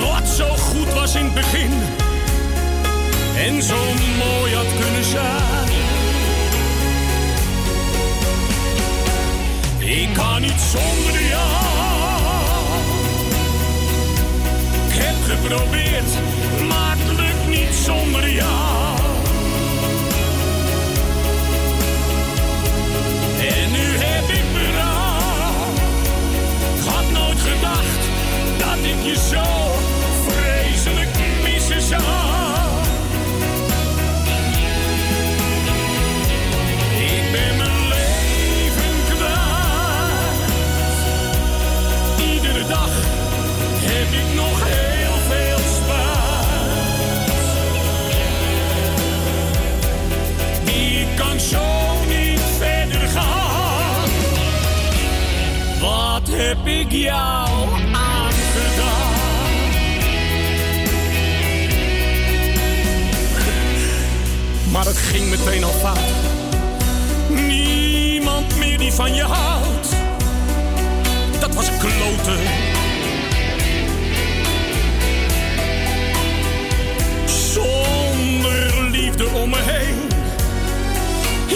wat 0.00 0.28
zo 0.28 0.48
goed 0.56 0.92
was 0.92 1.14
in 1.14 1.24
het 1.24 1.34
begin 1.34 1.72
en 3.36 3.62
zo 3.62 3.76
mooi 4.18 4.54
had 4.54 4.66
kunnen 4.80 5.04
zijn. 5.04 5.68
Ik 9.78 10.08
kan 10.14 10.40
niet 10.40 10.60
zonder 10.60 11.22
jou. 11.28 11.74
Ik 14.88 14.94
heb 14.94 15.14
geprobeerd, 15.24 16.10
maar 16.68 16.96
het 16.98 17.18
lukt 17.18 17.48
niet 17.48 17.74
zonder 17.74 18.30
jou. 18.30 18.83
Je 29.04 29.14
zo 29.14 29.42
vreselijk 30.26 31.08
missen 31.42 31.82
zou. 31.82 32.02
Ik 36.96 37.32
ben 37.32 37.56
mijn 37.56 37.88
leven 37.88 38.94
kwijt. 39.08 40.40
Iedere 42.32 42.66
dag 42.68 42.90
heb 43.80 44.12
ik 44.12 44.34
nog 44.34 44.62
heel 44.64 45.16
veel 45.28 45.58
spijt. 45.74 46.22
Ik 50.74 51.16
kan 51.16 51.40
zo 51.40 51.64
niet 52.08 52.40
verder 52.58 53.08
gaan. 53.08 54.08
Wat 55.80 56.28
heb 56.30 56.66
ik 56.66 56.92
jou 56.92 57.68
aangedaan? 57.92 58.33
Maar 64.74 64.86
het 64.86 64.96
ging 64.96 65.30
meteen 65.30 65.64
al 65.64 65.70
fout. 65.70 65.98
Niemand 67.28 68.56
meer 68.56 68.78
die 68.78 68.92
van 68.92 69.14
je 69.14 69.22
houdt. 69.22 69.88
Dat 71.40 71.54
was 71.54 71.68
kloten. 71.78 72.38
Zonder 77.24 78.90
liefde 78.90 79.26
om 79.26 79.50
me 79.50 79.58
heen. 79.60 79.96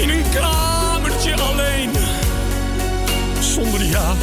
In 0.03 0.11
een 0.11 0.24
kamertje 0.35 1.35
alleen. 1.35 1.90
Zonder 3.40 3.85
jou. 3.85 4.16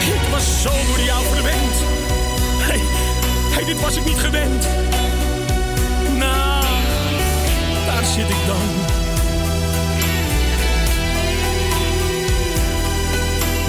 Ik 0.00 0.30
was 0.30 0.62
zo 0.62 0.70
door 0.70 1.04
jou 1.04 1.24
verwend. 1.24 1.63
Hey, 3.54 3.64
dit 3.64 3.80
was 3.80 3.96
ik 3.96 4.04
niet 4.04 4.18
gewend. 4.18 4.68
Nou, 6.16 6.64
daar 7.86 8.04
zit 8.04 8.28
ik 8.28 8.46
dan. 8.46 8.68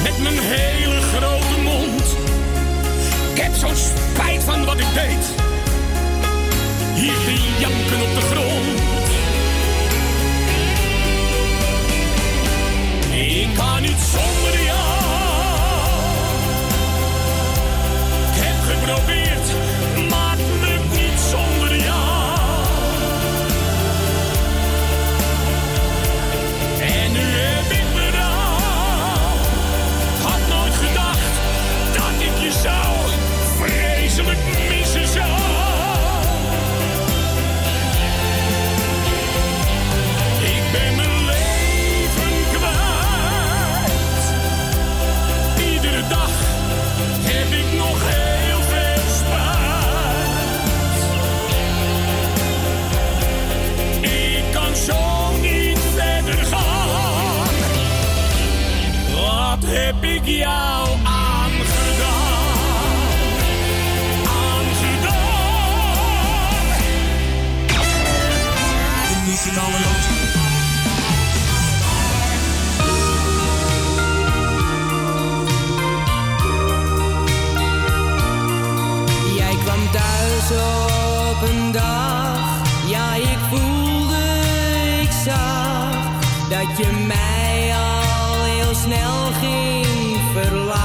Met 0.03 0.23
mijn 0.23 0.39
hele 0.39 1.01
grote 1.01 1.61
mond. 1.61 2.15
Ik 3.33 3.41
heb 3.41 3.53
zo'n 3.55 3.75
spijt 3.75 4.43
van 4.43 4.65
wat 4.65 4.79
ik 4.79 4.93
deed. 4.93 5.25
Hier 6.93 7.17
te 7.25 7.33
janken 7.59 8.01
op 8.01 8.15
de 8.15 8.21
grond. 8.21 8.79
Ik 13.15 13.49
kan 13.55 13.81
niet 13.81 13.99
zonder 14.13 14.63
jou. 14.63 14.85
Ik 18.31 18.41
heb 18.43 18.57
geprobeerd, 18.71 19.47
dat 86.49 86.77
je 86.77 87.05
mij 87.07 87.71
al 87.75 88.43
heel 88.43 88.75
snel 88.75 89.31
ging 89.31 90.17
verlaten. 90.33 90.84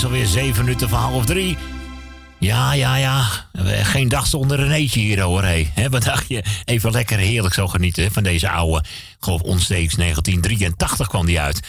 is 0.00 0.06
alweer 0.06 0.26
zeven 0.26 0.64
minuten 0.64 0.88
van 0.88 0.98
half 0.98 1.24
drie. 1.24 1.56
Ja, 2.38 2.72
ja, 2.72 2.96
ja. 2.96 3.26
Eh, 3.52 3.86
geen 3.86 4.08
dag 4.08 4.26
zonder 4.26 4.60
een 4.60 4.70
eetje 4.70 5.00
hier 5.00 5.20
hoor. 5.20 5.42
He, 5.42 5.88
wat 5.88 6.04
dacht 6.04 6.28
je? 6.28 6.42
Even 6.64 6.90
lekker 6.90 7.18
heerlijk 7.18 7.54
zo 7.54 7.66
genieten 7.66 8.12
van 8.12 8.22
deze 8.22 8.50
oude. 8.50 8.84
Geloof 9.18 9.40
onsteeks 9.40 9.94
1983 9.94 11.08
kwam 11.08 11.26
die 11.26 11.40
uit. 11.40 11.60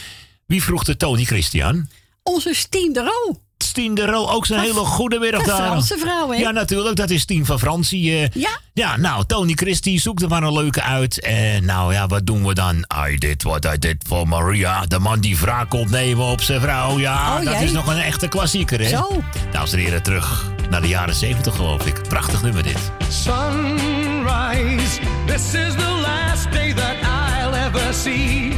Wie 0.45 0.63
vroeg 0.63 0.83
de 0.83 0.97
Tony 0.97 1.23
Christian? 1.23 1.89
Onze 2.23 2.53
Stien 2.53 2.93
de 2.93 3.03
Roo. 3.03 3.41
Stien 3.57 3.95
de 3.95 4.05
Roo, 4.05 4.27
ook 4.27 4.45
zijn 4.45 4.59
hele 4.59 4.73
goede 4.73 5.19
middag 5.19 5.43
daar. 5.43 5.65
Franse 5.65 5.97
vrouw, 5.97 6.29
hè? 6.31 6.37
Ja, 6.37 6.51
natuurlijk. 6.51 6.95
Dat 6.95 7.09
is 7.09 7.21
Stien 7.21 7.45
van 7.45 7.59
Francie. 7.59 8.17
Eh. 8.17 8.29
Ja. 8.33 8.59
Ja, 8.73 8.97
nou, 8.97 9.25
Tony 9.25 9.53
Christie, 9.53 9.99
zoekt 9.99 10.21
er 10.21 10.29
maar 10.29 10.43
een 10.43 10.53
leuke 10.53 10.81
uit. 10.81 11.19
En 11.19 11.65
nou 11.65 11.93
ja, 11.93 12.07
wat 12.07 12.25
doen 12.25 12.45
we 12.45 12.53
dan? 12.53 12.85
I 13.09 13.17
did 13.17 13.43
what 13.43 13.65
I 13.65 13.77
did 13.77 14.03
for 14.07 14.27
Maria. 14.27 14.85
De 14.85 14.99
man 14.99 15.19
die 15.19 15.37
wraak 15.37 15.69
komt 15.69 15.89
nemen 15.89 16.25
op 16.25 16.41
zijn 16.41 16.61
vrouw. 16.61 16.99
Ja, 16.99 17.37
oh, 17.37 17.45
dat 17.45 17.61
is 17.61 17.71
nog 17.71 17.87
een 17.87 18.01
echte 18.01 18.27
klassieker, 18.27 18.79
hè? 18.79 18.89
Zo. 18.89 18.95
Nou, 18.95 19.21
Dames 19.51 19.73
en 19.73 19.79
heren, 19.79 20.03
terug 20.03 20.51
naar 20.69 20.81
de 20.81 20.87
jaren 20.87 21.15
70 21.15 21.55
geloof 21.55 21.85
ik. 21.85 22.01
Prachtig 22.07 22.41
nummer 22.41 22.63
dit. 22.63 22.91
Sunrise, 23.09 24.99
this 25.25 25.53
is 25.53 25.73
the 25.75 25.99
last 26.01 26.51
day 26.51 26.73
that 26.73 26.95
I'll 27.01 27.53
ever 27.53 27.93
see. 27.93 28.53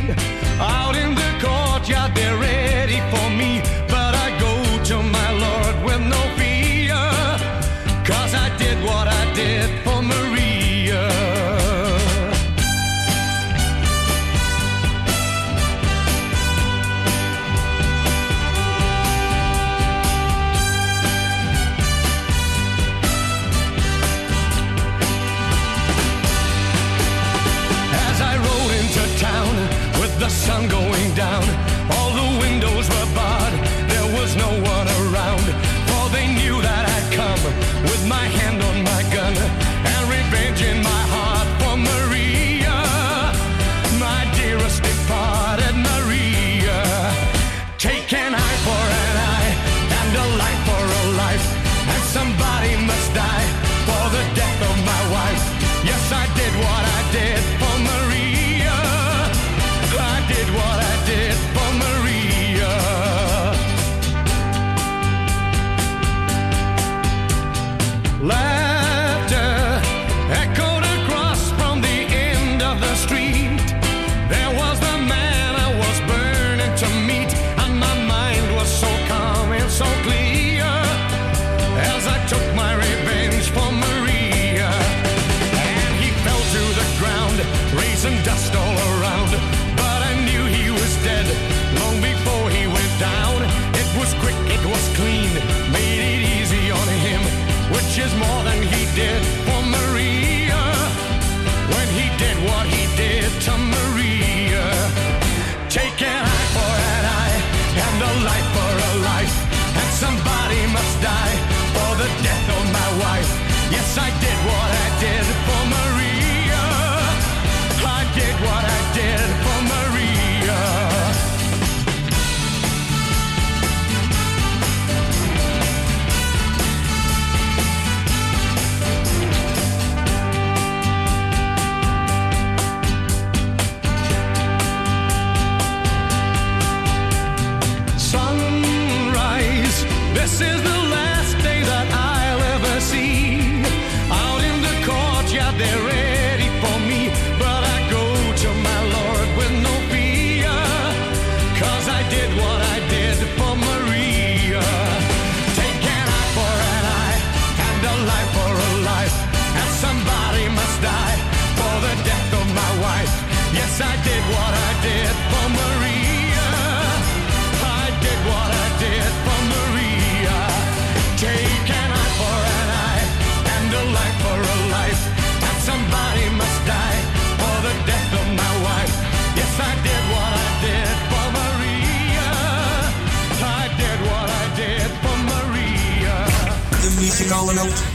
going 187.56 187.69
out. 187.69 187.93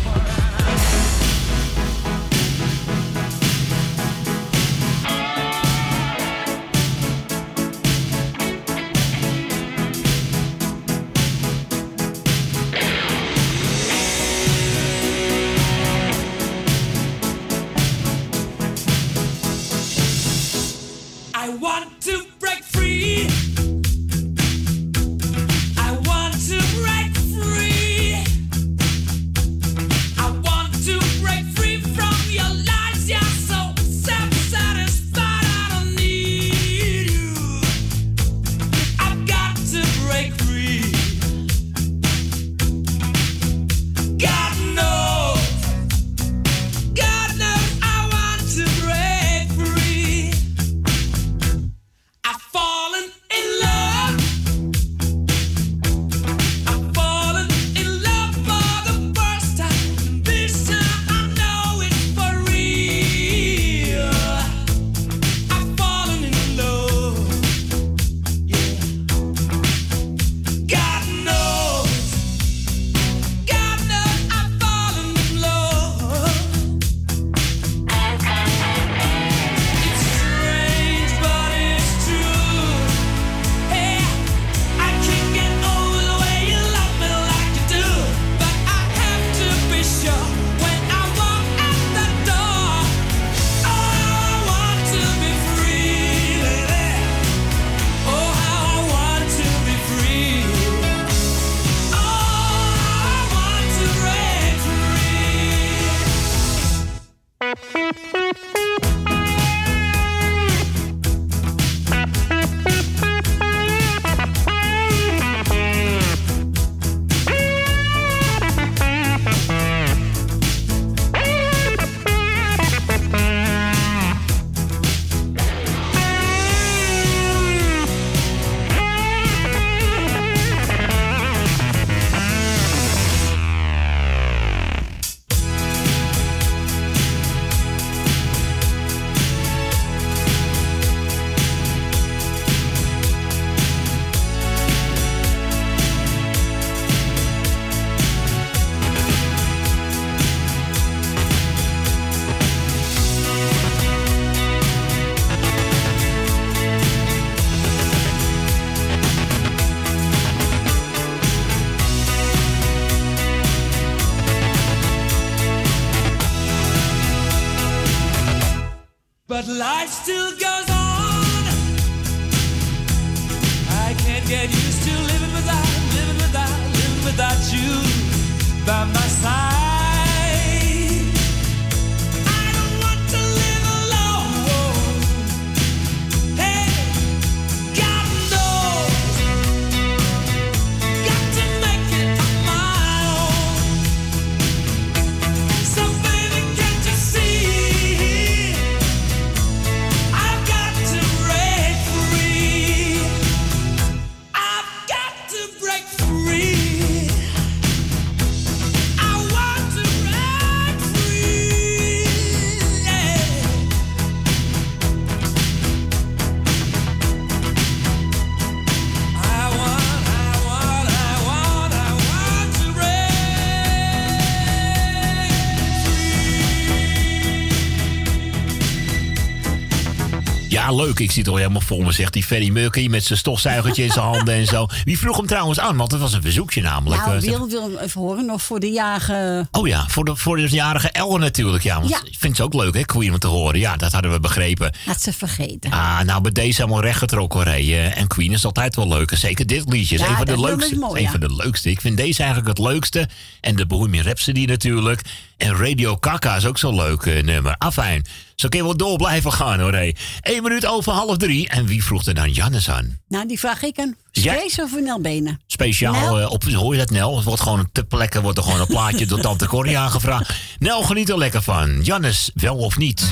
Ja, 230.68 230.74
leuk. 230.74 230.98
Ik 230.98 231.10
zit 231.10 231.28
al 231.28 231.36
helemaal 231.36 231.60
vol 231.60 231.80
me, 231.80 231.92
zegt 231.92 232.12
die 232.12 232.22
Ferry 232.24 232.48
Murky 232.50 232.86
met 232.86 233.04
zijn 233.04 233.18
stofzuigertje 233.18 233.82
in 233.84 233.90
zijn 233.90 234.04
handen 234.14 234.34
en 234.34 234.46
zo. 234.46 234.66
Wie 234.84 234.98
vroeg 234.98 235.16
hem 235.16 235.26
trouwens 235.26 235.60
aan? 235.60 235.76
Want 235.76 235.90
het 235.92 236.00
was 236.00 236.12
een 236.12 236.22
verzoekje 236.22 236.62
namelijk. 236.62 237.00
Nou, 237.04 237.16
Eh, 237.16 237.22
Wil 237.22 237.48
wil 237.48 237.62
hem 237.62 237.76
even 237.78 238.00
horen 238.00 238.26
nog 238.26 238.42
voor 238.42 238.60
de 238.60 238.70
jagen. 238.70 239.48
Oh 239.50 239.66
ja, 239.68 239.84
voor 239.88 240.04
de, 240.04 240.16
voor 240.16 240.36
de 240.36 240.48
jarige 240.48 240.88
Elle 240.90 241.18
natuurlijk. 241.18 241.62
Ja, 241.64 241.74
want 241.78 241.88
Ja. 241.90 241.98
ik 242.04 242.16
vind 242.18 242.36
het 242.36 242.46
ook 242.46 242.54
leuk, 242.54 242.74
hè, 242.74 242.84
Queen, 242.84 243.12
om 243.12 243.18
te 243.18 243.26
horen. 243.26 243.58
Ja, 243.60 243.76
dat 243.76 243.92
hadden 243.92 244.10
we 244.12 244.20
begrepen. 244.20 244.72
Had 244.84 245.02
ze 245.02 245.12
vergeten. 245.12 245.70
Ah, 245.72 246.00
nou, 246.00 246.20
bij 246.22 246.32
deze 246.32 246.60
helemaal 246.62 246.82
rechtgetrokken 246.82 247.42
rijden. 247.42 247.96
En 247.96 248.06
Queen 248.06 248.32
is 248.32 248.44
altijd 248.44 248.76
wel 248.76 248.88
leuk. 248.88 249.10
Zeker 249.16 249.46
dit 249.46 249.72
liedje 249.72 249.94
is 249.94 250.00
Ja, 250.00 250.08
een 250.08 250.16
van 250.16 250.24
de 250.26 250.40
leukste. 250.40 250.76
mooi, 250.76 250.96
een 250.96 251.02
ja. 251.02 251.10
van 251.10 251.20
de 251.20 251.34
leukste. 251.34 251.70
Ik 251.70 251.80
vind 251.80 251.96
deze 251.96 252.18
eigenlijk 252.22 252.58
het 252.58 252.66
leukste. 252.66 253.08
En 253.40 253.56
de 253.56 253.66
Bohemian 253.66 254.04
Rhapsody 254.04 254.44
natuurlijk. 254.44 255.02
En 255.38 255.56
Radio 255.56 255.96
Kaka 255.96 256.36
is 256.36 256.46
ook 256.46 256.58
zo'n 256.58 256.74
leuk 256.74 257.02
eh, 257.02 257.22
nummer. 257.22 257.54
Afijn, 257.58 258.04
zo 258.34 258.48
kun 258.48 258.58
je 258.58 258.64
wel 258.64 258.76
door 258.76 258.96
blijven 258.96 259.32
gaan 259.32 259.60
hoor. 259.60 259.72
Hé. 259.72 259.92
Eén 260.20 260.42
minuut 260.42 260.66
over 260.66 260.92
half 260.92 261.16
drie. 261.16 261.48
En 261.48 261.66
wie 261.66 261.84
vroeg 261.84 262.04
er 262.04 262.14
dan 262.14 262.30
Jannes 262.30 262.70
aan? 262.70 262.98
Nou, 263.08 263.26
die 263.28 263.38
vraag 263.38 263.62
ik 263.62 263.78
aan 263.78 263.96
Ja. 264.12 264.32
Strees 264.34 264.60
of 264.60 264.80
Nelbenen. 264.80 265.40
Speciaal 265.46 265.92
Nel? 265.92 266.20
eh, 266.20 266.30
op, 266.30 266.44
hoor 266.44 266.72
je 266.72 266.78
dat 266.78 266.90
Nel? 266.90 267.16
Het 267.16 267.24
wordt 267.24 267.42
gewoon 267.42 267.68
ter 267.72 267.84
plekke 267.84 268.20
wordt 268.20 268.38
er 268.38 268.44
gewoon 268.44 268.60
een 268.60 268.66
plaatje 268.66 269.06
door 269.06 269.20
Tante 269.28 269.46
Corrie 269.46 269.78
aangevraagd. 269.78 270.30
Nel, 270.58 270.82
geniet 270.82 271.08
er 271.08 271.18
lekker 271.18 271.42
van. 271.42 271.80
Jannes, 271.82 272.30
wel 272.34 272.56
of 272.56 272.76
niet? 272.76 273.04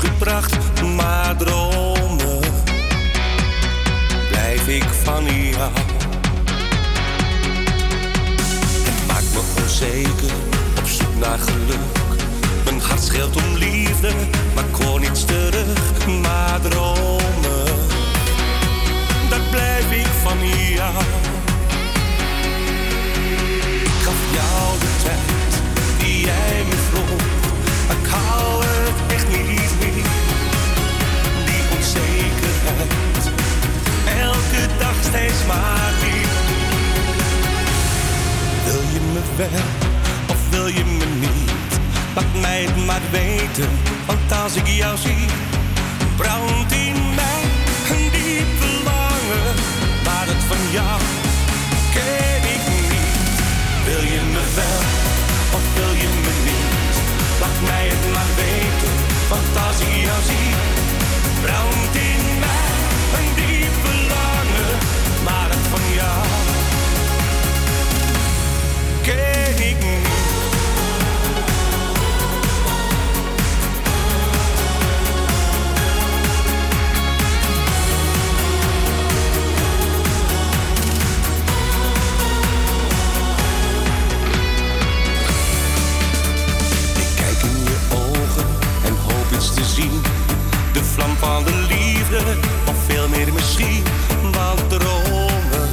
Gebracht, 0.00 0.82
maar 0.96 1.36
dromen. 1.36 2.40
Blijf 4.28 4.68
ik 4.68 4.84
van 5.02 5.24
jou. 5.24 5.72
Het 8.82 9.06
maakt 9.06 9.32
me 9.32 9.40
onzeker, 9.62 10.32
op 10.78 10.86
zoek 10.86 11.14
naar 11.18 11.38
geluk. 11.38 12.20
Mijn 12.64 12.80
hart 12.80 13.02
scheelt 13.02 13.36
om 13.36 13.54
liefde, 13.54 14.10
maar 14.54 14.64
ik 14.64 14.84
hoor 14.84 15.00
niets 15.00 15.24
terug, 15.24 16.06
maar 16.22 16.60
dromen. 16.60 17.66
Dat 19.28 19.50
blijf 19.50 19.90
ik 19.90 20.06
van 20.22 20.38
jou. 20.74 21.04
Ik 23.82 24.02
gaf 24.04 24.20
jou 24.32 24.78
de 24.80 25.02
tijd 25.02 25.62
die 25.98 26.20
jij 26.20 26.64
me 26.68 26.76
vroeg. 26.90 27.41
Ik 27.96 28.06
hou 28.10 28.64
het 28.64 29.12
echt 29.12 29.28
niet 29.28 29.72
meer. 29.80 30.10
Die 31.48 31.62
onzekerheid, 31.76 32.92
elke 34.18 34.62
dag 34.78 34.94
steeds 35.00 35.40
maar 35.46 35.92
weer. 36.00 36.32
Wil 38.64 38.82
je 38.94 39.00
me 39.12 39.20
wel 39.36 39.66
of 40.26 40.40
wil 40.50 40.66
je 40.66 40.84
me 40.84 41.06
niet? 41.20 41.50
Laat 42.14 42.40
mij 42.40 42.62
het 42.62 42.86
maar 42.86 43.00
weten, 43.10 43.68
want 44.06 44.32
als 44.42 44.54
ik 44.54 44.66
jou 44.66 44.96
zie, 44.96 45.26
brandt 46.16 46.72
in 46.72 47.14
mij 47.14 47.42
een 47.90 48.10
diep 48.10 48.50
verlangen. 48.58 49.54
Maar 50.04 50.26
het 50.26 50.44
van 50.48 50.62
jou 50.72 51.00
ken 51.92 52.42
ik 52.56 52.64
niet. 52.72 53.40
Wil 53.84 54.02
je 54.14 54.20
me 54.32 54.42
wel 54.54 54.82
of 55.56 55.74
wil 55.74 55.94
je 55.94 56.08
me 56.22 56.32
niet? 56.44 56.51
Mij 57.68 57.86
het 57.92 58.04
maar 58.14 58.32
weten, 58.36 58.94
want 59.28 59.66
als 59.66 59.80
ik 59.80 60.58
brandt 61.42 61.94
in 62.10 62.38
mij 62.44 62.70
een 63.18 63.28
diep 63.34 63.74
verlangen. 63.84 64.78
Maar 65.24 65.48
het 65.48 65.66
van 65.70 65.94
jou 65.94 66.26
ken 69.02 69.68
ik 69.68 69.76
niet. 69.84 70.21
Van 91.22 91.44
de 91.44 91.66
liefde, 91.68 92.20
of 92.68 92.74
veel 92.86 93.08
meer 93.08 93.32
misschien. 93.32 93.82
Want 94.32 94.70
dromen 94.70 95.68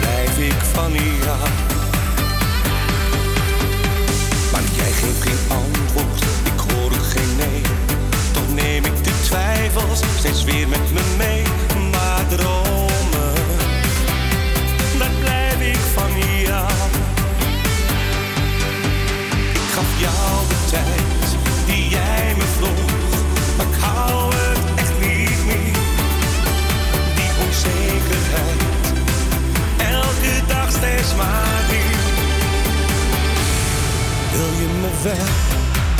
blijf 0.00 0.38
ik 0.38 0.60
van 0.72 0.92
jou. 0.92 1.48
Maar 4.52 4.62
jij 4.76 4.92
geeft 4.92 5.22
geen 5.22 5.56
antwoord, 5.56 6.22
ik 6.44 6.60
hoor 6.70 6.90
geen 6.90 7.36
nee. 7.36 7.62
Toch 8.32 8.54
neem 8.54 8.84
ik 8.84 9.04
de 9.04 9.12
twijfels 9.22 10.00
steeds 10.18 10.44
weer 10.44 10.68
met 10.68 10.92
me 10.92 11.07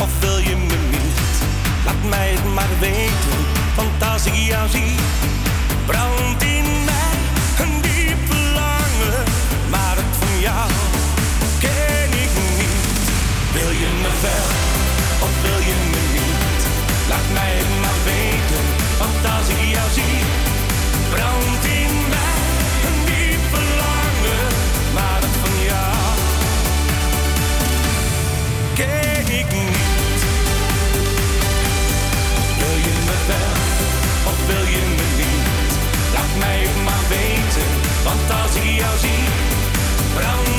of 0.03 0.21
wil 0.21 0.39
je 0.39 0.57
me 0.57 0.77
niet? 0.91 1.43
Laat 1.85 2.09
mij 2.09 2.31
het 2.31 2.55
maar 2.55 2.79
weten, 2.81 3.39
want 3.77 4.13
als 4.13 4.27
ik 4.27 4.35
jou 4.35 4.69
zie, 4.69 4.97
brandt 5.87 6.43
in 6.43 6.78
brown. 40.19 40.58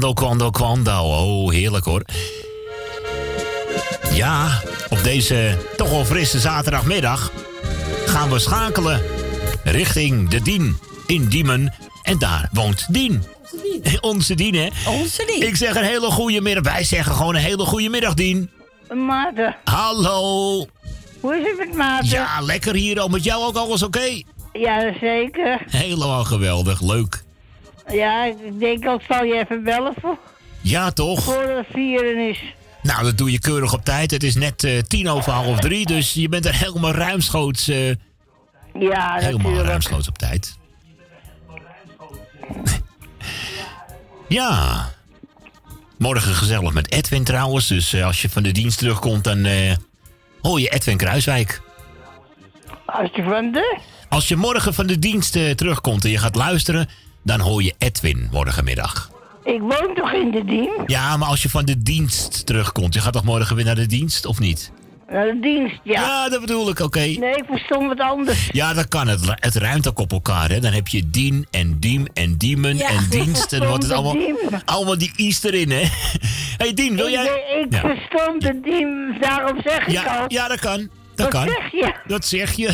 Quando, 0.00 0.12
Quando, 0.14 0.50
Quando. 0.50 0.92
Oh, 1.02 1.50
heerlijk 1.50 1.84
hoor. 1.84 2.02
Ja, 4.12 4.60
op 4.88 5.02
deze 5.02 5.56
toch 5.76 5.90
wel 5.90 6.04
frisse 6.04 6.38
zaterdagmiddag 6.40 7.32
gaan 8.06 8.30
we 8.30 8.38
schakelen 8.38 9.02
richting 9.64 10.28
de 10.28 10.42
Dien 10.42 10.78
in 11.06 11.28
Diemen. 11.28 11.74
En 12.02 12.18
daar 12.18 12.48
woont 12.52 12.86
Dien. 12.94 13.22
Onze 14.00 14.34
Dien, 14.34 14.54
hè? 14.62 14.68
Onze 14.90 15.24
Dien. 15.26 15.46
Ik 15.48 15.56
zeg 15.56 15.74
een 15.74 15.84
hele 15.84 16.10
goede 16.10 16.40
middag. 16.40 16.72
Wij 16.72 16.84
zeggen 16.84 17.14
gewoon 17.14 17.34
een 17.34 17.42
hele 17.42 17.64
goede 17.64 17.88
middag, 17.88 18.14
Dien. 18.14 18.50
Maarten, 18.94 19.56
Hallo. 19.64 20.66
hoe 21.20 21.36
is 21.36 21.46
het 21.46 21.56
met 21.68 21.76
Maarten? 21.76 22.08
Ja, 22.10 22.40
lekker 22.40 22.74
hier. 22.74 23.02
Oh, 23.02 23.10
met 23.10 23.24
jou 23.24 23.44
ook 23.44 23.56
alles 23.56 23.82
oké? 23.82 24.22
Ja, 24.52 24.92
zeker. 25.00 25.64
Helemaal 25.70 26.24
geweldig. 26.24 26.80
Leuk. 26.80 27.22
Ja, 27.92 28.24
ik 28.24 28.36
denk 28.60 28.86
al 28.86 29.00
zal 29.08 29.24
je 29.24 29.34
even 29.38 29.62
bellen 29.64 29.94
voor, 30.00 30.18
Ja, 30.60 30.90
toch? 30.90 31.22
voor 31.22 31.42
het 31.42 31.66
vieren 31.72 32.28
is. 32.28 32.42
Nou, 32.82 33.04
dat 33.04 33.18
doe 33.18 33.30
je 33.30 33.38
keurig 33.38 33.72
op 33.72 33.84
tijd. 33.84 34.10
Het 34.10 34.22
is 34.22 34.34
net 34.34 34.64
eh, 34.64 34.78
tien 34.78 35.08
over 35.08 35.32
half 35.32 35.58
drie, 35.58 35.86
dus 35.86 36.12
je 36.12 36.28
bent 36.28 36.46
er 36.46 36.54
helemaal 36.54 36.92
ruimschoots, 36.92 37.68
eh, 37.68 37.88
Ja, 37.88 37.94
helemaal 38.72 39.36
natuurlijk. 39.36 39.66
ruimschoots 39.68 40.08
op 40.08 40.18
tijd. 40.18 40.58
ja. 44.28 44.88
Morgen 45.98 46.34
gezellig 46.34 46.72
met 46.72 46.92
Edwin 46.92 47.24
trouwens. 47.24 47.66
Dus 47.66 47.92
eh, 47.92 48.04
als 48.06 48.22
je 48.22 48.28
van 48.30 48.42
de 48.42 48.52
dienst 48.52 48.78
terugkomt, 48.78 49.24
dan 49.24 49.46
hoor 50.42 50.60
je 50.60 50.68
Edwin 50.68 50.96
Kruiswijk. 50.96 51.60
Als 52.86 53.10
je 53.14 53.22
van 53.22 53.52
de... 53.52 53.78
Als 54.08 54.28
je 54.28 54.36
morgen 54.36 54.74
van 54.74 54.86
de 54.86 54.98
dienst 54.98 55.32
terugkomt 55.32 56.04
en 56.04 56.10
je 56.10 56.18
gaat 56.18 56.34
luisteren, 56.34 56.88
dan 57.22 57.40
hoor 57.40 57.62
je 57.62 57.74
Edwin 57.78 58.28
morgenmiddag. 58.32 59.10
Ik 59.44 59.60
woon 59.60 59.94
toch 59.94 60.12
in 60.12 60.30
de 60.30 60.44
dien? 60.44 60.70
Ja, 60.86 61.16
maar 61.16 61.28
als 61.28 61.42
je 61.42 61.48
van 61.50 61.64
de 61.64 61.82
dienst 61.82 62.46
terugkomt, 62.46 62.94
je 62.94 63.00
gaat 63.00 63.12
toch 63.12 63.24
morgen 63.24 63.56
weer 63.56 63.64
naar 63.64 63.74
de 63.74 63.86
dienst, 63.86 64.26
of 64.26 64.38
niet? 64.38 64.72
Naar 65.10 65.24
de 65.26 65.38
dienst, 65.40 65.80
ja. 65.84 66.00
Ja, 66.00 66.28
dat 66.28 66.40
bedoel 66.40 66.68
ik, 66.68 66.78
oké. 66.78 66.98
Nee, 66.98 67.16
ik 67.16 67.44
verstond 67.48 67.86
wat 67.88 68.00
anders. 68.00 68.48
Ja, 68.52 68.74
dat 68.74 68.88
kan. 68.88 69.08
Het, 69.08 69.20
het 69.34 69.54
ruimt 69.56 69.88
ook 69.88 69.98
op 69.98 70.12
elkaar, 70.12 70.48
hè. 70.50 70.60
Dan 70.60 70.72
heb 70.72 70.88
je 70.88 71.10
dien 71.10 71.46
en 71.50 71.76
diem 71.78 72.06
en 72.14 72.36
diemen 72.36 72.76
Ja, 72.76 72.88
en 72.88 73.06
dienst. 73.10 73.52
En 73.52 73.58
dan 73.58 73.68
wordt 73.68 73.82
het 73.82 73.92
allemaal, 73.96 74.12
diem. 74.12 74.36
allemaal 74.64 74.98
die 74.98 75.12
East 75.16 75.44
erin, 75.44 75.70
hè. 75.70 75.82
hey, 76.56 76.74
Dien, 76.74 76.96
wil 76.96 77.06
ik, 77.06 77.12
jij... 77.12 77.24
Ik 77.64 77.72
Ja. 77.72 77.80
verstond 77.80 78.40
de 78.42 78.60
dien, 78.62 79.16
daarom 79.20 79.60
zeg 79.64 79.86
ik 79.86 79.92
Ja, 79.92 80.02
al. 80.16 80.24
ja, 80.28 80.48
dat 80.48 80.60
kan. 80.60 80.78
Dat 81.14 81.32
Wat 81.32 81.44
kan. 81.44 81.48
zeg 81.48 81.72
je? 81.72 81.94
Dat 82.06 82.26
zeg 82.26 82.52
je. 82.52 82.70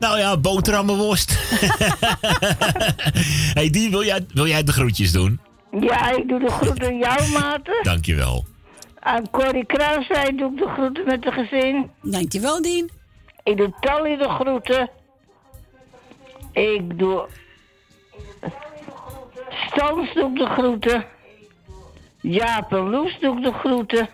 Nou 0.00 0.18
ja, 0.18 0.36
boterhammenworst. 0.36 1.30
hey, 3.58 3.70
Dien, 3.70 3.90
wil 3.90 4.04
jij, 4.04 4.26
wil 4.34 4.46
jij 4.46 4.62
de 4.62 4.72
groetjes 4.72 5.12
doen? 5.12 5.40
Ja, 5.80 6.10
ik 6.10 6.28
doe 6.28 6.38
de 6.38 6.50
groeten 6.50 6.86
aan 6.86 6.98
jou, 6.98 7.30
Maarten. 7.30 7.82
Dankjewel. 7.82 8.44
Aan 9.00 9.30
Corrie 9.30 9.66
Kruiswijk 9.66 10.38
doe 10.38 10.52
ik 10.52 10.58
de 10.58 10.68
groeten 10.68 11.04
met 11.04 11.22
de 11.22 11.32
gezin. 11.32 11.90
Dankjewel, 12.02 12.62
Dien. 12.62 12.90
Ik 13.42 13.56
doe 13.56 13.72
Tally 13.80 14.16
de 14.16 14.28
groeten. 14.28 14.90
Ik 16.52 16.98
doe... 16.98 17.28
Stans 19.66 20.14
doe 20.14 20.30
ik 20.30 20.36
de 20.36 20.46
groeten. 20.46 21.04
Jaap 22.20 22.72
en 22.72 22.90
Loes 22.90 23.18
doe 23.20 23.36
ik 23.36 23.42
de 23.42 23.52
groeten. 23.52 24.08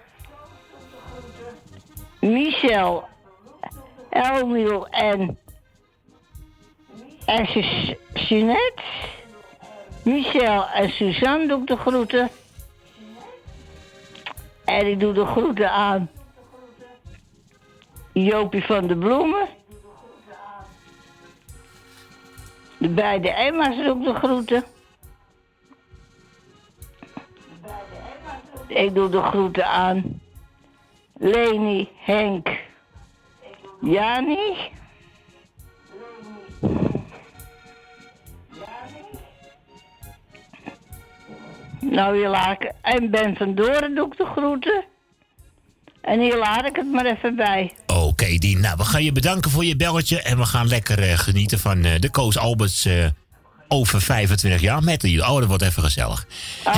Michel, 2.21 3.05
Elmiel 4.11 4.89
en... 4.89 5.39
En 7.27 7.45
Jeanette. 8.15 8.83
Michel 10.03 10.67
en 10.67 10.91
Suzanne 10.91 11.47
doe 11.47 11.61
ik 11.61 11.67
de 11.67 11.77
groeten. 11.77 12.29
En 14.65 14.87
ik 14.87 15.01
doe 15.01 15.13
de 15.13 15.27
groeten 15.27 15.71
aan 15.71 16.11
Jopie 18.13 18.65
van 18.65 18.87
de 18.87 18.97
Bloemen. 18.97 19.49
De 22.79 22.89
beide 22.89 23.31
Emma's 23.31 23.77
doe 23.77 23.99
ik 23.99 24.05
de 24.05 24.15
groeten. 24.15 24.65
Ik 28.67 28.95
doe 28.95 29.09
de 29.09 29.23
groeten 29.23 29.67
aan 29.67 30.21
Leni, 31.19 31.89
Henk, 31.97 32.49
Jani. 33.81 34.75
Nou, 41.81 42.17
hier 42.17 42.29
laat 42.29 42.63
ik... 42.63 42.73
En 42.83 43.11
Ben 43.11 43.37
van 43.37 43.55
Doren 43.55 43.95
doe 43.95 44.07
ik 44.07 44.17
de 44.19 44.25
groeten. 44.27 44.85
En 46.03 46.21
hier 46.21 46.37
laat 46.39 46.65
ik 46.67 46.77
het 46.77 46.93
maar 46.93 47.05
even 47.07 47.37
bij. 47.37 47.73
Oké, 47.87 48.27
Dien. 48.39 48.61
Nou, 48.61 48.77
we 48.77 48.85
gaan 48.85 49.05
je 49.05 49.13
bedanken 49.13 49.51
voor 49.51 49.65
je 49.65 49.77
belletje. 49.77 50.23
En 50.23 50.39
we 50.39 50.45
gaan 50.45 50.69
lekker 50.69 51.03
eh, 51.03 51.19
genieten 51.19 51.59
van 51.59 51.85
eh, 51.85 52.01
de 52.01 52.11
Koos 52.11 52.39
Alberts 52.39 52.85
eh, 52.85 53.05
over 53.69 54.01
25 54.01 54.61
jaar 54.61 54.83
met 54.83 55.01
die. 55.01 55.21
Oh, 55.29 55.39
dat 55.39 55.47
wordt 55.49 55.63
even 55.63 55.83
gezellig. 55.83 56.27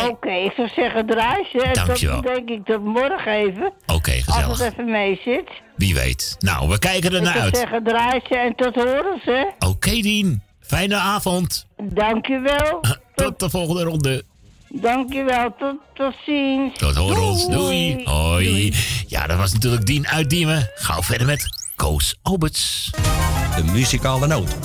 Oké, 0.08 0.30
ik 0.30 0.52
zou 0.56 0.68
zeggen 0.76 1.06
draai 1.06 1.44
ze. 1.52 1.62
En 1.62 1.72
Dankjewel. 1.86 2.22
dan 2.22 2.34
denk 2.34 2.48
ik 2.48 2.64
tot 2.64 2.84
morgen 2.84 3.32
even. 3.32 3.72
Oké, 3.86 4.10
Als 4.12 4.24
gezellig. 4.24 4.58
het 4.58 4.72
even 4.72 4.90
mee 4.90 5.20
zit. 5.24 5.48
Wie 5.76 5.94
weet. 5.94 6.36
Nou, 6.38 6.68
we 6.68 6.78
kijken 6.78 7.10
er 7.10 7.16
Ik 7.16 7.22
naar 7.22 7.32
zou 7.32 7.44
uit. 7.44 7.56
zeggen 7.56 7.84
draai 7.84 8.20
ze 8.28 8.36
en 8.36 8.54
tot 8.54 8.74
horen 8.74 9.20
ze. 9.24 9.52
Oké, 9.58 9.90
Dien. 9.90 10.42
Fijne 10.60 10.96
avond. 10.96 11.66
Dankjewel. 11.82 12.80
Tot 13.14 13.38
de 13.40 13.50
volgende 13.50 13.82
ronde. 13.82 14.24
Dankjewel. 14.68 15.54
Tot, 15.58 15.76
tot 15.94 16.14
ziens. 16.26 16.78
Tot 16.78 16.96
horens. 16.96 17.46
Doei. 17.46 18.04
Hoi. 18.04 18.74
Ja, 19.06 19.26
dat 19.26 19.36
was 19.36 19.52
natuurlijk 19.52 19.86
Dien 19.86 20.08
uit 20.08 20.30
Diemen. 20.30 20.70
Gauw 20.74 21.02
verder 21.02 21.26
met 21.26 21.70
Koos 21.76 22.18
Alberts. 22.22 22.90
De 23.56 23.64
muzikale 23.72 24.26
noot. 24.26 24.56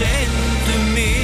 Geen 0.00 1.19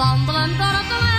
bum 0.00 0.26
bum 0.26 0.50
bum 0.58 0.88
bum 0.90 1.09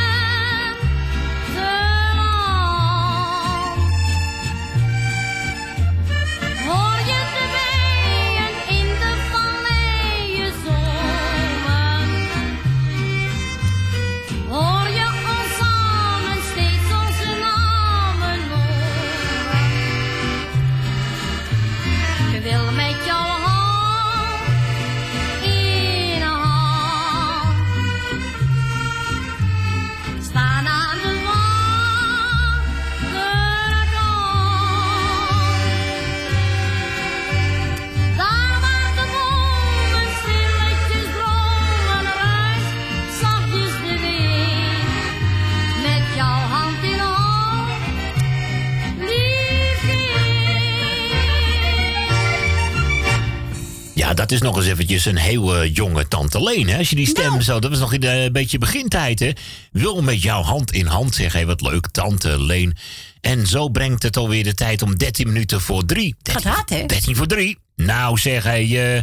Dat 54.31 54.41
is 54.41 54.47
nog 54.47 54.57
eens 54.57 54.67
eventjes 54.67 55.05
een 55.05 55.17
heel 55.17 55.55
eh, 55.55 55.75
jonge 55.75 56.07
tante 56.07 56.43
Leen. 56.43 56.67
Hè? 56.69 56.77
Als 56.77 56.89
je 56.89 56.95
die 56.95 57.07
stem 57.07 57.29
Nou. 57.29 57.41
zo, 57.41 57.59
dat 57.59 57.69
was 57.69 57.79
nog 57.79 57.93
in 57.93 57.99
de- 57.99 58.07
een 58.07 58.31
beetje 58.31 58.57
begintijd. 58.57 59.19
Hè? 59.19 59.31
Wil 59.71 60.01
met 60.01 60.21
jouw 60.21 60.41
hand 60.41 60.71
in 60.71 60.85
hand 60.85 61.15
zeggen. 61.15 61.39
Hé, 61.39 61.45
wat 61.45 61.61
leuk, 61.61 61.87
tante 61.87 62.41
Leen. 62.43 62.77
En 63.21 63.47
zo 63.47 63.69
brengt 63.69 64.03
het 64.03 64.17
alweer 64.17 64.43
de 64.43 64.53
tijd 64.53 64.81
om 64.81 64.97
13 64.97 65.27
minuten 65.27 65.61
voor 65.61 65.85
drie. 65.85 66.15
13, 66.21 66.43
Gaat 66.43 66.53
hard, 66.55 66.69
hè? 66.69 66.85
13 66.85 67.15
voor 67.15 67.27
drie. 67.27 67.57
Nou 67.75 68.17
zeg, 68.17 68.43
hé, 68.43 68.51
eh, 68.95 69.01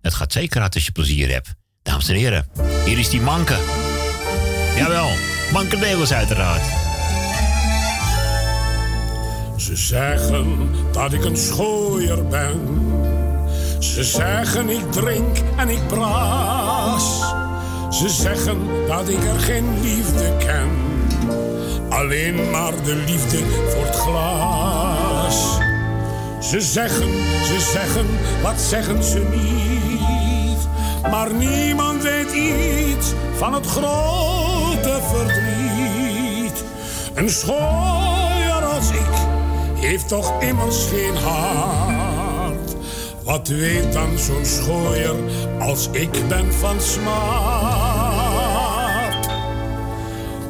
het 0.00 0.14
gaat 0.14 0.32
zeker 0.32 0.60
hard 0.60 0.74
als 0.74 0.84
je 0.84 0.92
plezier 0.92 1.30
hebt. 1.30 1.48
Dames 1.82 2.08
en 2.08 2.14
heren, 2.14 2.48
hier 2.84 2.98
is 2.98 3.08
die 3.08 3.20
manke. 3.20 3.56
Jawel, 4.76 5.10
manke 5.52 5.76
Nederlands 5.76 6.12
uiteraard. 6.12 6.62
Ze 9.56 9.76
zeggen 9.76 10.68
dat 10.92 11.12
ik 11.12 11.24
een 11.24 11.36
schooier 11.36 12.26
ben. 12.26 12.58
Ze 13.80 14.04
zeggen 14.04 14.68
ik 14.68 14.92
drink 14.92 15.36
en 15.56 15.68
ik 15.68 15.86
braas. 15.86 17.20
Ze 17.90 18.08
zeggen 18.08 18.86
dat 18.86 19.08
ik 19.08 19.24
er 19.24 19.40
geen 19.40 19.80
liefde 19.80 20.36
ken. 20.38 20.70
Alleen 21.88 22.50
maar 22.50 22.72
de 22.84 22.94
liefde 22.94 23.38
voor 23.68 23.84
het 23.84 23.96
glas. 23.96 25.58
Ze 26.40 26.60
zeggen, 26.60 27.08
ze 27.44 27.70
zeggen, 27.72 28.06
wat 28.42 28.60
zeggen 28.60 29.04
ze 29.04 29.18
niet? 29.18 30.68
Maar 31.10 31.34
niemand 31.34 32.02
weet 32.02 32.32
iets 32.32 33.12
van 33.36 33.54
het 33.54 33.66
grote 33.66 34.98
verdriet. 35.12 36.64
Een 37.14 37.30
schooier 37.30 38.64
als 38.74 38.90
ik 38.90 39.28
heeft 39.74 40.08
toch 40.08 40.42
immers 40.42 40.86
geen 40.86 41.16
hart. 41.16 41.99
Wat 43.30 43.48
weet 43.48 43.92
dan 43.92 44.18
zo'n 44.18 44.44
schooier 44.44 45.16
als 45.58 45.88
ik 45.92 46.28
ben 46.28 46.52
van 46.54 46.80
smart? 46.80 47.08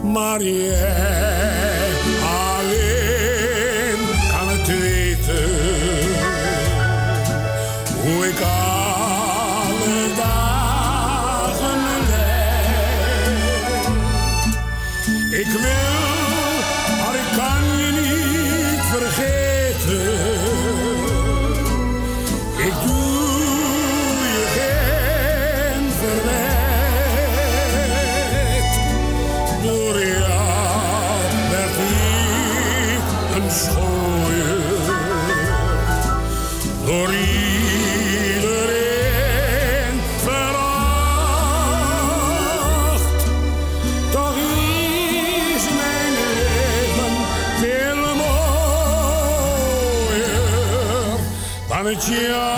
Maar 0.02 0.42
jij 0.42 1.90
alleen 2.22 3.98
kan 4.30 4.48
het 4.48 4.66
weten 4.66 5.48
hoe 8.02 8.26
ik 8.26 8.40
alle 8.40 10.14
dagen 10.16 11.80
leid. 12.08 12.68
Ik 15.40 15.46
wil, 15.46 15.79
dan 51.90 52.49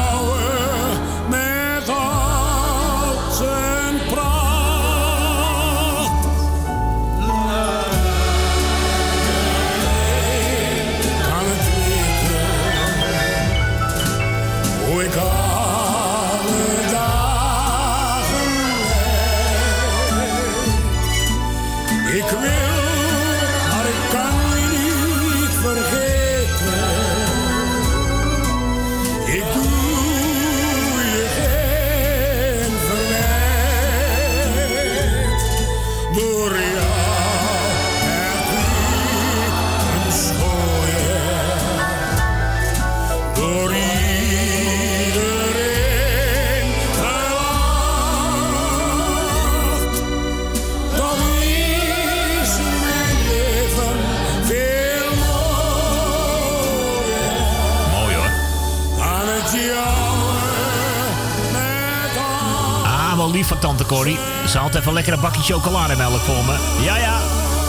tante 63.58 63.84
Corrie. 63.84 64.18
Ze 64.48 64.58
had 64.58 64.74
even 64.74 65.12
een 65.12 65.20
bakje 65.20 65.42
chocolademelk 65.42 66.20
voor 66.20 66.44
me. 66.44 66.84
Ja, 66.84 66.96
ja. 66.96 67.20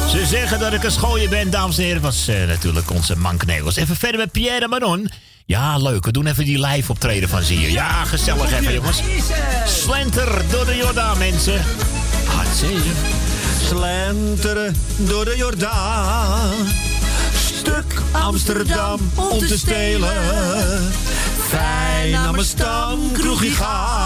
Ze 0.10 0.26
zeggen 0.26 0.60
dat 0.60 0.74
ik 0.74 0.84
een 0.84 0.92
schooier 0.92 1.30
ben, 1.30 1.50
dames 1.50 1.78
en 1.78 1.84
heren. 1.84 2.02
was 2.02 2.28
eh, 2.28 2.48
natuurlijk 2.48 2.92
onze 2.92 3.18
mank 3.18 3.46
Nederlands. 3.46 3.78
Even 3.78 3.96
verder 3.96 4.20
met 4.20 4.32
Pierre 4.32 4.68
Manon. 4.68 5.10
Ja, 5.46 5.78
leuk. 5.78 6.06
We 6.06 6.12
doen 6.12 6.26
even 6.26 6.46
die 6.46 6.66
live 6.66 6.92
optreden 6.92 7.30
van 7.30 7.42
Zier. 7.42 7.70
Ja, 7.70 8.04
gezellig 8.04 8.52
even, 8.60 8.74
jongens. 8.74 9.02
Slenter 9.66 10.42
door 10.52 10.66
de 10.66 10.76
Jordaan, 10.76 11.18
mensen. 11.18 11.62
Hartstikke. 12.26 12.90
Slenteren 13.68 14.76
door 14.98 15.26
de 15.26 15.34
Jordaan. 15.38 16.52
Stuk 17.46 18.02
Amsterdam 18.12 19.00
om 19.16 19.40
te 19.40 19.58
stelen. 19.58 20.14
Fijn 21.48 22.12
naar 22.12 22.32
mijn 22.32 22.46
stamkroegje 22.46 23.52
gaan. 23.52 24.03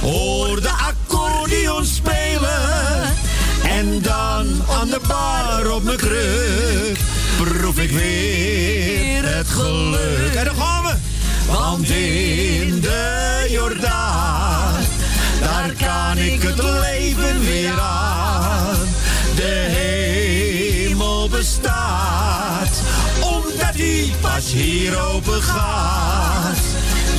Hoor 0.00 0.60
de 0.60 0.70
accordeon 0.70 1.84
spelen. 1.84 3.14
En 3.62 4.02
dan 4.02 4.62
aan 4.80 4.88
de 4.88 5.00
bar 5.08 5.70
op 5.70 5.82
mijn 5.82 5.96
kruk. 5.96 6.98
Proef 7.36 7.78
ik 7.78 7.90
weer 7.90 9.36
het 9.36 9.48
geluk. 9.48 10.34
En 10.34 10.44
dan 10.44 10.54
gaan 10.56 10.84
we. 10.84 10.94
Want 11.52 11.88
in 11.88 12.80
de 12.80 13.46
Jordaan. 13.50 14.84
Daar 15.40 15.72
kan 15.78 16.18
ik 16.18 16.42
het 16.42 16.62
leven 16.62 17.40
weer 17.40 17.80
aan. 17.80 18.76
De 19.36 19.66
hemel 19.68 21.28
bestaat, 21.28 22.82
omdat 23.20 23.72
die 23.74 24.12
pas 24.20 24.52
hier 24.52 25.02
open 25.02 25.42
gaat. 25.42 26.27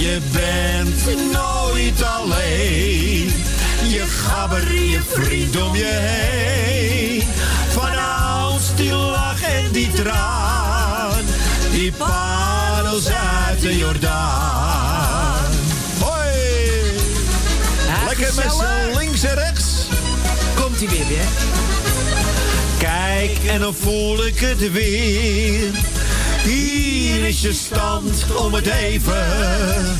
Je 0.09 0.19
bent 0.31 1.31
nooit 1.31 2.03
alleen, 2.03 3.31
je 3.83 4.03
gabber 4.07 4.73
je 4.73 4.99
vriend 5.07 5.61
om 5.61 5.75
je 5.75 5.99
heen. 6.01 7.23
Van 7.69 7.97
ouds 7.97 8.75
die 8.75 8.93
lach 8.93 9.41
en 9.41 9.71
die 9.71 9.91
traan, 9.91 11.25
die 11.71 11.91
parels 11.91 13.07
uit 13.07 13.61
de 13.61 13.77
Jordaan. 13.77 15.51
Hoi! 15.99 16.29
Lekker 18.07 18.35
met 18.35 18.51
z'n 18.51 18.97
links 18.97 19.23
en 19.23 19.35
rechts. 19.35 19.87
Komt 20.55 20.79
hij 20.79 20.87
weer, 20.89 21.07
weer. 21.07 21.27
Kijk, 22.77 23.37
en 23.47 23.59
dan 23.59 23.75
voel 23.75 24.25
ik 24.25 24.39
het 24.39 24.71
weer. 24.71 25.98
Hier 26.49 27.27
is 27.27 27.41
je 27.41 27.53
stand 27.53 28.25
om 28.37 28.53
het 28.53 28.67
even. 28.67 29.97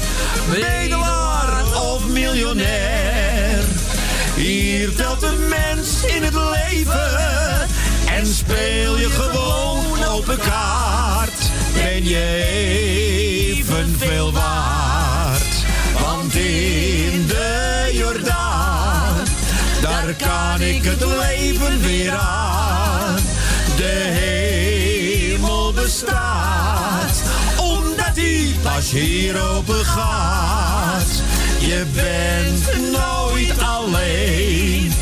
Bedelaar 0.50 1.64
of 1.76 2.08
miljonair. 2.08 3.64
Hier 4.36 4.95
telt 4.95 5.24
een 5.24 5.48
mens 5.48 6.03
in 6.06 6.24
het 6.24 6.34
leven. 6.34 7.68
En 8.06 8.26
speel 8.26 9.00
je 9.00 9.10
gewoon 9.10 10.03
open 10.06 10.38
kaart. 10.38 11.52
Ben 11.74 12.08
je 12.08 12.45
evenveel 13.56 14.32
waard. 14.32 15.56
Want 16.02 16.36
in 16.36 17.28
de 17.28 17.90
Jordaan, 17.94 19.16
daar 19.82 20.14
kan 20.18 20.61
ik 20.61 20.84
het 20.84 21.06
leven 21.06 21.82
weer 21.82 22.11
aan. 22.11 23.19
De 23.78 24.10
bestaat, 25.90 27.22
omdat 27.58 28.16
die 28.16 28.56
pas 28.64 28.92
hier 28.92 29.42
open 29.51 29.85
gaat. 29.85 31.08
Je 31.59 31.85
bent 31.93 32.92
nooit 32.92 33.61
alleen. 33.61 34.93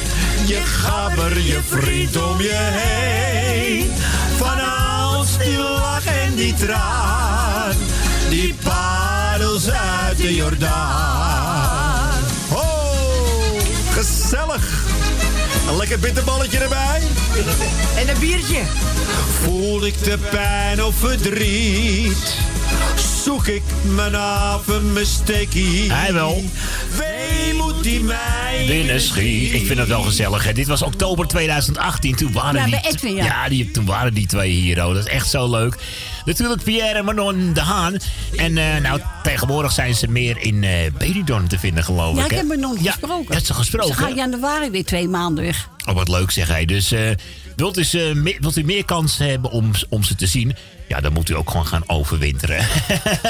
Je 0.45 0.61
gabber 0.65 1.39
je 1.39 1.59
vriend 1.67 2.21
om 2.21 2.41
je 2.41 2.69
heen. 2.71 3.91
Van 4.37 4.59
als 4.59 5.37
die 5.37 5.57
lach 5.57 6.05
en 6.05 6.35
die 6.35 6.53
traan. 6.53 7.75
Die 8.29 8.55
parels 8.63 9.69
uit 9.69 10.17
de 10.17 10.35
Jordaan. 10.35 12.23
Oh, 12.49 13.59
gezellig. 13.91 14.86
Een 15.67 15.77
lekker 15.77 15.99
bitterballetje 15.99 16.57
erbij. 16.57 17.01
En 17.97 18.09
een 18.09 18.19
biertje. 18.19 18.61
Voel 19.43 19.85
ik 19.85 20.03
de 20.03 20.17
pijn 20.31 20.83
of 20.83 20.95
verdriet? 20.95 22.35
Zoek 23.23 23.47
ik 23.47 23.61
mijn 23.95 24.13
haven, 24.13 24.93
mijn 24.93 25.05
stekkie? 25.05 25.91
Hij 25.93 26.13
wel. 26.13 26.43
Wee 26.97 27.53
moet 27.53 27.83
die 27.83 27.99
mij 27.99 28.63
Binnen 28.67 29.01
schiet. 29.01 29.53
Ik 29.53 29.65
vind 29.65 29.79
het 29.79 29.87
wel 29.87 30.01
gezellig. 30.01 30.43
Hè. 30.43 30.53
Dit 30.53 30.67
was 30.67 30.81
oktober 30.81 31.27
2018. 31.27 32.15
Toen 32.15 32.31
waren, 32.31 32.69
Ja, 32.69 32.79
die, 33.01 33.15
ja. 33.15 33.49
die, 33.49 33.71
toen 33.71 33.85
waren 33.85 34.13
die 34.13 34.27
twee 34.27 34.51
hier. 34.51 34.85
Oh. 34.85 34.93
Dat 34.93 35.05
is 35.05 35.11
echt 35.11 35.29
zo 35.29 35.49
leuk. 35.49 35.75
Natuurlijk 36.27 36.63
Pierre 36.63 36.97
en 36.97 37.05
Manon 37.05 37.53
de 37.53 37.61
Haan. 37.61 37.97
En 38.35 38.57
eh, 38.57 38.77
nou, 38.81 39.01
tegenwoordig 39.23 39.71
zijn 39.71 39.95
ze 39.95 40.07
meer 40.07 40.37
in 40.41 40.63
eh 40.63 40.91
Benidorm 40.97 41.47
te 41.47 41.59
vinden, 41.59 41.83
geloof 41.83 42.15
Ja, 42.15 42.19
ik. 42.19 42.25
ik 42.25 42.31
hè? 42.31 42.37
heb 42.37 42.47
me 42.47 42.55
nog 42.57 42.83
Ja, 42.83 42.91
gesproken. 42.91 43.35
heb 43.35 43.45
ze 43.45 43.53
gesproken? 43.53 43.87
Ze 43.95 44.01
gaan 44.01 44.15
januari 44.15 44.69
weer 44.69 44.85
twee 44.85 45.07
maanden 45.07 45.43
weg. 45.43 45.69
Oh, 45.89 45.95
wat 45.95 46.07
leuk 46.07 46.31
zeg 46.31 46.47
hij. 46.47 46.65
Dus 46.65 46.91
eh, 46.91 47.09
wilt, 47.55 47.93
me- 48.13 48.37
wilt 48.39 48.57
u 48.57 48.63
meer 48.63 48.85
kans 48.85 49.17
hebben 49.17 49.51
om, 49.51 49.71
om 49.89 50.03
ze 50.03 50.15
te 50.15 50.27
zien? 50.27 50.55
Ja, 50.87 50.99
dan 51.01 51.13
moet 51.13 51.29
u 51.29 51.35
ook 51.35 51.49
gewoon 51.49 51.67
gaan 51.67 51.83
overwinteren. 51.89 52.57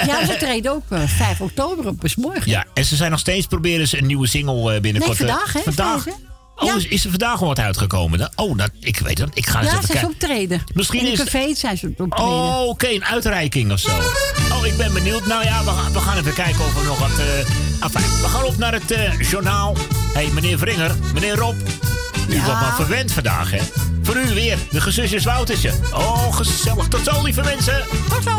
Ja, 0.08 0.26
ze 0.26 0.35
treden 0.45 0.72
ook 0.72 0.84
eh, 0.90 1.01
5 1.06 1.42
oktober 1.42 1.88
op, 1.88 2.01
dus 2.01 2.16
morgen. 2.16 2.50
ja, 2.51 2.66
en 2.74 2.85
ze 2.85 2.95
zijn 2.95 3.11
nog 3.11 3.19
steeds 3.19 3.45
proberen 3.48 3.88
ze 3.88 3.98
een 3.98 4.06
nieuwe 4.06 4.27
single 4.27 4.80
binnenkort. 4.80 5.19
Nee, 5.19 5.27
vandaag, 5.27 5.53
hè? 5.53 5.59
Vandaag. 5.64 6.06
hè? 6.06 6.11
Oh, 6.60 6.76
is, 6.76 6.86
is 6.88 7.03
er 7.03 7.10
vandaag 7.10 7.42
al 7.42 7.48
wat 7.48 7.60
uitgekomen? 7.60 8.19
dan? 8.19 8.30
Oh, 8.36 8.58
dat, 8.58 8.69
ik 8.80 9.00
weet 9.00 9.18
het. 9.18 9.30
Ik 9.34 9.48
ga 9.48 9.60
eens 9.61 9.68
Ja, 9.72 9.76
even 9.76 9.88
ze 9.88 9.94
zijn 9.94 10.06
kijken. 10.06 10.27
optreden. 10.30 10.64
Misschien 10.74 11.00
In 11.00 11.06
de 11.06 11.11
is- 11.11 11.18
cafés 11.24 11.60
zijn 11.60 11.77
ze 11.77 11.88
optreden. 11.98 12.18
Oh, 12.34 12.61
oké, 12.68 12.88
een 12.88 13.06
uitreiking 13.06 13.72
of 13.72 13.80
zo. 13.80 13.90
Oh, 14.52 14.66
ik 14.66 14.77
ben 14.77 14.94
benieuwd. 14.94 15.26
Nou 15.26 15.44
ja, 15.44 15.64
we 15.64 15.69
gaan, 15.69 15.94
we 15.94 16.00
gaan 16.00 16.18
even 16.18 16.34
kijken 16.34 16.60
of 16.66 16.77
er 16.80 16.86
nog 16.86 17.00
wat... 17.00 17.11
enfin, 17.80 18.22
we 18.22 18.27
gaan 18.27 18.44
op 18.44 18.58
naar 18.58 18.74
het 18.74 18.92
eh, 18.92 19.19
journaal. 19.19 19.76
Hé, 20.14 20.22
hey, 20.24 20.30
meneer 20.34 20.58
Vringer, 20.58 20.95
meneer 21.14 21.36
Rob. 21.36 21.56
U 22.30 22.34
Ja. 22.36 22.44
wordt 22.45 22.60
maar 22.61 22.76
verwend 22.76 23.11
vandaag, 23.11 23.52
hè? 23.52 23.60
Voor 24.03 24.16
u 24.18 24.34
weer, 24.34 24.58
de 24.72 24.82
gezusjes 24.82 25.24
Woutertje. 25.24 25.74
Oh, 25.94 26.36
gezellig. 26.36 26.88
Tot 26.88 27.02
zo, 27.03 27.22
lieve 27.24 27.42
mensen. 27.42 27.84
Tot 28.10 28.24
zo. 28.24 28.32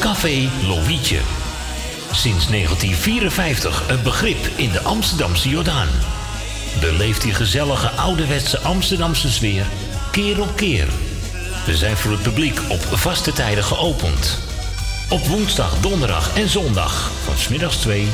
Café 0.00 0.48
Lovietje. 0.66 1.18
Sinds 2.12 2.46
1954 2.46 3.82
een 3.88 4.02
begrip 4.02 4.48
in 4.56 4.70
de 4.70 4.82
Amsterdamse 4.82 5.48
Jordaan. 5.48 5.88
Beleeft 6.80 7.22
die 7.22 7.34
gezellige 7.34 7.88
ouderwetse 7.88 8.58
Amsterdamse 8.58 9.30
sfeer 9.30 9.66
keer 10.10 10.40
op 10.40 10.56
keer. 10.56 10.86
We 11.66 11.76
zijn 11.76 11.96
voor 11.96 12.10
het 12.10 12.22
publiek 12.22 12.60
op 12.68 12.80
vaste 12.80 13.32
tijden 13.32 13.64
geopend. 13.64 14.38
Op 15.08 15.26
woensdag, 15.26 15.80
donderdag 15.80 16.36
en 16.36 16.48
zondag 16.48 17.10
van 17.24 17.38
smiddags 17.38 17.76
2 17.76 18.08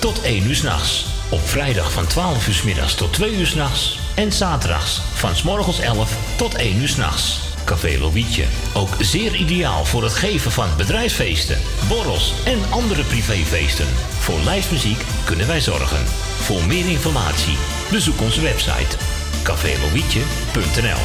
tot 0.00 0.20
1 0.20 0.46
uur 0.46 0.56
s'nachts. 0.56 1.06
Op 1.28 1.48
vrijdag 1.48 1.92
van 1.92 2.06
12 2.06 2.48
uur 2.48 2.54
's 2.54 2.62
middags 2.62 2.94
tot 2.94 3.12
2 3.12 3.34
uur 3.34 3.46
s'nachts. 3.46 4.07
En 4.18 4.32
zaterdags 4.32 5.00
van 5.14 5.36
's 5.36 5.42
morgens 5.42 5.80
11 5.80 6.36
tot 6.36 6.54
1 6.54 6.76
uur 6.76 6.88
s'nachts. 6.88 7.40
Café 7.64 7.98
Lovietje. 7.98 8.44
Ook 8.74 8.88
zeer 9.00 9.34
ideaal 9.34 9.84
voor 9.84 10.02
het 10.02 10.14
geven 10.14 10.50
van 10.50 10.68
bedrijfsfeesten, 10.76 11.58
borrels 11.88 12.32
en 12.44 12.58
andere 12.70 13.02
privéfeesten. 13.02 13.86
Voor 14.18 14.40
lijstmuziek 14.40 15.02
kunnen 15.24 15.46
wij 15.46 15.60
zorgen. 15.60 16.06
Voor 16.36 16.64
meer 16.64 16.88
informatie 16.88 17.56
bezoek 17.90 18.20
onze 18.20 18.40
website 18.40 18.96
cafélovietje.nl 19.42 21.02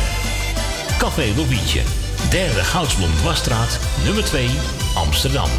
Café 0.98 1.34
Lovietje, 1.36 1.82
derde 2.30 2.64
Goudsblom 2.64 3.16
Dwarsstraat, 3.16 3.80
nummer 4.04 4.24
2, 4.24 4.50
Amsterdam. 4.96 5.50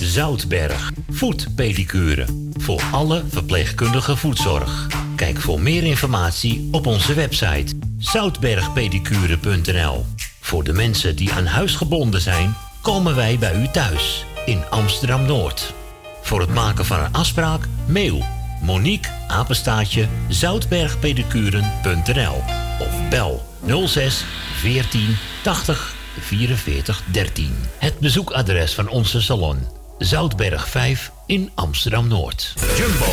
Zoutberg, 0.00 0.92
voetpedicure. 1.10 2.47
Voor 2.68 2.82
alle 2.92 3.24
verpleegkundige 3.28 4.16
voetzorg. 4.16 4.86
Kijk 5.16 5.40
voor 5.40 5.60
meer 5.60 5.84
informatie 5.84 6.68
op 6.72 6.86
onze 6.86 7.14
website 7.14 7.76
zoutbergpedicure.nl. 7.98 10.06
Voor 10.40 10.64
de 10.64 10.72
mensen 10.72 11.16
die 11.16 11.32
aan 11.32 11.46
huis 11.46 11.74
gebonden 11.74 12.20
zijn, 12.20 12.56
komen 12.82 13.14
wij 13.14 13.38
bij 13.38 13.60
u 13.60 13.68
thuis 13.68 14.24
in 14.44 14.62
Amsterdam 14.70 15.26
Noord. 15.26 15.74
Voor 16.22 16.40
het 16.40 16.54
maken 16.54 16.84
van 16.84 17.00
een 17.00 17.12
afspraak, 17.12 17.68
mail 17.86 18.24
Monique 18.62 19.10
apenstaatje 19.28 20.08
zoutbergpedicuren.nl 20.28 22.42
of 22.80 23.08
bel 23.10 23.46
06 23.86 24.24
14 24.54 25.16
80 25.42 25.94
44 26.20 27.02
13. 27.12 27.56
Het 27.78 27.98
bezoekadres 27.98 28.74
van 28.74 28.88
onze 28.88 29.20
salon 29.20 29.58
Zoutberg 29.98 30.68
5 30.68 31.10
in 31.28 31.50
Amsterdam 31.54 32.08
Noord. 32.08 32.54
Jumbo, 32.76 33.12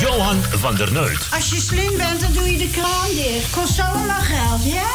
Johan 0.00 0.42
van 0.42 0.74
der 0.76 0.92
Neut. 0.92 1.26
Als 1.34 1.50
je 1.50 1.60
slim 1.60 1.96
bent, 1.96 2.20
dan 2.20 2.32
doe 2.32 2.52
je 2.52 2.58
de 2.58 2.70
kraan 2.70 3.08
dicht. 3.14 3.50
Kost 3.50 3.74
zo 3.74 3.82
allemaal 3.82 4.20
geld, 4.20 4.64
ja? 4.64 4.90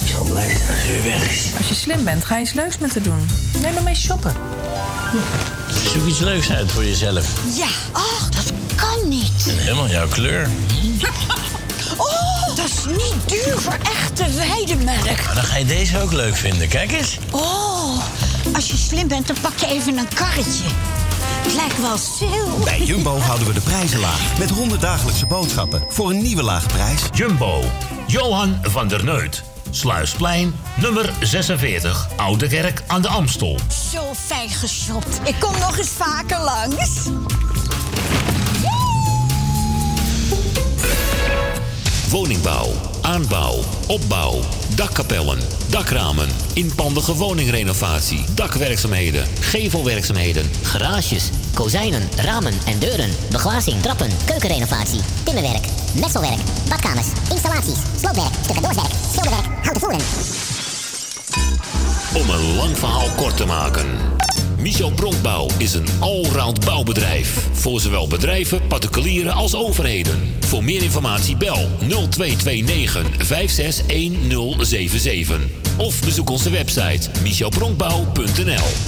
Ik 0.00 0.08
zal 0.08 0.24
blij 0.24 0.48
zijn 0.48 0.68
als 0.68 0.86
u 0.88 1.02
weg 1.02 1.30
is. 1.30 1.46
Als 1.56 1.68
je 1.68 1.74
slim 1.74 2.04
bent, 2.04 2.24
ga 2.24 2.36
je 2.36 2.42
iets 2.42 2.52
leuks 2.52 2.78
met 2.78 2.94
haar 2.94 3.02
doen. 3.02 3.28
Neem 3.60 3.74
maar 3.74 3.82
mee 3.82 3.94
shoppen. 3.94 4.34
Zoek 5.92 6.06
iets 6.06 6.18
leuks 6.18 6.50
uit 6.50 6.70
voor 6.70 6.84
jezelf. 6.84 7.26
Ja, 7.56 7.68
ach, 7.92 8.28
dat 8.28 8.52
kan 8.74 9.08
niet. 9.08 9.46
En 9.48 9.58
helemaal 9.58 9.88
jouw 9.88 10.08
kleur. 10.08 10.48
Oh, 11.96 12.56
dat 12.56 12.64
is 12.66 12.84
niet 12.84 13.14
duur 13.44 13.58
voor 13.58 13.76
echte 13.82 14.24
weidemelk. 14.36 15.04
Maar 15.04 15.34
dan 15.34 15.44
ga 15.44 15.56
je 15.56 15.64
deze 15.64 16.00
ook 16.00 16.12
leuk 16.12 16.36
vinden. 16.36 16.68
Kijk 16.68 16.92
eens. 16.92 17.18
Oh, 17.30 17.98
als 18.54 18.66
je 18.70 18.76
slim 18.76 19.08
bent, 19.08 19.26
dan 19.26 19.36
pak 19.40 19.58
je 19.58 19.66
even 19.66 19.98
een 19.98 20.08
karretje. 20.14 20.64
Het 21.48 21.56
lijkt 21.56 21.80
wel 21.80 21.96
sale. 21.96 22.64
Bij 22.64 22.80
Jumbo 22.80 23.18
houden 23.18 23.46
we 23.46 23.52
de 23.52 23.60
prijzen 23.60 24.00
laag. 24.00 24.38
Met 24.38 24.50
100 24.50 24.80
dagelijkse 24.80 25.26
boodschappen 25.26 25.82
voor 25.88 26.10
een 26.10 26.22
nieuwe 26.22 26.42
lage 26.42 26.66
prijs. 26.66 27.02
Jumbo, 27.12 27.64
Johan 28.06 28.58
van 28.62 28.88
der 28.88 29.04
Neut. 29.04 29.42
Sluisplein, 29.70 30.54
nummer 30.80 31.12
46, 31.20 32.08
Oude 32.16 32.48
Kerk 32.48 32.82
aan 32.86 33.02
de 33.02 33.08
Amstel. 33.08 33.58
Zo 33.92 34.14
fijn 34.14 34.48
geshopt. 34.48 35.20
Ik 35.24 35.34
kom 35.38 35.58
nog 35.58 35.78
eens 35.78 35.88
vaker 35.88 36.40
langs. 36.40 37.08
Woningbouw, 42.10 42.72
aanbouw, 43.02 43.58
opbouw, 43.86 44.40
dakkapellen, 44.74 45.38
dakramen, 45.70 46.28
inpandige 46.52 47.14
woningrenovatie, 47.14 48.24
dakwerkzaamheden, 48.34 49.26
gevelwerkzaamheden, 49.40 50.50
Garages, 50.62 51.30
kozijnen, 51.58 52.08
ramen 52.16 52.54
en 52.66 52.78
deuren, 52.78 53.10
beglazing, 53.30 53.82
trappen, 53.82 54.10
keukenrenovatie, 54.26 55.00
timmerwerk, 55.24 55.66
messelwerk, 56.00 56.40
badkamers, 56.68 57.06
installaties, 57.30 57.78
sloopwerk, 58.00 58.34
stucadoorswerk, 58.42 58.92
schilderwerk, 59.10 59.46
houten 59.62 59.80
voeren. 59.80 60.00
Om 62.14 62.30
een 62.30 62.56
lang 62.56 62.78
verhaal 62.78 63.08
kort 63.16 63.36
te 63.36 63.44
maken. 63.44 63.86
Michel 64.58 64.90
Bronkbouw 64.90 65.48
is 65.56 65.74
een 65.74 65.86
allround 65.98 66.64
bouwbedrijf. 66.64 67.48
Voor 67.52 67.80
zowel 67.80 68.08
bedrijven, 68.08 68.66
particulieren 68.66 69.32
als 69.32 69.54
overheden. 69.54 70.34
Voor 70.40 70.64
meer 70.64 70.82
informatie 70.82 71.36
bel 71.36 71.68
0229 71.78 73.06
561077. 73.18 75.40
Of 75.76 76.04
bezoek 76.04 76.30
onze 76.30 76.50
website 76.50 77.10
michelbronkbouw.nl 77.22 78.87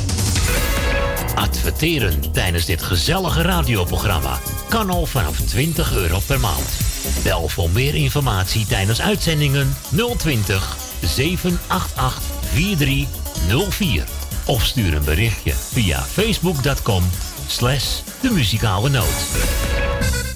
Adverteren 1.41 2.33
tijdens 2.33 2.65
dit 2.65 2.83
gezellige 2.83 3.43
radioprogramma 3.43 4.39
kan 4.69 4.91
al 4.91 5.07
vanaf 5.07 5.41
20 5.41 5.94
euro 5.94 6.19
per 6.27 6.41
maand. 6.41 6.78
Bel 7.23 7.49
voor 7.49 7.70
meer 7.70 7.94
informatie 7.94 8.67
tijdens 8.67 9.01
uitzendingen 9.01 9.77
020 10.17 10.77
788 11.01 12.23
4304. 12.52 14.05
Of 14.47 14.65
stuur 14.65 14.94
een 14.94 15.05
berichtje 15.05 15.52
via 15.52 16.01
facebook.com 16.01 17.10
slash 17.47 18.01
de 18.20 18.31
muzikale 18.31 18.89
noot. 18.89 19.27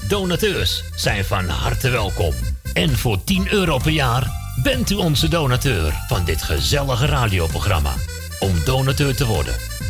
Donateurs 0.09 0.85
zijn 0.97 1.25
van 1.25 1.49
harte 1.49 1.91
welkom. 1.91 2.35
En 2.73 2.99
voor 2.99 3.25
10 3.25 3.53
euro 3.53 3.79
per 3.79 3.93
jaar 3.93 4.31
bent 4.63 4.91
u 4.91 4.95
onze 4.95 5.29
donateur 5.29 5.93
van 6.09 6.25
dit 6.25 6.43
gezellige 6.43 7.07
radioprogramma. 7.07 7.95
Om 8.41 8.65
donateur 8.65 9.17
te 9.17 9.27
worden, 9.27 9.55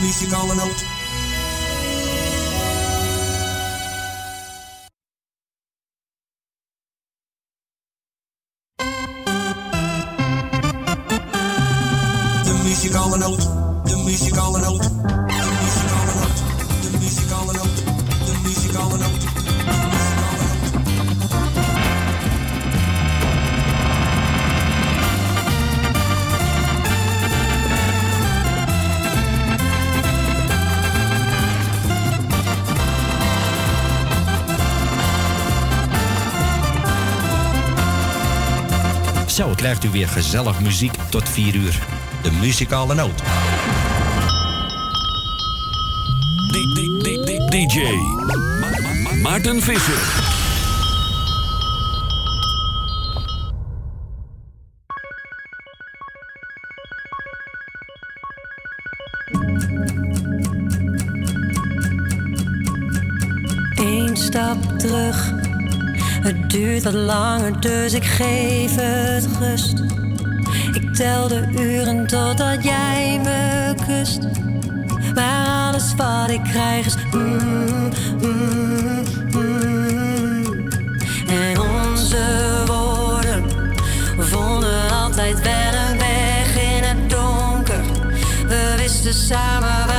Muzikale 0.00 0.54
noot. 0.54 0.84
De 12.44 12.52
muzikale 12.64 13.18
noot. 13.18 13.49
Krijgt 39.70 39.88
u 39.94 39.98
weer 39.98 40.08
gezellig 40.08 40.60
muziek 40.60 40.94
tot 41.10 41.28
4 41.28 41.54
uur. 41.54 41.78
De 42.22 42.30
muzikale 42.30 42.94
noot. 42.94 43.22
DJ 47.50 47.80
Maarten 49.22 49.62
Visser. 49.62 50.39
Wat 66.82 66.92
langer, 66.94 67.60
dus 67.60 67.92
ik 67.92 68.04
geef 68.04 68.74
het 68.74 69.28
rust. 69.40 69.78
Ik 70.72 70.94
tel 70.94 71.28
de 71.28 71.48
uren 71.58 72.06
totdat 72.06 72.64
jij 72.64 73.20
me 73.22 73.74
kust. 73.86 74.18
Maar 75.14 75.46
alles 75.46 75.94
wat 75.94 76.30
ik 76.30 76.42
krijg 76.42 76.86
is 76.86 76.96
mm, 77.10 77.90
mm, 78.20 79.04
mm. 79.32 80.68
En 81.28 81.60
onze 81.60 82.24
woorden 82.66 83.44
vonden 84.18 84.90
altijd 84.90 85.42
wel 85.42 85.72
een 85.88 85.98
weg 85.98 86.56
in 86.56 86.82
het 86.82 87.10
donker. 87.10 87.84
We 88.48 88.74
wisten 88.76 89.14
samen 89.14 89.89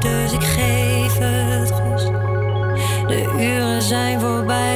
dus 0.00 0.32
ik 0.32 0.42
geef 0.42 1.18
het 1.18 1.70
rust. 1.70 2.10
De 3.06 3.36
uren 3.38 3.82
zijn 3.82 4.20
voorbij 4.20 4.69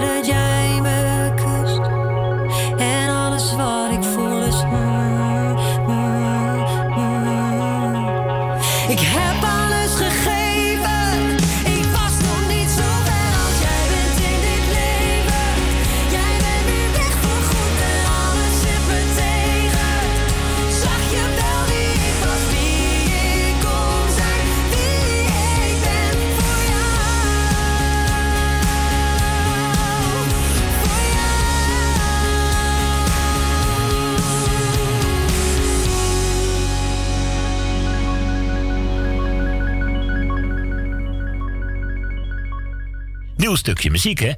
stukje 43.65 43.91
muziek, 43.91 44.18
hè? 44.18 44.33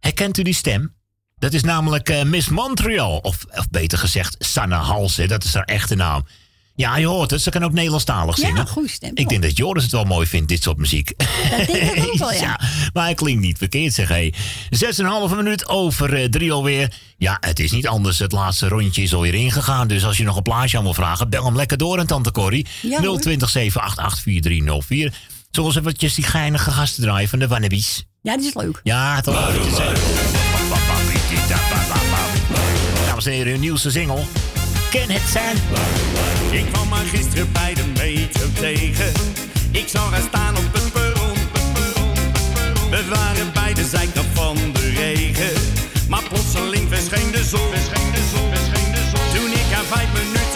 Herkent 0.00 0.38
u 0.38 0.42
die 0.42 0.54
stem? 0.54 0.94
Dat 1.38 1.52
is 1.52 1.62
namelijk 1.62 2.08
eh, 2.08 2.22
Miss 2.22 2.48
Montreal. 2.48 3.18
Of, 3.18 3.44
of 3.50 3.68
beter 3.70 3.98
gezegd, 3.98 4.36
Sanne 4.38 4.74
Hals, 4.74 5.16
hè? 5.16 5.26
Dat 5.26 5.44
is 5.44 5.54
haar 5.54 5.64
echte 5.64 5.94
naam. 5.94 6.26
Ja, 6.74 6.96
je 6.96 7.06
hoort 7.06 7.30
het. 7.30 7.42
Ze 7.42 7.50
kan 7.50 7.64
ook 7.64 7.72
Nederlandstalig 7.72 8.36
Ja, 8.36 8.46
zingen. 8.46 8.66
goede 8.68 8.88
stem. 8.88 9.10
Ik 9.14 9.28
denk 9.28 9.42
dat 9.42 9.56
Joris 9.56 9.82
het 9.82 9.92
wel 9.92 10.04
mooi 10.04 10.26
vindt, 10.26 10.48
dit 10.48 10.62
soort 10.62 10.76
muziek. 10.76 11.12
Dat 11.18 11.66
denk 11.66 11.92
ik 11.92 12.06
ook 12.06 12.18
wel, 12.18 12.32
ja. 12.46 12.60
maar 12.92 13.04
hij 13.04 13.14
klinkt 13.14 13.40
niet 13.42 13.58
verkeerd, 13.58 13.94
zeg 13.94 14.08
hé. 14.08 14.30
Zes 14.70 14.98
en 14.98 15.04
een 15.04 15.10
halve 15.10 15.36
minuut 15.36 15.68
over 15.68 16.14
eh, 16.14 16.28
drie 16.28 16.52
alweer. 16.52 16.94
Ja, 17.16 17.36
het 17.40 17.58
is 17.60 17.70
niet 17.72 17.86
anders. 17.86 18.18
Het 18.18 18.32
laatste 18.32 18.68
rondje 18.68 19.02
is 19.02 19.14
alweer 19.14 19.34
ingegaan. 19.34 19.88
Dus 19.88 20.04
als 20.04 20.16
je 20.16 20.24
nog 20.24 20.36
een 20.36 20.42
plaatje 20.42 20.76
aan 20.78 20.82
wil 20.84 20.94
vragen, 20.94 21.28
bel 21.30 21.44
hem 21.44 21.56
lekker 21.56 21.76
door 21.76 21.98
aan 21.98 22.06
Tante 22.06 22.30
Corrie. 22.30 22.66
Ja, 22.82 23.00
hoor. 23.02 23.20
020 23.20 23.50
788 23.50 24.22
4304. 24.22 25.12
Zoals 25.50 25.76
eventjes 25.76 26.14
die 26.14 26.24
geinige 26.24 26.70
gasten 26.70 27.02
draaien 27.02 27.28
van 27.28 27.38
de 27.38 27.48
Wannabies. 27.48 28.04
Ja, 28.26 28.36
die 28.36 28.46
is 28.46 28.54
leuk. 28.54 28.80
Ja, 28.82 29.20
toch? 29.20 29.52
Dames 33.06 33.26
en 33.26 33.32
heren, 33.32 33.52
hun 33.52 33.60
nieuwste 33.60 33.90
single. 33.90 34.22
Ken 34.90 35.10
het 35.10 35.22
zijn? 35.30 35.56
Ik 36.50 36.72
kwam 36.72 36.92
haar 36.92 37.04
gisteren 37.04 37.52
bij 37.52 37.74
de 37.74 37.84
metro 37.84 38.46
tegen. 38.60 39.12
Ik 39.70 39.88
zag 39.88 40.10
haar 40.10 40.22
staan 40.28 40.56
op 40.56 40.72
het 40.72 40.92
perron. 40.92 41.36
We 42.90 43.04
waren 43.08 43.52
bij 43.52 43.74
de 43.74 43.84
zijkant 43.84 44.26
van 44.32 44.56
de 44.72 44.90
regen. 44.90 45.60
Maar 46.08 46.22
plotseling 46.28 46.88
verscheen 46.88 47.30
de 47.30 47.44
zon. 47.44 47.70
Toen 49.34 49.50
ik 49.50 49.72
haar 49.72 49.84
vijf 49.84 50.08
minuten 50.12 50.55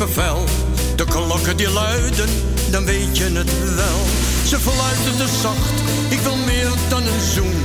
De 0.00 1.04
klokken 1.04 1.56
die 1.56 1.70
luiden, 1.70 2.28
dan 2.70 2.84
weet 2.84 3.16
je 3.16 3.24
het 3.24 3.74
wel. 3.74 4.00
Ze 4.46 4.60
fluisterde 4.60 5.28
zacht, 5.42 5.80
ik 6.08 6.20
wil 6.20 6.36
meer 6.36 6.70
dan 6.88 7.02
een 7.02 7.20
zoen. 7.34 7.64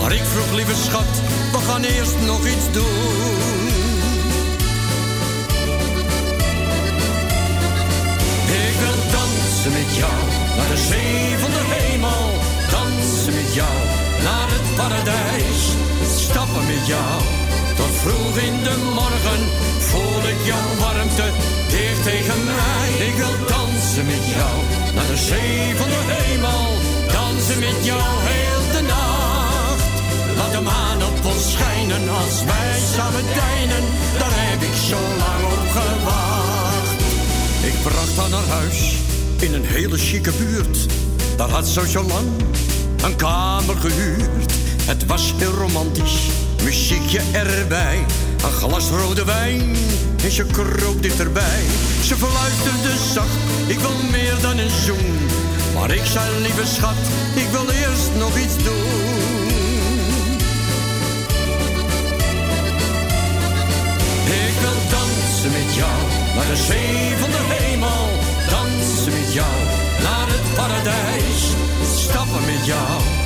Maar 0.00 0.12
ik 0.12 0.22
vroeg 0.24 0.52
lieve 0.52 0.74
schat, 0.84 1.12
we 1.52 1.58
gaan 1.58 1.82
eerst 1.82 2.14
nog 2.26 2.46
iets 2.46 2.72
doen. 2.72 3.66
Ik 8.66 8.76
wil 8.82 8.98
dansen 9.12 9.72
met 9.72 9.96
jou 9.96 10.20
naar 10.56 10.68
de 10.68 10.82
zee 10.88 11.38
van 11.38 11.50
de 11.50 11.64
hemel. 11.74 12.30
Dansen 12.70 13.34
met 13.34 13.54
jou 13.54 13.76
naar 14.22 14.48
het 14.50 14.76
paradijs. 14.76 15.62
Stappen 16.16 16.66
met 16.66 16.86
jou 16.86 17.41
tot 17.76 17.94
vroeg 18.02 18.36
in 18.48 18.56
de 18.66 18.76
morgen. 18.94 19.42
Voel 19.88 20.22
ik 20.32 20.40
jouw 20.50 20.70
warmte 20.78 21.26
dicht 21.68 22.02
tegen 22.02 22.40
mij. 22.44 22.88
Ik 23.08 23.14
wil 23.22 23.36
dansen 23.54 24.06
met 24.06 24.24
jou 24.36 24.56
naar 24.94 25.08
de 25.12 25.20
zee 25.30 25.76
van 25.80 25.88
de 25.94 26.02
hemel. 26.12 26.64
Dansen 27.16 27.58
met 27.58 27.78
jou 27.90 28.02
heel 28.30 28.64
de 28.74 28.82
nacht. 28.92 29.86
Laat 30.36 30.52
de 30.52 30.60
maan 30.60 31.00
op 31.10 31.24
ons 31.32 31.44
schijnen 31.52 32.04
als 32.20 32.36
wij 32.50 32.78
samen 32.94 33.26
deinen. 33.40 33.84
Daar 34.20 34.36
heb 34.48 34.60
ik 34.68 34.76
zo 34.90 35.00
lang 35.22 35.42
op 35.56 35.66
gewacht. 35.76 37.00
Ik 37.70 37.76
bracht 37.82 38.16
haar 38.16 38.30
naar 38.36 38.48
huis 38.58 38.80
in 39.40 39.54
een 39.54 39.66
hele 39.66 39.98
chique 39.98 40.32
buurt. 40.32 40.78
Daar 41.36 41.48
had 41.48 41.66
ze 41.66 41.88
zo 41.88 42.02
lang 42.02 42.28
een 43.04 43.16
kamer 43.16 43.76
gehuurd. 43.76 44.52
Het 44.82 45.06
was 45.06 45.34
heel 45.36 45.52
romantisch, 45.52 46.28
muziekje 46.64 47.20
erbij. 47.32 48.04
Een 48.44 48.52
glas 48.52 48.88
rode 48.88 49.24
wijn 49.24 49.76
en 50.24 50.30
ze 50.30 50.44
kroop 50.44 51.02
dichterbij. 51.02 51.62
Ze 52.04 52.16
fluisterde 52.16 52.94
zacht, 53.12 53.38
ik 53.66 53.78
wil 53.78 53.96
meer 54.10 54.34
dan 54.40 54.58
een 54.58 54.70
zoen. 54.84 55.18
Maar 55.74 55.90
ik 55.90 56.04
zei, 56.04 56.40
lieve 56.40 56.66
schat, 56.66 57.02
ik 57.34 57.48
wil 57.50 57.68
eerst 57.68 58.10
nog 58.18 58.36
iets 58.36 58.56
doen. 58.64 59.10
Ik 64.24 64.54
wil 64.60 64.78
dansen 64.90 65.52
met 65.52 65.74
jou 65.74 65.98
naar 66.34 66.46
de 66.46 66.56
zee 66.56 67.16
van 67.20 67.30
de 67.30 67.42
hemel. 67.54 68.08
Dansen 68.50 69.12
met 69.12 69.32
jou 69.32 69.56
naar 70.02 70.26
het 70.28 70.54
paradijs. 70.54 71.42
Stappen 71.96 72.44
met 72.44 72.66
jou 72.66 73.21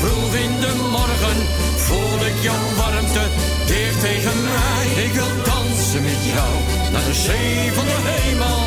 vroeg 0.00 0.34
in 0.34 0.54
de 0.60 0.72
morgen. 0.96 1.38
Voel 1.86 2.18
ik 2.30 2.36
jouw 2.48 2.66
warmte 2.76 3.24
dicht 3.66 4.00
tegen 4.00 4.38
mij. 4.54 5.04
Ik 5.04 5.12
wil 5.12 5.32
dansen 5.50 6.02
met 6.02 6.20
jou 6.34 6.52
naar 6.92 7.04
de 7.10 7.14
zee 7.26 7.72
van 7.76 7.84
de 7.84 8.00
hemel. 8.10 8.62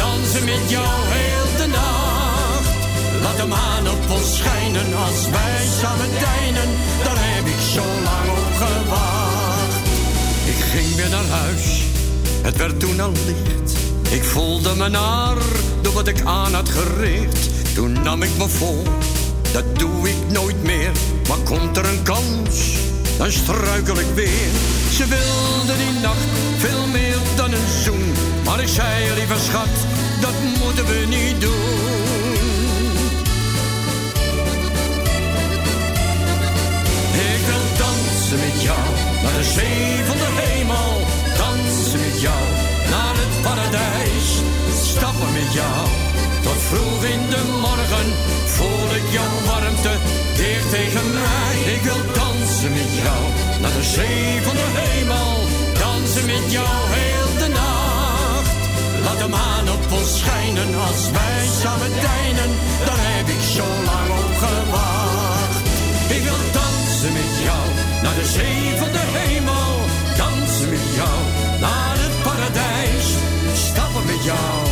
Dansen 0.00 0.44
met 0.44 0.64
jou 0.74 0.92
heel 1.16 1.48
de 1.60 1.68
nacht. 1.78 2.76
Laat 3.22 3.36
de 3.36 3.46
maan 3.46 3.88
op 3.94 4.10
ons 4.16 4.36
schijnen 4.36 4.88
als 5.06 5.20
wij 5.36 5.62
samen 5.80 6.10
deinen. 6.26 6.70
Daar 7.04 7.20
heb 7.34 7.46
ik 7.54 7.60
zo 7.74 7.84
lang 8.08 8.26
op 8.42 8.52
gewacht. 8.62 9.76
Ik 10.52 10.60
ging 10.72 10.94
weer 10.94 11.08
naar 11.16 11.28
huis, 11.42 11.66
het 12.42 12.56
werd 12.56 12.80
toen 12.80 13.00
al 13.00 13.12
licht. 13.26 13.72
Ik 14.10 14.24
voelde 14.24 14.74
me 14.74 14.88
naar 14.88 15.36
door 15.82 15.92
wat 15.92 16.08
ik 16.08 16.20
aan 16.24 16.54
had 16.54 16.68
gericht. 16.68 17.74
Toen 17.74 17.92
nam 18.02 18.22
ik 18.22 18.30
me 18.38 18.48
vol, 18.48 18.82
dat 19.52 19.78
doe 19.78 20.08
ik 20.08 20.16
nooit 20.28 20.62
meer. 20.62 20.90
Maar 21.28 21.38
komt 21.38 21.76
er 21.76 21.86
een 21.86 22.02
kans, 22.02 22.76
dan 23.18 23.32
struikel 23.32 23.98
ik 23.98 24.06
weer. 24.14 24.48
Ze 24.92 25.04
wilde 25.06 25.76
die 25.76 26.00
nacht 26.02 26.28
veel 26.58 26.86
meer 26.86 27.16
dan 27.36 27.52
een 27.52 27.68
zoen. 27.84 28.12
Maar 28.44 28.60
ik 28.60 28.68
zei, 28.68 29.14
lieve 29.14 29.38
schat, 29.38 29.74
dat 30.20 30.34
moeten 30.58 30.86
we 30.86 31.06
niet 31.08 31.40
doen. 31.40 31.96
Ik 37.32 37.42
wil 37.46 37.64
dansen 37.78 38.38
met 38.38 38.62
jou 38.62 38.86
naar 39.22 39.32
de 39.32 39.44
zee 39.44 40.04
van 40.06 40.16
de 40.16 40.30
hemel. 40.42 41.00
Dansen 41.36 42.00
met 42.00 42.20
jou 42.20 42.44
naar 42.90 43.14
het 43.16 43.42
paradijs. 43.42 44.28
Stappen 44.82 45.32
met 45.32 45.52
jou 45.52 46.07
tot 46.48 46.62
vroeg 46.70 47.02
in 47.14 47.22
de 47.32 47.42
morgen. 47.66 48.08
Voel 48.56 48.88
ik 49.00 49.06
jouw 49.16 49.36
warmte 49.48 49.94
dicht 50.40 50.70
tegen 50.76 51.06
mij. 51.20 51.54
Ik 51.74 51.82
wil 51.88 52.02
dansen 52.20 52.72
met 52.80 52.92
jou 53.04 53.22
naar 53.62 53.74
de 53.78 53.86
zee 53.96 54.42
van 54.46 54.56
de 54.60 54.68
hemel. 54.80 55.32
Dansen 55.82 56.26
met 56.32 56.46
jou 56.56 56.74
heel 56.98 57.30
de 57.42 57.48
nacht. 57.60 58.54
Laat 59.04 59.18
de 59.22 59.28
maan 59.36 59.66
op 59.76 59.84
ons 59.98 60.10
schijnen 60.20 60.70
als 60.88 61.02
wij 61.16 61.42
samen 61.62 61.92
deinen. 62.08 62.50
Daar 62.88 63.04
heb 63.14 63.26
ik 63.36 63.42
zo 63.56 63.66
lang 63.90 64.08
op 64.24 64.34
gewacht. 64.44 65.64
Ik 66.16 66.22
wil 66.28 66.42
dansen 66.58 67.12
met 67.20 67.32
jou 67.46 67.64
naar 68.04 68.16
de 68.20 68.28
zee 68.36 68.62
van 68.80 68.90
de 68.96 69.04
hemel. 69.18 69.72
Dansen 70.20 70.68
met 70.74 70.86
jou 70.98 71.18
naar 71.64 71.96
het 72.04 72.14
paradijs. 72.26 73.06
Stappen 73.66 74.04
met 74.12 74.22
jou 74.30 74.67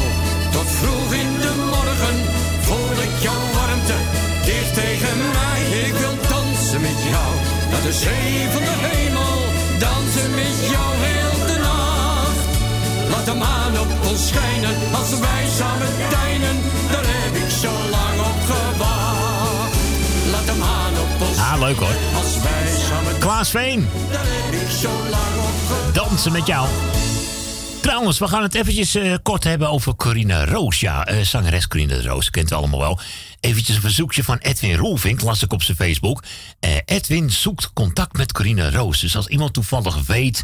tegen 4.80 5.16
mij. 5.36 5.60
Ik 5.86 5.94
wil 6.02 6.14
dansen 6.28 6.80
met 6.80 6.98
jou 7.12 7.30
naar 7.70 7.82
de 7.88 7.92
zee 8.04 8.34
van 8.54 8.62
de 8.68 8.76
hemel. 8.88 9.36
Dansen 9.78 10.30
met 10.40 10.56
jou 10.72 10.88
heel 11.06 11.36
de 11.50 11.58
nacht. 11.68 12.40
Laat 13.10 13.24
de 13.30 13.34
maan 13.44 13.74
op 13.84 13.90
ons 14.10 14.22
schijnen 14.28 14.74
als 15.00 15.10
wij 15.26 15.44
samen 15.58 15.90
deinen. 16.10 16.56
Daar 16.92 17.06
heb 17.06 17.34
ik 17.44 17.50
zo 17.62 17.72
lang 17.96 18.16
op 18.30 18.38
gewacht. 18.50 19.74
Laat 20.32 20.46
de 20.46 20.56
maan 20.64 20.94
op 21.04 21.28
ons 21.28 21.38
Ah, 21.38 21.56
leuk 21.60 21.78
hoor. 21.84 21.96
als 22.22 22.32
wij 22.46 22.66
samen 22.88 23.18
Klaas 23.18 23.50
Veen, 23.50 23.88
daar 24.12 24.26
heb 24.26 24.52
ik 24.62 24.70
zo 24.82 24.90
lang 25.14 25.32
op 25.48 25.56
gewacht. 25.68 25.94
dansen 25.94 26.32
met 26.32 26.46
jou. 26.46 26.68
Trouwens, 27.80 28.18
we 28.18 28.28
gaan 28.28 28.42
het 28.42 28.54
eventjes 28.54 28.94
eh, 28.94 29.14
kort 29.22 29.44
hebben 29.44 29.70
over 29.70 29.94
Corina 29.96 30.44
Roos. 30.44 30.80
Ja, 30.80 31.04
eh, 31.06 31.20
zangeres 31.20 31.68
Corina 31.68 32.00
Roos, 32.04 32.30
kent 32.30 32.50
u 32.50 32.54
allemaal 32.54 32.78
wel. 32.80 32.98
Eventjes 33.46 33.76
een 33.76 33.82
verzoekje 33.82 34.24
van 34.24 34.38
Edwin 34.38 34.74
Roelvink, 34.76 35.20
las 35.20 35.42
ik 35.42 35.52
op 35.52 35.62
zijn 35.62 35.76
Facebook. 35.76 36.22
Eh, 36.60 36.70
Edwin 36.84 37.30
zoekt 37.30 37.72
contact 37.72 38.16
met 38.16 38.32
Corina 38.32 38.70
Roos. 38.70 39.00
Dus 39.00 39.16
als 39.16 39.26
iemand 39.26 39.52
toevallig 39.52 40.06
weet 40.06 40.42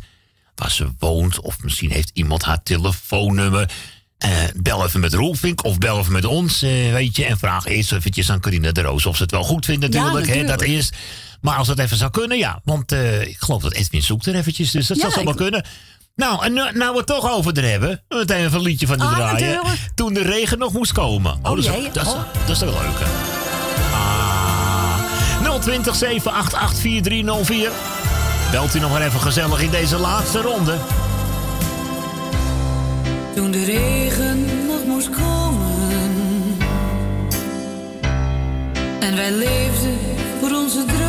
waar 0.54 0.70
ze 0.70 0.88
woont... 0.98 1.40
of 1.40 1.62
misschien 1.62 1.90
heeft 1.90 2.10
iemand 2.14 2.42
haar 2.42 2.62
telefoonnummer... 2.62 3.70
eh, 4.18 4.30
bel 4.56 4.84
even 4.86 5.00
met 5.00 5.14
Roelvink 5.14 5.64
of 5.64 5.78
bel 5.78 5.98
even 5.98 6.12
met 6.12 6.24
ons, 6.24 6.62
eh, 6.62 6.70
weet 6.92 7.16
je... 7.16 7.24
en 7.24 7.38
vraag 7.38 7.66
eerst 7.66 7.92
eventjes 7.92 8.30
aan 8.30 8.40
Corina 8.40 8.72
de 8.72 8.82
Roos 8.82 9.06
of 9.06 9.16
ze 9.16 9.22
het 9.22 9.30
wel 9.30 9.44
goed 9.44 9.64
vindt 9.64 9.80
natuurlijk. 9.80 10.26
Hè, 10.26 10.44
dat 10.44 10.60
eerst. 10.60 10.96
Maar 11.40 11.56
als 11.56 11.66
dat 11.66 11.78
even 11.78 11.96
zou 11.96 12.10
kunnen, 12.10 12.38
ja. 12.38 12.60
Want 12.64 12.92
ik 13.26 13.36
geloof 13.38 13.62
dat 13.62 13.72
Edwin 13.72 14.02
zoekt 14.02 14.26
er 14.26 14.34
eventjes, 14.34 14.70
dus 14.70 14.86
dat 14.86 14.96
Ja, 14.96 15.02
zou 15.02 15.14
zomaar 15.14 15.32
ik- 15.32 15.38
kunnen. 15.38 15.64
Nou, 16.14 16.44
en 16.44 16.52
nu- 16.52 16.70
nou 16.72 16.92
we 16.92 16.96
het 16.98 17.06
toch 17.06 17.30
over 17.30 17.58
er 17.58 17.70
hebben. 17.70 18.02
Meteen 18.08 18.44
even 18.44 18.54
een 18.58 18.62
liedje 18.62 18.86
van 18.86 18.98
de 18.98 19.04
Ah, 19.04 19.14
draaien. 19.14 19.32
natuurlijk. 19.32 19.90
Toen 19.94 20.12
de 20.14 20.22
regen 20.22 20.58
nog 20.58 20.72
moest 20.72 20.92
komen. 20.92 21.32
Oh, 21.32 21.42
dat, 21.42 21.58
is, 21.58 21.64
jee. 21.66 21.90
dat, 21.92 22.06
is, 22.06 22.12
Oh. 22.12 22.18
dat 22.46 22.48
is 22.48 22.58
toch 22.58 22.68
leuk, 22.82 22.98
hè? 22.98 23.06
Ah. 23.92 25.60
020 25.60 25.94
788 25.96 26.80
4304. 26.80 27.70
Belt 28.50 28.74
u 28.74 28.78
nog 28.78 28.90
maar 28.90 29.02
even 29.02 29.20
gezellig 29.20 29.60
in 29.62 29.70
deze 29.70 29.96
laatste 29.96 30.40
ronde. 30.40 30.76
Toen 33.34 33.50
de 33.50 33.64
regen 33.64 34.66
nog 34.66 34.84
moest 34.86 35.10
komen 35.10 35.70
En 39.00 39.16
wij 39.16 39.30
leefden 39.32 39.98
voor 40.40 40.50
onze 40.50 40.84
dromen 40.84 41.01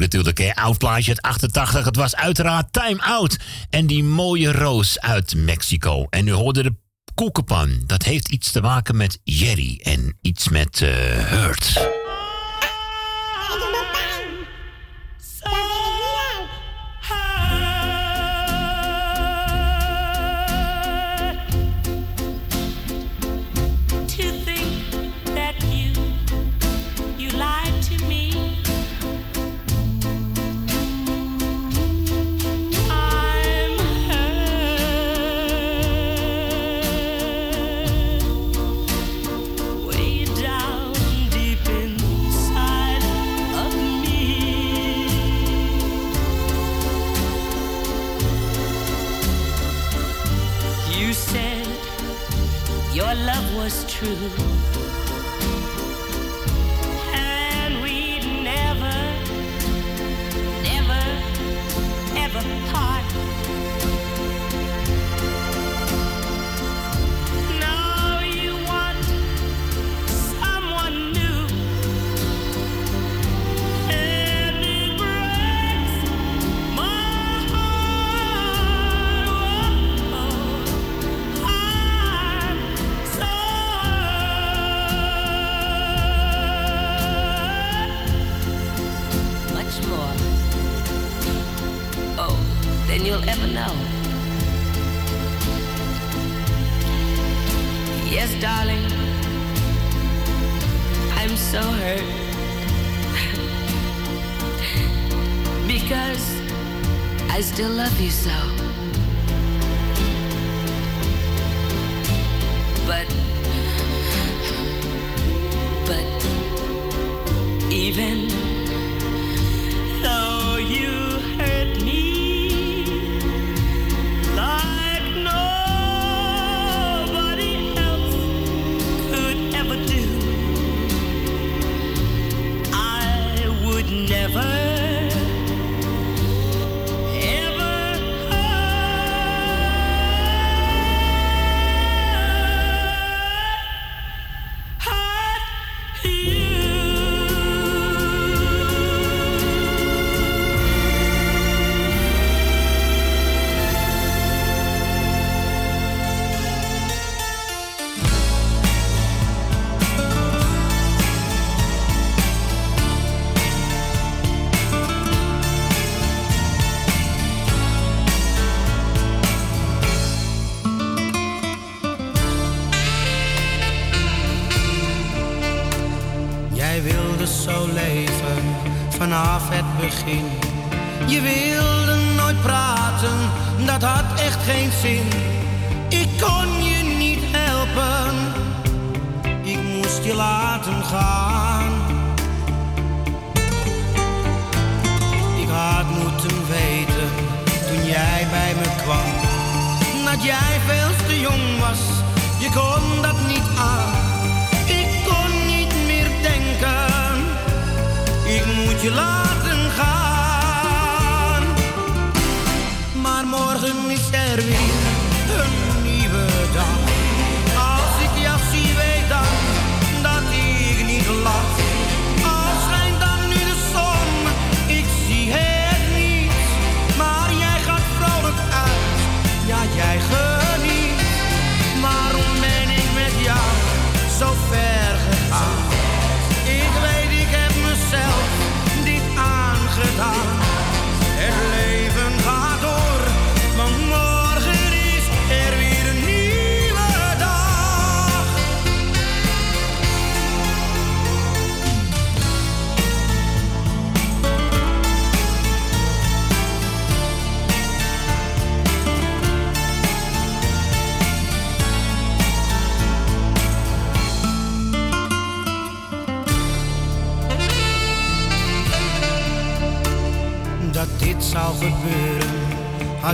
natuurlijk, 0.00 0.38
hè. 0.38 0.54
Oud 0.54 0.84
uit 0.84 1.22
88. 1.22 1.84
Het 1.84 1.96
was 1.96 2.16
uiteraard 2.16 2.72
Time 2.72 3.02
Out. 3.02 3.38
En 3.70 3.86
die 3.86 4.04
mooie 4.04 4.52
roos 4.52 5.00
uit 5.00 5.34
Mexico. 5.34 6.06
En 6.10 6.26
u 6.26 6.32
hoorde 6.32 6.62
de 6.62 6.74
koekenpan. 7.14 7.82
Dat 7.86 8.02
heeft 8.02 8.28
iets 8.28 8.50
te 8.50 8.60
maken 8.60 8.96
met 8.96 9.20
Jerry 9.24 9.80
en 9.82 10.18
iets 10.20 10.48
met 10.48 10.82
eh, 10.82 10.90
Hurt. 11.24 11.99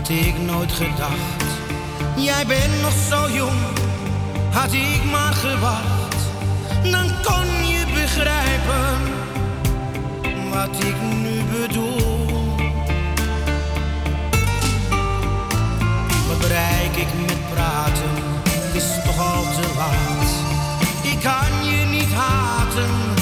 Had 0.06 0.16
ik 0.16 0.38
nooit 0.38 0.72
gedacht. 0.72 1.44
Jij 2.16 2.46
bent 2.46 2.82
nog 2.82 2.92
zo 3.10 3.30
jong, 3.30 3.60
had 4.50 4.72
ik 4.72 5.04
maar 5.10 5.32
gewacht. 5.32 6.16
Dan 6.82 7.10
kon 7.24 7.68
je 7.68 7.84
begrijpen 7.94 8.98
wat 10.50 10.84
ik 10.84 10.94
nu 11.22 11.42
bedoel. 11.60 12.54
Wat 16.28 16.38
bereik 16.38 16.96
ik 16.96 17.08
met 17.26 17.50
praten, 17.54 18.14
is 18.72 18.86
toch 19.04 19.18
al 19.18 19.42
te 19.42 19.68
laat. 19.76 20.30
Ik 21.02 21.20
kan 21.20 21.68
je 21.68 21.84
niet 21.84 22.12
haten 22.12 23.15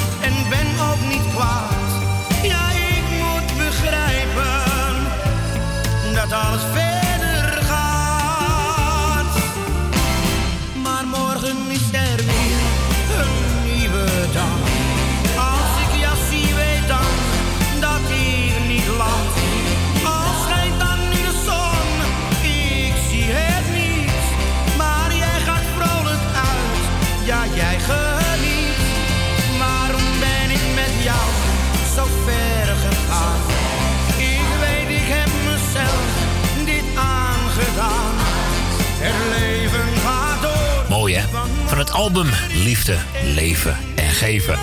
album 41.95 42.29
Liefde, 42.53 42.97
Leven 43.35 43.77
en 43.95 44.11
Geven. 44.11 44.59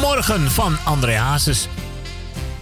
Morgen 0.00 0.50
van 0.50 0.76
André 0.84 1.16
Hazes. 1.16 1.68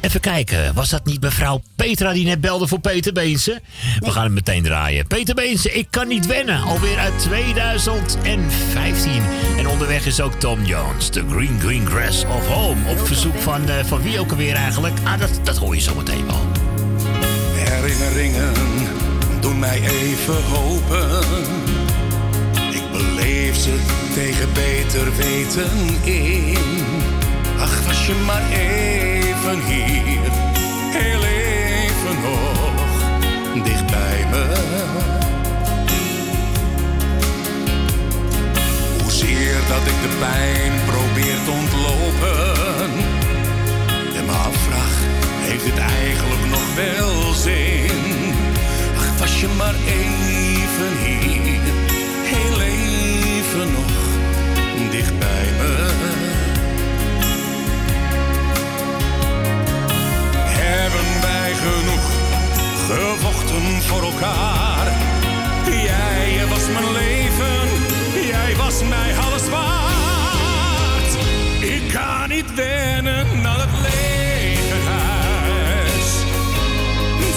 Even 0.01 0.21
kijken, 0.21 0.75
was 0.75 0.89
dat 0.89 1.05
niet 1.05 1.21
mevrouw 1.21 1.63
Petra 1.77 2.13
die 2.13 2.25
net 2.25 2.41
belde 2.41 2.67
voor 2.67 2.81
Peter 2.81 3.13
Beense? 3.13 3.61
We 3.99 4.11
gaan 4.11 4.25
het 4.25 4.33
meteen 4.33 4.63
draaien. 4.63 5.07
Peter 5.07 5.35
Beense, 5.35 5.73
ik 5.73 5.87
kan 5.91 6.09
niet 6.09 6.27
wennen. 6.27 6.63
Alweer 6.63 6.99
uit 6.99 7.19
2015. 7.19 9.23
En 9.59 9.69
onderweg 9.69 10.07
is 10.07 10.21
ook 10.21 10.35
Tom 10.35 10.65
Jones, 10.65 11.09
The 11.09 11.25
Green 11.31 11.61
Green 11.61 11.87
Grass 11.87 12.25
of 12.25 12.47
Home. 12.47 12.91
Op 12.91 13.07
verzoek 13.07 13.39
van, 13.39 13.69
eh, 13.69 13.85
van 13.85 14.03
wie 14.03 14.21
ook 14.21 14.31
alweer 14.31 14.55
eigenlijk? 14.55 14.95
Ah, 15.05 15.21
dat, 15.21 15.41
dat 15.43 15.57
hoor 15.57 15.75
je 15.75 15.81
zo 15.81 15.95
meteen 15.95 16.27
wel. 16.27 16.47
Herinneringen 17.55 18.53
doen 19.41 19.59
mij 19.59 19.83
even 19.83 20.45
hopen. 20.45 21.76
Ik 22.97 23.03
beleef 23.03 23.57
ze 23.57 23.75
tegen 24.15 24.53
beter 24.53 25.17
weten 25.17 25.71
in. 26.05 26.57
Ach, 27.61 27.85
was 27.87 28.07
je 28.07 28.15
maar 28.27 28.43
even 28.51 29.65
hier, 29.65 30.31
heel 30.99 31.25
even 31.25 32.17
nog, 32.23 33.65
dicht 33.65 33.87
bij 33.87 34.27
me. 34.31 34.45
Hoezeer 39.03 39.55
dat 39.69 39.87
ik 39.87 39.99
de 40.03 40.17
pijn 40.19 40.73
probeer 40.87 41.39
te 41.45 41.51
ontlopen. 41.51 42.91
En 44.17 44.25
me 44.25 44.33
afvraag, 44.33 44.97
heeft 45.41 45.65
het 45.65 45.79
eigenlijk 45.79 46.45
nog 46.51 46.75
wel 46.75 47.33
zin? 47.33 48.35
Ach, 48.97 49.19
was 49.19 49.41
je 49.41 49.49
maar 49.49 49.75
even 49.87 50.93
hier, 51.05 51.61
heel 52.27 52.61
even 52.61 53.73
nog, 53.73 53.93
dicht 54.91 55.19
bij 55.19 55.49
me. 55.59 55.75
Hebben 60.63 61.21
wij 61.21 61.53
genoeg 61.55 62.07
gevochten 62.87 63.83
voor 63.83 64.03
elkaar? 64.03 64.87
Jij 65.71 66.47
was 66.49 66.69
mijn 66.73 66.93
leven, 66.93 67.69
jij 68.27 68.57
was 68.57 68.83
mij 68.89 69.17
alles 69.17 69.49
waard. 69.49 71.13
Ik 71.61 71.83
kan 71.93 72.29
niet 72.29 72.55
wennen 72.55 73.27
aan 73.47 73.61
het 73.61 73.81
lege 73.83 74.79
huis. 74.89 76.25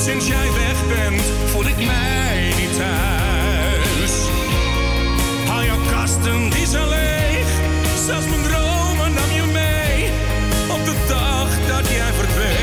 Sinds 0.04 0.28
jij 0.28 0.48
weg 0.54 0.88
bent, 0.88 1.22
voel 1.46 1.68
ik 1.68 1.86
mij 1.86 2.54
niet 2.58 2.78
thuis. 2.78 3.19
Kasten 6.20 6.50
die 6.50 6.68
zijn 6.68 6.88
leeg, 6.88 7.48
zelfs 8.06 8.28
mijn 8.28 8.42
dromen 8.42 9.14
nam 9.14 9.32
je 9.32 9.44
mee. 9.54 10.10
Op 10.72 10.86
de 10.86 10.96
dag 11.08 11.50
dat 11.68 11.90
jij 11.90 12.12
verdween. 12.14 12.60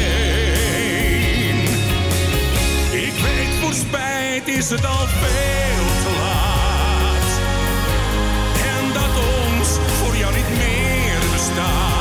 Ik 2.91 3.13
weet 3.23 3.55
voor 3.61 3.73
spijt 3.73 4.49
is 4.49 4.71
het 4.71 4.85
al 4.87 5.07
veel 5.07 5.87
te 6.03 6.11
laat. 6.21 7.41
En 8.77 8.93
dat 8.93 9.17
ons 9.45 9.69
voor 10.03 10.17
jou 10.17 10.35
niet 10.35 10.49
meer 10.59 11.19
bestaat. 11.33 11.96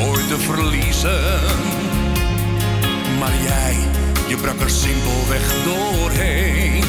ooit 0.00 0.28
te 0.28 0.38
verliezen. 0.38 1.40
Maar 3.18 3.36
jij, 3.42 3.76
je 4.28 4.36
brak 4.36 4.60
er 4.60 4.70
simpelweg 4.70 5.54
doorheen. 5.64 6.84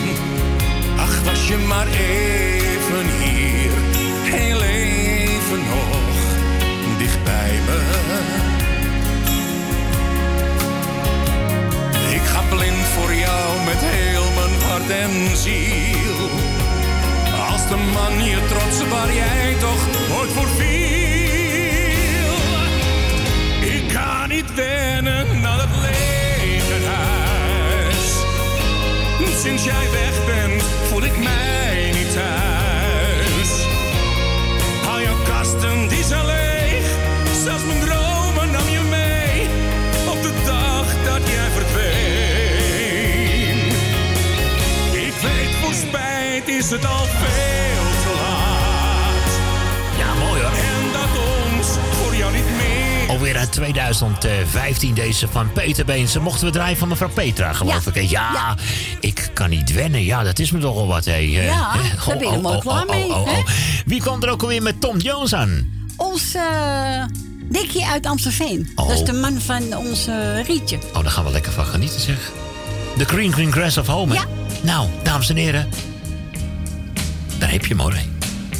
Ach, 0.97 1.23
was 1.23 1.47
je 1.47 1.57
maar 1.57 1.87
even 1.87 3.05
hier, 3.21 3.71
heel 4.23 4.61
even 4.61 5.59
nog, 5.59 6.17
dicht 6.97 7.23
bij 7.23 7.59
me. 7.65 7.79
Ik 12.15 12.21
ga 12.21 12.41
blind 12.55 12.85
voor 12.95 13.13
jou 13.13 13.63
met 13.65 13.79
heel 13.79 14.25
mijn 14.35 14.61
hart 14.61 14.89
en 14.89 15.37
ziel. 15.37 16.29
Als 17.51 17.67
de 17.67 17.77
man 17.93 18.23
je 18.23 18.39
trots 18.47 18.89
waar 18.89 19.13
jij 19.13 19.55
toch 19.59 19.81
ooit 20.19 20.31
voor 20.31 20.47
viel. 20.47 21.16
Kan 24.27 24.35
niet 24.35 24.53
wennen 24.55 25.45
aan 25.45 25.59
het 25.59 25.69
lege 25.81 26.85
huis. 26.85 28.25
Sinds 29.41 29.63
jij 29.63 29.91
weg 29.91 30.25
bent, 30.25 30.63
voel 30.63 31.03
ik 31.03 31.17
mij 31.17 31.91
niet 31.93 32.13
thuis. 32.13 33.65
Al 34.89 35.01
jouw 35.01 35.15
kasten 35.23 35.87
die 35.87 36.03
zijn 36.03 36.25
leeg, 36.25 36.85
zelfs 37.43 37.63
mijn 37.63 37.79
dromen 37.79 38.51
nam 38.51 38.69
je 38.69 38.81
mee. 38.89 39.47
Op 40.09 40.21
de 40.21 40.33
dag 40.45 40.85
dat 41.03 41.27
jij 41.29 41.49
verdween. 41.49 41.97
Ik 45.05 45.13
weet 45.21 45.55
voor 45.61 45.73
spijt 45.73 46.47
is 46.47 46.69
het 46.69 46.85
al 46.85 47.05
Alweer 53.17 53.37
uit 53.37 53.51
2015 53.51 54.93
deze 54.93 55.27
van 55.27 55.51
Peter 55.51 55.85
Beense. 55.85 56.19
Mochten 56.19 56.45
we 56.45 56.51
draaien 56.51 56.77
van 56.77 56.87
mevrouw 56.87 57.09
Petra, 57.09 57.53
geloof 57.53 57.85
Ja. 57.85 57.91
ik. 57.93 57.95
hè? 57.95 58.01
Ja, 58.09 58.55
ik 58.99 59.29
kan 59.33 59.49
niet 59.49 59.73
wennen. 59.73 60.03
Ja, 60.03 60.23
dat 60.23 60.39
is 60.39 60.51
me 60.51 60.59
toch 60.59 60.73
wel 60.75 60.87
wat. 60.87 61.05
Hé. 61.05 61.11
Eh, 61.11 61.45
Ja, 61.45 61.71
hè? 61.71 61.79
daar 62.05 62.05
ben 62.17 62.19
je 62.19 62.29
helemaal 62.29 62.59
klaar 62.59 62.85
mee? 62.85 63.11
Wie 63.85 64.01
kwam 64.01 64.23
er 64.23 64.29
ook 64.29 64.41
alweer 64.41 64.61
met 64.61 64.81
Tom 64.81 64.97
Jones 64.97 65.33
aan? 65.33 65.71
Onze 65.95 66.37
uh, 66.37 67.03
Dikkie 67.49 67.85
uit 67.85 68.05
Amstelveen. 68.05 68.69
Dat 68.75 68.89
is 68.91 69.01
de 69.03 69.13
man 69.13 69.41
van 69.41 69.77
onze 69.77 70.41
Rietje. 70.47 70.77
Oh, 70.93 71.01
daar 71.01 71.11
gaan 71.11 71.25
we 71.25 71.31
lekker 71.31 71.51
van 71.51 71.65
genieten, 71.65 71.99
zeg. 72.01 72.31
The 72.97 73.05
Green 73.05 73.33
Green 73.33 73.51
Grass 73.51 73.77
of 73.77 73.87
Home, 73.87 74.15
hè? 74.15 74.21
Nou, 74.61 74.89
dames 75.03 75.29
en 75.29 75.35
heren. 75.35 75.69
Daar 77.37 77.51
heb 77.51 77.61
je 77.65 77.67
hem 77.73 77.79
hoor. 77.79 77.95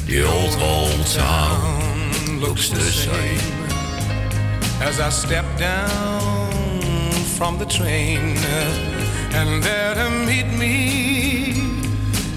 The 0.06 0.28
old, 0.34 0.56
old 0.62 1.14
town 1.14 2.40
looks 2.40 2.68
the 2.70 2.92
same 2.92 3.57
as 4.82 5.00
I 5.00 5.10
step 5.10 5.46
down 5.58 6.52
from 7.38 7.58
the 7.58 7.66
train. 7.66 8.38
And 9.34 9.64
there 9.64 9.96
to 9.96 10.10
meet 10.26 10.48
me 10.58 11.54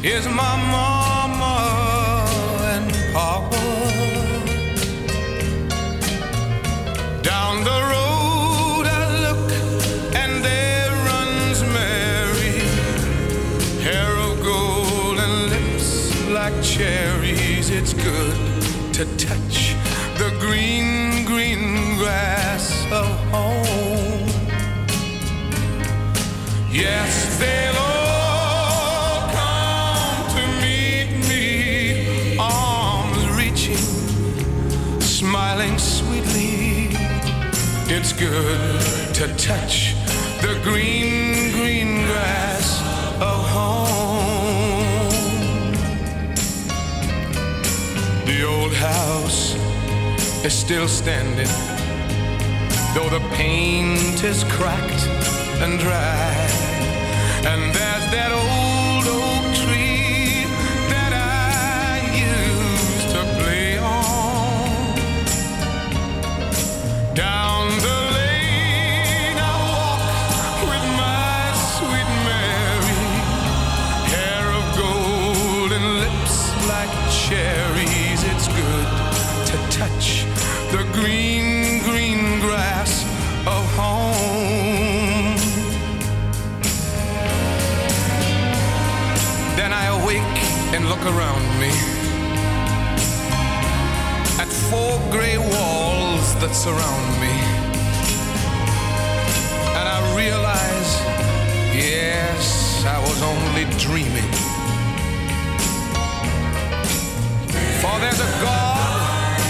is 0.03 0.27
my 0.27 0.57
mama 0.77 1.57
and 2.75 2.91
papa. 3.13 3.57
Down 7.23 7.65
the 7.65 7.81
road 7.93 8.87
I 8.87 9.05
look 9.27 9.53
and 10.15 10.45
there 10.45 10.91
runs 11.11 11.63
Mary, 11.63 12.59
hair 13.83 14.13
of 14.17 14.43
gold 14.43 15.19
and 15.19 15.51
lips 15.51 15.89
like 16.31 16.55
cherries. 16.63 17.71
It's 17.71 17.93
good 17.93 18.37
to 18.95 19.05
touch 19.17 19.75
the 20.19 20.31
green, 20.39 21.25
green 21.25 21.70
grass 22.01 22.87
of 22.91 23.09
home. 23.31 24.27
Yes, 26.73 27.39
they'll 27.39 27.77
all 27.77 29.29
come 29.37 30.25
to 30.35 30.43
meet 30.65 31.11
me, 31.29 32.39
arms 32.39 33.23
reaching, 33.37 33.85
smiling 34.99 35.79
sweetly. 35.79 36.89
It's 37.95 38.15
good 38.15 38.81
to 39.17 39.29
touch 39.37 39.95
the 40.41 40.59
green, 40.65 41.53
green 41.53 42.07
grass 42.07 42.81
of 43.21 43.47
home. 43.57 44.73
The 48.25 48.43
old 48.47 48.73
house 48.73 49.55
is 50.47 50.55
still 50.55 50.89
standing, 50.89 51.53
though 52.95 53.09
the 53.09 53.21
paint 53.37 54.25
is 54.25 54.43
cracked 54.45 55.07
and 55.63 55.79
dry. 55.79 56.35
And 57.45 57.75
there's 57.75 58.07
that 58.11 58.33
old 58.33 58.60
around 91.07 91.45
me 91.59 91.71
at 94.39 94.49
four 94.69 94.99
gray 95.11 95.39
walls 95.39 96.35
that 96.41 96.53
surround 96.55 97.07
me. 97.21 97.35
And 99.79 99.87
I 99.89 99.99
realize, 100.15 100.91
yes, 101.75 102.85
I 102.85 102.99
was 103.01 103.23
only 103.23 103.65
dreaming. 103.79 104.31
For 107.81 107.95
there's 108.01 108.21
a 108.21 108.33
God 108.45 109.41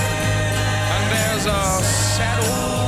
and 0.94 1.04
there's 1.14 1.46
a 1.46 1.62
sad 1.82 2.38
old. 2.44 2.80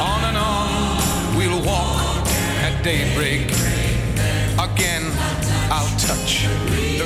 On 0.00 0.24
and 0.24 0.36
on 0.36 1.36
we'll 1.36 1.62
walk 1.64 2.26
at 2.66 2.82
daybreak. 2.84 3.77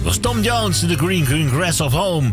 Ja, 0.00 0.06
dat 0.06 0.22
was 0.22 0.32
Tom 0.32 0.42
Jones, 0.42 0.78
The 0.78 0.96
Green 0.96 1.26
Green 1.26 1.48
Grass 1.48 1.80
of 1.80 1.92
Home. 1.92 2.32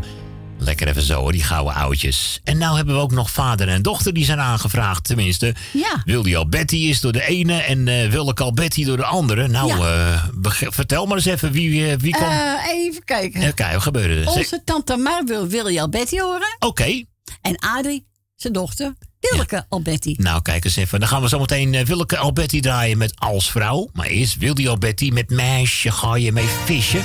Lekker 0.59 0.87
even 0.87 1.01
zo 1.01 1.19
hoor, 1.19 1.31
die 1.31 1.43
gouden 1.43 1.73
oudjes. 1.73 2.39
En 2.43 2.57
nou 2.57 2.75
hebben 2.75 2.95
we 2.95 3.01
ook 3.01 3.11
nog 3.11 3.31
vader 3.31 3.67
en 3.67 3.81
dochter 3.81 4.13
die 4.13 4.25
zijn 4.25 4.39
aangevraagd. 4.39 5.03
Tenminste, 5.03 5.55
Ja. 5.73 6.01
Wildy 6.05 6.35
Alberti 6.35 6.89
is 6.89 7.01
door 7.01 7.11
de 7.11 7.27
ene 7.27 7.53
en 7.61 7.87
eh 7.87 8.09
Willeke 8.09 8.43
Alberti 8.43 8.85
door 8.85 8.97
de 8.97 9.05
andere. 9.05 9.47
Nou, 9.47 9.71
eh, 9.71 10.23
vertel 10.51 11.05
maar 11.05 11.15
eens 11.17 11.25
even 11.25 11.51
wie, 11.51 11.91
eh, 11.91 11.97
wie 11.99 12.13
komt. 12.13 12.31
Even 12.71 13.03
kijken. 13.03 13.49
Oké, 13.49 13.71
wat 13.73 13.81
gebeurde 13.81 14.19
er? 14.21 14.27
Onze 14.27 14.61
tante 14.65 14.97
Mar 14.97 15.23
wil 15.25 15.47
Willy 15.47 15.79
Alberti 15.79 16.19
horen. 16.19 16.55
Oké. 16.59 17.03
En 17.41 17.55
Adrie, 17.59 18.07
zijn 18.35 18.53
dochter, 18.53 18.93
Willeke 19.19 19.65
Alberti. 19.69 20.15
Nou, 20.17 20.41
kijk 20.41 20.65
eens 20.65 20.75
even. 20.75 20.99
Dan 20.99 21.09
gaan 21.09 21.21
we 21.21 21.27
zo 21.29 21.39
meteen 21.39 21.85
Willeke 21.85 22.17
Alberti 22.17 22.59
draaien 22.59 22.97
met 22.97 23.13
Als 23.15 23.51
Vrouw. 23.51 23.89
Maar 23.93 24.07
eerst 24.07 24.37
Wildy 24.37 24.67
Alberti 24.67 25.11
met 25.11 25.29
Meisje, 25.29 25.91
ga 25.91 26.15
je 26.15 26.31
mee 26.31 26.47
vissen? 26.65 27.01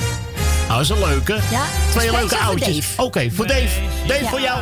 Nou, 0.67 0.69
dat 0.69 0.79
is 0.81 0.89
een 0.89 1.09
leuke. 1.09 1.39
Ja, 1.51 1.63
Twee 1.91 2.11
leuke 2.11 2.37
oudjes. 2.37 2.87
Oké, 2.97 3.29
voor 3.31 3.47
Dave. 3.47 3.79
Dave, 4.07 4.23
Ja. 4.23 4.29
voor 4.29 4.41
jou. 4.41 4.59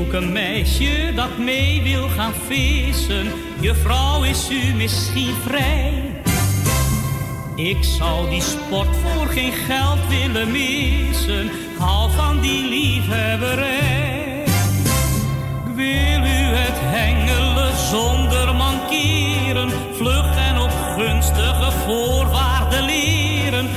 Zoek 0.00 0.12
een 0.12 0.32
meisje 0.32 1.12
dat 1.14 1.38
mee 1.38 1.82
wil 1.82 2.08
gaan 2.08 2.32
vissen. 2.46 3.26
Juffrouw, 3.60 4.22
is 4.22 4.50
u 4.50 4.74
misschien 4.74 5.34
vrij? 5.46 6.22
Ik 7.54 7.84
zou 7.84 8.30
die 8.30 8.42
sport 8.42 8.96
voor 8.96 9.26
geen 9.26 9.52
geld 9.52 9.98
willen 10.08 10.50
missen. 10.50 11.50
Hou 11.78 12.10
van 12.10 12.40
die 12.40 12.68
liefhebberij. 12.68 14.42
Ik 15.66 15.74
wil 15.74 16.20
u 16.20 16.40
het 16.56 16.78
hengelen 16.80 17.76
zonder 17.76 18.54
mankeren. 18.54 19.70
Vlug 19.96 20.36
en 20.36 20.58
op 20.60 20.72
gunstige 20.96 21.70
voorwaarden 21.86 22.84
leren. 22.84 23.68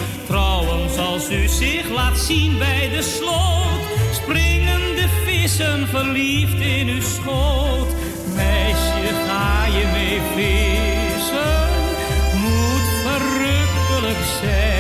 U 1.34 1.48
zich 1.48 1.90
laat 1.90 2.18
zien 2.18 2.58
bij 2.58 2.90
de 2.90 3.02
sloot. 3.02 3.82
Springen 4.14 4.96
de 4.96 5.08
vissen 5.26 5.88
verliefd 5.88 6.60
in 6.60 6.88
uw 6.88 7.02
schoot. 7.02 7.88
Meisje, 8.36 9.14
ga 9.28 9.66
je 9.66 9.86
mee 9.94 10.20
vissen? 10.36 11.70
Moet 12.42 12.88
verrukkelijk 13.04 14.26
zijn. 14.42 14.73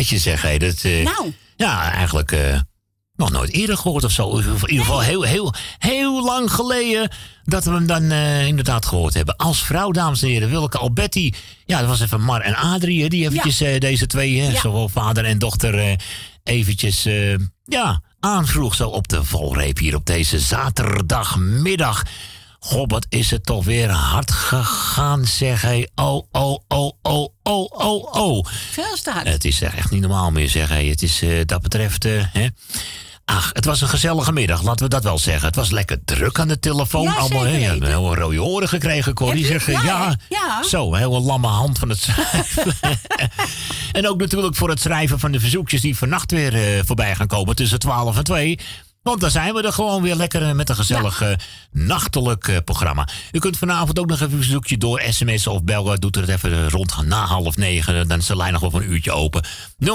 Plaatje 0.00 0.18
zeg. 0.18 0.42
Hé. 0.42 0.56
Dat, 0.58 0.80
eh, 0.82 1.04
Nou. 1.04 1.32
Ja, 1.56 1.92
eigenlijk 1.92 2.32
eh, 2.32 2.60
nog 3.16 3.30
nooit 3.30 3.50
eerder 3.52 3.76
gehoord 3.76 4.04
of 4.04 4.10
zo. 4.10 4.36
In 4.36 4.44
ieder 4.66 4.84
geval 4.84 5.00
heel, 5.00 5.22
heel, 5.22 5.54
heel 5.78 6.24
lang 6.24 6.52
geleden 6.52 7.10
dat 7.44 7.64
we 7.64 7.70
hem 7.70 7.86
dan 7.86 8.10
eh, 8.10 8.46
inderdaad 8.46 8.86
gehoord 8.86 9.14
hebben. 9.14 9.36
Als 9.36 9.62
vrouw, 9.64 9.90
dames 9.90 10.22
en 10.22 10.28
heren, 10.28 10.50
Wilke 10.50 10.78
Alberti. 10.78 11.34
Ja, 11.66 11.78
dat 11.78 11.88
was 11.88 12.00
even 12.00 12.20
Mar 12.20 12.40
en 12.40 12.54
Adrie, 12.54 13.08
die 13.08 13.24
eventjes 13.28 13.58
deze 13.78 14.06
twee, 14.06 14.40
hè, 14.40 14.50
Ja. 14.50 14.60
zowel 14.60 14.88
vader 14.88 15.24
en 15.24 15.38
dochter, 15.38 15.98
eventjes, 16.42 17.06
ja, 17.64 18.02
aanvroeg 18.20 18.74
zo 18.74 18.88
op 18.88 19.08
de 19.08 19.24
valreep 19.24 19.78
hier 19.78 19.94
op 19.94 20.06
deze 20.06 20.38
zaterdagmiddag. 20.38 22.02
Goh, 22.62 22.84
wat 22.86 23.06
is 23.08 23.30
het 23.30 23.46
toch 23.46 23.64
weer 23.64 23.90
hard 23.90 24.30
gegaan, 24.30 25.26
zeg 25.26 25.62
hé. 25.62 25.84
Oh, 25.94 26.26
oh, 26.32 26.58
oh, 26.68 26.92
oh, 27.02 27.28
oh, 27.42 27.66
oh, 27.72 28.14
oh. 28.14 28.46
Veel. 28.70 28.96
Het 29.04 29.44
is 29.44 29.60
echt 29.60 29.90
niet 29.90 30.00
normaal 30.00 30.30
meer, 30.30 30.48
zeg 30.48 30.68
hé. 30.68 30.88
Het 30.88 31.02
is 31.02 31.22
eh, 31.22 31.30
dat 31.46 31.62
betreft, 31.62 32.04
eh, 32.04 32.24
hè. 32.32 32.46
Ach, 33.24 33.50
het 33.52 33.64
was 33.64 33.80
een 33.80 33.88
gezellige 33.88 34.32
middag, 34.32 34.62
laten 34.62 34.84
we 34.84 34.90
dat 34.90 35.04
wel 35.04 35.18
zeggen. 35.18 35.46
Het 35.46 35.56
was 35.56 35.70
lekker 35.70 36.04
druk 36.04 36.38
aan 36.38 36.48
de 36.48 36.58
telefoon. 36.58 37.02
Ja, 37.02 37.12
Allemaal, 37.12 37.46
een 37.46 37.84
heel 37.84 38.14
rode 38.14 38.42
oren 38.42 38.68
gekregen, 38.68 39.14
Corrie. 39.14 39.46
Zeg, 39.46 39.68
eh, 39.68 39.74
Ja, 39.74 39.82
ja, 39.82 40.08
hè? 40.08 40.14
Ja. 40.28 40.62
Zo, 40.62 40.92
een 40.92 40.98
hele 40.98 41.20
lamme 41.20 41.46
hand 41.46 41.78
van 41.78 41.88
het 41.88 41.98
schrijven. 42.00 42.74
en 43.92 44.08
ook 44.08 44.18
natuurlijk 44.18 44.56
voor 44.56 44.68
het 44.68 44.80
schrijven 44.80 45.18
van 45.18 45.32
de 45.32 45.40
verzoekjes 45.40 45.80
die 45.80 45.96
vannacht 45.96 46.30
weer 46.30 46.84
voorbij 46.84 47.14
gaan 47.16 47.26
komen 47.26 47.56
tussen 47.56 47.78
12 47.78 48.16
en 48.16 48.24
2. 48.24 48.58
Want 49.02 49.20
dan 49.20 49.30
zijn 49.30 49.54
we 49.54 49.62
er 49.62 49.72
gewoon 49.72 50.02
weer 50.02 50.14
lekker 50.14 50.42
eh, 50.42 50.52
met 50.52 50.68
een 50.68 50.74
gezellig 50.74 51.22
eh, 51.22 51.32
nachtelijk 51.70 52.48
eh, 52.48 52.56
programma. 52.64 53.08
U 53.32 53.38
kunt 53.38 53.58
vanavond 53.58 53.98
ook 53.98 54.06
nog 54.06 54.20
even 54.20 54.32
een 54.32 54.38
verzoekje 54.38 54.76
door 54.76 55.02
sms 55.08 55.46
of 55.46 55.62
bellen. 55.62 56.00
Doet 56.00 56.16
er 56.16 56.22
het 56.22 56.30
even 56.30 56.70
rond 56.70 57.06
na 57.06 57.24
half 57.24 57.56
negen. 57.56 58.08
Dan 58.08 58.18
is 58.18 58.26
de 58.26 58.36
lijn 58.36 58.52
nog 58.52 58.62
wel 58.62 58.80
een 58.80 58.90
uurtje 58.90 59.12
open. 59.12 59.44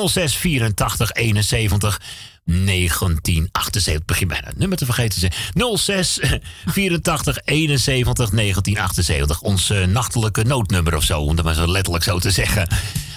06 0.05 0.35
84 0.35 1.11
71 1.11 2.01
1978. 2.45 4.05
Begin 4.05 4.27
bijna 4.27 4.47
het 4.47 4.57
nummer 4.57 4.77
te 4.77 4.85
vergeten. 4.85 5.19
Ze. 5.19 5.29
06 5.77 6.19
84 6.65 7.37
71 7.43 8.29
1978. 8.29 9.41
Ons 9.41 9.69
eh, 9.69 9.85
nachtelijke 9.85 10.43
noodnummer 10.43 10.95
of 10.95 11.03
zo. 11.03 11.21
Om 11.21 11.35
dat 11.35 11.45
maar 11.45 11.53
zo 11.53 11.67
letterlijk 11.67 12.03
zo 12.03 12.19
te 12.19 12.31
zeggen. 12.31 12.67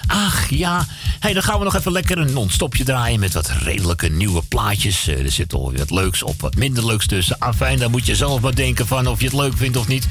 Ach 0.07 0.51
ja, 0.51 0.87
hey, 1.19 1.33
dan 1.33 1.43
gaan 1.43 1.59
we 1.59 1.65
nog 1.65 1.77
even 1.77 1.93
lekker 1.93 2.19
een 2.19 2.33
non-stopje 2.33 2.85
draaien 2.85 3.21
met 3.21 3.33
wat 3.33 3.49
redelijke 3.49 4.09
nieuwe 4.09 4.43
plaatjes. 4.49 5.07
Eh, 5.07 5.25
er 5.25 5.31
zit 5.31 5.53
al 5.53 5.73
wat 5.77 5.91
leuks 5.91 6.23
op, 6.23 6.41
wat 6.41 6.55
minder 6.55 6.87
leuks 6.87 7.07
tussen. 7.07 7.39
Afijn, 7.39 7.79
dan 7.79 7.91
moet 7.91 8.07
je 8.07 8.17
zelf 8.17 8.41
maar 8.41 8.55
denken 8.55 8.87
van 8.87 9.07
of 9.07 9.19
je 9.19 9.25
het 9.25 9.35
leuk 9.35 9.57
vindt 9.57 9.77
of 9.77 9.89
niet. 9.89 10.09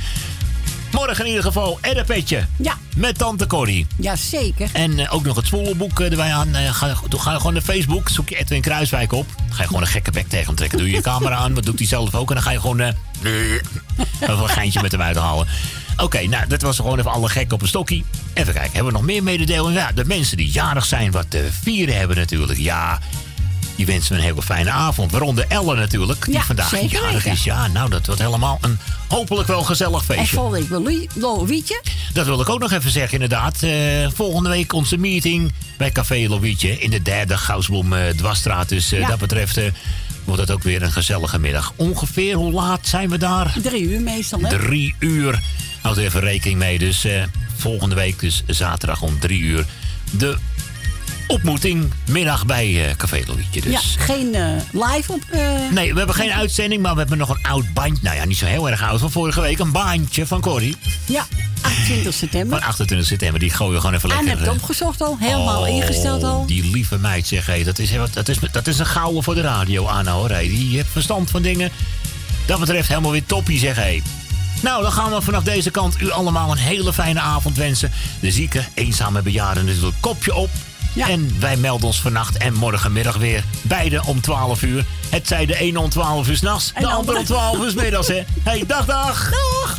Morgen 0.91 1.23
in 1.23 1.27
ieder 1.27 1.43
geval 1.43 1.77
Edda 1.81 2.03
Petje. 2.03 2.45
Ja. 2.57 2.77
Met 2.95 3.17
Tante 3.17 3.47
Corrie. 3.47 3.87
Ja, 3.97 4.15
zeker. 4.15 4.69
En 4.73 4.99
eh, 4.99 5.13
ook 5.13 5.23
nog 5.23 5.35
het 5.35 5.45
zwoelboek 5.45 5.99
eh, 5.99 6.11
erbij 6.11 6.33
aan. 6.33 6.55
Eh, 6.55 6.73
ga, 6.73 6.95
ga 7.09 7.37
gewoon 7.37 7.53
naar 7.53 7.61
Facebook, 7.61 8.09
zoek 8.09 8.29
je 8.29 8.37
Edwin 8.37 8.61
Kruiswijk 8.61 9.11
op. 9.11 9.25
Ga 9.49 9.61
je 9.61 9.67
gewoon 9.67 9.81
een 9.81 9.87
gekke 9.87 10.11
bek 10.11 10.27
tegen 10.27 10.45
hem 10.45 10.55
trekken. 10.55 10.77
Doe 10.77 10.87
je 10.87 10.95
je 10.95 11.01
camera 11.01 11.35
aan, 11.35 11.53
wat 11.53 11.65
doet 11.65 11.79
hij 11.79 11.87
zelf 11.87 12.15
ook. 12.15 12.29
En 12.29 12.35
dan 12.35 12.43
ga 12.43 12.51
je 12.51 12.59
gewoon 12.59 12.79
een 12.79 14.49
geintje 14.49 14.81
met 14.81 14.91
hem 14.91 15.01
uithalen. 15.01 15.47
Oké, 15.97 16.27
nou, 16.27 16.47
dat 16.47 16.61
was 16.61 16.75
gewoon 16.75 16.99
even 16.99 17.11
alle 17.11 17.29
gek 17.29 17.53
op 17.53 17.61
een 17.61 17.67
stokkie. 17.67 18.05
Even 18.33 18.53
kijken, 18.53 18.71
hebben 18.73 18.91
we 18.91 18.97
nog 18.97 19.07
meer 19.07 19.23
mededelingen? 19.23 19.73
Ja, 19.73 19.91
de 19.91 20.05
mensen 20.05 20.37
die 20.37 20.51
jarig 20.51 20.85
zijn, 20.85 21.11
wat 21.11 21.29
te 21.29 21.47
vieren 21.61 21.97
hebben 21.97 22.17
natuurlijk. 22.17 22.59
Ja, 22.59 22.99
Die 23.77 23.85
wensen 23.85 24.11
we 24.11 24.17
een 24.17 24.23
hele 24.23 24.41
fijne 24.41 24.69
avond. 24.71 25.11
Waaronder 25.11 25.45
Elle 25.47 25.75
natuurlijk, 25.75 26.25
die 26.25 26.33
Ja, 26.33 26.41
vandaag 26.43 26.89
jarig 26.89 27.25
is. 27.25 27.43
Ja, 27.43 27.67
nou, 27.67 27.89
dat 27.89 28.05
wordt 28.05 28.21
helemaal 28.21 28.57
een 28.61 28.79
hopelijk 29.07 29.47
wel 29.47 29.63
gezellig 29.63 29.99
En 29.99 30.05
feestje. 30.15 30.35
volgende 30.35 30.81
week 30.83 31.09
Louietje. 31.13 31.81
Dat 32.13 32.25
wil 32.25 32.41
ik 32.41 32.49
ook 32.49 32.59
nog 32.59 32.71
even 32.71 32.91
zeggen, 32.91 33.13
inderdaad. 33.13 33.63
Eh, 33.63 33.71
volgende 34.13 34.49
week 34.49 34.73
onze 34.73 34.97
meeting 34.97 35.51
bij 35.77 35.91
Café 35.91 36.25
Lovietje 36.29 36.79
in 36.79 36.89
de 36.89 37.01
derde 37.01 37.37
Goudsbloem 37.37 37.93
eh, 37.93 38.09
Dwarsstraat. 38.09 38.69
Dus 38.69 38.91
eh, 38.91 38.99
Ja. 38.99 39.07
dat 39.07 39.19
betreft 39.19 39.59
wordt 40.23 40.41
het 40.41 40.51
ook 40.51 40.63
weer 40.63 40.81
een 40.81 40.91
gezellige 40.91 41.39
middag. 41.39 41.73
Ongeveer 41.75 42.35
hoe 42.35 42.51
laat 42.51 42.87
zijn 42.87 43.09
we 43.09 43.17
daar? 43.17 43.53
Drie 43.61 43.81
uur 43.83 44.01
meestal, 44.01 44.39
hè? 44.39 44.49
Drie 44.57 44.95
uur. 44.99 45.41
Houd 45.81 45.97
er 45.97 46.03
even 46.03 46.19
rekening 46.19 46.59
mee. 46.59 46.79
Dus 46.79 47.05
volgende 47.55 47.95
week, 47.95 48.19
dus 48.19 48.43
zaterdag 48.47 49.01
om 49.01 49.19
drie 49.19 49.39
uur. 49.39 49.65
De 50.11 50.37
ontmoeting 51.27 51.91
middag 52.09 52.45
bij 52.45 52.89
eh, 52.89 52.95
Café 52.95 53.23
Lovietje. 53.27 53.61
Dus. 53.61 53.71
Ja, 53.71 54.03
geen 54.03 54.35
eh, 54.35 54.45
live 54.71 55.11
op... 55.11 55.21
eh, 55.31 55.41
Nee, 55.71 55.91
we 55.91 55.97
hebben 55.97 56.15
geen 56.15 56.31
uitzending, 56.31 56.81
maar 56.81 56.93
we 56.93 56.99
hebben 56.99 57.17
nog 57.17 57.29
een 57.29 57.39
oud 57.41 57.73
bandje. 57.73 58.03
Nou 58.03 58.15
ja, 58.15 58.25
niet 58.25 58.37
zo 58.37 58.45
heel 58.45 58.69
erg 58.69 58.83
oud 58.83 58.99
van 58.99 59.11
vorige 59.11 59.41
week. 59.41 59.59
Een 59.59 59.71
bandje 59.71 60.25
van 60.27 60.41
Corrie. 60.41 60.75
Ja, 61.05 61.25
28 61.61 62.13
september. 62.13 62.59
Van 62.59 62.67
28 62.67 63.07
september. 63.07 63.39
Die 63.39 63.49
gooien 63.49 63.73
we 63.73 63.79
gewoon 63.79 63.95
even 63.95 64.09
En 64.09 64.15
lekker... 64.15 64.37
heb 64.37 64.47
het 64.47 64.55
opgezocht 64.61 65.01
al, 65.01 65.17
helemaal 65.19 65.61
Oh, 65.61 65.67
ingesteld 65.67 66.23
al. 66.23 66.45
Die 66.45 66.71
lieve 66.71 66.97
meid 66.99 67.27
zeg, 67.27 67.45
hé, 67.45 67.63
dat, 67.63 67.79
is, 67.79 67.89
dat, 68.13 68.27
is, 68.29 68.37
dat 68.51 68.67
is 68.67 68.79
een 68.79 68.85
gouden 68.85 69.23
voor 69.23 69.35
de 69.35 69.41
radio, 69.41 69.85
Anna 69.85 70.11
hoor. 70.11 70.29
hé. 70.29 70.39
Die 70.47 70.75
heeft 70.75 70.89
verstand 70.91 71.29
van 71.29 71.41
dingen. 71.41 71.71
Dat 72.45 72.59
betreft 72.59 72.87
helemaal 72.87 73.11
weer 73.11 73.25
toppie 73.25 73.59
zeg, 73.59 73.75
hé. 73.75 74.01
Nou, 74.61 74.81
dan 74.83 74.91
gaan 74.91 75.11
we 75.11 75.21
vanaf 75.21 75.43
deze 75.43 75.69
kant 75.71 76.01
u 76.01 76.11
allemaal 76.11 76.51
een 76.51 76.57
hele 76.57 76.93
fijne 76.93 77.19
avond 77.19 77.57
wensen. 77.57 77.91
De 78.19 78.31
zieke, 78.31 78.63
eenzame 78.73 79.21
bejaarden 79.21 79.65
natuurlijk 79.65 79.95
kopje 79.99 80.35
op. 80.35 80.49
En 81.05 81.39
wij 81.39 81.57
melden 81.57 81.87
ons 81.87 82.01
vannacht 82.01 82.37
en 82.37 82.53
morgenmiddag 82.53 83.17
weer. 83.17 83.43
Beide 83.61 84.01
om 84.05 84.21
12 84.21 84.61
uur. 84.61 84.85
Het 85.09 85.27
zij 85.27 85.45
de 85.45 85.57
ene 85.57 85.79
om 85.79 85.89
12 85.89 86.27
uur 86.27 86.35
s'nachts, 86.35 86.73
de 86.73 86.79
de 86.79 86.87
andere 86.87 87.17
om 87.17 87.25
12 87.25 87.57
uur 87.57 87.71
's 87.71 87.73
middags, 87.73 88.07
hè. 88.07 88.23
hey, 88.43 88.63
dag, 88.67 88.85
dag. 88.85 89.29
Dag. 89.29 89.77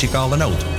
Muzikale 0.00 0.36
noot. 0.36 0.69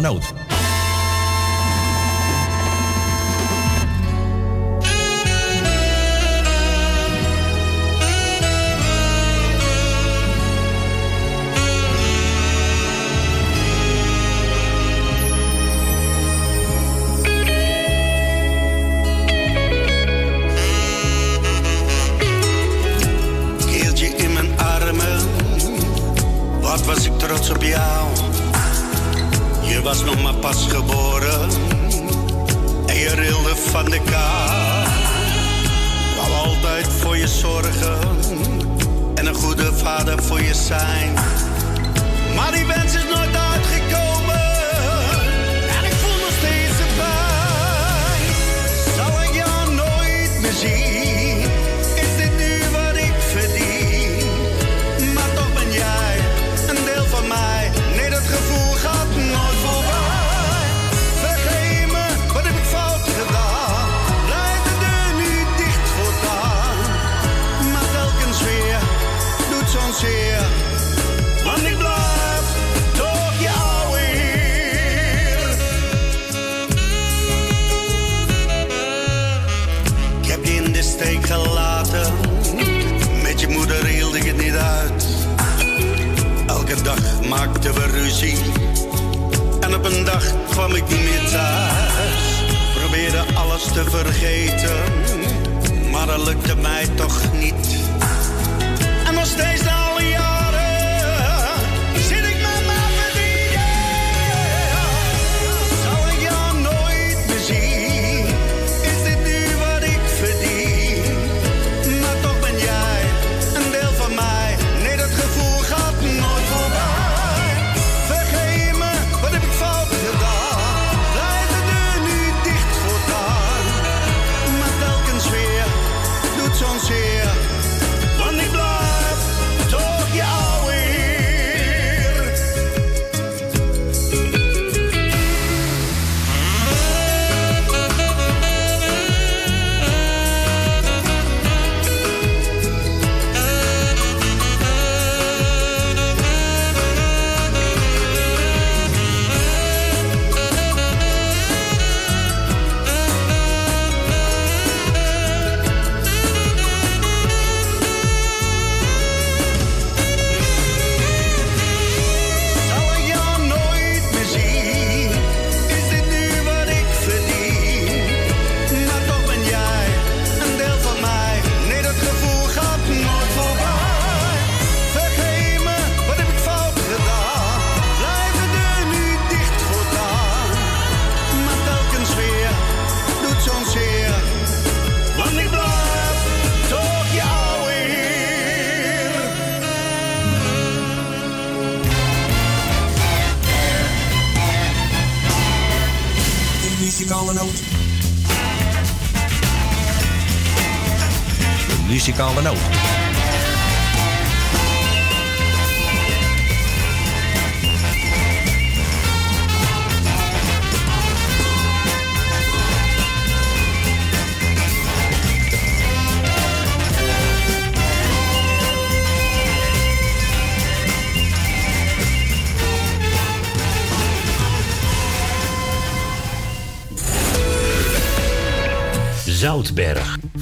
Muzikale 0.00 0.37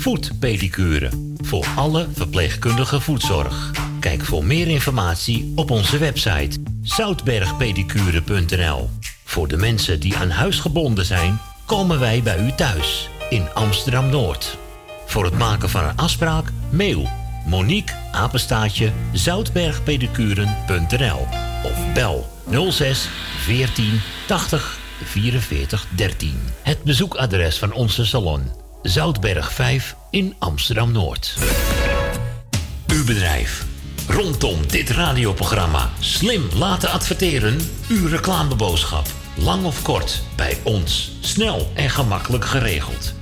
voetpedicure. 0.07 1.11
Voor 1.37 1.67
alle 1.77 2.07
verpleegkundige 2.13 3.01
voetzorg. 3.01 3.71
Kijk 4.01 4.25
voor 4.25 4.45
meer 4.45 4.69
informatie 4.69 5.53
op 5.57 5.71
onze 5.71 5.99
website 5.99 6.59
zoutbergpedicure.nl. 6.83 8.91
Voor 9.25 9.49
de 9.49 9.57
mensen 9.57 10.01
die 10.01 10.17
aan 10.17 10.31
huis 10.31 10.59
gebonden 10.59 11.05
zijn, 11.05 11.41
komen 11.65 12.01
wij 12.01 12.23
bij 12.23 12.39
u 12.39 12.53
thuis 12.53 13.09
in 13.31 13.47
Amsterdam 13.55 14.09
Noord. 14.09 14.59
Voor 15.07 15.25
het 15.25 15.39
maken 15.39 15.71
van 15.71 15.85
een 15.85 15.97
afspraak, 15.97 16.53
mail 16.71 17.09
Monique 17.47 17.97
apenstaatje 18.13 18.93
zoutbergpedicuren.nl 19.13 21.27
of 21.65 21.93
bel 21.95 22.29
06 22.71 23.09
14 23.39 24.01
80 24.27 24.79
44 25.05 25.87
13. 25.97 26.41
Het 26.63 26.83
bezoekadres 26.83 27.59
van 27.59 27.73
onze 27.73 28.07
salon 28.07 28.65
Zoutberg 28.83 29.53
5 29.53 29.97
in 30.11 30.35
Amsterdam 30.39 30.93
Noord. 30.93 31.35
Uw 32.87 33.05
bedrijf. 33.05 33.65
Rondom 34.09 34.67
dit 34.67 34.91
radioprogramma 34.91 35.91
slim 36.01 36.49
laten 36.55 36.91
adverteren. 36.91 37.59
Uw 37.89 38.09
reclameboodschap. 38.09 39.07
Lang 39.35 39.65
of 39.65 39.83
kort, 39.83 40.23
bij 40.37 40.59
ons. 40.63 41.13
Snel 41.21 41.73
en 41.75 41.91
gemakkelijk 41.91 42.45
geregeld. 42.45 43.15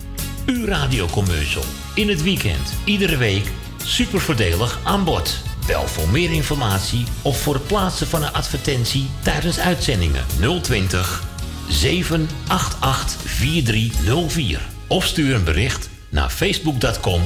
Uw 0.46 0.66
radiocommercial. 0.66 1.64
In 1.94 2.08
het 2.08 2.22
weekend, 2.22 2.74
iedere 2.84 3.16
week. 3.16 3.50
Super 3.84 4.20
voordelig 4.20 4.78
aan 4.82 5.04
bod. 5.04 5.42
Bel 5.66 5.86
voor 5.86 6.08
meer 6.08 6.32
informatie 6.32 7.04
of 7.22 7.40
voor 7.40 7.54
het 7.54 7.66
plaatsen 7.66 8.06
van 8.06 8.22
een 8.22 8.32
advertentie 8.32 9.10
tijdens 9.22 9.58
uitzendingen 9.58 10.24
020 10.62 11.22
788 11.68 13.20
4304. 13.24 14.73
Of 14.86 15.06
stuur 15.06 15.34
een 15.34 15.44
bericht 15.44 15.88
naar 16.08 16.30
facebook.com 16.30 17.22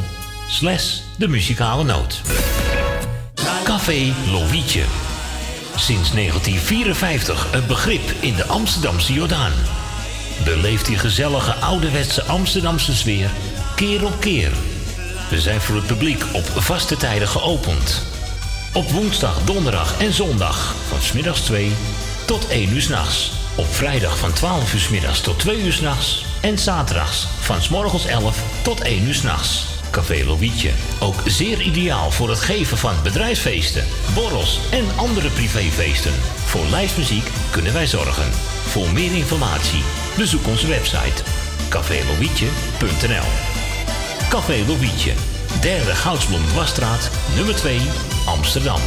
slash 0.49 0.99
de 1.17 1.29
muzikale 1.29 1.85
noot. 1.85 2.21
Café 3.65 4.13
Lovietje. 4.31 4.83
Sinds 5.77 6.13
1954 6.13 7.47
een 7.53 7.67
begrip 7.67 8.13
in 8.21 8.35
de 8.35 8.47
Amsterdamse 8.47 9.13
Jordaan. 9.13 9.53
Beleeft 10.45 10.87
die 10.87 10.99
gezellige 10.99 11.55
ouderwetse 11.55 12.23
Amsterdamse 12.23 12.95
sfeer 12.97 13.31
keer 13.75 14.05
op 14.05 14.21
keer. 14.21 14.51
We 15.31 15.41
zijn 15.41 15.61
voor 15.61 15.77
het 15.77 15.87
publiek 15.87 16.25
op 16.33 16.45
vaste 16.45 16.97
tijden 16.97 17.29
geopend. 17.29 18.03
Op 18.73 18.91
woensdag, 18.91 19.45
donderdag 19.45 20.01
en 20.01 20.13
zondag 20.13 20.75
van 20.89 21.01
smiddags 21.01 21.41
2 21.41 21.73
tot 22.27 22.49
1 22.49 22.73
uur 22.73 22.83
s'nachts. 22.83 23.33
Op 23.57 23.75
vrijdag 23.75 24.19
van 24.19 24.33
12 24.33 24.75
uur 24.75 24.81
's 24.81 24.89
middags 24.89 25.21
tot 25.21 25.39
2 25.39 25.63
uur 25.63 25.73
s'nachts. 25.73 26.28
En 26.41 26.59
zaterdags 26.59 27.27
van 27.41 27.57
morgens 27.71 28.07
11 28.07 28.63
tot 28.63 28.81
1 28.81 29.03
uur 29.07 29.15
s'nachts. 29.15 29.67
Café 29.91 30.25
Lovietje. 30.25 30.71
Ook 31.01 31.23
zeer 31.27 31.61
ideaal 31.61 32.11
voor 32.11 32.29
het 32.29 32.41
geven 32.41 32.79
van 32.79 32.95
bedrijfsfeesten, 33.03 33.85
borrels 34.15 34.61
en 34.71 34.85
andere 34.97 35.29
privéfeesten. 35.29 36.13
Voor 36.45 36.67
lijstmuziek 36.71 37.31
kunnen 37.51 37.73
wij 37.73 37.87
zorgen. 37.87 38.31
Voor 38.67 38.93
meer 38.93 39.15
informatie 39.15 39.83
bezoek 40.17 40.47
onze 40.47 40.67
website 40.67 41.23
cafélovietje.nl 41.69 43.27
Café 44.29 44.65
Lovietje. 44.67 45.13
Derde 45.61 45.95
Goudsblom 45.95 46.47
Dwarsstraat, 46.47 47.11
nummer 47.37 47.57
2, 47.57 47.81
Amsterdam. 48.27 48.81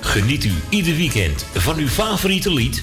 Geniet 0.00 0.44
u 0.44 0.52
ieder 0.68 0.96
weekend 0.96 1.46
van 1.54 1.76
uw 1.76 1.88
favoriete 1.88 2.52
lied 2.52 2.82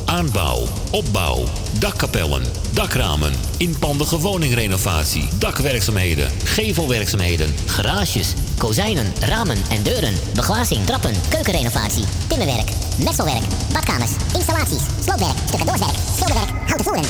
aanbouw, 0.11 0.67
opbouw, 0.91 1.43
dakkapellen, 1.79 2.43
dakramen, 2.73 3.33
inpandige 3.57 4.19
woningrenovatie, 4.19 5.29
dakwerkzaamheden, 5.39 6.29
gevelwerkzaamheden, 6.43 7.55
Garages, 7.65 8.33
kozijnen, 8.57 9.13
ramen 9.19 9.57
en 9.69 9.83
deuren, 9.83 10.13
beglazing, 10.35 10.85
trappen, 10.85 11.13
keukenrenovatie, 11.29 12.03
timmerwerk, 12.27 12.69
messelwerk, 13.03 13.43
badkamers, 13.73 14.11
installaties, 14.33 14.83
sloopwerk, 15.03 15.37
stucadoorswerk, 15.47 15.95
schilderwerk, 16.15 16.49
houten 16.67 16.83
voeren. 16.83 17.05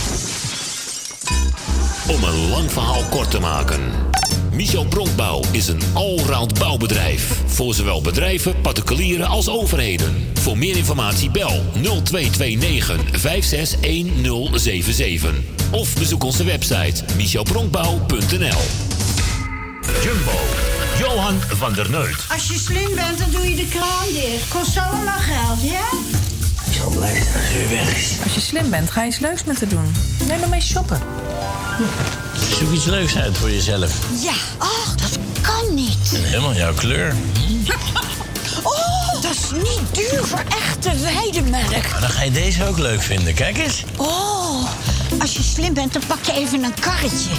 Om 2.08 2.24
een 2.24 2.50
lang 2.50 2.72
verhaal 2.72 3.04
kort 3.10 3.32
te 3.32 3.40
maken. 3.40 3.82
Michel 4.54 4.86
Bronkbouw 4.86 5.42
is 5.52 5.68
een 5.68 5.82
allround 5.94 6.60
bouwbedrijf. 6.60 7.42
Voor 7.46 7.74
zowel 7.74 8.02
bedrijven, 8.02 8.62
particulieren 8.62 9.28
als 9.28 9.50
overheden. 9.50 10.28
Voor 10.34 10.58
meer 10.58 10.78
informatie 10.78 11.32
bel 11.32 11.64
0229 11.74 13.20
561077. 13.20 15.34
Of 15.72 15.94
bezoek 15.94 16.24
onze 16.24 16.44
website 16.44 17.04
michelbronkbouw.nl 17.16 18.62
Jumbo, 20.04 20.40
Johan 21.00 21.42
van 21.42 21.74
der 21.74 21.90
Neut. 21.90 22.26
Als 22.30 22.48
je 22.48 22.60
slim 22.60 22.96
bent, 22.96 23.18
dan 23.18 23.32
doe 23.32 23.50
je 23.50 23.56
de 23.56 23.68
kraan 23.68 24.14
dicht. 24.14 24.48
Kost 24.48 24.78
allemaal 24.78 25.20
geld, 25.20 25.62
ja? 25.62 25.90
Ik 26.82 26.88
zal 26.88 26.96
blij 26.96 27.24
zijn 27.24 27.44
als 27.44 27.54
u 27.54 27.76
weg 27.76 27.98
is. 27.98 28.18
Als 28.24 28.34
je 28.34 28.40
slim 28.40 28.70
bent, 28.70 28.92
ga 28.92 29.02
je 29.02 29.08
iets 29.08 29.20
leuks 29.20 29.44
met 29.44 29.60
haar 29.60 29.70
doen. 29.70 29.96
Neem 30.28 30.40
maar 30.40 30.50
mee 30.50 30.62
shoppen. 30.62 31.00
Zoek 32.60 32.72
iets 32.72 32.86
leuks 32.86 33.18
uit 33.18 33.38
voor 33.38 33.52
jezelf. 33.52 33.94
Ja. 34.24 34.34
Ach, 34.58 34.96
dat 34.96 35.18
kan 35.42 35.74
niet. 35.74 36.12
En 36.14 36.24
helemaal 36.24 36.54
jouw 36.54 36.74
kleur. 36.74 37.16
Oh, 38.64 39.22
dat 39.22 39.32
is 39.32 39.52
niet 39.52 39.82
duur 39.92 40.26
voor 40.26 40.44
echte 40.50 40.92
weidemelk. 40.98 41.92
Maar 41.92 42.02
dan 42.02 42.10
ga 42.10 42.24
je 42.24 42.32
deze 42.32 42.68
ook 42.68 42.78
leuk 42.78 43.02
vinden. 43.02 43.34
Kijk 43.34 43.58
eens. 43.58 43.84
Oh, 43.98 44.66
als 45.20 45.34
je 45.34 45.44
slim 45.44 45.74
bent, 45.74 45.94
dan 45.94 46.02
pak 46.08 46.24
je 46.24 46.34
even 46.34 46.64
een 46.64 46.80
karretje. 46.80 47.32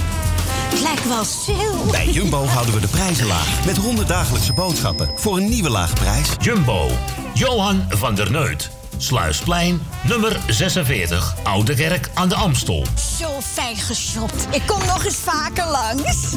Het 0.68 0.80
lijkt 0.80 1.08
wel 1.08 1.24
sale. 1.24 1.90
Bij 1.90 2.08
Jumbo 2.08 2.46
houden 2.46 2.74
we 2.74 2.80
de 2.80 2.88
prijzen 2.88 3.26
laag. 3.26 3.64
Met 3.64 3.76
100 3.76 4.08
dagelijkse 4.08 4.52
boodschappen 4.52 5.10
voor 5.14 5.36
een 5.36 5.48
nieuwe 5.48 5.70
lage 5.70 5.94
prijs. 5.94 6.28
Jumbo, 6.40 6.90
Johan 7.34 7.86
van 7.88 8.14
der 8.14 8.30
Neut. 8.30 8.70
Sluisplein, 9.02 9.82
nummer 10.02 10.40
46, 10.46 11.34
Oude 11.42 11.74
Kerk 11.74 12.10
aan 12.14 12.28
de 12.28 12.34
Amstel. 12.34 12.86
Zo 13.18 13.40
fijn 13.40 13.76
geshopt. 13.76 14.46
Ik 14.50 14.62
kom 14.66 14.78
nog 14.78 15.04
eens 15.04 15.16
vaker 15.16 15.66
langs. 15.66 16.36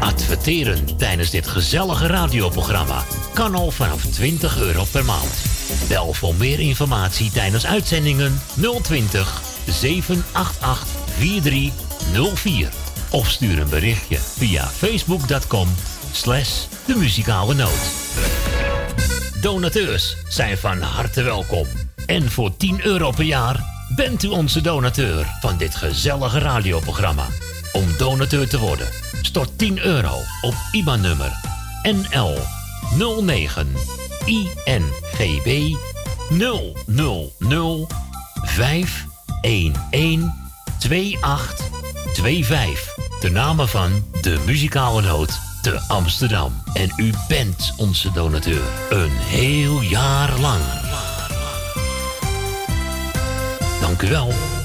Adverteren 0.00 0.96
tijdens 0.96 1.30
dit 1.30 1.46
gezellige 1.46 2.06
radioprogramma 2.06 3.04
kan 3.34 3.54
al 3.54 3.70
vanaf 3.70 4.02
20 4.04 4.58
euro 4.58 4.84
per 4.90 5.04
maand. 5.04 5.34
Bel 5.88 6.12
voor 6.12 6.34
meer 6.34 6.60
informatie 6.60 7.30
tijdens 7.30 7.66
uitzendingen 7.66 8.40
020 8.82 9.42
788 9.66 10.86
4304. 11.18 12.68
Of 13.10 13.30
stuur 13.30 13.58
een 13.58 13.68
berichtje 13.68 14.18
via 14.18 14.66
facebook.com 14.66 15.68
slash 16.12 16.66
de 16.86 16.96
muzikale 16.96 17.54
noot. 17.54 17.90
Donateurs 19.40 20.16
zijn 20.28 20.58
van 20.58 20.80
harte 20.80 21.22
welkom. 21.22 21.66
En 22.06 22.30
voor 22.30 22.56
10 22.56 22.84
euro 22.84 23.10
per 23.10 23.24
jaar 23.24 23.64
bent 23.96 24.22
u 24.22 24.28
onze 24.28 24.60
donateur 24.60 25.26
van 25.40 25.56
dit 25.56 25.74
gezellige 25.74 26.38
radioprogramma. 26.38 27.26
Om 27.72 27.84
donateur 27.98 28.48
te 28.48 28.58
worden, 28.58 28.88
stort 29.22 29.58
10 29.58 29.78
euro 29.78 30.14
op 30.40 30.54
IBAN-nummer 30.72 31.32
NL 31.82 32.38
09 33.22 33.74
INGB 34.24 35.74
000 36.28 37.86
511 38.44 40.32
2825. 40.78 42.96
De 43.20 43.30
namen 43.30 43.68
van 43.68 44.04
de 44.20 44.38
muzikale 44.46 45.02
noot 45.02 45.40
te 45.70 45.80
Amsterdam. 45.86 46.52
En 46.72 46.92
u 46.96 47.12
bent 47.28 47.72
onze 47.76 48.12
donateur. 48.12 48.62
Een 48.90 49.10
heel 49.10 49.80
jaar 49.80 50.38
lang. 50.38 50.60
Dank 53.80 54.02
u 54.02 54.08
wel. 54.08 54.57